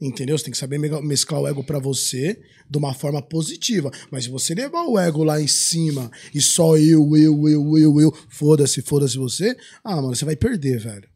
Entendeu? 0.00 0.36
Você 0.36 0.44
tem 0.44 0.52
que 0.52 0.58
saber 0.58 0.78
mesclar 0.78 1.40
o 1.40 1.46
ego 1.46 1.64
pra 1.64 1.78
você 1.78 2.38
de 2.68 2.76
uma 2.76 2.92
forma 2.92 3.22
positiva. 3.22 3.90
Mas 4.10 4.24
se 4.24 4.30
você 4.30 4.54
levar 4.54 4.84
o 4.84 4.98
ego 4.98 5.24
lá 5.24 5.40
em 5.40 5.46
cima 5.46 6.10
e 6.34 6.40
só 6.40 6.76
eu, 6.76 7.16
eu, 7.16 7.48
eu, 7.48 7.78
eu, 7.78 8.00
eu, 8.00 8.18
foda-se, 8.28 8.82
foda-se 8.82 9.16
você, 9.16 9.56
ah, 9.82 9.96
mano, 9.96 10.14
você 10.14 10.24
vai 10.24 10.36
perder, 10.36 10.78
velho. 10.78 11.08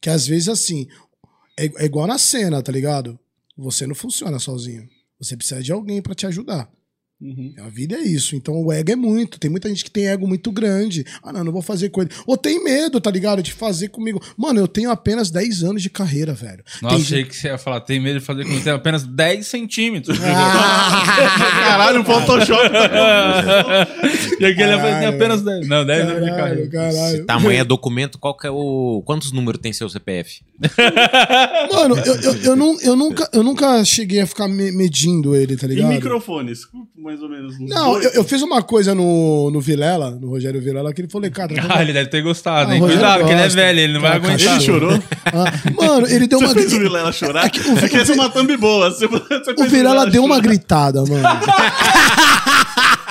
Que 0.00 0.10
às 0.10 0.26
vezes 0.26 0.48
assim, 0.48 0.86
é, 1.58 1.64
é 1.82 1.84
igual 1.86 2.06
na 2.06 2.18
cena, 2.18 2.62
tá 2.62 2.70
ligado? 2.70 3.18
Você 3.56 3.86
não 3.86 3.94
funciona 3.94 4.38
sozinho. 4.38 4.86
Você 5.18 5.36
precisa 5.36 5.62
de 5.62 5.72
alguém 5.72 6.02
pra 6.02 6.14
te 6.14 6.26
ajudar. 6.26 6.70
Uhum. 7.22 7.54
A 7.64 7.68
vida 7.68 7.94
é 7.94 8.02
isso. 8.02 8.34
Então 8.34 8.54
o 8.60 8.72
ego 8.72 8.90
é 8.90 8.96
muito. 8.96 9.38
Tem 9.38 9.48
muita 9.50 9.68
gente 9.68 9.84
que 9.84 9.90
tem 9.90 10.08
ego 10.08 10.26
muito 10.26 10.50
grande. 10.50 11.04
Ah, 11.22 11.32
não, 11.32 11.44
não 11.44 11.52
vou 11.52 11.62
fazer 11.62 11.88
coisa. 11.90 12.10
Ou 12.26 12.36
tem 12.36 12.62
medo, 12.64 13.00
tá 13.00 13.10
ligado? 13.10 13.42
De 13.42 13.52
fazer 13.52 13.88
comigo. 13.88 14.20
Mano, 14.36 14.58
eu 14.58 14.66
tenho 14.66 14.90
apenas 14.90 15.30
10 15.30 15.62
anos 15.62 15.82
de 15.82 15.88
carreira, 15.90 16.34
velho. 16.34 16.64
Nossa, 16.82 16.96
tem 16.96 17.04
achei 17.04 17.24
que 17.24 17.36
você 17.36 17.46
ia 17.48 17.58
falar, 17.58 17.80
tem 17.82 18.00
medo 18.00 18.18
de 18.18 18.24
fazer 18.24 18.42
comigo, 18.44 18.64
tem 18.64 18.72
apenas 18.72 19.04
10 19.04 19.46
centímetros. 19.46 20.18
Caralho, 21.62 22.00
o 22.00 22.04
Photoshop 22.04 22.68
tá 22.70 23.88
e 24.40 24.44
aquele 24.44 24.70
ia 24.72 24.78
falar, 24.78 24.98
tem 24.98 25.08
apenas 25.08 25.42
10. 25.42 25.68
Não, 25.68 25.84
10 25.84 26.00
anos 26.08 26.14
de 26.24 26.30
Caralho, 26.30 26.36
carreira. 26.70 26.70
caralho. 26.70 27.26
Tamanho 27.26 27.60
é 27.60 27.64
documento, 27.64 28.18
qual 28.18 28.36
que 28.36 28.46
é 28.46 28.50
o. 28.50 29.02
Quantos 29.06 29.32
números 29.32 29.60
tem 29.60 29.72
seu 29.72 29.88
CPF? 29.88 30.40
Mano, 31.72 31.96
eu, 31.98 32.14
eu, 32.16 32.34
eu, 32.42 32.56
não, 32.56 32.80
eu, 32.80 32.96
nunca, 32.96 33.28
eu 33.32 33.42
nunca 33.42 33.84
cheguei 33.84 34.20
a 34.20 34.26
ficar 34.26 34.48
me- 34.48 34.72
medindo 34.72 35.34
ele, 35.34 35.56
tá 35.56 35.66
E 35.66 35.70
ligado? 35.70 35.88
microfones, 35.90 36.60
mais 37.12 37.22
ou 37.22 37.28
menos. 37.28 37.54
uns 37.60 37.68
Não, 37.68 37.92
dois. 37.92 38.04
eu, 38.06 38.10
eu 38.12 38.24
fiz 38.24 38.40
uma 38.42 38.62
coisa 38.62 38.94
no, 38.94 39.50
no 39.50 39.60
Vilela, 39.60 40.10
no 40.12 40.30
Rogério 40.30 40.60
Vilela, 40.62 40.92
que 40.94 41.02
ele 41.02 41.08
falou, 41.10 41.30
cara, 41.30 41.52
Ah, 41.68 41.82
ele 41.82 41.92
deve 41.92 42.08
ter 42.08 42.22
gostado, 42.22 42.70
Ah, 42.70 42.74
hein? 42.74 42.80
Cuidado, 42.80 43.18
porque 43.20 43.32
ele 43.32 43.42
é 43.42 43.48
velho, 43.48 43.80
ele 43.80 43.92
não 43.92 44.00
vai 44.00 44.12
Cara, 44.20 44.32
aguentar. 44.34 44.54
Ele 44.56 44.64
chorou? 44.64 44.92
Ah, 45.34 45.52
mano, 45.74 46.06
ele 46.08 46.26
deu 46.26 46.38
Você 46.38 46.44
uma 46.46 46.54
fez 46.54 46.72
o 46.74 46.78
Vilela 46.78 47.12
chorar? 47.12 47.46
É 47.46 47.48
que 47.48 47.60
o- 47.60 47.74
Você 47.74 47.88
quer 47.88 48.04
ser 48.04 48.12
uma 48.12 48.28
thumb 48.28 48.54
boa. 48.56 48.90
Você, 48.90 49.06
você 49.06 49.54
O 49.58 49.64
Vilela 49.68 50.06
deu 50.06 50.22
uma 50.24 50.34
chorar. 50.36 50.48
gritada, 50.48 51.04
mano. 51.04 51.22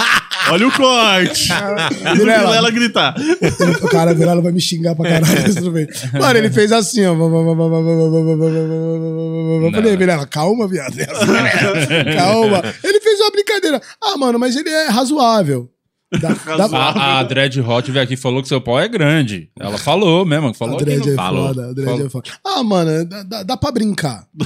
Olha 0.49 0.67
o 0.67 0.71
corte. 0.71 1.49
Vilela. 2.17 2.47
Vilela 2.47 2.71
gritar. 2.71 3.15
O 3.81 3.87
cara 3.87 4.13
Vilela 4.13 4.41
vai 4.41 4.51
me 4.51 4.61
xingar 4.61 4.95
pra 4.95 5.09
caralho. 5.09 5.71
bem. 5.71 5.87
Mano, 6.13 6.37
ele 6.37 6.49
fez 6.49 6.71
assim, 6.71 7.05
ó. 7.05 7.13
Eu 7.13 7.19
falei, 9.71 9.97
Vilela, 9.97 10.25
calma, 10.25 10.67
viado. 10.67 10.95
Calma. 12.15 12.63
Ele 12.83 12.99
fez 12.99 13.19
uma 13.19 13.31
brincadeira. 13.31 13.81
Ah, 14.01 14.17
mano, 14.17 14.39
mas 14.39 14.55
ele 14.55 14.69
é 14.69 14.87
razoável. 14.87 15.69
Dá, 16.19 16.29
A, 16.77 17.19
a 17.19 17.23
Dread 17.23 17.61
Hot 17.61 17.89
veio 17.91 18.03
aqui 18.03 18.15
e 18.15 18.17
falou 18.17 18.41
que 18.41 18.47
seu 18.47 18.59
pau 18.59 18.79
é 18.79 18.87
grande. 18.87 19.49
Ela 19.57 19.77
falou 19.77 20.25
mesmo, 20.25 20.53
falou 20.53 20.75
a 20.75 20.79
dread 20.79 21.09
é 21.09 21.15
falou. 21.15 21.47
foda, 21.47 21.69
a 21.69 21.73
dread 21.73 21.89
Falou. 21.89 22.05
é 22.05 22.09
foda. 22.09 22.29
Ah, 22.45 22.63
mano, 22.63 23.05
dá, 23.05 23.23
dá- 23.23 23.43
dá 23.43 23.57
pra 23.57 23.71
brincar. 23.71 24.27
dá 24.35 24.45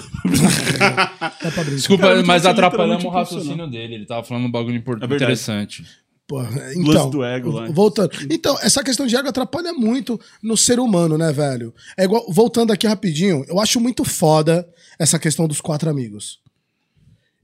pra 1.51 1.63
brincar. 1.63 1.75
Desculpa, 1.75 2.03
Cara, 2.07 2.23
mas 2.23 2.45
atrapalhamos 2.45 3.03
o 3.03 3.09
raciocínio 3.09 3.67
dele. 3.69 3.95
Ele 3.95 4.05
tava 4.05 4.23
falando 4.23 4.45
um 4.45 4.51
bagulho 4.51 4.75
impor- 4.77 4.99
É 5.01 5.05
interessante. 5.05 5.83
Porra, 6.27 6.49
Lance 6.49 6.79
então, 6.79 7.09
do 7.11 7.23
ego 7.23 7.51
lá. 7.51 7.67
voltando. 7.67 8.09
Então, 8.31 8.57
essa 8.61 8.83
questão 8.83 9.05
de 9.05 9.15
ego 9.15 9.29
atrapalha 9.29 9.71
muito 9.73 10.19
no 10.41 10.57
ser 10.57 10.79
humano, 10.79 11.17
né, 11.19 11.31
velho? 11.31 11.71
É 11.95 12.03
igual, 12.05 12.25
voltando 12.31 12.73
aqui 12.73 12.87
rapidinho, 12.87 13.45
eu 13.47 13.59
acho 13.59 13.79
muito 13.79 14.03
foda 14.03 14.67
essa 14.97 15.19
questão 15.19 15.47
dos 15.47 15.61
quatro 15.61 15.87
amigos. 15.87 16.39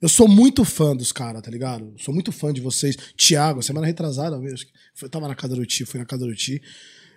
Eu 0.02 0.10
sou 0.10 0.28
muito 0.28 0.66
fã 0.66 0.96
dos 0.96 1.12
caras, 1.12 1.42
tá 1.44 1.52
ligado? 1.52 1.94
Sou 1.98 2.12
muito 2.14 2.32
fã 2.32 2.52
de 2.52 2.60
vocês. 2.60 2.98
Tiago, 3.16 3.62
semana 3.62 3.86
retrasada 3.86 4.38
mesmo. 4.40 4.68
Eu 5.02 5.10
tava 5.10 5.28
na 5.28 5.36
casa 5.36 5.56
do 5.56 5.66
Ti, 5.66 5.86
fui 5.86 6.00
na 6.00 6.06
casa 6.06 6.26
do 6.26 6.34
Ti. 6.36 6.60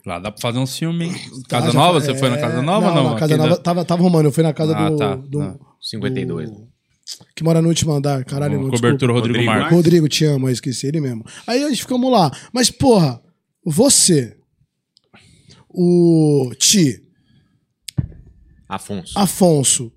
Lá 0.04 0.18
dá 0.18 0.30
pra 0.30 0.38
fazer 0.40 0.58
um 0.58 0.66
filme, 0.66 1.06
hein? 1.06 1.12
Tá, 1.48 1.60
Casa 1.60 1.70
já 1.70 1.78
Nova? 1.78 1.98
Você 1.98 2.14
foi 2.14 2.28
na 2.28 2.36
é, 2.36 2.40
Casa 2.40 2.60
Nova 2.60 2.88
ou 2.88 2.94
não? 2.94 3.04
não? 3.04 3.10
Na 3.14 3.18
casa 3.18 3.32
Aqui 3.34 3.42
nova, 3.42 3.56
da- 3.56 3.62
tava, 3.62 3.84
tava 3.86 4.02
arrumando, 4.02 4.26
eu 4.26 4.32
fui 4.32 4.42
na 4.42 4.52
casa 4.52 4.76
Ah, 4.76 4.90
do, 4.90 4.96
tá, 4.98 5.16
do- 5.16 5.38
tá. 5.38 5.56
52. 5.80 6.50
do- 6.50 6.68
que 7.34 7.42
mora 7.42 7.62
no 7.62 7.68
último 7.68 7.92
andar, 7.92 8.22
caralho, 8.24 8.60
não, 8.60 8.64
Cobertura 8.70 8.90
desculpa. 8.92 9.12
Rodrigo, 9.14 9.38
Rodrigo 9.38 9.50
Marques. 9.60 9.76
Rodrigo, 9.76 10.08
te 10.08 10.24
amo, 10.26 10.48
eu 10.48 10.52
esqueci 10.52 10.86
ele 10.86 11.00
mesmo. 11.00 11.24
Aí 11.46 11.62
a 11.64 11.68
gente 11.70 11.80
ficamos 11.82 12.10
lá. 12.12 12.30
Mas, 12.52 12.70
porra, 12.70 13.18
você, 13.64 14.36
o 15.70 16.52
Ti, 16.58 17.00
Afonso. 18.68 19.18
Afonso 19.18 19.92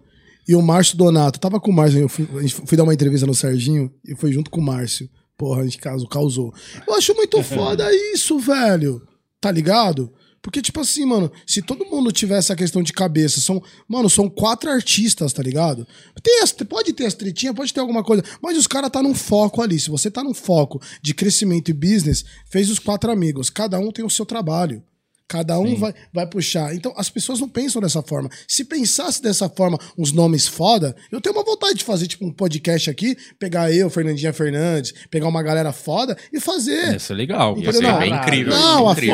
e 0.48 0.56
o 0.56 0.62
Márcio 0.62 0.98
Donato, 0.98 1.40
tava 1.40 1.60
com 1.60 1.72
o 1.72 1.74
Márcio, 1.74 2.00
eu 2.00 2.10
fui, 2.10 2.28
fui 2.66 2.78
dar 2.78 2.84
uma 2.84 2.94
entrevista 2.94 3.28
no 3.28 3.36
Serginho 3.36 3.92
e 4.06 4.16
foi 4.16 4.32
junto 4.32 4.50
com 4.50 4.60
o 4.62 4.64
Márcio. 4.64 5.10
Porra, 5.38 5.62
a 5.62 5.64
gente 5.66 5.78
caso, 5.78 6.08
causou. 6.08 6.54
Eu 6.88 6.96
acho 6.96 7.14
muito 7.14 7.42
foda 7.44 7.88
isso, 8.14 8.40
velho. 8.40 9.02
Tá 9.40 9.52
ligado? 9.52 10.12
Porque, 10.42 10.62
tipo 10.62 10.80
assim, 10.80 11.06
mano, 11.06 11.30
se 11.46 11.62
todo 11.62 11.86
mundo 11.86 12.12
tivesse 12.12 12.52
a 12.54 12.56
questão 12.56 12.82
de 12.82 12.94
cabeça, 12.94 13.42
são, 13.42 13.62
mano, 13.88 14.10
são 14.10 14.30
quatro 14.30 14.70
artistas, 14.72 15.34
tá 15.34 15.44
ligado? 15.44 15.86
Tem 16.24 16.42
as- 16.42 16.54
pode 16.54 16.94
ter 16.94 17.06
as 17.06 17.14
tretinhas, 17.14 17.54
pode 17.56 17.74
ter 17.74 17.82
alguma 17.82 18.04
coisa, 18.04 18.24
mas 18.42 18.58
os 18.58 18.66
caras 18.66 18.90
tá 18.90 19.04
num 19.04 19.14
foco 19.14 19.62
ali. 19.62 19.78
Se 19.80 19.90
você 19.90 20.10
tá 20.10 20.24
num 20.24 20.34
foco 20.34 20.82
de 21.02 21.14
crescimento 21.14 21.70
e 21.70 21.74
business, 21.74 22.24
fez 22.50 22.70
os 22.70 22.80
quatro 22.80 23.12
amigos. 23.12 23.50
Cada 23.50 23.78
um 23.78 23.92
tem 23.92 24.06
o 24.06 24.10
seu 24.10 24.26
trabalho. 24.26 24.82
Cada 25.28 25.60
um 25.60 25.76
vai, 25.76 25.94
vai 26.14 26.26
puxar. 26.26 26.74
Então, 26.74 26.94
as 26.96 27.10
pessoas 27.10 27.40
não 27.40 27.50
pensam 27.50 27.82
dessa 27.82 28.02
forma. 28.02 28.30
Se 28.48 28.64
pensasse 28.64 29.22
dessa 29.22 29.50
forma, 29.50 29.78
uns 29.98 30.14
nomes 30.14 30.48
foda, 30.48 30.96
eu 31.12 31.20
tenho 31.20 31.36
uma 31.36 31.44
vontade 31.44 31.76
de 31.76 31.84
fazer, 31.84 32.08
tipo, 32.08 32.26
um 32.26 32.32
podcast 32.32 32.90
aqui, 32.90 33.18
pegar 33.38 33.72
eu, 33.72 33.90
Fernandinha 33.90 34.32
Fernandes, 34.32 34.94
pegar 35.10 35.28
uma 35.28 35.44
galera 35.44 35.74
foda 35.74 36.18
e 36.32 36.40
fazer. 36.40 36.94
Ia 36.94 37.00
ser 37.00 37.14
legal. 37.14 37.58
Ia 37.58 37.74
ser 37.74 37.82
Não, 37.82 38.00
bem 38.00 38.14
incrível. 38.14 38.54
Não, 38.54 38.88
a 38.88 38.96
Fê, 38.96 39.12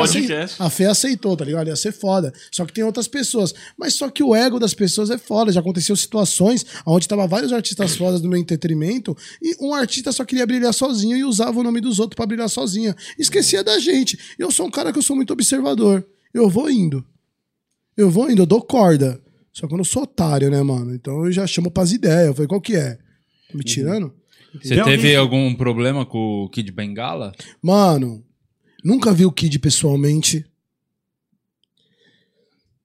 a 0.58 0.70
Fê 0.70 0.84
aceitou, 0.84 1.36
tá 1.36 1.44
ligado? 1.44 1.66
Ia 1.66 1.76
ser 1.76 1.92
foda. 1.92 2.32
Só 2.52 2.64
que 2.64 2.72
tem 2.72 2.84
outras 2.84 3.08
pessoas. 3.08 3.52
Mas 3.76 3.94
só 3.94 4.08
que 4.08 4.22
o 4.22 4.36
ego 4.36 4.60
das 4.60 4.72
pessoas 4.72 5.10
é 5.10 5.18
foda. 5.18 5.50
Já 5.50 5.60
aconteceu 5.60 5.96
situações 5.96 6.64
onde 6.86 7.08
tava 7.08 7.26
vários 7.26 7.52
artistas 7.52 7.96
fodas 7.96 8.22
no 8.22 8.28
meu 8.28 8.38
entretenimento 8.38 9.16
e 9.42 9.56
um 9.60 9.74
artista 9.74 10.12
só 10.12 10.24
queria 10.24 10.46
brilhar 10.46 10.72
sozinho 10.72 11.16
e 11.16 11.24
usava 11.24 11.58
o 11.58 11.62
nome 11.62 11.80
dos 11.80 11.98
outros 11.98 12.14
pra 12.16 12.26
brilhar 12.26 12.48
sozinha. 12.48 12.94
Esquecia 13.18 13.64
da 13.64 13.78
gente. 13.78 14.18
Eu 14.38 14.50
sou 14.50 14.66
um 14.66 14.70
cara 14.70 14.92
que 14.92 14.98
eu 14.98 15.02
sou 15.02 15.16
muito 15.16 15.32
observador. 15.32 16.03
Eu 16.34 16.50
vou 16.50 16.68
indo. 16.68 17.04
Eu 17.96 18.10
vou 18.10 18.28
indo, 18.30 18.42
eu 18.42 18.46
dou 18.46 18.60
corda. 18.60 19.22
Só 19.52 19.68
que 19.68 19.72
eu 19.72 19.78
não 19.78 19.84
sou 19.84 20.02
otário, 20.02 20.50
né, 20.50 20.60
mano? 20.62 20.92
Então 20.94 21.24
eu 21.24 21.30
já 21.32 21.46
chamo 21.46 21.70
pras 21.70 21.92
ideias. 21.92 22.26
Eu 22.26 22.34
falei, 22.34 22.48
qual 22.48 22.60
que 22.60 22.74
é? 22.74 22.94
Tá 22.96 23.56
me 23.56 23.62
tirando? 23.62 24.12
Você 24.60 24.74
Tem 24.74 24.84
teve 24.84 25.14
alguém- 25.14 25.16
algum 25.16 25.54
problema 25.54 26.04
com 26.04 26.44
o 26.44 26.48
Kid 26.48 26.70
Bengala? 26.72 27.32
Mano, 27.62 28.24
nunca 28.84 29.12
vi 29.12 29.24
o 29.24 29.32
Kid 29.32 29.58
pessoalmente. 29.60 30.44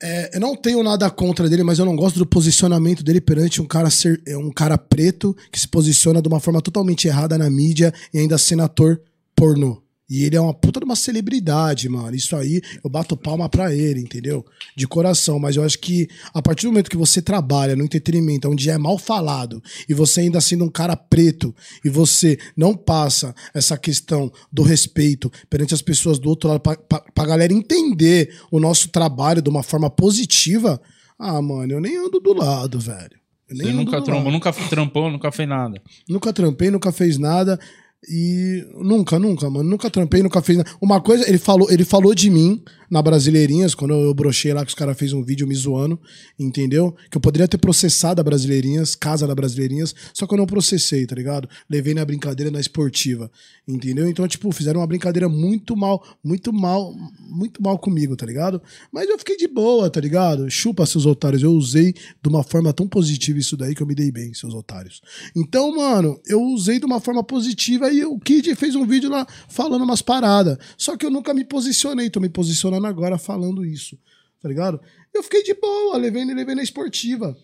É, 0.02 0.36
eu 0.38 0.39
não 0.39 0.56
tenho 0.56 0.82
nada 0.82 1.10
contra 1.10 1.50
dele, 1.50 1.64
mas 1.64 1.78
eu 1.78 1.86
não 1.86 1.95
gosto 1.95 2.18
do 2.18 2.26
posicionamento 2.26 3.04
dele 3.04 3.20
perante 3.20 3.62
um 3.62 3.66
cara 3.66 3.89
ser 3.89 4.22
é 4.26 4.38
um 4.38 4.50
cara 4.50 4.78
preto 4.78 5.36
que 5.52 5.60
se 5.60 5.68
posiciona 5.68 6.22
de 6.22 6.28
uma 6.30 6.39
forma 6.39 6.62
totalmente 6.62 7.08
errada 7.08 7.38
na 7.38 7.50
mídia 7.50 7.93
e 8.14 8.20
ainda 8.20 8.38
sendo 8.38 8.64
ator 8.64 9.02
pornô. 9.36 9.84
E 10.10 10.24
ele 10.24 10.36
é 10.36 10.41
uma 10.41 10.53
puta 10.53 10.80
de 10.80 10.86
uma 10.86 10.95
celebridade, 10.95 11.88
mano. 11.88 12.16
Isso 12.16 12.36
aí, 12.36 12.62
eu 12.84 12.89
bato 12.89 13.16
palma 13.16 13.47
pra 13.47 13.74
ele, 13.74 13.99
entendeu? 13.99 14.43
De 14.76 14.88
coração. 14.88 15.38
Mas 15.39 15.55
eu 15.55 15.64
acho 15.64 15.78
que 15.78 16.07
a 16.34 16.41
partir 16.41 16.66
do 16.66 16.72
momento 16.72 16.89
que 16.89 16.97
você 16.97 17.22
trabalha 17.22 17.76
no 17.76 17.84
entretenimento, 17.84 18.49
onde 18.49 18.70
é 18.70 18.78
mal 18.78 18.97
falado, 18.97 19.62
e 19.88 19.93
você 19.93 20.22
ainda 20.22 20.41
sendo 20.41 20.66
um 20.66 20.70
cara 20.70 20.95
preto, 20.95 21.53
e 21.86 21.89
você 21.89 22.39
não 22.57 22.76
passa 22.76 23.36
essa 23.53 23.78
questão 23.78 24.32
do 24.51 24.64
respeito 24.64 25.32
perante 25.49 25.74
as 25.74 25.82
pessoas 25.82 26.18
do 26.18 26.30
outro 26.30 26.49
lado, 26.49 26.62
pra, 26.62 26.76
pra, 26.76 26.99
pra 26.99 27.26
galera 27.26 27.53
entender 27.53 28.36
o 28.51 28.60
nosso 28.60 28.89
trabalho 28.89 29.41
de 29.41 29.49
uma 29.49 29.62
forma 29.62 29.89
positiva, 29.89 30.82
ah, 31.20 31.41
mano, 31.41 31.74
eu 31.74 31.82
nem 31.82 31.97
ando 31.97 32.20
do 32.20 32.34
lado, 32.34 32.80
velho. 32.80 33.20
Eu 33.49 33.57
nem 33.57 33.68
Você 33.68 33.74
ando 33.74 33.84
nunca 33.84 33.99
do 33.99 34.03
trombou, 34.03 34.32
nunca 34.32 34.53
trampou, 34.53 35.12
nunca 35.12 35.32
fez 35.32 35.49
nada. 35.49 35.82
Nunca 36.07 36.32
trampei, 36.32 36.72
nunca 36.72 36.91
fez 36.91 37.18
nada. 37.18 37.60
E 38.08 38.66
nunca, 38.76 39.20
nunca, 39.20 39.50
mano. 39.50 39.70
Nunca 39.70 39.89
trampei, 39.89 40.24
nunca 40.24 40.41
fez 40.41 40.58
nada. 40.58 40.70
Uma 40.82 41.02
coisa, 41.02 41.28
ele 41.28 41.38
falou, 41.38 41.70
ele 41.70 41.84
falou 41.84 42.16
de 42.16 42.30
mim 42.30 42.64
na 42.89 43.01
Brasileirinhas, 43.01 43.75
quando 43.75 43.93
eu 43.93 44.13
brochei 44.13 44.53
lá 44.53 44.63
que 44.63 44.69
os 44.69 44.75
caras 44.75 44.97
fez 44.97 45.13
um 45.13 45.23
vídeo 45.23 45.47
me 45.47 45.55
zoando, 45.55 45.99
entendeu? 46.37 46.95
Que 47.11 47.17
eu 47.17 47.21
poderia 47.21 47.47
ter 47.47 47.57
processado 47.57 48.19
a 48.19 48.23
Brasileirinhas, 48.23 48.95
casa 48.95 49.27
da 49.27 49.35
Brasileirinhas, 49.35 49.93
só 50.13 50.25
que 50.25 50.33
eu 50.33 50.37
não 50.37 50.45
processei, 50.45 51.05
tá 51.05 51.15
ligado? 51.15 51.47
Levei 51.69 51.93
na 51.93 52.03
brincadeira 52.03 52.51
na 52.51 52.59
esportiva, 52.59 53.29
entendeu? 53.67 54.09
Então, 54.09 54.27
tipo, 54.27 54.51
fizeram 54.51 54.79
uma 54.79 54.87
brincadeira 54.87 55.29
muito 55.29 55.75
mal, 55.75 56.03
muito 56.23 56.51
mal, 56.51 56.93
muito 57.19 57.61
mal 57.61 57.77
comigo, 57.77 58.15
tá 58.15 58.25
ligado? 58.25 58.61
Mas 58.91 59.07
eu 59.07 59.19
fiquei 59.19 59.37
de 59.37 59.47
boa, 59.47 59.89
tá 59.89 60.01
ligado? 60.01 60.49
Chupa, 60.49 60.85
seus 60.85 61.05
otários. 61.05 61.43
Eu 61.43 61.51
usei 61.51 61.93
de 61.93 62.29
uma 62.29 62.43
forma 62.43 62.73
tão 62.73 62.87
positiva 62.87 63.37
isso 63.37 63.55
daí 63.55 63.75
que 63.75 63.83
eu 63.83 63.87
me 63.87 63.93
dei 63.93 64.11
bem, 64.11 64.33
seus 64.33 64.53
otários. 64.53 65.01
Então, 65.35 65.75
mano, 65.75 66.19
eu 66.25 66.41
usei 66.41 66.79
de 66.79 66.85
uma 66.85 66.99
forma 66.99 67.23
positiva 67.23 67.91
e 67.91 68.03
o 68.03 68.19
Kid 68.19 68.55
fez 68.55 68.75
um 68.75 68.85
vídeo 68.85 69.09
lá 69.09 69.27
falando 69.47 69.83
umas 69.83 70.01
paradas. 70.01 70.57
Só 70.77 70.97
que 70.97 71.05
eu 71.05 71.11
nunca 71.11 71.33
me 71.33 71.45
posicionei, 71.45 72.09
tô 72.09 72.19
me 72.19 72.29
posicionando 72.29 72.78
agora 72.88 73.17
falando 73.17 73.65
isso, 73.65 73.97
tá 74.41 74.47
ligado? 74.47 74.80
Eu 75.13 75.23
fiquei 75.23 75.43
de 75.43 75.53
boa, 75.53 75.97
levei, 75.97 76.23
levei 76.25 76.55
na 76.55 76.63
esportiva. 76.63 77.36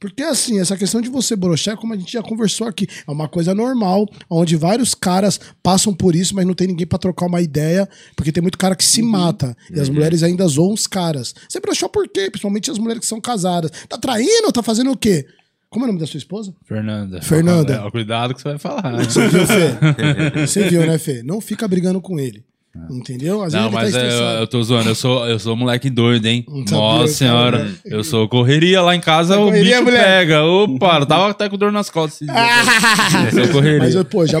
Porque 0.00 0.22
assim, 0.22 0.60
essa 0.60 0.76
questão 0.76 1.00
de 1.00 1.08
você 1.08 1.34
broxar, 1.34 1.76
como 1.76 1.94
a 1.94 1.96
gente 1.96 2.12
já 2.12 2.22
conversou 2.22 2.66
aqui, 2.66 2.86
é 3.06 3.10
uma 3.10 3.28
coisa 3.28 3.54
normal, 3.54 4.06
onde 4.28 4.56
vários 4.56 4.94
caras 4.94 5.40
passam 5.62 5.94
por 5.94 6.14
isso, 6.14 6.34
mas 6.34 6.46
não 6.46 6.52
tem 6.52 6.66
ninguém 6.66 6.86
pra 6.86 6.98
trocar 6.98 7.26
uma 7.26 7.40
ideia, 7.40 7.88
porque 8.14 8.32
tem 8.32 8.42
muito 8.42 8.58
cara 8.58 8.76
que 8.76 8.84
se 8.84 9.02
mata. 9.02 9.56
E 9.70 9.80
as 9.80 9.88
mulheres 9.88 10.22
ainda 10.22 10.46
zoam 10.46 10.74
os 10.74 10.86
caras. 10.86 11.34
Você 11.48 11.60
broxou 11.60 11.88
por 11.88 12.06
quê? 12.08 12.28
Principalmente 12.30 12.70
as 12.70 12.78
mulheres 12.78 13.00
que 13.00 13.06
são 13.06 13.20
casadas. 13.20 13.70
Tá 13.88 13.96
traindo 13.96 14.46
ou 14.46 14.52
tá 14.52 14.62
fazendo 14.62 14.90
o 14.90 14.96
quê? 14.96 15.26
Como 15.70 15.84
é 15.84 15.88
o 15.88 15.88
nome 15.88 16.00
da 16.00 16.06
sua 16.06 16.18
esposa? 16.18 16.54
Fernanda. 16.64 17.20
Fernanda. 17.20 17.82
É, 17.84 17.90
cuidado 17.90 18.34
que 18.34 18.40
você 18.40 18.50
vai 18.50 18.58
falar. 18.58 19.04
Você 19.04 19.26
viu, 19.26 19.46
Fê? 19.46 20.46
Você 20.46 20.68
viu, 20.68 20.86
né, 20.86 20.98
Fê? 20.98 21.22
Não 21.22 21.40
fica 21.40 21.66
brigando 21.66 22.00
com 22.00 22.20
ele. 22.20 22.44
Entendeu? 22.90 23.42
Às 23.42 23.52
Não, 23.52 23.70
vezes 23.70 23.74
mas 23.74 23.92
tá 23.92 23.98
é, 24.00 24.02
estressado. 24.08 24.38
eu 24.40 24.46
tô 24.48 24.62
zoando, 24.64 24.88
eu 24.90 24.94
sou, 24.96 25.28
eu 25.28 25.38
sou 25.38 25.54
moleque 25.56 25.88
doido, 25.88 26.26
hein? 26.26 26.44
Sabia, 26.48 26.64
Nossa 26.76 26.96
cara, 26.98 27.08
senhora, 27.08 27.64
né? 27.66 27.74
eu 27.84 28.02
sou 28.02 28.28
correria 28.28 28.82
lá 28.82 28.96
em 28.96 29.00
casa, 29.00 29.38
o 29.38 29.44
correria, 29.44 29.70
bicho 29.74 29.84
mulher? 29.84 30.04
pega. 30.04 30.42
Opa, 30.42 30.98
eu 30.98 31.06
tava 31.06 31.30
até 31.30 31.48
com 31.48 31.56
dor 31.56 31.70
nas 31.70 31.88
costas. 31.88 32.26
Eu 33.32 33.44
sou 33.44 33.52
correria. 33.52 33.78
Mas, 33.78 33.94
eu, 33.94 34.04
pô, 34.04 34.26
já... 34.26 34.38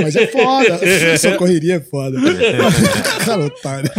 Mas 0.00 0.14
é 0.16 0.26
foda. 0.28 0.78
Essa 0.84 1.32
correria 1.32 1.74
é 1.76 1.80
foda. 1.80 2.18
Cara, 3.24 3.44
otário. 3.46 3.90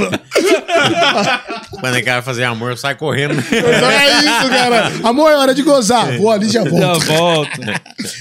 Quando 1.80 1.98
o 1.98 2.04
cara 2.04 2.22
fazer 2.22 2.44
amor, 2.46 2.78
sai 2.78 2.96
correndo. 2.96 3.34
É 3.34 4.20
isso, 4.20 4.50
cara. 4.50 4.92
Amor, 5.04 5.30
é 5.32 5.36
hora 5.38 5.54
de 5.54 5.62
gozar. 5.62 6.18
Vou 6.18 6.32
ali 6.32 6.48
e 6.48 6.50
já 6.50 6.64
Já 6.64 6.70
volto. 6.70 7.06
volto. 7.06 7.60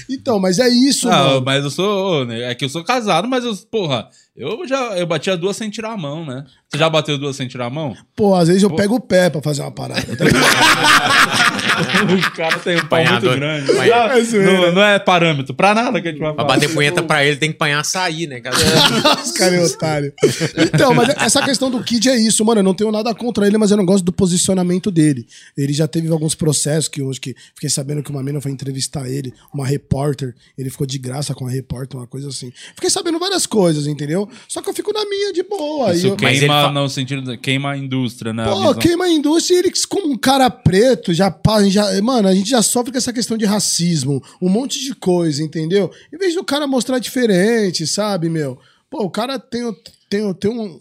Então, 0.09 0.39
mas 0.39 0.59
é 0.59 0.67
isso, 0.69 1.07
Não, 1.07 1.25
mano. 1.29 1.41
mas 1.45 1.63
eu 1.63 1.69
sou. 1.69 2.25
né, 2.25 2.51
É 2.51 2.55
que 2.55 2.65
eu 2.65 2.69
sou 2.69 2.83
casado, 2.83 3.27
mas 3.27 3.43
eu, 3.45 3.55
porra, 3.71 4.07
eu 4.35 4.67
já 4.67 4.97
eu 4.97 5.05
batia 5.05 5.37
duas 5.37 5.55
sem 5.55 5.69
tirar 5.69 5.91
a 5.91 5.97
mão, 5.97 6.25
né? 6.25 6.43
Você 6.67 6.77
já 6.77 6.89
bateu 6.89 7.17
duas 7.17 7.35
sem 7.35 7.47
tirar 7.47 7.67
a 7.67 7.69
mão? 7.69 7.95
Pô, 8.15 8.33
às 8.35 8.47
vezes 8.47 8.63
eu 8.63 8.75
pego 8.75 8.95
o 8.95 8.99
pé 8.99 9.29
pra 9.29 9.41
fazer 9.41 9.61
uma 9.61 9.71
parada. 9.71 10.01
tá? 10.17 10.25
o 12.27 12.31
cara 12.35 12.59
tem 12.59 12.77
um 12.77 12.85
pau 12.87 13.03
muito 13.05 13.21
grande. 13.31 13.71
É 13.71 14.43
não, 14.45 14.71
não 14.73 14.83
é 14.83 14.99
parâmetro 14.99 15.53
pra 15.53 15.73
nada 15.73 16.01
que 16.01 16.07
a 16.07 16.11
gente 16.11 16.19
vai 16.19 16.33
Pra 16.33 16.43
falar. 16.43 16.55
bater 16.55 16.73
punheta 16.73 17.01
pra 17.03 17.25
ele, 17.25 17.37
tem 17.37 17.49
que 17.49 17.55
apanhar 17.55 17.79
açaí, 17.79 18.27
né, 18.27 18.39
cara? 18.39 18.55
Os 19.23 19.31
caras 19.31 19.53
é 19.71 19.75
otário. 19.75 20.13
Então, 20.57 20.93
mas 20.93 21.09
essa 21.09 21.41
questão 21.43 21.69
do 21.69 21.83
Kid 21.83 22.09
é 22.09 22.15
isso, 22.17 22.43
mano. 22.45 22.59
Eu 22.59 22.63
não 22.63 22.73
tenho 22.73 22.91
nada 22.91 23.13
contra 23.13 23.45
ele, 23.47 23.57
mas 23.57 23.71
eu 23.71 23.77
não 23.77 23.85
gosto 23.85 24.03
do 24.03 24.11
posicionamento 24.13 24.89
dele. 24.91 25.25
Ele 25.57 25.73
já 25.73 25.87
teve 25.87 26.09
alguns 26.09 26.35
processos 26.35 26.87
que 26.87 27.01
hoje 27.01 27.19
que 27.19 27.35
fiquei 27.55 27.69
sabendo 27.69 28.01
que 28.03 28.09
uma 28.11 28.23
mina 28.23 28.39
foi 28.41 28.51
entrevistar 28.51 29.07
ele, 29.09 29.33
uma 29.53 29.65
repórter. 29.65 30.33
Ele 30.57 30.69
ficou 30.69 30.85
de 30.87 30.97
graça 30.97 31.33
com 31.33 31.45
a 31.47 31.49
repórter, 31.49 31.99
uma 31.99 32.07
coisa 32.07 32.29
assim. 32.29 32.51
Fiquei 32.75 32.89
sabendo 32.89 33.19
várias 33.19 33.45
coisas, 33.45 33.87
entendeu? 33.87 34.29
Só 34.47 34.61
que 34.61 34.69
eu 34.69 34.73
fico 34.73 34.91
na 34.93 35.05
minha 35.05 35.33
de 35.33 35.43
boa. 35.43 35.93
Isso 35.93 36.07
eu- 36.07 36.15
queima 36.15 36.71
no 36.71 36.87
sentido 36.89 37.21
de 37.21 37.37
queima 37.37 37.71
a 37.71 37.77
indústria, 37.77 38.33
né? 38.33 38.45
Pô, 38.45 38.73
queima 38.75 39.05
a 39.05 39.09
indústria 39.09 39.55
e 39.55 39.59
ele, 39.59 39.71
como 39.89 40.11
um 40.11 40.17
cara 40.17 40.49
preto, 40.49 41.13
já, 41.13 41.29
pá, 41.65 41.71
já. 41.71 42.01
Mano, 42.01 42.27
a 42.27 42.33
gente 42.35 42.49
já 42.49 42.61
sofre 42.61 42.91
com 42.91 42.97
essa 42.97 43.13
questão 43.13 43.37
de 43.37 43.45
racismo, 43.45 44.21
um 44.41 44.49
monte 44.49 44.79
de 44.79 44.93
coisa, 44.95 45.41
entendeu? 45.43 45.91
Em 46.13 46.17
vez 46.17 46.33
do 46.35 46.43
cara 46.43 46.65
mostrar 46.67 46.99
diferente, 46.99 47.85
sabe, 47.87 48.29
meu? 48.29 48.57
Pô, 48.89 49.03
o 49.03 49.09
cara 49.09 49.37
tem, 49.39 49.63
tem, 50.09 50.33
tem 50.33 50.51
um. 50.51 50.79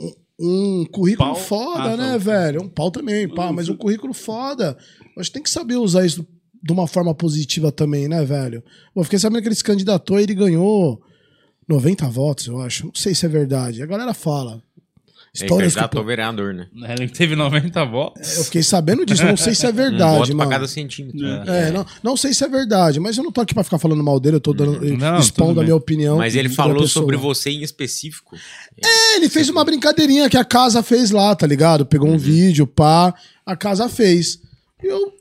um- 0.00 0.12
Um 0.44 0.84
currículo 0.90 1.28
Pau? 1.34 1.36
foda, 1.36 1.92
Ah, 1.92 1.96
né, 1.96 2.12
tá. 2.12 2.18
velho? 2.18 2.62
Um 2.62 2.68
pau 2.68 2.90
também, 2.90 3.28
pá, 3.32 3.52
mas 3.52 3.68
um 3.68 3.76
currículo 3.76 4.12
foda. 4.12 4.76
A 5.16 5.22
gente 5.22 5.32
tem 5.32 5.42
que 5.42 5.50
saber 5.50 5.76
usar 5.76 6.04
isso 6.04 6.26
de 6.60 6.72
uma 6.72 6.88
forma 6.88 7.14
positiva 7.14 7.70
também, 7.70 8.08
né, 8.08 8.24
velho? 8.24 8.62
Pô, 8.92 9.04
fiquei 9.04 9.18
sabendo 9.20 9.42
que 9.42 9.48
ele 9.48 9.54
se 9.54 9.62
candidatou 9.62 10.18
e 10.18 10.24
ele 10.24 10.34
ganhou 10.34 11.00
90 11.68 12.08
votos, 12.08 12.46
eu 12.48 12.58
acho. 12.60 12.86
Não 12.86 12.94
sei 12.94 13.14
se 13.14 13.24
é 13.24 13.28
verdade. 13.28 13.82
A 13.82 13.86
galera 13.86 14.12
fala. 14.14 14.60
Ele 15.34 15.44
Histórias 15.46 15.72
que 15.74 15.80
já 15.80 15.88
tô 15.88 16.04
vereador, 16.04 16.52
né? 16.52 16.66
Ele 16.90 17.08
teve 17.08 17.34
90 17.34 17.82
votos. 17.86 18.36
eu 18.36 18.44
fiquei 18.44 18.62
sabendo 18.62 19.06
disso, 19.06 19.24
não 19.24 19.34
sei 19.34 19.54
se 19.54 19.64
é 19.64 19.70
Um 19.70 19.72
verdade, 19.72 20.18
voto 20.18 20.26
pra 20.26 20.36
mano. 20.36 20.50
cada 20.50 20.68
centímetro. 20.68 21.26
É, 21.26 21.70
não, 21.70 21.86
não 22.02 22.16
sei 22.18 22.34
se 22.34 22.44
é 22.44 22.48
verdade, 22.48 23.00
mas 23.00 23.16
eu 23.16 23.24
não 23.24 23.32
tô 23.32 23.40
aqui 23.40 23.54
pra 23.54 23.64
ficar 23.64 23.78
falando 23.78 24.04
mal 24.04 24.20
dele, 24.20 24.36
eu 24.36 24.40
tô 24.42 24.52
dando, 24.52 24.78
Não, 24.98 25.18
expondo 25.18 25.58
a 25.60 25.62
minha 25.64 25.74
opinião. 25.74 26.18
Mas 26.18 26.36
ele 26.36 26.50
falou 26.50 26.86
sobre 26.86 27.16
você 27.16 27.48
em 27.48 27.62
específico. 27.62 28.36
É, 28.84 29.16
ele 29.16 29.30
fez 29.30 29.48
uma 29.48 29.64
brincadeirinha 29.64 30.28
que 30.28 30.36
a 30.36 30.44
casa 30.44 30.82
fez 30.82 31.10
lá, 31.10 31.34
tá 31.34 31.46
ligado? 31.46 31.86
Pegou 31.86 32.08
Uhum. 32.08 32.16
um 32.16 32.18
vídeo, 32.18 32.66
pá, 32.66 33.14
a 33.46 33.56
casa 33.56 33.88
fez. 33.88 34.38
E 34.82 34.86
eu. 34.86 35.14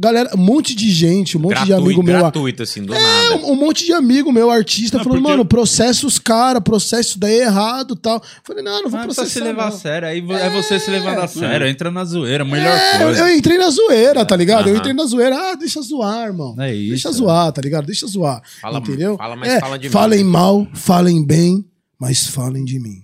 Galera, 0.00 0.30
um 0.32 0.38
monte 0.38 0.76
de 0.76 0.92
gente, 0.92 1.36
um 1.36 1.40
monte 1.40 1.58
de 1.58 1.66
Gratuito, 1.66 1.84
amigo 1.86 2.02
meu. 2.04 2.18
gratuito, 2.20 2.62
assim, 2.62 2.84
do 2.84 2.94
É, 2.94 3.00
nada. 3.02 3.36
um, 3.44 3.50
um 3.52 3.56
monte 3.56 3.84
de 3.84 3.92
amigo 3.92 4.30
meu, 4.32 4.48
artista, 4.48 4.96
Não, 4.98 5.02
falando, 5.04 5.20
porque- 5.22 5.32
mano, 5.32 5.44
processa 5.44 6.06
os 6.06 6.20
caras, 6.20 6.62
processa 6.62 7.00
isso 7.10 7.18
daí 7.18 7.40
é 7.40 7.42
errado 7.46 7.96
tal. 7.96 8.22
Falei, 8.44 8.62
não, 8.62 8.82
não 8.84 8.90
vou 8.90 9.00
Não 9.00 9.06
precisa 9.06 9.22
processar. 9.22 9.40
se 9.40 9.44
levar 9.44 9.66
a 9.66 9.70
não. 9.70 9.76
sério. 9.78 10.06
Aí 10.08 10.20
vo- 10.20 10.34
é 10.34 10.48
você 10.50 10.78
se 10.78 10.88
levando 10.88 11.18
a 11.18 11.26
sério. 11.26 11.66
Entra 11.66 11.90
na 11.90 12.04
zoeira. 12.04 12.44
Melhor 12.44 12.78
É, 12.78 12.94
eu, 12.96 13.06
coisa. 13.06 13.20
eu 13.28 13.36
entrei 13.36 13.58
na 13.58 13.70
zoeira, 13.70 14.24
tá 14.24 14.36
ligado? 14.36 14.66
Eu 14.68 14.72
Aham. 14.74 14.78
entrei 14.78 14.94
na 14.94 15.04
zoeira. 15.04 15.36
Ah, 15.36 15.54
deixa 15.56 15.82
zoar, 15.82 16.26
irmão. 16.28 16.54
É 16.60 16.72
isso, 16.72 16.90
Deixa 16.90 17.08
é. 17.08 17.12
zoar, 17.12 17.52
tá 17.52 17.60
ligado? 17.60 17.86
Deixa 17.86 18.06
zoar. 18.06 18.40
Fala- 18.60 18.78
entendeu? 18.78 19.16
fala, 19.16 19.34
mas 19.34 19.52
É, 19.52 19.58
fala 19.58 19.76
de 19.78 19.88
mim. 19.88 19.92
Falem 19.92 20.22
mal, 20.22 20.64
falem 20.74 21.26
bem, 21.26 21.64
mas 21.98 22.24
falem 22.24 22.64
de 22.64 22.78
mim. 22.78 23.02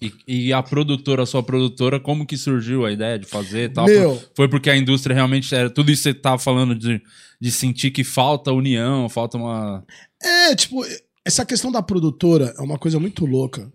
E, 0.00 0.12
e 0.26 0.52
a 0.52 0.62
produtora, 0.62 1.22
a 1.22 1.26
sua 1.26 1.42
produtora, 1.42 1.98
como 1.98 2.26
que 2.26 2.36
surgiu 2.36 2.84
a 2.84 2.92
ideia 2.92 3.18
de 3.18 3.26
fazer 3.26 3.70
e 3.70 3.72
tal? 3.72 3.86
Meu. 3.86 4.14
Foi- 4.16 4.28
Foi 4.36 4.48
porque 4.48 4.68
a 4.70 4.76
indústria 4.76 5.14
realmente 5.14 5.54
era 5.54 5.70
tudo 5.70 5.90
isso 5.90 6.02
que 6.02 6.10
você 6.12 6.14
tava 6.14 6.38
falando 6.38 6.74
de, 6.74 7.00
de 7.40 7.50
sentir 7.50 7.90
que 7.90 8.04
falta 8.04 8.52
união, 8.52 9.08
falta 9.08 9.36
uma. 9.38 9.84
É, 10.22 10.54
tipo, 10.54 10.84
essa 11.24 11.44
questão 11.46 11.72
da 11.72 11.82
produtora 11.82 12.54
é 12.58 12.62
uma 12.62 12.78
coisa 12.78 13.00
muito 13.00 13.24
louca. 13.24 13.72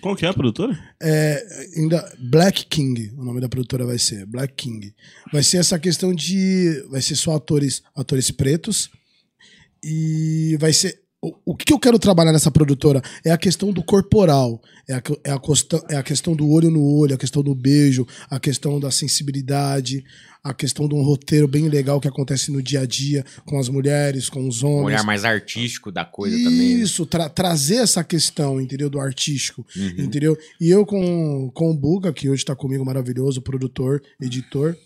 Qual 0.00 0.16
que 0.16 0.26
é 0.26 0.28
a 0.28 0.34
produtora? 0.34 0.76
É, 1.00 1.46
ainda 1.76 2.12
Black 2.18 2.66
King, 2.66 3.12
o 3.16 3.24
nome 3.24 3.40
da 3.40 3.48
produtora 3.48 3.86
vai 3.86 3.96
ser 3.98 4.26
Black 4.26 4.52
King. 4.54 4.92
Vai 5.32 5.42
ser 5.42 5.58
essa 5.58 5.78
questão 5.78 6.12
de, 6.12 6.84
vai 6.90 7.00
ser 7.00 7.14
só 7.14 7.36
atores, 7.36 7.80
atores 7.94 8.30
pretos 8.32 8.90
e 9.82 10.56
vai 10.58 10.72
ser 10.72 11.00
o, 11.44 11.54
que 11.56 11.72
eu 11.72 11.78
quero 11.78 11.98
trabalhar 11.98 12.32
nessa 12.32 12.50
produtora 12.50 13.00
é 13.24 13.30
a 13.30 13.38
questão 13.38 13.72
do 13.72 13.82
corporal, 13.82 14.60
é 14.88 14.94
a, 14.94 15.02
é, 15.24 15.30
a 15.30 15.38
costa- 15.38 15.82
é 15.88 15.96
a 15.96 16.02
questão 16.02 16.34
do 16.34 16.48
olho 16.50 16.70
no 16.70 16.82
olho, 16.82 17.14
a 17.14 17.18
questão 17.18 17.42
do 17.42 17.54
beijo, 17.54 18.06
a 18.28 18.38
questão 18.40 18.78
da 18.80 18.90
sensibilidade, 18.90 20.04
a 20.42 20.52
questão 20.52 20.86
de 20.86 20.94
um 20.94 21.02
roteiro 21.02 21.48
bem 21.48 21.68
legal 21.68 21.98
que 22.00 22.06
acontece 22.08 22.50
no 22.52 22.62
dia 22.62 22.80
a 22.80 22.86
dia 22.86 23.24
com 23.46 23.58
as 23.58 23.68
mulheres, 23.68 24.28
com 24.28 24.46
os 24.46 24.62
Um 24.62 24.68
homens. 24.68 24.84
olhar 24.86 25.02
mais 25.04 25.24
artístico 25.24 25.90
da 25.90 26.04
coisa 26.04 26.36
também. 26.36 26.58
né? 26.58 26.64
Isso, 26.82 27.06
tra- 27.06 27.30
trazer 27.30 27.76
essa 27.76 28.04
questão, 28.04 28.60
entendeu? 28.60 28.90
Do 28.90 29.00
artístico, 29.00 29.64
Uhum. 29.74 30.04
entendeu? 30.04 30.36
E 30.60 30.68
eu 30.68 30.84
com, 30.84 31.50
com 31.54 31.70
o 31.70 31.74
Buga, 31.74 32.12
que 32.12 32.28
hoje 32.28 32.44
tá 32.44 32.54
comigo, 32.54 32.84
maravilhoso, 32.84 33.40
produtor, 33.40 34.02
editor. 34.20 34.76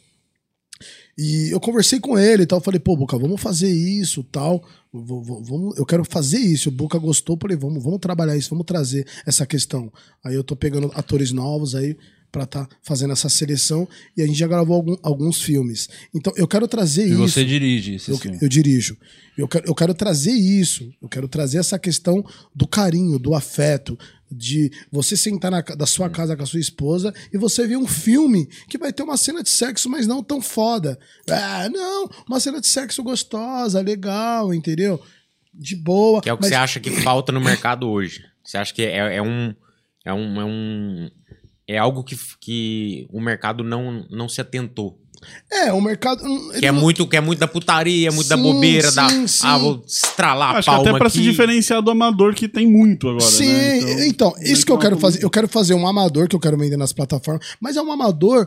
E 1.18 1.52
eu 1.52 1.58
conversei 1.58 1.98
com 1.98 2.16
ele 2.16 2.44
e 2.44 2.46
tal, 2.46 2.60
falei, 2.60 2.78
pô, 2.78 2.96
Buca, 2.96 3.18
vamos 3.18 3.40
fazer 3.40 3.68
isso 3.68 4.22
tal. 4.22 4.62
V- 4.92 5.22
v- 5.22 5.42
Vamos, 5.42 5.78
eu 5.78 5.84
quero 5.86 6.04
fazer 6.04 6.38
isso. 6.38 6.68
O 6.68 6.72
Buca 6.72 6.98
gostou, 6.98 7.36
falei, 7.40 7.56
vamos, 7.56 7.82
vamos 7.82 7.98
trabalhar 8.00 8.36
isso, 8.36 8.50
vamos 8.50 8.66
trazer 8.66 9.06
essa 9.26 9.46
questão. 9.46 9.92
Aí 10.24 10.34
eu 10.34 10.44
tô 10.44 10.54
pegando 10.56 10.90
atores 10.94 11.32
novos 11.32 11.74
aí 11.74 11.96
pra 12.30 12.44
tá 12.46 12.68
fazendo 12.82 13.12
essa 13.12 13.28
seleção 13.28 13.88
e 14.16 14.22
a 14.22 14.26
gente 14.26 14.38
já 14.38 14.46
gravou 14.46 14.76
algum- 14.76 14.96
alguns 15.02 15.40
filmes. 15.40 15.88
Então 16.14 16.32
eu 16.36 16.46
quero 16.46 16.68
trazer 16.68 17.06
E 17.06 17.10
isso. 17.12 17.18
você 17.28 17.44
dirige 17.44 17.94
esse 17.94 18.10
Eu, 18.10 18.18
eu 18.42 18.48
dirijo. 18.48 18.96
Eu 19.36 19.46
quero, 19.48 19.66
eu 19.66 19.74
quero 19.74 19.94
trazer 19.94 20.32
isso. 20.32 20.90
Eu 21.00 21.08
quero 21.08 21.28
trazer 21.28 21.58
essa 21.58 21.78
questão 21.78 22.24
do 22.54 22.66
carinho, 22.66 23.18
do 23.18 23.34
afeto, 23.34 23.96
de 24.30 24.70
você 24.90 25.16
sentar 25.16 25.50
na, 25.50 25.60
da 25.62 25.86
sua 25.86 26.10
casa 26.10 26.36
com 26.36 26.42
a 26.42 26.46
sua 26.46 26.60
esposa 26.60 27.14
e 27.32 27.38
você 27.38 27.66
ver 27.66 27.76
um 27.76 27.86
filme 27.86 28.46
que 28.68 28.76
vai 28.76 28.92
ter 28.92 29.02
uma 29.02 29.16
cena 29.16 29.42
de 29.42 29.48
sexo, 29.48 29.88
mas 29.88 30.06
não 30.06 30.22
tão 30.22 30.40
foda. 30.42 30.98
Ah, 31.30 31.68
não, 31.70 32.10
uma 32.28 32.40
cena 32.40 32.60
de 32.60 32.66
sexo 32.66 33.02
gostosa, 33.02 33.80
legal, 33.80 34.52
entendeu? 34.52 35.00
De 35.54 35.74
boa. 35.76 36.20
Que 36.20 36.28
é 36.28 36.32
o 36.32 36.36
que 36.36 36.42
mas- 36.42 36.50
você 36.50 36.56
acha 36.56 36.78
que 36.80 36.90
falta 36.90 37.32
no 37.32 37.40
mercado 37.40 37.88
hoje. 37.88 38.22
Você 38.44 38.58
acha 38.58 38.74
que 38.74 38.82
é, 38.82 39.16
é 39.16 39.22
um. 39.22 39.54
É 40.04 40.12
um. 40.12 40.40
É 40.40 40.44
um 40.44 41.10
é 41.68 41.76
algo 41.78 42.02
que, 42.02 42.16
que 42.40 43.06
o 43.12 43.20
mercado 43.20 43.62
não, 43.62 44.06
não 44.10 44.28
se 44.28 44.40
atentou. 44.40 44.98
É, 45.52 45.72
o 45.72 45.80
mercado. 45.80 46.24
hum, 46.24 46.50
Que 46.56 46.66
é, 46.66 46.70
não- 46.72 46.80
muito, 46.80 47.04
que 47.04 47.16
é 47.16 47.20
muito 47.20 47.40
da 47.40 47.48
putaria, 47.48 48.08
muito 48.12 48.28
da 48.28 48.36
Sim, 48.36 48.42
bobeira, 48.42 48.92
da. 48.92 49.08
sim, 49.08 49.26
sim. 49.26 49.40
Ah, 49.46 49.58
vou 49.58 49.82
estralar 49.84 50.54
a 50.54 50.58
Acho 50.58 50.70
que 50.70 50.76
palma 50.76 50.90
até 50.90 50.98
pra 50.98 51.10
se 51.10 51.18
aqui. 51.18 51.28
diferenciar 51.28 51.82
do 51.82 51.90
amador 51.90 52.34
que 52.36 52.46
tem 52.48 52.64
muito 52.68 53.08
agora, 53.08 53.24
Sim, 53.24 53.46
né? 53.52 54.06
então, 54.06 54.32
isso 54.40 54.64
que 54.64 54.70
eu 54.70 54.78
quero 54.78 54.96
fazer. 54.96 55.22
Eu 55.24 55.28
quero 55.28 55.48
fazer 55.48 55.74
um 55.74 55.88
amador 55.88 56.28
que 56.28 56.36
eu 56.36 56.40
quero 56.40 56.56
vender 56.56 56.76
nas 56.76 56.92
plataformas, 56.92 57.44
mas 57.60 57.76
é 57.76 57.82
um 57.82 57.90
amador 57.90 58.46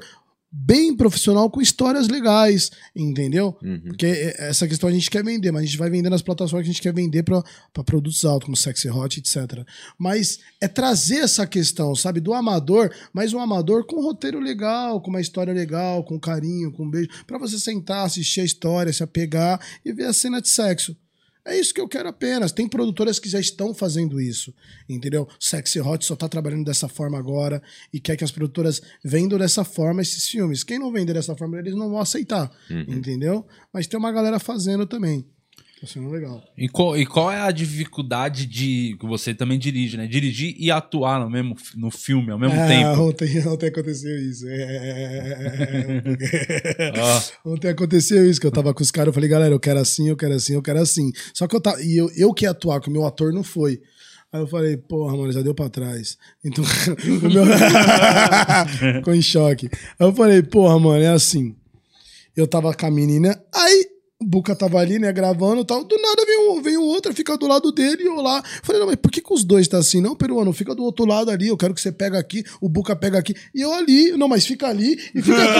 bem 0.52 0.96
profissional 0.96 1.50
com 1.50 1.62
histórias 1.62 2.10
legais, 2.10 2.70
entendeu? 2.96 3.58
Uhum. 3.64 3.82
Porque 3.88 4.06
é- 4.06 4.50
essa 4.50 4.68
questão 4.68 4.90
a 4.90 4.92
gente 4.92 5.10
quer 5.10 5.24
vender, 5.24 5.52
mas 5.52 5.64
a 5.64 5.66
gente 5.66 5.78
vai 5.78 5.90
vender 5.90 6.10
nas 6.10 6.22
plataformas 6.22 6.66
que 6.66 6.70
a 6.70 6.74
gente 6.74 6.82
quer 6.82 6.94
vender 6.94 7.24
pra 7.24 7.42
produtos 7.86 8.26
altos, 8.26 8.46
como 8.46 8.58
Sexy 8.58 8.90
Hot, 8.90 9.18
etc. 9.20 9.66
Mas 9.98 10.40
é 10.60 10.68
trazer 10.68 11.20
essa 11.20 11.48
questão, 11.48 11.96
sabe, 11.96 12.20
do 12.20 12.34
amador, 12.34 12.94
mas 13.14 13.34
um 13.34 13.40
amador 13.40 13.86
com 13.86 13.98
um 13.98 14.04
roteiro 14.04 14.40
legal, 14.40 15.00
com 15.00 15.10
uma 15.10 15.22
história 15.22 15.54
legal, 15.54 16.04
com 16.04 16.20
carinho, 16.20 16.72
com 16.72 16.84
um 16.84 16.90
beijo, 16.90 17.10
pra 17.26 17.38
você 17.38 17.58
sentar, 17.58 18.06
assistir 18.06 18.42
a 18.42 18.46
história, 18.46 18.92
se 18.92 19.04
apegar 19.04 19.60
e 19.86 19.94
ver 19.94 20.06
a 20.06 20.14
cena 20.14 20.42
de 20.42 20.50
sexo. 20.50 20.96
É 21.44 21.60
isso 21.60 21.74
que 21.74 21.82
eu 21.82 21.88
quero 21.88 22.08
apenas. 22.08 22.52
Tem 22.52 22.68
produtoras 22.68 23.18
que 23.18 23.28
já 23.28 23.40
estão 23.40 23.74
fazendo 23.74 24.22
isso, 24.22 24.54
entendeu? 24.88 25.28
Sexy 25.40 25.80
Hot 25.80 26.06
só 26.06 26.16
tá 26.16 26.30
trabalhando 26.30 26.66
dessa 26.66 26.88
forma 26.88 27.18
agora 27.18 27.62
e 27.92 28.00
quer 28.00 28.16
que 28.16 28.24
as 28.24 28.32
produtoras 28.32 28.82
vendam 29.04 29.40
dessa 29.40 29.64
forma 29.64 30.02
esses 30.02 30.28
filmes. 30.30 30.64
Quem 30.64 30.78
não 30.78 30.92
vender 30.92 31.14
dessa 31.14 31.36
forma, 31.36 31.58
eles 31.58 31.74
não 31.74 31.90
vão 31.90 32.00
aceitar, 32.00 32.52
entendeu? 32.88 33.46
Mas 33.74 33.88
tem 33.88 34.00
uma 34.00 34.12
galera 34.12 34.40
fazendo 34.40 34.86
também. 34.86 35.26
Tá 35.82 35.88
sendo 35.88 36.12
legal. 36.12 36.44
E 36.56 36.70
qual, 36.70 36.96
e 36.96 37.08
qual 37.08 37.32
é 37.32 37.42
a 37.42 37.50
dificuldade 37.50 38.46
de. 38.46 38.96
que 39.00 39.08
você 39.08 39.34
também 39.34 39.58
dirige, 39.58 39.98
né? 39.98 40.06
Dirigir 40.06 40.54
e 40.60 40.70
atuar 40.70 41.20
no 41.20 41.28
mesmo 41.28 41.56
no 41.76 41.90
filme 41.90 42.30
ao 42.30 42.38
mesmo 42.38 42.56
Ah, 42.56 42.68
tempo. 42.68 43.02
Ontem, 43.02 43.42
ontem 43.50 43.66
aconteceu 43.66 44.16
isso. 44.20 44.46
É... 44.48 46.04
Ah. 47.02 47.24
Ontem 47.44 47.70
aconteceu 47.70 48.30
isso, 48.30 48.40
que 48.40 48.46
eu 48.46 48.52
tava 48.52 48.76
com 48.76 48.84
os 48.84 48.92
caras, 48.92 49.08
eu 49.08 49.14
falei, 49.14 49.28
galera, 49.28 49.52
eu 49.54 49.60
quero 49.60 49.80
assim, 49.80 50.08
eu 50.08 50.16
quero 50.16 50.36
assim, 50.36 50.54
eu 50.54 50.62
quero 50.62 50.80
assim. 50.80 51.12
Só 51.34 51.48
que 51.48 51.56
eu 51.56 51.62
tava. 51.62 51.82
E 51.82 51.98
eu, 51.98 52.12
eu 52.16 52.32
que 52.32 52.46
ia 52.46 52.52
atuar, 52.52 52.80
que 52.80 52.90
o 52.90 52.92
meu 52.92 53.04
ator 53.04 53.34
não 53.34 53.44
foi. 53.44 53.82
Aí 54.32 54.40
eu 54.40 54.46
falei, 54.48 54.78
porra, 54.78 55.18
mano, 55.18 55.32
já 55.32 55.42
deu 55.42 55.56
pra 55.56 55.68
trás. 55.68 56.16
Então, 56.46 56.64
o 57.24 57.34
meu. 57.34 57.44
Ficou 58.98 59.16
em 59.16 59.22
choque. 59.22 59.68
Aí 60.00 60.08
eu 60.08 60.14
falei, 60.14 60.44
porra, 60.44 60.80
mano, 60.80 61.04
é 61.04 61.08
assim. 61.08 61.56
Eu 62.38 62.46
tava 62.46 62.72
com 62.72 62.86
a 62.86 62.92
menina, 62.92 63.42
aí 63.52 63.91
o 64.22 64.26
Buca 64.26 64.56
tava 64.56 64.78
ali, 64.78 65.00
né, 65.00 65.12
gravando 65.12 65.62
e 65.62 65.66
tal. 65.66 65.84
Do 65.84 65.98
nada 66.00 66.24
vem 66.26 66.52
um, 66.52 66.62
vem 66.62 66.78
um 66.78 66.84
outro, 66.84 67.12
fica 67.12 67.36
do 67.36 67.48
lado 67.48 67.72
dele 67.72 68.04
e 68.04 68.06
eu 68.06 68.22
lá. 68.22 68.44
Falei, 68.62 68.80
não, 68.80 68.86
mas 68.88 68.96
por 68.98 69.10
que, 69.10 69.20
que 69.20 69.34
os 69.34 69.44
dois 69.44 69.68
tá 69.68 69.80
assim? 69.80 70.00
Não, 70.00 70.16
peruano, 70.16 70.54
fica 70.54 70.76
do 70.76 70.84
outro 70.84 71.06
lado 71.06 71.32
ali. 71.32 71.48
Eu 71.48 71.58
quero 71.58 71.74
que 71.74 71.82
você 71.82 71.92
pega 71.92 72.20
aqui, 72.20 72.44
o 72.62 72.70
Buca 72.70 72.96
pega 72.96 73.18
aqui. 73.18 73.36
E 73.54 73.62
eu 73.62 73.74
ali, 73.74 74.12
não, 74.12 74.28
mas 74.28 74.46
fica 74.46 74.68
ali 74.68 74.92
e 75.16 75.22
fica 75.24 75.44
aqui. 75.44 75.60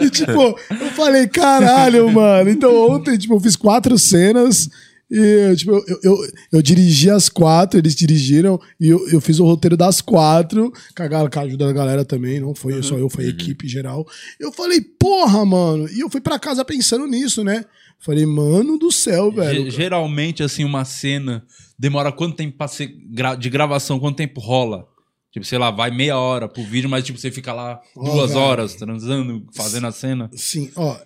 e 0.04 0.10
tipo, 0.10 0.32
eu 0.32 0.90
falei, 0.96 1.28
caralho, 1.28 2.10
mano. 2.10 2.50
Então 2.50 2.90
ontem, 2.90 3.16
tipo, 3.16 3.34
eu 3.34 3.40
fiz 3.40 3.54
quatro 3.54 3.96
cenas. 3.96 4.68
E, 5.14 5.54
tipo, 5.56 5.72
eu, 5.72 5.98
eu, 6.02 6.16
eu 6.52 6.62
dirigi 6.62 7.10
as 7.10 7.28
quatro, 7.28 7.78
eles 7.78 7.94
dirigiram, 7.94 8.58
e 8.80 8.88
eu, 8.88 9.06
eu 9.10 9.20
fiz 9.20 9.38
o 9.38 9.44
roteiro 9.44 9.76
das 9.76 10.00
quatro, 10.00 10.72
com 10.96 11.02
a, 11.02 11.28
com 11.30 11.38
a 11.38 11.42
ajuda 11.42 11.66
da 11.66 11.72
galera 11.72 12.02
também, 12.02 12.40
não 12.40 12.54
foi 12.54 12.82
só 12.82 12.96
eu, 12.96 13.10
foi 13.10 13.26
a 13.26 13.28
equipe 13.28 13.68
geral. 13.68 14.06
Eu 14.40 14.50
falei, 14.52 14.80
porra, 14.80 15.44
mano. 15.44 15.86
E 15.90 16.00
eu 16.00 16.08
fui 16.08 16.20
pra 16.22 16.38
casa 16.38 16.64
pensando 16.64 17.06
nisso, 17.06 17.44
né? 17.44 17.64
Falei, 17.98 18.24
mano 18.24 18.78
do 18.78 18.90
céu, 18.90 19.30
velho. 19.30 19.64
Ge- 19.66 19.70
Geralmente, 19.70 20.42
assim, 20.42 20.64
uma 20.64 20.84
cena 20.86 21.44
demora 21.78 22.10
quanto 22.10 22.36
tempo 22.36 22.56
pra 22.56 22.66
ser 22.66 22.86
gra- 23.10 23.34
de 23.34 23.50
gravação? 23.50 24.00
Quanto 24.00 24.16
tempo 24.16 24.40
rola? 24.40 24.86
Tipo, 25.30 25.44
sei 25.46 25.58
lá, 25.58 25.70
vai 25.70 25.90
meia 25.90 26.18
hora 26.18 26.48
pro 26.48 26.62
vídeo, 26.64 26.88
mas 26.90 27.04
tipo, 27.04 27.18
você 27.18 27.30
fica 27.30 27.52
lá 27.52 27.80
Ó, 27.96 28.02
duas 28.14 28.30
velho. 28.30 28.40
horas 28.42 28.74
transando, 28.74 29.46
fazendo 29.54 29.86
a 29.86 29.92
cena. 29.92 30.30
Sim, 30.34 30.70
ó, 30.74 30.96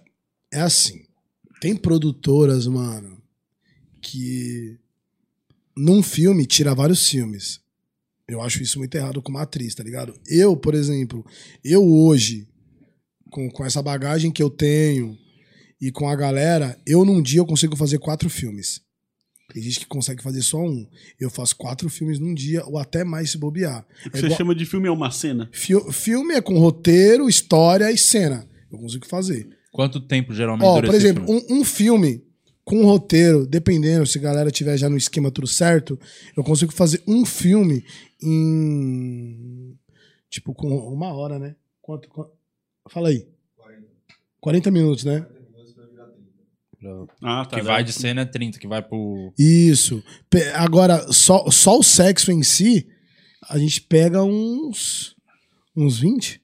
é 0.53 0.61
assim. 0.61 1.01
Tem 1.61 1.75
produtoras, 1.77 2.67
mano, 2.67 3.16
que 4.11 4.79
num 5.77 6.03
filme 6.03 6.47
tira 6.47 6.75
vários 6.75 7.09
filmes. 7.09 7.61
Eu 8.29 8.41
acho 8.41 8.63
isso 8.63 8.79
muito 8.79 8.95
errado 8.95 9.21
como 9.23 9.39
atriz, 9.39 9.75
tá 9.75 9.83
ligado? 9.85 10.15
Eu, 10.27 10.57
por 10.57 10.75
exemplo, 10.75 11.25
eu 11.65 11.85
hoje, 11.85 12.47
com, 13.31 13.51
com 13.51 13.65
essa 13.65 13.83
bagagem 13.83 14.31
que 14.31 14.43
eu 14.43 14.51
tenho 14.51 15.17
e 15.81 15.91
com 15.93 16.09
a 16.09 16.17
galera, 16.17 16.81
eu 16.87 17.05
num 17.05 17.21
dia 17.23 17.41
eu 17.41 17.47
consigo 17.47 17.77
fazer 17.77 17.99
quatro 17.99 18.29
filmes. 18.31 18.81
Tem 19.53 19.63
gente 19.63 19.79
que 19.81 19.87
consegue 19.87 20.23
fazer 20.23 20.43
só 20.43 20.59
um. 20.59 20.89
Eu 21.21 21.31
faço 21.31 21.55
quatro 21.57 21.89
filmes 21.89 22.19
num 22.19 22.35
dia, 22.35 22.65
ou 22.67 22.79
até 22.79 23.05
mais 23.05 23.31
se 23.31 23.39
bobear. 23.39 23.87
O 24.05 24.11
que 24.11 24.17
É 24.17 24.21
você 24.21 24.27
igual- 24.27 24.39
chama 24.39 24.55
de 24.57 24.67
filme 24.67 24.89
é 24.89 24.91
uma 24.91 25.11
cena. 25.13 25.49
Fil- 25.53 25.93
filme 25.93 26.35
é 26.35 26.41
com 26.41 26.59
roteiro, 26.59 27.29
história 27.29 27.91
e 27.93 27.97
cena. 27.99 28.45
Eu 28.73 28.79
consigo 28.79 29.07
fazer. 29.07 29.49
Quanto 29.71 30.01
tempo 30.01 30.35
geralmente 30.35 30.67
Ó, 30.67 30.75
dura 30.77 30.87
por 30.89 30.97
esse 30.97 31.07
exemplo, 31.07 31.27
filme? 31.27 31.47
um, 31.49 31.61
um 31.61 31.65
filme 31.65 32.25
com 32.67 32.85
roteiro, 32.85 33.47
dependendo 33.47 34.05
se 34.05 34.19
a 34.19 34.21
galera 34.21 34.51
tiver 34.51 34.77
já 34.77 34.91
no 34.91 34.97
esquema 34.97 35.31
tudo 35.31 35.47
certo, 35.47 35.97
eu 36.37 36.43
consigo 36.43 36.73
fazer 36.73 37.01
um 37.07 37.25
filme 37.25 37.85
em. 38.23 39.79
Tipo, 40.29 40.53
com 40.53 40.69
uma 40.93 41.15
hora, 41.15 41.39
né? 41.39 41.55
Quanto? 41.81 42.09
quanto- 42.09 42.33
Fala 42.91 43.09
aí. 43.09 43.27
40 44.41 44.71
minutos, 44.73 45.05
né? 45.05 45.25
Ah, 47.23 47.45
tá. 47.45 47.57
Que 47.57 47.63
vai 47.63 47.83
de 47.83 47.93
cena 47.93 48.23
é 48.23 48.25
30, 48.25 48.59
que 48.59 48.67
vai 48.69 48.83
pro. 48.83 49.33
Isso. 49.39 50.03
Agora, 50.55 51.11
só, 51.13 51.49
só 51.51 51.79
o 51.79 51.83
sexo 51.83 52.31
em 52.33 52.43
si, 52.43 52.89
a 53.49 53.59
gente 53.59 53.81
pega 53.83 54.23
uns. 54.25 55.15
uns 55.77 55.99
20? 56.01 56.43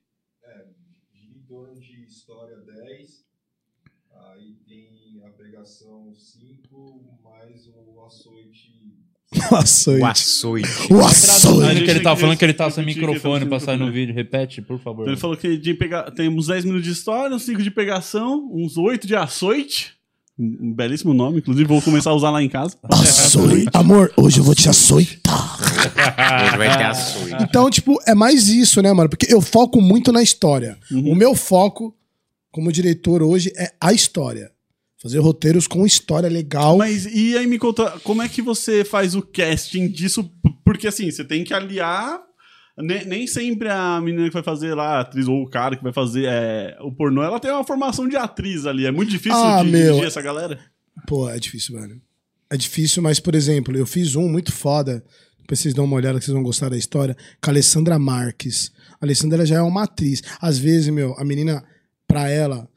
em 1.14 1.40
torno 1.46 1.78
de 1.80 2.04
história 2.04 2.56
10, 2.56 3.24
aí 4.32 4.56
tem 4.66 5.22
a 5.24 5.30
pegação 5.30 6.12
5, 6.14 7.18
mais 7.22 7.66
o 7.68 8.04
açoite. 8.04 8.72
O 9.50 9.56
açoite. 9.56 10.02
O 10.02 10.06
açoite. 10.06 10.92
O 10.92 11.00
açoite. 11.00 11.84
que 11.84 11.90
ele 11.90 12.00
que 12.00 12.04
falando 12.04 12.36
que 12.36 12.44
ele 12.44 12.54
tá 12.54 12.70
sem 12.70 12.84
microfone 12.84 13.46
pra 13.46 13.60
sair 13.60 13.78
no 13.78 13.90
vídeo. 13.90 14.14
Repete, 14.14 14.62
por 14.62 14.78
favor. 14.78 15.06
Ele 15.06 15.16
falou 15.16 15.36
que 15.36 15.56
de 15.56 15.74
pega... 15.74 16.10
temos 16.10 16.46
10 16.46 16.64
minutos 16.64 16.86
de 16.86 16.92
história, 16.92 17.34
uns 17.34 17.42
5 17.42 17.62
de 17.62 17.70
pegação, 17.70 18.48
uns 18.52 18.76
8 18.76 19.06
de 19.06 19.14
açoite. 19.16 19.94
Um 20.38 20.72
um 20.72 20.72
belíssimo 20.72 21.12
nome, 21.12 21.38
inclusive 21.38 21.68
vou 21.68 21.82
começar 21.82 22.10
a 22.10 22.14
usar 22.14 22.30
lá 22.30 22.42
em 22.42 22.48
casa. 22.48 22.76
Açoite. 22.90 23.68
Amor, 23.74 24.12
hoje 24.16 24.40
eu 24.40 24.44
vou 24.44 24.54
te 24.54 24.68
açoitar. 24.68 25.58
Hoje 26.42 26.56
vai 26.56 26.76
ter 26.76 26.84
açoite. 26.84 27.36
Então, 27.42 27.70
tipo, 27.70 27.98
é 28.06 28.14
mais 28.14 28.48
isso, 28.48 28.80
né, 28.80 28.92
mano? 28.92 29.10
Porque 29.10 29.32
eu 29.32 29.40
foco 29.40 29.80
muito 29.80 30.10
na 30.10 30.22
história. 30.22 30.78
Uhum. 30.90 31.12
O 31.12 31.14
meu 31.14 31.34
foco, 31.34 31.94
como 32.50 32.72
diretor 32.72 33.22
hoje, 33.22 33.52
é 33.56 33.72
a 33.80 33.92
história. 33.92 34.50
Fazer 35.02 35.18
roteiros 35.18 35.66
com 35.66 35.84
história 35.84 36.28
legal. 36.28 36.78
Mas 36.78 37.06
e 37.06 37.36
aí 37.36 37.46
me 37.46 37.58
conta, 37.58 37.98
como 38.04 38.22
é 38.22 38.28
que 38.28 38.40
você 38.40 38.84
faz 38.84 39.14
o 39.16 39.22
casting 39.22 39.88
disso? 39.88 40.30
Porque 40.64 40.86
assim, 40.86 41.10
você 41.10 41.24
tem 41.24 41.42
que 41.42 41.52
aliar. 41.52 42.20
Ne- 42.78 43.04
Nem 43.04 43.26
sempre 43.26 43.68
a 43.68 44.00
menina 44.00 44.28
que 44.28 44.32
vai 44.32 44.42
fazer 44.44 44.74
lá, 44.74 44.98
a 44.98 45.00
atriz, 45.00 45.26
ou 45.26 45.42
o 45.42 45.50
cara 45.50 45.76
que 45.76 45.82
vai 45.82 45.92
fazer 45.92 46.26
é, 46.26 46.76
o 46.80 46.92
pornô, 46.92 47.22
ela 47.22 47.40
tem 47.40 47.50
uma 47.50 47.64
formação 47.64 48.08
de 48.08 48.16
atriz 48.16 48.64
ali. 48.64 48.86
É 48.86 48.92
muito 48.92 49.10
difícil 49.10 49.36
Ah, 49.38 49.62
de 49.62 49.70
meu. 49.70 49.82
dirigir 49.88 50.04
essa 50.06 50.22
galera. 50.22 50.58
Pô, 51.06 51.28
é 51.28 51.38
difícil, 51.38 51.78
velho. 51.80 52.00
É 52.48 52.56
difícil, 52.56 53.02
mas, 53.02 53.18
por 53.18 53.34
exemplo, 53.34 53.76
eu 53.76 53.84
fiz 53.86 54.14
um 54.14 54.28
muito 54.28 54.52
foda. 54.52 55.04
Depois 55.40 55.58
vocês 55.58 55.74
dão 55.74 55.84
uma 55.84 55.96
olhada 55.96 56.18
que 56.18 56.24
vocês 56.24 56.34
vão 56.34 56.42
gostar 56.44 56.68
da 56.68 56.76
história. 56.76 57.16
Com 57.42 57.50
a 57.50 57.52
Alessandra 57.52 57.98
Marques. 57.98 58.70
A 59.00 59.04
Alessandra 59.04 59.44
já 59.44 59.56
é 59.56 59.62
uma 59.62 59.82
atriz. 59.82 60.22
Às 60.40 60.58
vezes, 60.58 60.88
meu, 60.88 61.14
a 61.18 61.24
menina, 61.24 61.64
pra 62.06 62.30
ela, 62.30 62.68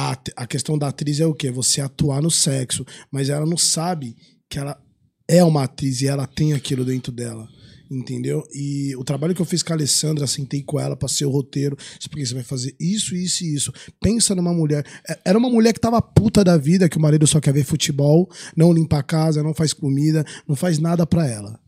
a, 0.00 0.16
a 0.36 0.46
questão 0.46 0.78
da 0.78 0.86
atriz 0.86 1.18
é 1.18 1.26
o 1.26 1.34
quê? 1.34 1.50
Você 1.50 1.80
atuar 1.80 2.22
no 2.22 2.30
sexo. 2.30 2.86
Mas 3.10 3.28
ela 3.28 3.44
não 3.44 3.56
sabe 3.56 4.14
que 4.48 4.56
ela 4.56 4.80
é 5.26 5.42
uma 5.42 5.64
atriz 5.64 6.00
e 6.00 6.06
ela 6.06 6.24
tem 6.24 6.52
aquilo 6.52 6.84
dentro 6.84 7.10
dela. 7.10 7.48
Entendeu? 7.90 8.46
E 8.54 8.94
o 8.96 9.02
trabalho 9.02 9.34
que 9.34 9.42
eu 9.42 9.46
fiz 9.46 9.60
com 9.60 9.72
a 9.72 9.76
Alessandra, 9.76 10.24
sentei 10.28 10.62
com 10.62 10.78
ela, 10.78 10.94
passei 10.96 11.26
o 11.26 11.30
roteiro. 11.30 11.76
Porque 12.10 12.24
você 12.24 12.32
vai 12.32 12.44
fazer 12.44 12.76
isso, 12.78 13.16
isso 13.16 13.42
e 13.42 13.52
isso. 13.52 13.72
Pensa 14.00 14.36
numa 14.36 14.54
mulher. 14.54 14.86
É- 15.08 15.18
Era 15.24 15.36
uma 15.38 15.50
mulher 15.50 15.72
que 15.72 15.80
tava 15.80 16.00
puta 16.00 16.44
da 16.44 16.56
vida, 16.56 16.88
que 16.88 16.96
o 16.96 17.00
marido 17.00 17.26
só 17.26 17.40
quer 17.40 17.52
ver 17.52 17.64
futebol, 17.64 18.30
não 18.56 18.72
limpa 18.72 18.98
a 18.98 19.02
casa, 19.02 19.42
não 19.42 19.52
faz 19.52 19.72
comida, 19.72 20.24
não 20.46 20.54
faz 20.54 20.78
nada 20.78 21.04
pra 21.04 21.26
ela. 21.26 21.58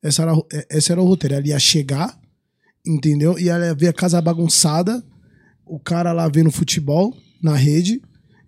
Essa 0.00 0.22
era, 0.22 0.34
é- 0.52 0.66
esse 0.78 0.92
era 0.92 1.02
o 1.02 1.04
roteiro. 1.06 1.34
Ela 1.34 1.48
ia 1.48 1.58
chegar, 1.58 2.16
entendeu? 2.86 3.36
E 3.40 3.48
ela 3.48 3.66
ia 3.66 3.74
ver 3.74 3.88
a 3.88 3.92
casa 3.92 4.20
bagunçada, 4.22 5.02
o 5.64 5.80
cara 5.80 6.12
lá 6.12 6.28
vendo 6.28 6.52
futebol 6.52 7.12
na 7.42 7.54
rede, 7.54 8.00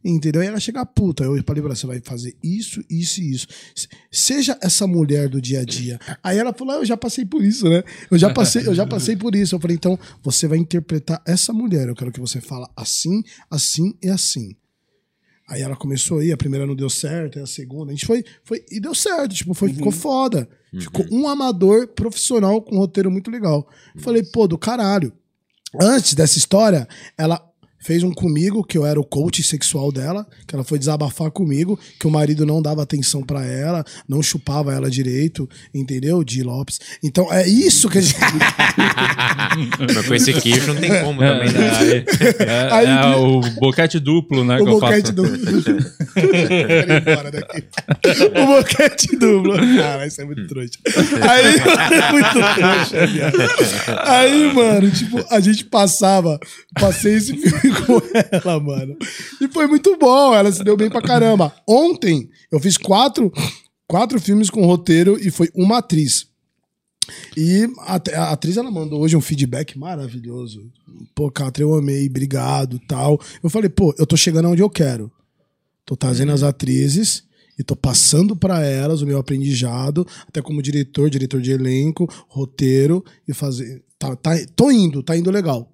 entendeu? 0.05 0.43
E 0.43 0.47
ela 0.47 0.61
chegar 0.61 0.87
puta. 0.87 1.25
Eu 1.25 1.31
falei 1.45 1.63
pra 1.63 1.71
ela, 1.71 1.75
você 1.75 1.87
vai 1.87 2.01
fazer 2.03 2.35
isso, 2.43 2.83
isso 2.89 3.21
e 3.21 3.31
isso. 3.33 3.47
Se- 3.75 3.89
Seja 4.11 4.59
essa 4.63 4.87
mulher 4.87 5.29
do 5.29 5.41
dia 5.41 5.61
a 5.61 5.65
dia. 5.65 5.99
Aí 6.23 6.39
ela 6.39 6.53
falou, 6.55 6.75
ah, 6.75 6.79
eu 6.79 6.85
já 6.87 6.97
passei 6.97 7.25
por 7.27 7.43
isso, 7.45 7.69
né? 7.69 7.83
Eu 8.11 8.17
já 8.19 8.29
passei, 8.35 8.63
eu 8.67 8.75
já 8.75 8.87
passei 8.87 9.17
por 9.17 9.35
isso. 9.35 9.55
Eu 9.55 9.61
falei, 9.61 9.77
então, 9.77 9.99
você 10.23 10.47
vai 10.47 10.59
interpretar 10.59 11.21
essa 11.27 11.53
mulher. 11.53 11.89
Eu 11.89 11.95
quero 11.95 12.13
que 12.13 12.21
você 12.21 12.41
fala 12.41 12.71
assim, 12.77 13.23
assim 13.51 13.95
e 14.03 14.09
assim. 14.09 14.55
Aí 15.49 15.63
ela 15.63 15.75
começou 15.77 16.19
aí, 16.19 16.31
a 16.31 16.37
primeira 16.37 16.67
não 16.67 16.77
deu 16.77 16.91
certo, 16.91 17.39
aí 17.39 17.43
a 17.43 17.47
segunda. 17.47 17.91
A 17.91 17.95
gente 17.95 18.05
foi, 18.07 18.23
foi 18.45 18.63
e 18.71 18.79
deu 18.79 18.95
certo, 18.95 19.35
tipo, 19.35 19.55
foi, 19.55 19.73
ficou 19.73 19.91
foda. 19.91 20.49
Ficou 20.79 21.07
um 21.11 21.27
amador 21.27 21.89
profissional 21.89 22.61
com 22.61 22.77
um 22.77 22.79
roteiro 22.79 23.11
muito 23.11 23.31
legal. 23.31 23.67
Falei, 23.97 24.23
pô, 24.23 24.47
do 24.47 24.59
caralho. 24.59 25.11
Antes 25.81 26.13
dessa 26.15 26.37
história, 26.37 26.87
ela 27.17 27.43
fez 27.81 28.03
um 28.03 28.13
comigo, 28.13 28.65
que 28.65 28.77
eu 28.77 28.85
era 28.87 29.01
o 29.01 29.05
coach 29.05 29.43
sexual 29.43 29.91
dela, 29.93 30.27
que 30.47 30.55
ela 30.55 30.65
foi 30.65 30.79
desabafar 30.79 31.31
comigo, 31.31 31.79
que 31.99 32.07
o 32.07 32.11
marido 32.11 32.45
não 32.45 32.61
dava 32.61 32.83
atenção 32.83 33.23
pra 33.23 33.45
ela, 33.45 33.85
não 34.09 34.23
chupava 34.23 34.73
ela 34.75 34.91
direito, 34.91 35.49
entendeu? 35.75 36.23
Di 36.25 36.43
Lopes. 36.43 36.81
Então 37.03 37.33
é 37.33 37.47
isso 37.49 37.89
que 37.89 37.99
a 37.99 38.01
gente. 38.01 38.19
Mas 39.95 40.07
com 40.07 40.15
esse 40.15 40.33
queixo 40.35 40.73
não 40.73 40.81
tem 40.81 40.91
como 41.03 41.21
também, 41.21 41.53
né? 41.53 41.69
É, 41.79 42.05
é, 42.45 42.69
Aí- 42.73 42.87
é 42.87 43.17
o 43.17 43.41
boquete 43.61 43.99
duplo, 43.99 44.45
né? 44.45 44.57
o 44.57 44.65
que 44.65 44.71
eu 44.71 44.81
boquete 44.81 45.01
faço. 45.01 45.13
duplo. 45.13 45.39
O 48.43 48.47
boquete 48.47 49.17
duplo. 49.17 49.55
Cara, 49.77 50.07
isso 50.07 50.21
é 50.21 50.25
muito 50.25 50.47
trouxa. 50.47 50.79
Aí, 51.29 51.57
é 51.57 52.13
muito 52.13 52.31
trouxa, 52.33 53.07
viado. 53.07 53.39
Aí, 54.07 54.53
mano, 54.55 54.91
tipo, 54.91 55.25
a 55.31 55.41
gente 55.41 55.65
passava, 55.65 56.39
passei 56.75 57.15
esse 57.17 57.37
filme 57.37 57.68
com 57.87 58.01
ela, 58.33 58.61
mano. 58.61 58.97
E 59.41 59.49
foi 59.49 59.67
muito 59.67 59.97
bom, 59.97 60.35
ela 60.35 60.51
se 60.51 60.63
deu 60.63 60.77
bem 60.77 60.91
pra 60.91 61.03
caramba. 61.03 61.55
Ontem, 61.67 62.29
eu 62.51 62.61
fiz 62.61 62.77
quatro, 62.77 63.33
quatro 63.87 64.21
filmes 64.21 64.51
com 64.51 64.67
roteiro 64.67 65.19
e 65.21 65.31
foi 65.31 65.51
uma 65.55 65.79
atriz. 65.79 66.27
E 67.37 67.69
a, 67.81 67.95
a 67.95 68.33
atriz, 68.33 68.57
ela 68.57 68.71
mandou 68.71 69.01
hoje 69.01 69.17
um 69.17 69.21
feedback 69.21 69.79
maravilhoso. 69.79 70.71
Pô, 71.15 71.31
Catra, 71.31 71.63
eu 71.63 71.75
amei, 71.75 72.07
obrigado, 72.07 72.79
tal. 72.87 73.21
Eu 73.43 73.49
falei, 73.49 73.69
pô, 73.69 73.95
eu 73.99 74.07
tô 74.07 74.17
chegando 74.17 74.49
onde 74.49 74.63
eu 74.63 74.71
quero. 74.71 75.11
Tô 75.85 75.97
trazendo 75.97 76.33
as 76.33 76.43
atrizes 76.43 77.25
e 77.59 77.65
tô 77.65 77.75
passando 77.75 78.37
pra 78.37 78.65
elas 78.65 79.03
o 79.03 79.07
meu 79.07 79.19
aprendizado, 79.19 80.07
até 80.29 80.41
como 80.41 80.63
diretor, 80.63 81.11
diretor 81.11 81.41
de 81.41 81.51
elenco, 81.51 82.07
roteiro 82.29 83.05
e 83.27 83.35
fazer. 83.35 83.83
Tá, 83.99 84.15
tá, 84.15 84.33
tô 84.55 84.71
indo, 84.71 85.03
tá 85.03 85.17
indo 85.17 85.31
legal. 85.31 85.73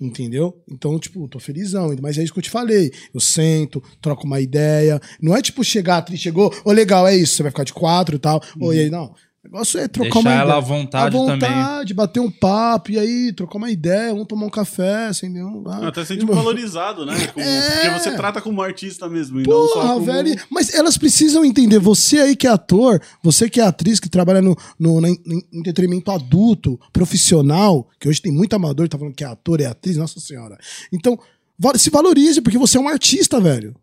Entendeu? 0.00 0.56
Então, 0.66 0.98
tipo, 0.98 1.28
tô 1.28 1.38
felizão. 1.38 1.94
Mas 2.00 2.16
é 2.16 2.22
isso 2.22 2.32
que 2.32 2.38
eu 2.38 2.42
te 2.42 2.50
falei. 2.50 2.90
Eu 3.12 3.20
sento, 3.20 3.82
troco 4.00 4.24
uma 4.26 4.40
ideia. 4.40 5.00
Não 5.20 5.36
é 5.36 5.42
tipo 5.42 5.62
chegar, 5.62 6.04
chegou, 6.16 6.54
ô, 6.64 6.72
legal, 6.72 7.06
é 7.06 7.14
isso, 7.14 7.34
você 7.34 7.42
vai 7.42 7.52
ficar 7.52 7.64
de 7.64 7.74
quatro 7.74 8.16
e 8.16 8.18
tal. 8.18 8.42
Ô, 8.58 8.72
e 8.72 8.78
aí, 8.78 8.90
não. 8.90 9.14
O 9.42 9.48
negócio 9.48 9.80
é 9.80 9.88
trocar 9.88 10.10
Deixar 10.12 10.20
uma 10.20 10.32
ela 10.32 10.42
ideia. 10.42 10.56
à 10.56 10.60
vontade 10.60 11.16
à 11.16 11.18
também. 11.18 11.34
vontade, 11.48 11.94
bater 11.94 12.20
um 12.20 12.30
papo, 12.30 12.90
e 12.92 12.98
aí, 12.98 13.32
trocar 13.32 13.56
uma 13.56 13.70
ideia, 13.70 14.12
vamos 14.12 14.26
tomar 14.28 14.44
um 14.44 14.50
café, 14.50 15.08
entendeu? 15.16 15.64
Ah, 15.66 15.88
Até 15.88 16.04
sente 16.04 16.20
irmão. 16.20 16.36
valorizado, 16.36 17.06
né? 17.06 17.14
Como- 17.28 17.44
É. 17.46 17.70
Porque 17.70 17.98
você 18.00 18.16
trata 18.16 18.42
como 18.42 18.60
artista 18.60 19.08
mesmo. 19.08 19.40
E 19.40 19.44
não 19.48 19.66
só 19.68 19.74
Porra, 19.80 19.94
como... 19.94 20.04
velho. 20.04 20.38
Mas 20.50 20.74
elas 20.74 20.98
precisam 20.98 21.42
entender. 21.42 21.78
Você 21.78 22.18
aí 22.20 22.36
que 22.36 22.46
é 22.46 22.50
ator, 22.50 23.00
você 23.22 23.48
que 23.48 23.58
é 23.60 23.64
atriz, 23.64 23.98
que 23.98 24.10
trabalha 24.10 24.42
no, 24.42 24.54
no, 24.78 25.00
no 25.00 25.08
entretenimento 25.54 26.10
adulto, 26.10 26.78
profissional, 26.92 27.88
que 27.98 28.10
hoje 28.10 28.20
tem 28.20 28.30
muito 28.30 28.54
amador 28.54 28.84
que 28.86 28.90
tá 28.90 28.98
falando 28.98 29.14
que 29.14 29.24
é 29.24 29.26
ator, 29.26 29.58
é 29.62 29.66
atriz, 29.66 29.96
nossa 29.96 30.20
senhora. 30.20 30.58
Então, 30.92 31.18
se 31.76 31.88
valorize, 31.88 32.42
porque 32.42 32.58
você 32.58 32.76
é 32.76 32.80
um 32.80 32.88
artista, 32.88 33.40
velho. 33.40 33.74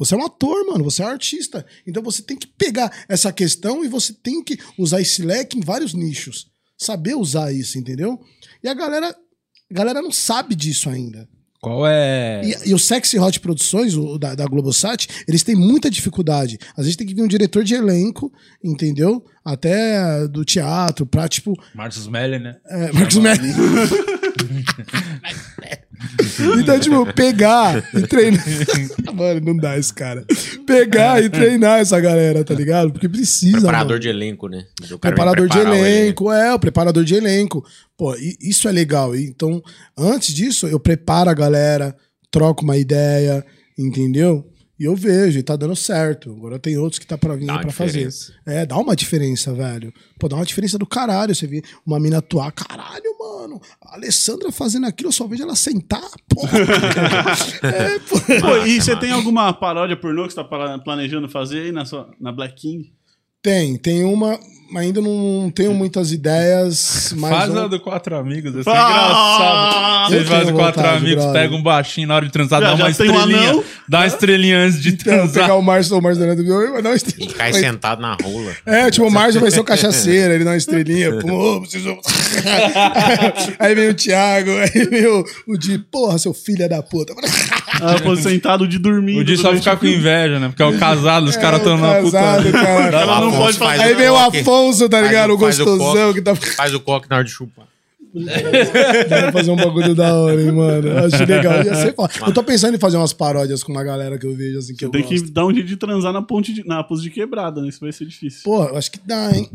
Você 0.00 0.14
é 0.14 0.16
um 0.16 0.24
ator, 0.24 0.66
mano. 0.66 0.82
Você 0.82 1.02
é 1.02 1.06
um 1.06 1.10
artista. 1.10 1.64
Então 1.86 2.02
você 2.02 2.22
tem 2.22 2.36
que 2.36 2.46
pegar 2.46 2.90
essa 3.06 3.30
questão 3.30 3.84
e 3.84 3.88
você 3.88 4.14
tem 4.14 4.42
que 4.42 4.58
usar 4.78 5.02
esse 5.02 5.22
leque 5.22 5.58
em 5.58 5.60
vários 5.60 5.92
nichos. 5.92 6.48
Saber 6.76 7.14
usar 7.14 7.52
isso, 7.52 7.78
entendeu? 7.78 8.18
E 8.64 8.68
a 8.68 8.72
galera, 8.72 9.08
a 9.08 9.74
galera 9.74 10.00
não 10.00 10.10
sabe 10.10 10.54
disso 10.54 10.88
ainda. 10.88 11.28
Qual 11.60 11.86
é. 11.86 12.40
E, 12.42 12.70
e 12.70 12.74
o 12.74 12.78
Sexy 12.78 13.18
Hot 13.18 13.38
Produções, 13.40 13.94
o, 13.94 14.18
da, 14.18 14.34
da 14.34 14.46
Globosat, 14.46 15.06
eles 15.28 15.42
têm 15.42 15.54
muita 15.54 15.90
dificuldade. 15.90 16.58
Às 16.70 16.86
vezes 16.86 16.96
tem 16.96 17.06
que 17.06 17.14
vir 17.14 17.20
um 17.20 17.28
diretor 17.28 17.62
de 17.62 17.74
elenco, 17.74 18.32
entendeu? 18.64 19.22
Até 19.44 20.26
do 20.26 20.42
teatro, 20.42 21.04
pra, 21.04 21.28
tipo, 21.28 21.52
Marcos 21.74 22.08
Melli, 22.08 22.38
né? 22.38 22.56
é, 22.64 22.90
Marcos 22.92 23.16
Melli. 23.16 23.52
então, 26.60 26.80
tipo, 26.80 27.12
pegar 27.12 27.84
e 27.94 28.02
treinar. 28.02 28.44
Mano, 29.12 29.40
não 29.40 29.56
dá 29.56 29.76
esse 29.76 29.92
cara. 29.92 30.24
Pegar 30.66 31.22
e 31.22 31.28
treinar 31.28 31.80
essa 31.80 32.00
galera, 32.00 32.44
tá 32.44 32.54
ligado? 32.54 32.90
Porque 32.90 33.08
precisa. 33.08 33.58
Preparador 33.58 33.92
mano. 33.92 34.00
de 34.00 34.08
elenco, 34.08 34.48
né? 34.48 34.64
Preparador 35.00 35.48
de 35.48 35.58
elenco, 35.58 36.32
é, 36.32 36.54
o 36.54 36.58
preparador 36.58 37.04
de 37.04 37.14
elenco. 37.14 37.64
Pô, 37.96 38.14
isso 38.40 38.68
é 38.68 38.72
legal. 38.72 39.14
Então, 39.14 39.62
antes 39.96 40.34
disso, 40.34 40.66
eu 40.66 40.80
preparo 40.80 41.28
a 41.28 41.34
galera, 41.34 41.94
troco 42.30 42.62
uma 42.62 42.76
ideia, 42.76 43.44
entendeu? 43.78 44.46
E 44.80 44.84
eu 44.86 44.96
vejo, 44.96 45.38
e 45.38 45.42
tá 45.42 45.56
dando 45.56 45.76
certo. 45.76 46.32
Agora 46.32 46.58
tem 46.58 46.78
outros 46.78 46.98
que 46.98 47.06
tá 47.06 47.18
pra 47.18 47.36
vir 47.36 47.44
pra 47.60 47.70
fazer. 47.70 48.08
É, 48.46 48.64
dá 48.64 48.78
uma 48.78 48.96
diferença, 48.96 49.52
velho. 49.52 49.92
Pô, 50.18 50.26
dá 50.26 50.36
uma 50.36 50.44
diferença 50.46 50.78
do 50.78 50.86
caralho. 50.86 51.34
Você 51.34 51.46
vê 51.46 51.62
uma 51.84 52.00
mina 52.00 52.16
atuar, 52.16 52.50
caralho, 52.50 53.04
mano. 53.18 53.60
A 53.82 53.96
Alessandra 53.96 54.50
fazendo 54.50 54.86
aquilo, 54.86 55.08
eu 55.08 55.12
só 55.12 55.26
vejo 55.26 55.42
ela 55.42 55.54
sentar, 55.54 56.08
porra. 56.26 56.58
é, 57.62 57.98
pô. 57.98 58.18
Pô, 58.40 58.56
e 58.66 58.80
você 58.80 58.96
tem 58.96 59.12
alguma 59.12 59.52
paródia 59.52 59.98
pornô 59.98 60.22
que 60.26 60.30
você 60.32 60.36
tá 60.36 60.44
pla- 60.44 60.78
planejando 60.78 61.28
fazer 61.28 61.64
aí 61.64 61.72
na, 61.72 61.84
sua, 61.84 62.10
na 62.18 62.32
Black 62.32 62.54
King? 62.54 62.90
Tem, 63.42 63.76
tem 63.76 64.02
uma, 64.02 64.40
ainda 64.76 65.00
não 65.00 65.50
tenho 65.54 65.72
muitas 65.74 66.12
ideias. 66.12 67.12
Mas 67.16 67.30
Faz 67.30 67.54
eu- 67.54 67.64
a 67.64 67.66
do 67.68 67.80
Quatro 67.80 68.16
Amigos, 68.16 68.54
esse 68.54 68.68
é 68.68 68.72
Ah! 68.72 68.76
engraçado. 68.76 70.10
Vocês 70.10 70.28
fazem 70.28 70.54
quatro 70.54 70.80
vontade, 70.82 70.96
amigos, 70.98 71.24
brother. 71.24 71.42
pega 71.42 71.54
um 71.56 71.62
baixinho 71.62 72.08
na 72.08 72.14
hora 72.16 72.26
de 72.26 72.32
transar, 72.32 72.60
Já- 72.60 72.66
dá 72.68 72.74
uma 72.74 72.92
tem 72.92 73.10
um 73.10 73.14
estrelinha. 73.14 73.50
anão? 73.50 73.64
dá 73.88 73.98
uma 73.98 74.06
estrelinha 74.06 74.58
antes 74.58 74.82
de 74.82 74.88
Então, 74.94 75.04
transar. 75.14 75.42
pegar 75.44 75.54
o 75.56 75.62
Márcio, 75.62 75.96
o 75.98 76.02
Márcio 76.02 76.22
Donato 76.22 76.42
viu, 76.42 76.72
mas 76.72 76.82
não 76.84 76.92
estrela. 76.94 77.32
Cai 77.34 77.52
sentado 77.52 78.00
na 78.02 78.16
rola. 78.22 78.52
É, 78.66 78.90
tipo, 78.90 79.06
o 79.06 79.10
Márcio 79.10 79.40
vai 79.40 79.50
ser 79.50 79.60
o 79.60 79.64
cachaceiro, 79.64 80.34
ele 80.34 80.44
dá 80.44 80.50
uma 80.50 80.56
estrelinha. 80.56 81.18
Pô, 81.18 81.60
preciso... 81.62 81.96
aí 83.58 83.74
vem 83.74 83.88
o 83.88 83.94
Thiago, 83.94 84.50
aí 84.50 84.84
vem 84.88 85.06
o, 85.06 85.24
o 85.46 85.56
Di, 85.58 85.78
porra, 85.78 86.18
seu 86.18 86.32
filho 86.34 86.68
da 86.68 86.82
puta. 86.82 87.12
Ah, 87.82 87.96
pô, 88.02 88.14
sentado 88.16 88.66
de 88.66 88.78
dormir. 88.78 89.18
O 89.18 89.24
dia 89.24 89.36
só 89.36 89.54
ficar 89.54 89.76
com 89.76 89.86
inveja, 89.86 90.38
né? 90.38 90.48
Porque 90.48 90.62
é 90.62 90.66
o 90.66 90.78
casado, 90.78 91.26
os 91.26 91.36
caras 91.36 91.58
estão 91.60 91.76
na 91.76 91.94
puta. 91.96 92.18
casado, 92.18 92.52
cara. 92.52 93.00
Ela 93.00 93.20
não 93.20 93.28
Afonso 93.28 93.38
pode 93.40 93.58
faz 93.58 93.80
Aí 93.80 93.94
vem 93.94 94.08
o 94.10 94.14
coque. 94.14 94.38
Tá 94.90 95.00
ligado? 95.00 95.32
O 95.32 95.38
gostosão 95.38 96.12
que 96.12 96.20
tá. 96.22 96.34
Faz 96.34 96.74
o 96.74 96.80
coque 96.80 97.08
na 97.08 97.16
hora 97.16 97.24
de 97.24 97.30
chupar. 97.30 97.66
Pra 99.08 99.32
fazer 99.32 99.50
um 99.50 99.56
bagulho 99.56 99.94
da 99.94 100.14
hora, 100.14 100.40
hein, 100.40 100.50
mano. 100.50 100.88
Eu 100.88 100.98
Acho 101.06 101.24
legal. 101.24 101.62
Ia 101.64 101.74
ser 101.74 101.94
foda. 101.94 102.12
Eu 102.26 102.32
tô 102.34 102.42
pensando 102.42 102.74
em 102.74 102.78
fazer 102.78 102.96
umas 102.96 103.12
paródias 103.12 103.62
com 103.62 103.70
uma 103.72 103.84
galera 103.84 104.18
que 104.18 104.26
eu 104.26 104.34
vejo 104.34 104.58
assim 104.58 104.74
que 104.74 104.84
eu 104.84 104.90
Tem 104.90 105.02
gosto. 105.02 105.24
que 105.26 105.30
dar 105.30 105.46
um 105.46 105.54
jeito 105.54 105.68
de 105.68 105.76
transar 105.76 106.12
na 106.12 106.20
ponte 106.22 106.52
de, 106.52 106.66
na 106.66 106.82
pose 106.82 107.02
de 107.02 107.10
quebrada, 107.10 107.60
né? 107.62 107.68
Isso 107.68 107.80
vai 107.80 107.92
ser 107.92 108.06
difícil. 108.06 108.42
Pô, 108.44 108.64
eu 108.64 108.76
acho 108.76 108.90
que 108.90 108.98
dá, 109.06 109.30
hein? 109.32 109.48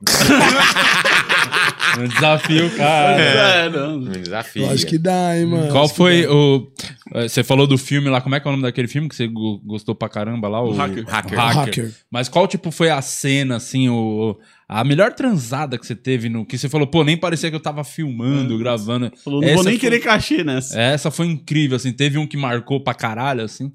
Um 1.96 2.08
desafio, 2.08 2.76
cara. 2.76 3.22
É, 3.22 3.68
não. 3.70 3.98
Um 3.98 4.10
desafio. 4.10 4.64
Eu 4.64 4.70
acho 4.70 4.84
que 4.86 4.98
dá, 4.98 5.38
hein, 5.38 5.46
mano. 5.46 5.70
Qual 5.70 5.88
foi 5.88 6.26
o. 6.26 6.68
eh, 7.14 7.28
Você 7.28 7.44
falou 7.44 7.68
do 7.68 7.78
filme 7.78 8.08
lá, 8.10 8.20
como 8.20 8.34
é 8.34 8.40
que 8.40 8.48
é 8.48 8.50
o 8.50 8.52
nome 8.52 8.64
daquele 8.64 8.88
filme 8.88 9.08
que 9.08 9.14
você 9.14 9.28
go- 9.28 9.60
gostou 9.64 9.94
pra 9.94 10.08
caramba 10.08 10.48
lá? 10.48 10.60
O, 10.60 10.72
Hacker. 10.74 11.04
Hacker. 11.08 11.38
Hacker. 11.38 11.94
Mas 12.10 12.28
qual 12.28 12.48
tipo 12.48 12.72
foi 12.72 12.90
a 12.90 13.00
cena, 13.00 13.56
assim, 13.56 13.88
o. 13.88 14.36
A 14.68 14.82
melhor 14.82 15.12
transada 15.12 15.78
que 15.78 15.86
você 15.86 15.94
teve 15.94 16.28
no. 16.28 16.44
Que 16.44 16.58
você 16.58 16.68
falou, 16.68 16.86
pô, 16.88 17.04
nem 17.04 17.16
parecia 17.16 17.48
que 17.48 17.54
eu 17.56 17.60
tava 17.62 17.84
filmando, 17.84 18.58
gravando. 18.58 19.12
Falou, 19.22 19.40
não 19.40 19.46
Essa 19.46 19.54
vou 19.56 19.64
nem 19.64 19.74
foi- 19.74 19.80
querer 19.80 20.00
cachê 20.00 20.42
nessa. 20.42 20.80
Essa 20.80 21.10
foi 21.12 21.26
incrível, 21.26 21.76
assim. 21.76 21.92
Teve 21.92 22.18
um 22.18 22.26
que 22.26 22.36
marcou 22.36 22.82
pra 22.82 22.94
caralho, 22.94 23.44
assim. 23.44 23.72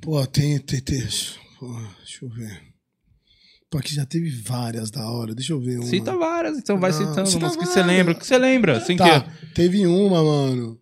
Pô, 0.00 0.24
tem, 0.26 0.58
tem, 0.60 0.80
tem. 0.80 1.06
Pô, 1.60 1.76
deixa 1.98 2.24
eu 2.24 2.28
ver. 2.30 2.62
Pô, 3.68 3.78
aqui 3.78 3.94
já 3.94 4.06
teve 4.06 4.30
várias 4.30 4.90
da 4.90 5.08
hora. 5.10 5.34
Deixa 5.34 5.52
eu 5.52 5.60
ver 5.60 5.78
uma. 5.78 5.86
Cita 5.86 6.16
várias, 6.16 6.56
então 6.56 6.78
vai 6.78 6.92
Não, 6.92 6.98
citando 6.98 7.28
cita 7.28 7.44
umas 7.44 7.56
que 7.56 7.66
você 7.66 7.82
lembra. 7.82 8.12
O 8.14 8.18
que 8.18 8.26
você 8.26 8.38
lembra? 8.38 8.80
Sem 8.80 8.96
Tá, 8.96 9.20
que. 9.20 9.46
teve 9.54 9.86
uma, 9.86 10.22
mano. 10.22 10.78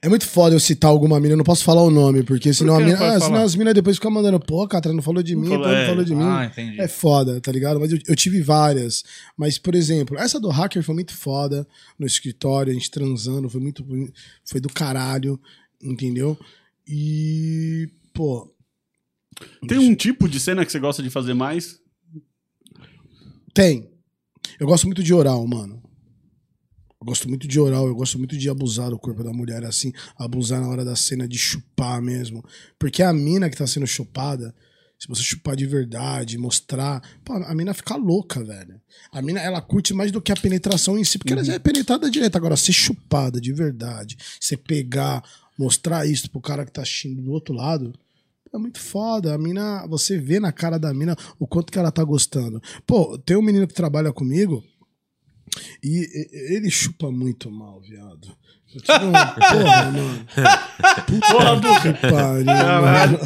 É 0.00 0.08
muito 0.08 0.26
foda 0.28 0.54
eu 0.54 0.60
citar 0.60 0.90
alguma 0.90 1.18
mina, 1.18 1.32
eu 1.32 1.36
não 1.36 1.44
posso 1.44 1.64
falar 1.64 1.82
o 1.82 1.90
nome, 1.90 2.22
porque 2.22 2.54
senão, 2.54 2.76
que 2.76 2.82
a 2.82 2.86
não 2.86 2.92
mina, 2.94 3.16
ah, 3.16 3.20
senão 3.20 3.42
as 3.42 3.56
minas 3.56 3.74
depois 3.74 3.96
ficam 3.96 4.12
mandando, 4.12 4.38
pô, 4.38 4.66
Catra, 4.68 4.92
não 4.92 5.02
falou 5.02 5.24
de 5.24 5.34
mim, 5.34 5.48
falou, 5.48 5.64
pô, 5.64 5.68
não 5.68 5.74
é. 5.76 5.86
falou 5.88 6.04
de 6.04 6.14
mim. 6.14 6.22
Ah, 6.22 6.44
entendi. 6.44 6.80
É 6.80 6.86
foda, 6.86 7.40
tá 7.40 7.50
ligado? 7.50 7.80
Mas 7.80 7.90
eu, 7.90 7.98
eu 8.06 8.14
tive 8.14 8.40
várias. 8.40 9.02
Mas, 9.36 9.58
por 9.58 9.74
exemplo, 9.74 10.16
essa 10.16 10.38
do 10.38 10.50
hacker 10.50 10.84
foi 10.84 10.94
muito 10.94 11.12
foda 11.16 11.66
no 11.98 12.06
escritório, 12.06 12.70
a 12.70 12.74
gente 12.74 12.90
transando, 12.92 13.50
foi 13.50 13.60
muito. 13.60 13.84
Foi 14.44 14.60
do 14.60 14.68
caralho, 14.68 15.38
entendeu? 15.82 16.38
E. 16.86 17.88
Pô. 18.14 18.48
Tem 19.66 19.78
um 19.78 19.94
tipo 19.94 20.28
de 20.28 20.40
cena 20.40 20.64
que 20.64 20.72
você 20.72 20.78
gosta 20.78 21.02
de 21.02 21.10
fazer 21.10 21.34
mais? 21.34 21.78
Tem. 23.54 23.90
Eu 24.58 24.66
gosto 24.66 24.86
muito 24.86 25.02
de 25.02 25.12
oral, 25.14 25.46
mano. 25.46 25.82
Eu 27.00 27.06
gosto 27.06 27.28
muito 27.28 27.46
de 27.46 27.60
oral, 27.60 27.86
eu 27.86 27.94
gosto 27.94 28.18
muito 28.18 28.36
de 28.36 28.50
abusar 28.50 28.90
do 28.90 28.98
corpo 28.98 29.22
da 29.22 29.32
mulher, 29.32 29.64
assim, 29.64 29.92
abusar 30.16 30.60
na 30.60 30.68
hora 30.68 30.84
da 30.84 30.96
cena, 30.96 31.28
de 31.28 31.38
chupar 31.38 32.02
mesmo. 32.02 32.44
Porque 32.78 33.02
a 33.02 33.12
mina 33.12 33.48
que 33.48 33.56
tá 33.56 33.66
sendo 33.68 33.86
chupada, 33.86 34.52
se 34.98 35.06
você 35.06 35.22
chupar 35.22 35.54
de 35.54 35.64
verdade, 35.64 36.36
mostrar, 36.36 37.00
pô, 37.24 37.34
a 37.34 37.54
mina 37.54 37.72
fica 37.72 37.94
louca, 37.94 38.42
velho. 38.42 38.80
A 39.12 39.22
mina, 39.22 39.40
ela 39.40 39.60
curte 39.60 39.94
mais 39.94 40.10
do 40.10 40.20
que 40.20 40.32
a 40.32 40.36
penetração 40.36 40.98
em 40.98 41.04
si, 41.04 41.18
porque 41.18 41.32
ela 41.32 41.44
já 41.44 41.54
é 41.54 41.58
penetrada 41.60 42.10
direto. 42.10 42.34
Agora, 42.34 42.56
ser 42.56 42.72
chupada 42.72 43.40
de 43.40 43.52
verdade, 43.52 44.18
você 44.40 44.56
pegar, 44.56 45.22
mostrar 45.56 46.04
isso 46.04 46.28
pro 46.28 46.40
cara 46.40 46.66
que 46.66 46.72
tá 46.72 46.82
assistindo 46.82 47.22
do 47.22 47.30
outro 47.30 47.54
lado, 47.54 47.92
É 48.52 48.58
muito 48.58 48.80
foda. 48.80 49.34
A 49.34 49.38
mina, 49.38 49.86
você 49.88 50.18
vê 50.18 50.40
na 50.40 50.52
cara 50.52 50.78
da 50.78 50.92
mina 50.94 51.14
o 51.38 51.46
quanto 51.46 51.72
que 51.72 51.78
ela 51.78 51.90
tá 51.92 52.02
gostando. 52.04 52.60
Pô, 52.86 53.18
tem 53.18 53.36
um 53.36 53.42
menino 53.42 53.66
que 53.66 53.74
trabalha 53.74 54.12
comigo 54.12 54.62
e, 55.82 56.06
ele 56.54 56.70
chupa 56.70 57.10
muito 57.10 57.50
mal, 57.50 57.80
viado. 57.80 58.28
Eu 58.74 58.80
tive 58.84 59.04
um- 59.06 59.12
Porra, 59.12 59.90
mano. 59.90 60.26
Porra, 61.30 61.56
Buca. 61.56 61.94
Pariu, 62.10 62.44
mano. 62.46 63.18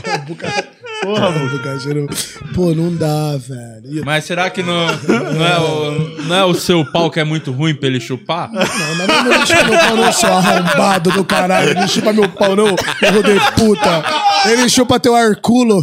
Porra, 1.03 1.33
cheiro- 1.81 2.07
Pô, 2.55 2.75
não 2.75 2.95
dá, 2.95 3.37
velho. 3.37 3.99
Eu- 3.99 4.05
Mas 4.05 4.25
será 4.25 4.49
que 4.51 4.63
não, 4.63 4.87
não, 4.87 5.47
é 5.47 5.59
o, 5.61 6.23
não 6.25 6.37
é 6.37 6.45
o 6.45 6.55
seu 6.55 6.85
pau 6.85 7.11
que 7.11 7.19
é 7.21 7.25
muito 7.25 7.51
ruim 7.51 7.75
pra 7.75 7.89
ele 7.89 8.01
chupar? 8.01 8.51
Não, 8.53 8.61
mas 8.61 9.07
não, 9.09 9.25
não 9.25 9.47
chupa 9.47 9.65
meu 9.65 9.79
pau, 9.79 9.97
não, 9.97 10.13
seu 10.13 10.33
arrombado 10.33 11.11
do 11.13 11.25
caralho. 11.25 11.71
Ele 11.71 11.81
não 11.81 11.89
chupa 11.89 12.13
meu 12.13 12.29
pau, 12.29 12.55
não, 12.57 12.67
erro 12.67 13.23
de 13.23 13.53
puta. 13.57 14.05
Ele 14.49 14.69
chupa 14.69 14.99
teu 15.01 15.15
arculo. 15.15 15.83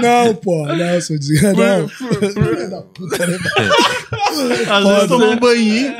Não, 0.00 0.34
pô, 0.34 0.66
não, 0.66 1.00
seu 1.00 1.18
desgraçado. 1.18 1.60
Não. 1.62 1.88
Filho 1.88 2.70
da 2.70 2.82
puta, 2.82 3.26
né? 3.26 3.38
Às 4.70 4.84
vezes 4.86 5.08
tomar 5.08 5.26
um 5.30 5.36
banhinho. 5.38 5.92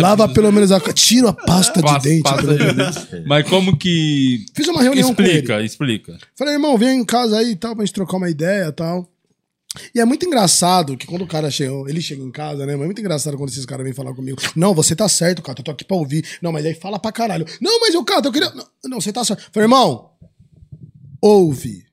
Lava 0.00 0.28
pelo 0.28 0.50
menos 0.52 0.72
a. 0.72 0.80
Tira 0.92 1.30
a 1.30 1.32
pasta 1.32 1.80
de 1.80 1.86
Passa- 1.86 2.00
dente. 2.08 2.34
pelo 2.34 2.58
de 2.58 2.64
menos. 2.74 3.06
Mas 3.26 3.48
como 3.48 3.76
que. 3.76 4.44
Fiz 4.54 4.66
uma 4.68 4.82
reunião 4.82 5.14
com 5.14 5.22
ele. 5.22 5.30
Explica, 5.32 5.62
explica. 5.62 6.18
Falei, 6.36 6.54
irmão, 6.54 6.76
vem 6.76 7.00
em 7.00 7.04
casa 7.04 7.38
aí 7.38 7.50
e 7.50 7.56
tal, 7.56 7.74
pra 7.74 7.84
gente 7.84 7.94
trocar 7.94 8.16
uma 8.16 8.30
ideia 8.30 8.66
e 8.66 8.72
tal. 8.72 9.08
E 9.94 10.00
é 10.00 10.04
muito 10.04 10.26
engraçado 10.26 10.96
que 10.96 11.06
quando 11.06 11.22
o 11.22 11.26
cara 11.26 11.50
chega, 11.50 11.72
ele 11.88 12.00
chega 12.00 12.22
em 12.22 12.30
casa, 12.30 12.66
né? 12.66 12.74
Mas 12.74 12.82
é 12.82 12.86
muito 12.86 13.00
engraçado 13.00 13.36
quando 13.38 13.48
esses 13.48 13.64
caras 13.64 13.84
vêm 13.84 13.94
falar 13.94 14.14
comigo. 14.14 14.38
Não, 14.54 14.74
você 14.74 14.94
tá 14.94 15.08
certo, 15.08 15.40
cara, 15.40 15.58
eu 15.58 15.64
tô 15.64 15.70
aqui 15.70 15.84
pra 15.84 15.96
ouvir. 15.96 16.38
Não, 16.42 16.52
mas 16.52 16.66
aí 16.66 16.74
fala 16.74 16.98
pra 16.98 17.10
caralho. 17.10 17.46
Não, 17.60 17.80
mas 17.80 17.94
eu, 17.94 18.04
cara, 18.04 18.26
eu 18.26 18.32
queria. 18.32 18.50
Não, 18.50 18.66
não, 18.84 19.00
você 19.00 19.12
tá 19.12 19.24
certo. 19.24 19.50
Falei, 19.50 19.64
irmão, 19.64 20.10
ouve. 21.20 21.86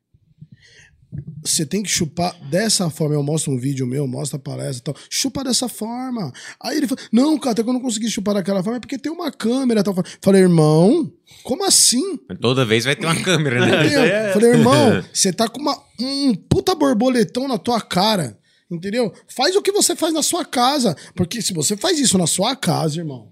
Você 1.52 1.66
tem 1.66 1.84
que 1.84 1.90
chupar 1.90 2.36
dessa 2.50 2.90
forma. 2.90 3.16
Eu 3.16 3.24
mostro 3.24 3.52
um 3.52 3.58
vídeo 3.58 3.86
meu, 3.88 4.08
mostro 4.08 4.38
a 4.38 4.40
palestra 4.40 4.78
e 4.78 4.82
tal. 4.82 4.96
Chupa 5.10 5.44
dessa 5.44 5.68
forma. 5.68 6.32
Aí 6.62 6.78
ele 6.78 6.88
falou: 6.88 7.04
Não, 7.12 7.38
cara, 7.38 7.52
até 7.52 7.64
que 7.64 7.70
eu 7.70 7.74
não 7.74 7.82
consegui 7.82 8.10
chupar 8.10 8.34
daquela 8.34 8.64
forma 8.64 8.78
é 8.78 8.80
porque 8.80 8.98
tem 8.98 9.12
uma 9.12 9.32
câmera 9.32 9.82
e 9.82 9.84
tal. 9.84 9.96
Falei, 10.22 10.42
irmão, 10.42 11.12
como 11.44 11.66
assim? 11.66 12.18
Toda 12.40 12.66
vez 12.66 12.86
vai 12.86 12.96
ter 12.96 13.06
uma 13.06 13.22
câmera, 13.22 13.66
né? 13.66 13.86
Entendeu? 13.86 14.34
Falei, 14.34 14.50
irmão, 14.52 15.04
você 15.14 15.34
tá 15.34 15.48
com 15.48 15.60
uma, 15.62 15.78
um 16.00 16.36
puta 16.36 16.76
borboletão 16.76 17.48
na 17.48 17.58
tua 17.58 17.82
cara. 17.82 18.38
Entendeu? 18.70 19.12
Faz 19.28 19.56
o 19.56 19.62
que 19.62 19.72
você 19.72 19.96
faz 19.96 20.14
na 20.14 20.22
sua 20.22 20.46
casa. 20.46 20.96
Porque 21.16 21.42
se 21.42 21.54
você 21.54 21.76
faz 21.76 22.00
isso 22.00 22.18
na 22.18 22.28
sua 22.28 22.56
casa, 22.56 23.00
irmão. 23.00 23.32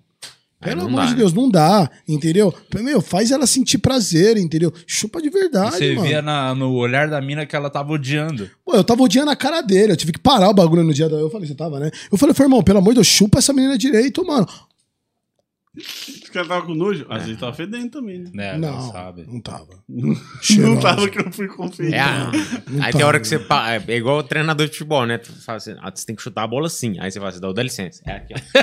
Pelo 0.59 0.85
amor 0.85 1.05
de 1.05 1.11
né? 1.11 1.17
Deus, 1.17 1.33
não 1.33 1.49
dá, 1.49 1.87
entendeu? 2.07 2.51
Meu, 2.81 2.99
faz 2.99 3.29
ela 3.31 3.45
sentir 3.45 3.77
prazer, 3.77 4.37
entendeu? 4.37 4.73
Chupa 4.87 5.21
de 5.21 5.29
verdade, 5.29 5.75
Você 5.77 5.93
mano. 5.93 6.07
via 6.07 6.21
na- 6.21 6.55
no 6.55 6.73
olhar 6.73 7.07
da 7.07 7.21
mina 7.21 7.45
que 7.45 7.55
ela 7.55 7.69
tava 7.69 7.93
odiando. 7.93 8.49
Pô, 8.65 8.73
eu 8.73 8.83
tava 8.83 9.03
odiando 9.03 9.29
a 9.29 9.35
cara 9.35 9.61
dele, 9.61 9.91
eu 9.91 9.97
tive 9.97 10.13
que 10.13 10.19
parar 10.19 10.49
o 10.49 10.53
bagulho 10.53 10.83
no 10.83 10.93
dia 10.93 11.07
da. 11.07 11.15
Eu 11.15 11.29
falei, 11.29 11.47
você 11.47 11.53
tava, 11.53 11.79
né? 11.79 11.91
Eu 12.11 12.17
falei, 12.17 12.33
irmão, 12.39 12.63
pelo 12.63 12.79
amor 12.79 12.89
de 12.89 12.95
Deus, 12.95 13.07
chupa 13.07 13.37
essa 13.37 13.53
menina 13.53 13.77
direito, 13.77 14.25
mano. 14.25 14.47
Os 15.77 16.29
caras 16.29 16.47
estavam 16.47 16.65
com 16.67 16.73
nojo. 16.73 17.05
Às 17.09 17.23
vezes 17.25 17.39
tava 17.39 17.53
fedendo 17.53 17.89
também, 17.89 18.19
né? 18.19 18.31
É, 18.37 18.57
não, 18.57 18.71
não, 18.73 18.91
sabe. 18.91 19.25
não 19.27 19.39
tava. 19.39 19.67
Não 19.87 20.79
tava 20.79 21.07
que 21.07 21.19
eu 21.19 21.31
fui 21.31 21.47
conferir. 21.47 21.93
É, 21.93 21.99
a- 21.99 22.31
não 22.67 22.83
aí 22.83 22.91
tem 22.91 23.03
hora 23.03 23.19
que 23.19 23.27
você. 23.27 23.37
pa- 23.37 23.73
É 23.73 23.95
igual 23.95 24.17
o 24.17 24.23
treinador 24.23 24.65
de 24.65 24.71
futebol, 24.71 25.05
né? 25.05 25.17
Tu 25.19 25.31
fala 25.45 25.57
assim, 25.57 25.75
ah, 25.79 25.91
você 25.93 26.05
tem 26.05 26.15
que 26.15 26.21
chutar 26.21 26.43
a 26.43 26.47
bola 26.47 26.65
assim. 26.67 26.97
Aí 26.99 27.11
você 27.11 27.19
fala 27.19 27.29
assim, 27.31 27.39
dá, 27.39 27.51
dá 27.51 27.61
licença. 27.63 28.01
É 28.05 28.11
aqui, 28.13 28.33
ó. 28.33 28.37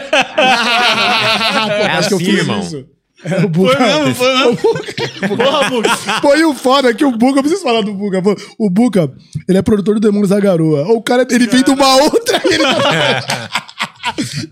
É 1.70 1.86
Acho 1.93 2.09
que 2.09 2.15
eu 2.15 2.19
assim, 2.19 2.27
fiz 2.27 2.39
irmão. 2.41 2.61
isso. 2.61 2.86
É 3.24 3.39
o 3.45 3.49
Buga. 3.49 3.74
Foi 3.77 3.86
mesmo, 3.86 4.15
foi 4.15 4.35
mesmo. 4.35 4.57
Porra, 5.39 5.70
Buga. 5.70 5.89
Pô, 6.20 6.35
e 6.36 6.45
o 6.45 6.53
foda 6.55 6.91
é 6.91 6.95
que 6.95 7.05
o 7.05 7.12
Buga, 7.12 7.39
eu 7.39 7.43
preciso 7.43 7.62
falar 7.62 7.81
do 7.81 7.95
Buga. 7.95 8.20
O 8.59 8.69
Buga, 8.69 9.11
ele 9.49 9.57
é 9.57 9.62
produtor 9.62 9.95
do 9.95 10.01
Demônios 10.01 10.28
da 10.31 10.39
Garoa. 10.41 10.86
O 10.93 11.01
cara, 11.01 11.27
ele 11.31 11.47
vem 11.47 11.62
de 11.62 11.70
uma 11.70 11.97
outra. 12.03 12.43
e 12.45 12.55
ele 12.55 12.62
tá- 12.66 13.64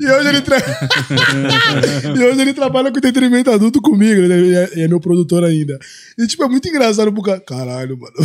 E 0.01 0.11
hoje 0.11 0.29
ele, 0.29 0.41
tra... 0.41 0.57
e 2.17 2.25
hoje 2.25 2.41
ele 2.41 2.55
trabalha 2.55 2.91
com 2.91 2.99
entretenimento 2.99 3.51
adulto 3.51 3.81
comigo, 3.81 4.23
né? 4.23 4.41
E 4.41 4.55
é, 4.55 4.79
e 4.79 4.83
é 4.83 4.89
meu 4.89 5.01
produtor 5.01 5.45
ainda. 5.45 5.79
E, 6.19 6.27
tipo, 6.27 6.43
é 6.43 6.49
muito 6.49 6.69
engraçado 6.69 7.09
o 7.09 7.13
Buga. 7.13 7.41
Caralho, 7.41 7.99
mano. 7.99 8.15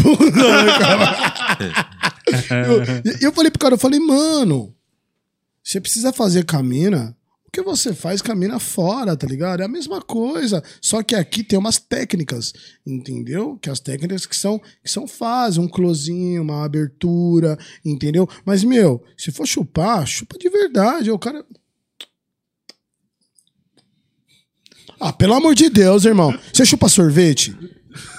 eu, 3.05 3.13
e 3.21 3.23
eu 3.23 3.31
falei 3.31 3.51
pro 3.51 3.59
cara, 3.59 3.75
eu 3.75 3.79
falei, 3.79 3.99
mano, 3.99 4.73
você 5.63 5.79
precisa 5.81 6.13
fazer 6.13 6.45
camina. 6.45 7.15
Que 7.57 7.63
você 7.63 7.91
faz 7.91 8.21
camina 8.21 8.59
fora, 8.59 9.17
tá 9.17 9.25
ligado? 9.25 9.61
É 9.61 9.65
a 9.65 9.67
mesma 9.67 9.99
coisa. 9.99 10.63
Só 10.79 11.01
que 11.01 11.15
aqui 11.15 11.43
tem 11.43 11.57
umas 11.57 11.79
técnicas, 11.79 12.53
entendeu? 12.85 13.57
Que 13.59 13.67
as 13.67 13.79
técnicas 13.79 14.27
que 14.27 14.35
são, 14.35 14.59
que 14.83 14.91
são 14.91 15.07
fáceis, 15.07 15.57
um 15.57 15.67
closinho, 15.67 16.43
uma 16.43 16.63
abertura, 16.63 17.57
entendeu? 17.83 18.29
Mas, 18.45 18.63
meu, 18.63 19.03
se 19.17 19.31
for 19.31 19.47
chupar, 19.47 20.05
chupa 20.05 20.37
de 20.37 20.47
verdade. 20.49 21.09
O 21.09 21.17
cara. 21.17 21.43
Ah, 24.99 25.11
pelo 25.11 25.33
amor 25.33 25.55
de 25.55 25.67
Deus, 25.67 26.05
irmão. 26.05 26.37
Você 26.53 26.63
chupa 26.63 26.87
sorvete? 26.87 27.57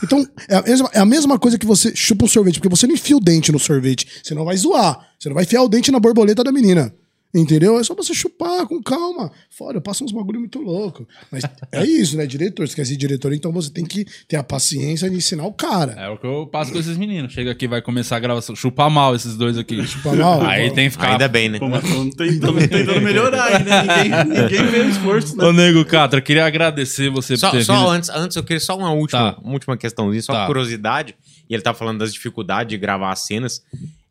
Então, 0.03 0.27
é 0.49 0.57
a, 0.57 0.63
mesma, 0.63 0.91
é 0.95 0.99
a 0.99 1.07
mesma 1.07 1.39
coisa 1.39 1.57
que 1.57 1.67
você 1.67 1.95
chupa 1.95 2.25
um 2.25 2.29
sorvete, 2.29 2.55
porque 2.55 2.75
você 2.75 2.89
não 2.89 2.95
enfia 2.95 3.17
o 3.17 3.21
dente 3.21 3.53
no 3.53 3.59
sorvete. 3.61 4.21
Você 4.21 4.35
não 4.35 4.45
vai 4.45 4.57
zoar. 4.57 4.99
Você 5.17 5.29
não 5.29 5.35
vai 5.35 5.45
enfiar 5.45 5.63
o 5.63 5.69
dente 5.69 5.93
na 5.93 6.01
borboleta 6.01 6.43
da 6.43 6.51
menina. 6.51 6.93
Entendeu? 7.41 7.79
É 7.79 7.85
só 7.85 7.95
você 7.95 8.13
chupar 8.15 8.67
com 8.67 8.83
calma. 8.83 9.31
Fora, 9.51 9.77
eu 9.77 9.81
passo 9.81 10.05
uns 10.05 10.13
bagulho 10.13 10.41
muito 10.41 10.61
louco. 10.61 11.07
Mas 11.31 11.43
é 11.73 11.85
isso, 11.85 12.17
né? 12.17 12.27
Diretor, 12.27 12.67
você 12.67 12.75
quer 12.75 12.85
ser 12.87 12.97
diretor, 12.97 13.33
então 13.33 13.53
você 13.53 13.71
tem 13.71 13.85
que 13.85 14.05
ter 14.27 14.37
a 14.37 14.43
paciência 14.43 15.09
de 15.09 15.17
ensinar 15.17 15.45
o 15.47 15.53
cara. 15.53 15.93
É 15.93 16.09
o 16.09 16.17
que 16.19 16.27
eu 16.27 16.47
passo 16.47 16.73
com 16.73 16.79
esses 16.79 16.97
meninos. 16.97 17.33
Chega 17.33 17.51
aqui, 17.53 17.69
vai 17.69 17.81
começar 17.81 18.17
a 18.17 18.21
gravação. 18.21 18.57
Chupar 18.57 18.91
mal 18.91 19.15
esses 19.15 19.37
dois 19.37 19.57
aqui. 19.57 19.83
Chupar 19.87 20.17
mal? 20.17 20.43
Aí 20.43 20.71
tem 20.73 20.87
que 20.87 20.91
ficar. 20.91 21.13
Ainda 21.13 21.29
bem, 21.29 21.49
né? 21.49 21.59
Pô, 21.59 21.69
mas 21.69 21.83
tentando, 22.17 22.69
tentando 22.69 23.01
melhorar 23.01 23.45
ainda. 23.57 23.83
Ninguém, 23.83 24.25
ninguém 24.43 24.67
vê 24.67 24.79
o 24.81 24.89
esforço, 24.91 25.37
né? 25.37 25.45
Ô, 25.45 25.53
Nego 25.53 25.85
Catra, 25.85 26.21
queria 26.21 26.45
agradecer 26.47 27.11
você 27.11 27.37
Só, 27.37 27.51
por 27.51 27.59
ter 27.59 27.65
só 27.65 27.77
vindo. 27.79 27.89
antes, 27.91 28.11
antes, 28.11 28.37
eu 28.37 28.43
queria 28.43 28.61
só 28.61 28.77
uma 28.77 28.91
última, 28.93 29.33
Tá. 29.35 29.41
uma 29.43 29.53
última 29.53 29.77
questãozinha, 29.77 30.23
só 30.23 30.33
Tá. 30.33 30.47
curiosidade. 30.47 31.15
E 31.49 31.55
ele 31.55 31.63
tá 31.63 31.73
falando 31.73 31.99
das 32.01 32.13
dificuldades 32.13 32.71
de 32.71 32.77
gravar 32.77 33.13
as 33.13 33.25
cenas. 33.27 33.63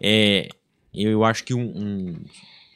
É, 0.02 0.48
eu 0.94 1.24
acho 1.24 1.44
que 1.44 1.54
um, 1.54 1.62
um- 1.62 2.16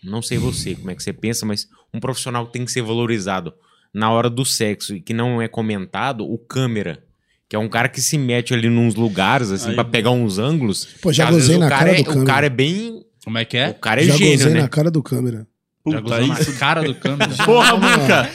Não 0.03 0.21
sei 0.21 0.37
você, 0.37 0.75
como 0.75 0.89
é 0.91 0.95
que 0.95 1.03
você 1.03 1.13
pensa, 1.13 1.45
mas 1.45 1.67
um 1.93 1.99
profissional 1.99 2.45
que 2.47 2.53
tem 2.53 2.65
que 2.65 2.71
ser 2.71 2.81
valorizado 2.81 3.53
na 3.93 4.09
hora 4.11 4.29
do 4.29 4.43
sexo 4.45 4.95
e 4.95 5.01
que 5.01 5.13
não 5.13 5.41
é 5.41 5.47
comentado, 5.47 6.23
o 6.25 6.37
câmera. 6.37 7.03
Que 7.49 7.55
é 7.55 7.59
um 7.59 7.67
cara 7.67 7.89
que 7.89 8.01
se 8.01 8.17
mete 8.17 8.53
ali 8.53 8.69
nos 8.69 8.95
lugares, 8.95 9.51
assim, 9.51 9.69
Aí- 9.69 9.75
pra 9.75 9.83
pegar 9.83 10.11
uns 10.11 10.39
ângulos. 10.39 10.85
Pô, 11.01 11.11
já 11.11 11.29
gozei 11.29 11.57
o 11.57 11.59
na 11.59 11.69
cara 11.69 11.91
é, 11.91 11.95
do 11.95 12.01
O 12.01 12.05
câmera. 12.05 12.25
cara 12.25 12.45
é 12.45 12.49
bem. 12.49 13.03
Como 13.23 13.37
é 13.37 13.43
que 13.45 13.57
O 13.57 13.59
é? 13.59 13.73
cara 13.73 14.01
é 14.01 14.05
Já 14.05 14.15
gênio, 14.15 14.37
gozei 14.37 14.53
né? 14.53 14.61
na 14.61 14.69
cara 14.69 14.89
do 14.89 15.03
câmera. 15.03 15.39
Já 15.39 15.45
Puta, 15.83 16.01
gozou 16.01 16.27
na 16.27 16.39
isso. 16.39 16.57
cara 16.59 16.81
do 16.83 16.95
câmera. 16.95 17.31
Porra, 17.43 17.75
Buca. 17.75 18.29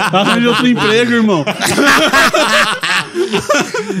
Arranja 0.16 0.48
outro 0.48 0.66
emprego, 0.66 1.12
irmão. 1.12 1.44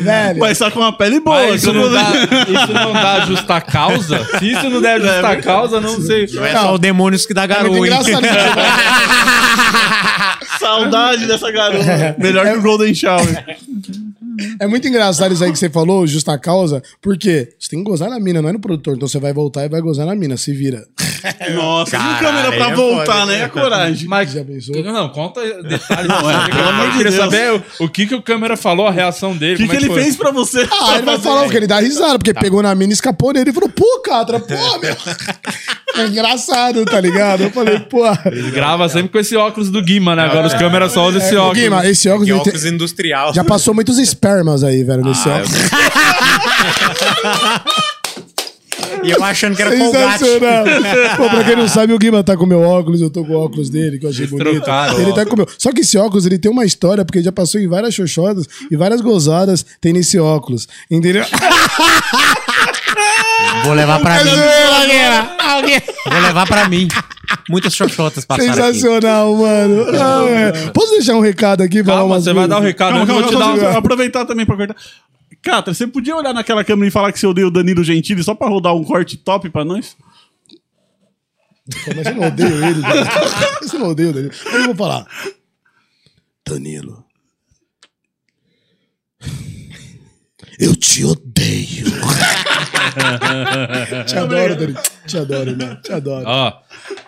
Velho. 0.02 0.40
Vai 0.40 0.52
estar 0.52 0.70
com 0.70 0.80
uma 0.80 0.92
pele 0.92 1.20
boa. 1.20 1.46
Mas 1.46 1.62
isso 1.62 1.72
não, 1.72 1.90
dá, 1.90 2.02
isso 2.48 2.72
não 2.72 2.92
dá 2.92 3.20
justa 3.20 3.60
causa? 3.60 4.24
Se 4.38 4.50
isso 4.52 4.68
não 4.70 4.80
der 4.80 5.00
justa 5.00 5.36
causa, 5.36 5.80
não 5.80 6.00
sei. 6.00 6.26
Não 6.32 6.44
é 6.44 6.52
só 6.52 6.74
o 6.74 6.78
demônios 6.78 7.26
que 7.26 7.34
dá 7.34 7.44
É 7.44 7.46
garoto, 7.46 7.76
hein? 7.76 7.82
engraçado. 7.84 8.24
Saudade 10.58 11.26
dessa 11.26 11.50
garota. 11.50 12.16
Melhor 12.18 12.46
que 12.46 12.58
o 12.58 12.62
Golden 12.62 12.94
Shower. 12.94 13.44
É 14.60 14.66
muito 14.66 14.86
engraçado 14.88 15.32
isso 15.32 15.44
aí 15.44 15.52
que 15.52 15.58
você 15.58 15.70
falou, 15.70 16.06
justa 16.06 16.38
causa, 16.38 16.82
porque 17.00 17.54
você 17.58 17.70
tem 17.70 17.82
que 17.82 17.90
gozar 17.90 18.10
na 18.10 18.18
mina, 18.18 18.40
não 18.42 18.48
é 18.48 18.52
no 18.52 18.60
produtor. 18.60 18.96
Então 18.96 19.08
você 19.08 19.18
vai 19.18 19.32
voltar 19.32 19.64
e 19.64 19.68
vai 19.68 19.80
gozar 19.80 20.06
na 20.06 20.14
mina, 20.14 20.36
se 20.36 20.52
vira. 20.52 20.86
Nossa, 21.54 21.92
Caralho, 21.92 22.18
câmera 22.26 22.52
pra 22.52 22.70
é 22.70 22.74
voltar, 22.74 23.20
foda, 23.20 23.26
né? 23.26 23.42
É 23.42 23.48
coragem. 23.48 24.08
Mas, 24.08 24.32
Já 24.32 24.44
pensou? 24.44 24.82
não, 24.84 25.08
conta 25.08 25.40
detalhes. 25.62 26.08
Não, 26.08 26.30
é, 26.30 26.48
pelo 26.50 26.68
amor 26.68 26.84
eu 26.86 26.90
de 26.90 26.96
queria 26.98 27.12
Deus. 27.12 27.24
saber 27.24 27.52
o, 27.52 27.84
o 27.84 27.88
que, 27.88 28.06
que 28.06 28.14
o 28.14 28.22
câmera 28.22 28.56
falou, 28.56 28.86
a 28.86 28.90
reação 28.90 29.36
dele. 29.36 29.54
O 29.54 29.56
que, 29.56 29.62
como 29.66 29.70
que 29.70 29.76
é 29.76 29.80
ele 29.80 29.94
foi? 29.94 30.02
fez 30.02 30.16
pra 30.16 30.30
você? 30.30 30.68
Ah, 30.70 30.94
ele 30.94 31.02
vai 31.06 31.18
falar 31.18 31.44
o 31.46 31.50
que 31.50 31.56
ele 31.56 31.66
dá 31.66 31.80
risada, 31.80 32.18
porque 32.18 32.34
pegou 32.34 32.62
na 32.62 32.74
mina 32.74 32.92
e 32.92 32.94
escapou 32.94 33.32
nele 33.32 33.50
e 33.50 33.52
falou, 33.52 33.68
pô, 33.70 34.00
Catra, 34.00 34.40
pô, 34.40 34.54
meu. 34.80 34.96
É 35.96 36.06
engraçado, 36.06 36.84
tá 36.84 37.00
ligado? 37.00 37.44
Eu 37.44 37.50
falei, 37.50 37.78
pô. 37.80 38.02
Ele 38.26 38.50
grava 38.50 38.88
sempre 38.88 39.08
com 39.10 39.18
esse 39.18 39.36
óculos 39.36 39.70
do 39.70 39.80
Guima, 39.82 40.16
né? 40.16 40.24
Agora 40.24 40.46
os 40.46 40.54
câmeras 40.54 40.92
só 40.92 41.06
usam 41.08 41.20
esse 41.20 41.34
É, 41.34 41.38
óculos. 41.38 41.58
Guima, 41.62 41.86
esse 41.86 42.08
óculos 42.08 42.26
Que 42.26 42.32
ele 42.32 42.40
tem- 42.40 42.52
óculos 42.52 42.64
industrial. 42.72 43.32
já 43.34 43.44
passou 43.44 43.72
muitos 43.74 43.98
espermas 43.98 44.64
aí, 44.64 44.82
velho, 44.82 45.02
nesse 45.04 45.28
Ah, 45.28 45.36
óculos. 45.36 45.52
E 49.02 49.10
eu 49.10 49.22
achando 49.22 49.54
que 49.54 49.60
era 49.62 49.76
Colgate. 49.76 50.18
Sensacional. 50.18 50.64
Pô, 51.18 51.28
pra 51.28 51.44
quem 51.44 51.56
não 51.56 51.68
sabe, 51.68 51.92
o 51.92 51.98
Guima 51.98 52.24
tá 52.24 52.36
com 52.36 52.44
o 52.44 52.46
meu 52.46 52.62
óculos, 52.62 53.02
eu 53.02 53.10
tô 53.10 53.22
com 53.24 53.34
o 53.34 53.36
óculos 53.44 53.68
dele, 53.68 53.98
que 53.98 54.06
eu 54.06 54.10
achei 54.10 54.26
bonito. 54.26 54.50
trocaram 54.62 54.98
Ele 54.98 55.12
tá 55.12 55.26
com 55.26 55.34
o 55.34 55.36
meu. 55.36 55.46
Só 55.58 55.72
que 55.72 55.82
esse 55.82 55.98
óculos, 55.98 56.24
ele 56.24 56.38
tem 56.38 56.50
uma 56.50 56.64
história, 56.64 57.04
porque 57.04 57.22
já 57.22 57.30
passou 57.30 57.60
em 57.60 57.68
várias 57.68 57.94
xoxotas 57.94 58.46
e 58.70 58.76
várias 58.76 59.00
gozadas 59.02 59.64
tem 59.80 59.92
nesse 59.92 60.18
óculos. 60.18 60.66
Entendeu? 60.90 61.24
Vou 63.62 63.72
levar 63.72 64.00
pra 64.00 64.24
mim. 64.24 64.30
Vou 66.10 66.20
levar 66.20 66.46
pra 66.46 66.68
mim. 66.68 66.88
Muitas 67.48 67.74
xoxotas 67.74 68.24
passaram 68.24 68.52
aqui. 68.52 68.74
Sensacional, 68.74 69.34
mano. 69.36 69.86
Ah, 69.90 70.24
é. 70.28 70.70
Posso 70.70 70.92
deixar 70.92 71.14
um 71.14 71.20
recado 71.20 71.62
aqui? 71.62 71.82
falar 71.84 71.98
Calma, 71.98 72.14
umas 72.14 72.24
você 72.24 72.32
vai 72.32 72.48
dar 72.48 72.58
o 72.58 72.60
recado. 72.60 72.90
Calma, 72.90 73.02
eu 73.02 73.06
calma, 73.06 73.22
vou 73.22 73.30
te 73.30 73.60
dar 73.60 73.72
um... 73.72 73.78
aproveitar 73.78 74.24
também 74.24 74.44
pra 74.44 74.56
cortar. 74.56 74.76
Catra, 75.42 75.74
você 75.74 75.86
podia 75.86 76.16
olhar 76.16 76.32
naquela 76.32 76.64
câmera 76.64 76.88
e 76.88 76.90
falar 76.90 77.12
que 77.12 77.18
você 77.18 77.26
odeia 77.26 77.46
o 77.46 77.50
Danilo 77.50 77.84
Gentili 77.84 78.22
só 78.22 78.34
pra 78.34 78.48
rodar 78.48 78.74
um 78.74 78.82
corte 78.82 79.16
top 79.16 79.50
pra 79.50 79.64
nós? 79.64 79.96
Mas 81.96 82.06
eu 82.06 82.14
não 82.14 82.26
odeio 82.28 82.64
ele. 82.64 82.82
Você 83.62 83.78
não 83.78 83.88
odeia 83.88 84.10
o 84.10 84.12
Danilo. 84.12 84.34
Eu 84.52 84.64
vou 84.64 84.74
falar. 84.74 85.06
Danilo. 86.46 87.04
Eu 90.58 90.76
te 90.76 91.04
odeio. 91.04 91.86
te 94.06 94.16
adoro, 94.16 94.56
Danilo. 94.56 94.78
Te 95.06 95.18
adoro, 95.18 95.50
irmão. 95.50 95.76
Te 95.82 95.92
adoro. 95.92 96.24
Ó, 96.26 96.52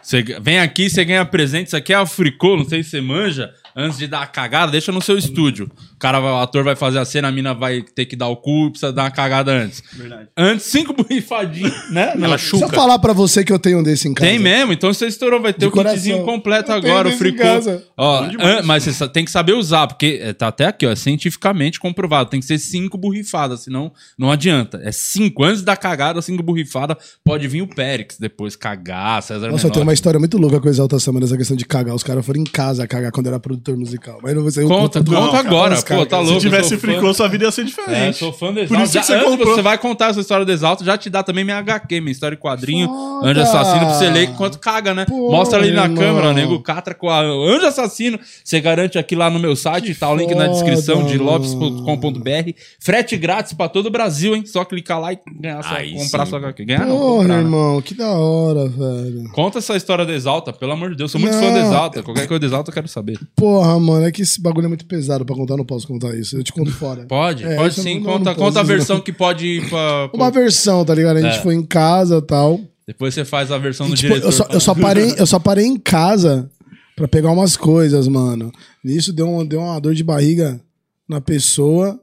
você 0.02 0.22
vem 0.40 0.60
aqui, 0.60 0.88
você 0.90 1.04
ganha 1.04 1.24
presente. 1.24 1.68
Isso 1.68 1.76
aqui 1.76 1.92
é 1.92 1.96
a 1.96 2.06
Fricô, 2.06 2.56
não 2.56 2.68
sei 2.68 2.82
se 2.82 2.90
você 2.90 3.00
manja. 3.00 3.52
Antes 3.76 3.98
de 3.98 4.06
dar 4.06 4.22
a 4.22 4.26
cagada, 4.26 4.72
deixa 4.72 4.90
no 4.90 5.02
seu 5.02 5.18
estúdio. 5.18 5.70
O 5.94 5.98
cara, 5.98 6.18
vai- 6.18 6.32
o 6.32 6.36
ator 6.38 6.64
vai 6.64 6.74
fazer 6.74 6.98
a 6.98 7.04
cena, 7.04 7.28
a 7.28 7.32
mina 7.32 7.52
vai 7.52 7.82
ter 7.82 8.06
que 8.06 8.16
dar 8.16 8.28
o 8.28 8.36
cu, 8.36 8.70
precisa 8.70 8.90
dar 8.92 9.02
uma 9.02 9.10
cagada 9.10 9.52
antes. 9.52 9.82
Verdade. 9.92 10.28
Antes, 10.36 10.64
cinco 10.66 10.92
borrifadinhos, 10.96 11.90
né? 11.90 12.12
Ela 12.20 12.38
Se 12.38 12.52
eu 12.54 12.60
chuca. 12.60 12.74
falar 12.74 12.98
pra 12.98 13.12
você 13.12 13.44
que 13.44 13.52
eu 13.52 13.58
tenho 13.58 13.80
um 13.80 13.82
desse 13.82 14.08
em 14.08 14.14
casa. 14.14 14.30
Tem 14.30 14.38
mesmo, 14.38 14.72
então 14.72 14.92
você 14.92 15.06
estourou, 15.06 15.40
vai 15.42 15.52
ter 15.52 15.60
De 15.60 15.66
o 15.66 15.70
kitzinho 15.70 16.16
coração. 16.18 16.24
completo 16.24 16.72
Eu 16.72 16.80
tenho 16.80 16.92
agora, 16.94 17.08
o 17.08 17.12
fricô. 17.12 17.42
casa. 17.42 17.84
Ó, 17.96 18.22
an- 18.24 18.62
mas 18.64 18.84
você 18.84 19.08
tem 19.08 19.24
que 19.24 19.30
saber 19.30 19.52
usar, 19.52 19.86
porque 19.86 20.20
é, 20.22 20.32
tá 20.32 20.48
até 20.48 20.64
aqui, 20.66 20.86
ó, 20.86 20.90
é 20.90 20.96
cientificamente 20.96 21.78
comprovado. 21.78 22.30
Tem 22.30 22.40
que 22.40 22.46
ser 22.46 22.58
cinco 22.58 22.96
borrifadas, 22.96 23.60
senão 23.60 23.92
não 24.18 24.30
adianta. 24.30 24.80
É 24.82 24.92
cinco. 24.92 25.44
Antes 25.44 25.62
da 25.62 25.76
cagada, 25.76 26.22
cinco 26.22 26.42
borrifadas, 26.42 26.96
pode 27.24 27.46
vir 27.48 27.62
o 27.62 27.68
Périx, 27.68 28.16
depois 28.18 28.56
cagar, 28.56 29.22
César 29.22 29.50
Nossa, 29.50 29.66
eu 29.66 29.70
tenho 29.70 29.82
uma 29.82 29.92
história 29.92 30.18
muito 30.18 30.38
louca 30.38 30.60
com 30.60 30.66
o 30.66 30.70
Exalta 30.70 30.98
Samba 30.98 31.20
nessa 31.20 31.36
questão 31.36 31.56
de 31.56 31.64
cagar. 31.66 31.94
Os 31.94 32.02
caras 32.02 32.24
foram 32.24 32.40
em 32.40 32.44
casa 32.44 32.86
cagar 32.86 33.10
quando 33.12 33.26
era 33.26 33.38
produtor 33.40 33.65
musical. 33.74 34.18
Mas 34.22 34.34
não 34.34 34.43
vou 34.43 34.52
Conta, 34.68 34.98
conto- 35.01 35.10
conta 35.12 35.32
Não, 35.32 35.34
agora, 35.34 35.74
os 35.74 35.80
pô, 35.82 35.86
caras- 35.88 36.06
tá 36.09 36.16
Se 36.18 36.22
louco. 36.24 36.36
eu 36.36 36.40
tivesse 36.40 36.76
fricô, 36.76 37.14
sua 37.14 37.28
vida 37.28 37.44
ia 37.47 37.51
ser 37.51 37.62
É, 37.62 37.64
diferente. 37.64 38.18
sou 38.18 38.32
fã 38.32 38.48
do 38.48 38.55
Por 38.55 38.62
Exalto. 38.64 38.82
isso 38.84 38.93
que 38.93 38.98
Já- 38.98 39.02
você 39.02 39.14
antes 39.14 39.28
comprou. 39.30 39.55
você 39.55 39.62
vai 39.62 39.78
contar 39.78 40.10
essa 40.10 40.20
história 40.20 40.44
do 40.44 40.52
Exalto, 40.52 40.84
já 40.84 40.97
te 40.98 41.09
dá 41.10 41.22
também 41.22 41.44
minha 41.44 41.59
HQ, 41.59 42.01
minha 42.01 42.12
história 42.12 42.34
em 42.36 42.38
quadrinho. 42.38 42.86
Foda. 42.88 43.28
Anjo 43.28 43.40
Assassino, 43.40 43.80
pra 43.86 43.94
você 43.94 44.10
ler 44.10 44.24
enquanto 44.24 44.59
caga, 44.59 44.93
né? 44.94 45.06
Pô, 45.06 45.30
Mostra 45.30 45.59
ali 45.59 45.70
na 45.72 45.84
irmão. 45.84 45.97
câmera, 45.97 46.32
nego 46.34 46.60
Catra 46.60 46.94
com 46.94 47.09
a 47.09 47.20
Anjo 47.20 47.66
Assassino. 47.66 48.18
Você 48.44 48.60
garante 48.60 48.98
aqui 48.98 49.16
lá 49.16 49.30
no 49.30 49.38
meu 49.38 49.56
site, 49.56 49.94
tá 49.94 50.10
o 50.10 50.16
link 50.16 50.34
na 50.34 50.47
descrição 50.48 51.05
de 51.05 51.16
lopes.com.br. 51.18 52.52
Frete 52.80 53.16
grátis 53.16 53.52
pra 53.52 53.68
todo 53.68 53.86
o 53.86 53.90
Brasil, 53.90 54.34
hein? 54.36 54.44
Só 54.47 54.64
clicar 54.64 55.01
lá 55.01 55.12
e 55.12 55.18
ganhar 55.40 55.62
sua, 55.62 55.76
Aí 55.78 55.94
comprar 55.94 56.24
sim. 56.24 56.30
sua 56.30 56.38
HQ. 56.38 56.64
Ganhar 56.64 56.86
não, 56.86 56.97
Porra, 56.98 57.18
comprar, 57.20 57.34
né? 57.36 57.43
irmão, 57.43 57.82
que 57.82 57.94
da 57.94 58.10
hora, 58.10 58.68
velho. 58.68 59.30
Conta 59.32 59.59
essa 59.59 59.76
história 59.76 60.05
do 60.05 60.12
Exalta, 60.12 60.52
pelo 60.52 60.72
amor 60.72 60.90
de 60.90 60.97
Deus. 60.97 61.10
Sou 61.10 61.20
muito 61.20 61.34
Não. 61.34 61.43
fã 61.43 61.52
do 61.52 61.59
Exalta. 61.59 62.02
Qualquer 62.02 62.26
coisa 62.26 62.38
do 62.40 62.47
Exalta 62.47 62.70
eu 62.70 62.74
quero 62.74 62.88
saber. 62.88 63.18
Porra, 63.56 63.80
mano, 63.80 64.06
é 64.06 64.12
que 64.12 64.22
esse 64.22 64.40
bagulho 64.40 64.66
é 64.66 64.68
muito 64.68 64.84
pesado 64.86 65.24
pra 65.24 65.34
contar, 65.34 65.56
não 65.56 65.64
posso 65.64 65.86
contar 65.88 66.14
isso. 66.16 66.36
Eu 66.36 66.42
te 66.44 66.52
conto 66.52 66.70
fora. 66.72 67.04
Pode, 67.08 67.44
É, 67.44 67.56
pode 67.56 67.74
sim. 67.74 68.00
não- 68.00 68.12
conta 68.12 68.30
não 68.30 68.34
conta 68.36 68.60
a 68.60 68.62
versão 68.62 68.96
não. 68.96 69.02
que 69.02 69.12
pode 69.12 69.46
ir 69.46 69.68
pra. 69.68 70.10
Uma 70.14 70.30
versão, 70.30 70.84
tá 70.84 70.94
ligado? 70.94 71.16
A 71.16 71.22
gente 71.22 71.38
É. 71.38 71.42
foi 71.42 71.54
em 71.54 71.62
casa 71.64 72.18
e 72.18 72.22
tal. 72.22 72.60
Depois 72.86 73.14
você 73.14 73.24
faz 73.24 73.50
a 73.50 73.58
versão 73.58 73.86
E, 73.86 73.90
do 73.90 73.96
tipo, 73.96 74.08
diretor. 74.08 74.28
eu, 74.28 74.32
só, 74.32 74.46
eu, 74.50 74.60
só 74.60 74.74
parei, 74.74 75.14
eu 75.18 75.26
só 75.26 75.38
parei 75.38 75.64
em 75.66 75.76
casa 75.78 76.50
pra 76.94 77.08
pegar 77.08 77.30
umas 77.32 77.56
coisas, 77.56 78.06
mano. 78.08 78.52
Nisso 78.84 79.12
deu, 79.12 79.28
um, 79.28 79.44
deu 79.44 79.60
uma 79.60 79.80
dor 79.80 79.94
de 79.94 80.04
barriga 80.04 80.60
na 81.08 81.20
pessoa. 81.20 81.98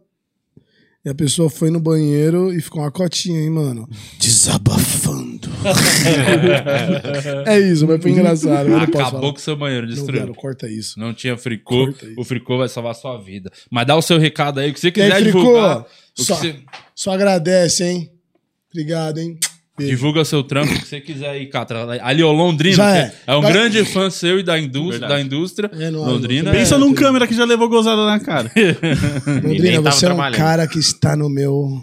E 1.05 1.09
a 1.09 1.13
pessoa 1.15 1.49
foi 1.49 1.69
no 1.69 1.81
banheiro 1.81 2.53
e 2.53 2.61
ficou 2.61 2.81
uma 2.81 2.89
cotinha, 2.91 3.41
hein, 3.41 3.49
mano? 3.49 3.89
Desabafando. 4.19 5.49
é 7.45 7.59
isso, 7.59 7.85
mas 7.85 8.01
foi 8.01 8.11
engraçado. 8.11 8.69
Eu 8.69 8.80
não 8.80 8.88
posso 8.88 9.07
Acabou 9.07 9.34
com 9.34 9.39
o 9.39 9.41
seu 9.41 9.55
banheiro, 9.57 9.85
Não 9.85 9.93
destruiu. 9.93 10.21
quero, 10.21 10.34
corta 10.35 10.69
isso. 10.69 10.97
Não 10.99 11.13
tinha 11.13 11.35
fricô. 11.38 11.93
O 12.17 12.23
fricô 12.23 12.57
vai 12.57 12.69
salvar 12.69 12.91
a 12.91 12.95
sua 12.95 13.17
vida. 13.17 13.51
Mas 13.69 13.85
dá 13.85 13.95
o 13.97 14.01
seu 14.01 14.17
recado 14.17 14.59
aí, 14.61 14.71
o 14.71 14.73
que 14.73 14.80
você 14.80 14.88
E 14.88 15.01
aí, 15.01 15.09
quiser 15.11 15.23
Fricô? 15.23 15.39
divulgar. 15.39 15.85
Só, 16.15 16.35
você- 16.35 16.55
só 16.95 17.11
agradece, 17.11 17.84
hein? 17.84 18.09
Obrigado, 18.71 19.19
hein? 19.19 19.38
Beijo. 19.75 19.95
Divulga 19.95 20.23
seu 20.23 20.43
trampo, 20.43 20.71
o 20.71 20.79
que 20.79 20.87
você 20.87 21.01
quiser 21.01 21.29
aí, 21.29 21.47
Catra. 21.47 21.99
Ali, 22.03 22.21
ó, 22.21 22.31
Londrina. 22.31 22.75
Já 22.75 22.95
é. 22.95 23.15
É 23.25 23.35
um 23.35 23.41
Vai- 23.41 23.51
grande 23.53 23.83
fã 23.83 24.07
seu 24.09 24.39
e 24.39 24.43
da 24.43 24.59
indústria. 24.59 25.07
Da 25.07 25.19
indústria. 25.19 25.71
É 25.73 25.89
nóis, 25.89 26.07
Londrina. 26.07 26.43
mano. 26.43 26.55
Pensa 26.57 26.75
é- 26.75 26.77
num 26.77 26.93
câmera 26.93 27.25
que 27.25 27.33
já 27.33 27.43
levou 27.43 27.67
gozada 27.67 28.05
na 28.05 28.19
cara. 28.19 28.51
Londrina, 29.43 29.91
você 29.91 30.05
é 30.05 30.13
um 30.13 30.31
cara 30.31 30.67
que 30.67 30.77
está 30.77 31.15
no 31.15 31.27
meu 31.27 31.81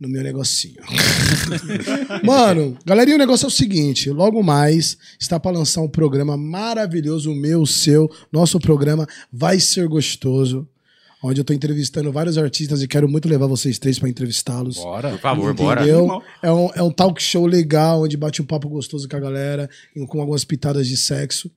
no 0.00 0.08
meu 0.08 0.22
negocinho. 0.24 0.82
Mano, 2.24 2.76
galerinha, 2.84 3.14
o 3.14 3.18
negócio 3.20 3.44
é 3.44 3.48
o 3.48 3.50
seguinte, 3.50 4.10
logo 4.10 4.42
mais 4.42 4.96
está 5.20 5.38
para 5.38 5.56
lançar 5.56 5.80
um 5.80 5.88
programa 5.88 6.36
maravilhoso, 6.36 7.30
o 7.30 7.36
meu, 7.36 7.62
o 7.62 7.66
seu, 7.68 8.10
nosso 8.32 8.58
programa 8.58 9.06
vai 9.32 9.60
ser 9.60 9.86
gostoso, 9.86 10.66
onde 11.22 11.40
eu 11.40 11.44
tô 11.44 11.52
entrevistando 11.52 12.10
vários 12.10 12.36
artistas 12.36 12.82
e 12.82 12.88
quero 12.88 13.08
muito 13.08 13.28
levar 13.28 13.46
vocês 13.46 13.78
três 13.78 13.98
para 13.98 14.08
entrevistá-los. 14.08 14.76
Bora. 14.76 15.10
Por 15.10 15.18
favor, 15.20 15.54
bora. 15.54 15.82
Entendeu? 15.82 16.22
É 16.42 16.50
um, 16.52 16.68
é 16.74 16.82
um 16.82 16.90
talk 16.90 17.22
show 17.22 17.46
legal, 17.46 18.02
onde 18.02 18.16
bate 18.16 18.42
um 18.42 18.46
papo 18.46 18.68
gostoso 18.68 19.08
com 19.08 19.16
a 19.16 19.20
galera, 19.20 19.68
com 20.08 20.20
algumas 20.20 20.44
pitadas 20.44 20.86
de 20.88 20.96
sexo. 20.96 21.50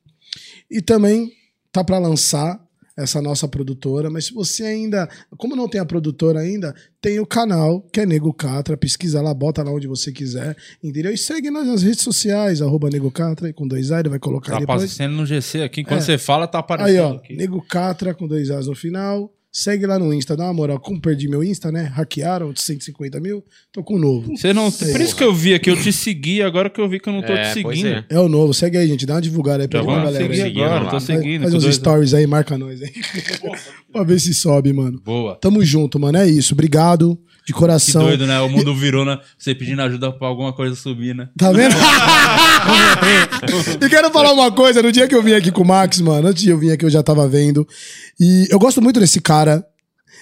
E 0.70 0.82
também 0.82 1.32
tá 1.72 1.84
para 1.84 1.98
lançar 1.98 2.64
essa 2.98 3.22
nossa 3.22 3.46
produtora, 3.46 4.10
mas 4.10 4.28
se 4.28 4.34
você 4.34 4.64
ainda, 4.64 5.10
como 5.38 5.54
não 5.54 5.68
tem 5.68 5.82
a 5.82 5.86
produtora 5.86 6.40
ainda, 6.40 6.74
tem 7.02 7.20
o 7.20 7.26
canal, 7.26 7.82
que 7.92 8.00
é 8.00 8.06
Nego 8.06 8.34
Catra, 8.34 8.78
pesquisa 8.78 9.22
lá, 9.22 9.34
bota 9.34 9.62
lá 9.62 9.70
onde 9.72 9.86
você 9.86 10.14
quiser, 10.14 10.56
entendeu? 10.82 11.12
E 11.12 11.18
segue 11.18 11.52
nós 11.52 11.68
nas 11.68 11.84
redes 11.84 12.00
sociais, 12.02 12.62
arroba 12.62 12.90
Nego 12.90 13.12
Catra, 13.12 13.52
com 13.52 13.68
dois 13.68 13.92
A, 13.92 14.00
ele 14.00 14.08
vai 14.08 14.20
colocar 14.20 14.52
Tá 14.52 14.58
aí 14.60 14.62
depois. 14.62 14.78
aparecendo 14.84 15.14
no 15.14 15.26
GC 15.26 15.64
aqui. 15.64 15.84
Quando 15.84 16.00
É. 16.00 16.04
você 16.04 16.18
fala, 16.18 16.48
tá 16.48 16.60
Aí, 16.60 16.62
aparecendo 16.62 17.04
ó, 17.04 17.16
aqui. 17.18 17.36
Nego 17.36 17.62
Catra 17.68 18.14
com 18.14 18.28
dois 18.30 18.50
As 18.50 18.68
no 18.68 18.76
final. 18.76 19.30
Segue 19.57 19.86
lá 19.86 19.98
no 19.98 20.14
Insta, 20.14 20.36
dá 20.36 20.44
uma 20.44 20.53
moral. 20.53 20.77
Como 20.82 20.99
perdi 20.99 21.30
meu 21.30 21.41
Insta, 21.41 21.72
né? 21.72 21.84
Hackearam 21.84 22.52
de 22.52 22.61
150 22.61 23.22
mil, 23.22 23.41
tô 23.72 23.82
com 23.82 23.95
o 23.95 23.98
novo. 23.98 24.36
Você 24.36 24.52
não... 24.52 24.69
Por 24.69 24.99
isso 24.99 25.15
que 25.15 25.23
eu 25.23 25.34
vi 25.34 25.53
aqui, 25.53 25.69
eu 25.69 25.77
te 25.82 25.94
segui, 25.94 26.41
agora 26.41 26.69
que 26.69 26.82
eu 26.82 26.90
vi 26.90 26.99
que 26.99 27.07
eu 27.07 27.14
não 27.14 27.22
tô 27.22 27.32
É, 27.32 27.44
te 27.49 27.53
seguindo. 27.53 27.88
é. 27.88 28.06
É 28.10 28.19
o 28.19 28.27
novo, 28.27 28.53
segue 28.53 28.77
aí, 28.77 28.86
gente. 28.86 29.06
Dá 29.06 29.14
uma 29.14 29.22
divulgada 29.22 29.64
aí 29.64 29.69
pra 29.69 29.80
Já 29.82 29.86
galera. 29.86 30.11
seguir 30.18 30.32
aí. 30.34 30.38
Seguindo 30.41 30.64
agora, 30.65 30.80
lá. 30.80 30.86
tô 30.86 30.91
Faz, 30.91 31.03
seguindo. 31.03 31.41
faz 31.44 31.52
com 31.52 31.57
uns 31.57 31.64
dois- 31.64 31.76
stories 31.76 32.14
aí, 32.14 32.27
marca 32.27 32.57
nós 32.57 32.82
aí. 32.82 32.91
pra 33.94 34.03
ver 34.03 34.19
se 34.19 34.34
sobe, 34.34 34.73
mano. 34.73 34.99
Boa. 35.06 35.36
Tamo 35.36 35.64
junto, 35.64 35.98
mano. 35.98 36.18
É 36.18 36.27
isso. 36.27 36.53
Obrigado 36.53 37.18
de 37.46 37.54
Que 37.54 37.60
coração. 37.60 38.04
doido, 38.04 38.26
né? 38.26 38.40
O 38.42 38.50
mundo 38.50 38.76
virou, 38.76 39.06
né? 39.06 39.20
Você 39.38 39.54
pedindo 39.54 39.82
ajuda 39.82 40.12
pra 40.12 40.28
alguma 40.28 40.52
coisa 40.52 40.76
subir, 40.76 41.14
né? 41.14 41.30
Tá 41.38 41.52
vendo? 41.52 41.76
e 43.86 43.90
quero 43.90 44.12
falar 44.12 44.34
uma 44.34 44.52
coisa. 44.52 44.82
No 44.82 44.92
dia 44.92 45.08
que 45.08 45.14
eu 45.14 45.22
vim 45.22 45.34
aqui 45.34 45.52
com 45.52 45.62
o 45.62 45.68
Max, 45.68 46.02
mano, 46.02 46.28
antes 46.28 46.42
de 46.42 46.50
eu 46.50 46.58
vir 46.58 46.72
aqui, 46.72 46.86
eu 46.86 46.90
já 46.90 47.04
tava 47.04 47.28
vendo. 47.28 47.68
E 48.20 48.48
eu 48.50 48.58
gosto 48.58 48.82
muito 48.82 49.00
desse 49.00 49.22
cara. 49.22 49.64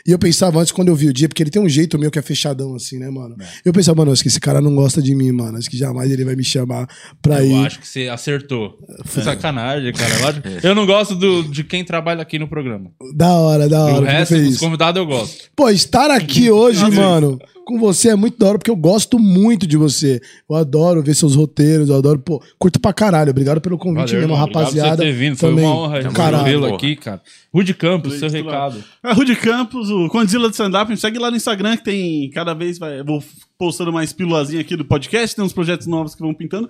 E 0.06 0.12
eu 0.12 0.20
pensava 0.20 0.60
antes, 0.60 0.72
quando 0.72 0.90
eu 0.90 0.96
vi 0.96 1.08
o 1.08 1.14
dia, 1.14 1.30
porque 1.30 1.42
ele 1.42 1.50
tem 1.50 1.62
um 1.62 1.70
jeito 1.70 1.98
meio 1.98 2.12
que 2.12 2.20
é 2.20 2.22
fechadão, 2.22 2.76
assim, 2.76 3.00
né, 3.00 3.10
mano? 3.10 3.36
Eu 3.64 3.72
pensava, 3.72 3.96
mano, 3.98 4.12
acho 4.12 4.22
que 4.22 4.28
esse 4.28 4.40
cara 4.40 4.60
não 4.60 4.76
gosta 4.76 5.02
de 5.02 5.16
mim, 5.16 5.32
mano. 5.32 5.58
Acho 5.58 5.70
que 5.70 5.78
jamais 5.78 6.12
ele 6.12 6.26
vai 6.26 6.36
me 6.36 6.44
chamar 6.44 6.90
pra 7.22 7.42
Eu 7.42 7.52
ir. 7.52 7.66
acho 7.66 7.80
que 7.80 7.88
você 7.88 8.10
acertou. 8.10 8.78
Sacanagem, 9.06 9.94
cara. 9.94 10.20
Lógico. 10.20 10.48
Eu 10.62 10.76
não 10.76 10.86
gosto 10.86 11.16
do, 11.16 11.44
de 11.44 11.64
quem 11.64 11.84
trabalha 11.84 12.22
aqui 12.22 12.38
no 12.38 12.48
programa. 12.48 12.92
Da 13.16 13.32
hora, 13.34 13.70
da 13.70 13.84
hora. 13.84 14.02
o 14.02 14.06
resto 14.06 14.36
dos 14.38 14.58
convidados 14.58 15.00
eu 15.00 15.06
gosto. 15.06 15.50
Pô, 15.56 15.70
estar 15.70 16.12
aqui 16.12 16.50
hoje, 16.52 16.84
mano, 16.92 17.40
com 17.66 17.80
você 17.80 18.10
é 18.10 18.16
muito 18.16 18.38
da 18.38 18.48
hora, 18.48 18.58
porque 18.58 18.72
eu 18.72 18.76
gosto 18.76 19.18
muito 19.18 19.66
de 19.66 19.78
você. 19.78 20.22
Eu 20.50 20.56
adoro 20.56 21.02
ver 21.02 21.16
seus 21.16 21.36
roteiros, 21.36 21.90
eu 21.90 21.96
adoro, 21.96 22.20
pô, 22.20 22.42
curto 22.60 22.80
pra 22.80 22.94
caralho. 22.94 23.32
Obrigado 23.32 23.62
pelo 23.62 23.78
convite 23.78 24.12
Valeu, 24.12 24.22
mesmo, 24.22 24.34
irmão. 24.34 24.44
Obrigado 24.44 24.64
rapaziada. 24.64 24.90
por 24.98 24.98
você 24.98 25.12
ter 25.12 25.14
vindo. 25.14 25.38
Foi 25.38 25.50
Também. 25.50 25.66
uma 25.66 25.76
honra 25.76 26.02
porra. 26.02 26.76
aqui, 26.76 26.96
cara. 26.96 27.22
Rude 27.54 27.74
Campos, 27.74 28.16
seu 28.16 28.30
recado. 28.30 28.84
A 29.02 29.14
Rude 29.14 29.36
Campos, 29.36 29.90
o 29.94 30.10
Condzilla 30.10 30.48
de 30.48 30.54
Stand-Up, 30.54 30.90
me 30.90 30.98
segue 30.98 31.20
lá 31.20 31.30
no 31.32 31.38
Instagram 31.38 31.78
que 31.78 31.84
tem 31.84 32.30
cada 32.32 32.54
vez, 32.54 32.78
vai, 32.78 33.04
vou 33.04 33.24
postando 33.58 33.94
mais 33.94 34.12
pílulazinha 34.12 34.62
aqui 34.62 34.76
do 34.76 34.84
podcast, 34.86 35.36
tem 35.36 35.44
uns 35.46 35.54
projetos 35.54 35.88
novos 35.88 36.16
que 36.16 36.22
vão 36.22 36.34
pintando. 36.34 36.70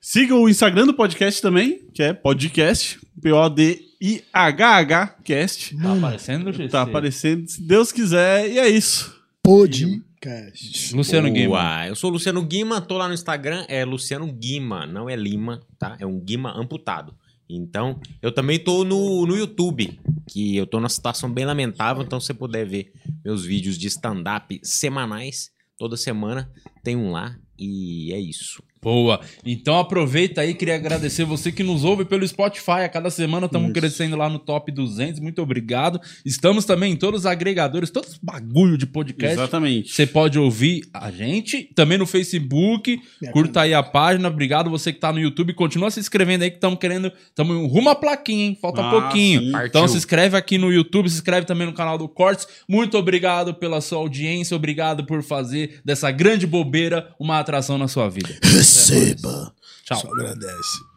Siga 0.00 0.34
o 0.34 0.48
Instagram 0.48 0.86
do 0.86 0.94
podcast 0.94 1.40
também, 1.40 1.80
que 1.94 2.02
é 2.02 2.12
podcast, 2.12 2.98
P-O-D-I-H-H 3.20 5.06
cast. 5.24 5.76
Tá 5.76 5.92
aparecendo 5.92 6.52
GC. 6.52 6.68
Tá 6.68 6.82
aparecendo, 6.82 7.48
se 7.48 7.62
Deus 7.62 7.90
quiser, 7.92 8.50
e 8.50 8.58
é 8.58 8.68
isso. 8.68 9.14
Podcast. 9.42 10.94
Luciano 10.94 11.30
Guima. 11.30 11.48
Boa. 11.48 11.88
Eu 11.88 11.94
sou 11.94 12.10
o 12.10 12.12
Luciano 12.14 12.42
Guima, 12.42 12.80
tô 12.80 12.96
lá 12.96 13.08
no 13.08 13.14
Instagram, 13.14 13.64
é 13.68 13.84
Luciano 13.84 14.26
Guima, 14.32 14.86
não 14.86 15.08
é 15.08 15.16
Lima, 15.16 15.60
tá? 15.78 15.96
É 16.00 16.06
um 16.06 16.18
Guima 16.18 16.52
amputado. 16.56 17.14
Então, 17.48 18.00
eu 18.22 18.32
também 18.32 18.58
tô 18.58 18.84
no, 18.84 19.26
no 19.26 19.36
YouTube, 19.36 19.98
que 20.26 20.56
eu 20.56 20.66
tô 20.66 20.78
numa 20.78 20.88
situação 20.88 21.30
bem 21.30 21.44
lamentável, 21.44 22.02
então 22.02 22.18
se 22.18 22.26
você 22.26 22.34
puder 22.34 22.66
ver 22.66 22.92
meus 23.24 23.44
vídeos 23.44 23.76
de 23.76 23.86
stand-up 23.88 24.58
semanais, 24.62 25.50
toda 25.76 25.96
semana, 25.96 26.50
tem 26.82 26.96
um 26.96 27.10
lá 27.10 27.36
e 27.58 28.12
é 28.12 28.18
isso. 28.18 28.62
Boa. 28.84 29.20
Então 29.44 29.78
aproveita 29.78 30.42
aí, 30.42 30.52
queria 30.54 30.74
agradecer 30.74 31.24
você 31.24 31.50
que 31.50 31.62
nos 31.62 31.82
ouve 31.84 32.04
pelo 32.04 32.26
Spotify. 32.28 32.82
A 32.84 32.88
cada 32.88 33.08
semana 33.10 33.46
estamos 33.46 33.72
crescendo 33.72 34.14
lá 34.14 34.28
no 34.28 34.38
top 34.38 34.70
200. 34.70 35.20
Muito 35.20 35.40
obrigado. 35.40 35.98
Estamos 36.24 36.64
também 36.66 36.92
em 36.92 36.96
todos 36.96 37.20
os 37.20 37.26
agregadores, 37.26 37.90
todos 37.90 38.10
os 38.12 38.18
bagulho 38.22 38.76
de 38.76 38.86
podcast. 38.86 39.32
Exatamente. 39.38 39.90
Você 39.90 40.06
pode 40.06 40.38
ouvir 40.38 40.82
a 40.92 41.10
gente 41.10 41.70
também 41.74 41.96
no 41.96 42.06
Facebook. 42.06 43.00
Curta 43.32 43.62
aí 43.62 43.72
a 43.72 43.82
página. 43.82 44.28
Obrigado 44.28 44.68
você 44.68 44.92
que 44.92 45.00
tá 45.00 45.10
no 45.12 45.18
YouTube. 45.18 45.54
Continua 45.54 45.90
se 45.90 45.98
inscrevendo 45.98 46.44
aí 46.44 46.50
que 46.50 46.56
estamos 46.58 46.78
querendo. 46.78 47.10
Estamos 47.26 47.56
rumo 47.72 47.88
à 47.88 47.94
plaquinha, 47.94 48.44
hein? 48.46 48.58
Falta 48.60 48.82
Ah, 48.82 48.90
pouquinho. 48.90 49.40
sim. 49.40 49.48
Então 49.48 49.60
Partiu. 49.62 49.88
se 49.88 49.96
inscreve 49.96 50.36
aqui 50.36 50.58
no 50.58 50.70
YouTube, 50.70 51.08
se 51.08 51.16
inscreve 51.16 51.46
também 51.46 51.66
no 51.66 51.72
canal 51.72 51.96
do 51.96 52.06
Cortes. 52.08 52.46
Muito 52.68 52.98
obrigado 52.98 53.54
pela 53.54 53.80
sua 53.80 53.98
audiência. 53.98 54.54
Obrigado 54.54 55.06
por 55.06 55.22
fazer 55.22 55.80
dessa 55.84 56.10
grande 56.10 56.46
bobeira 56.46 57.08
uma 57.18 57.38
atração 57.38 57.78
na 57.78 57.88
sua 57.88 58.08
vida. 58.08 58.28
Receba. 58.74 59.54
Tchau. 59.84 59.98
Só 59.98 60.08
agradece. 60.08 60.93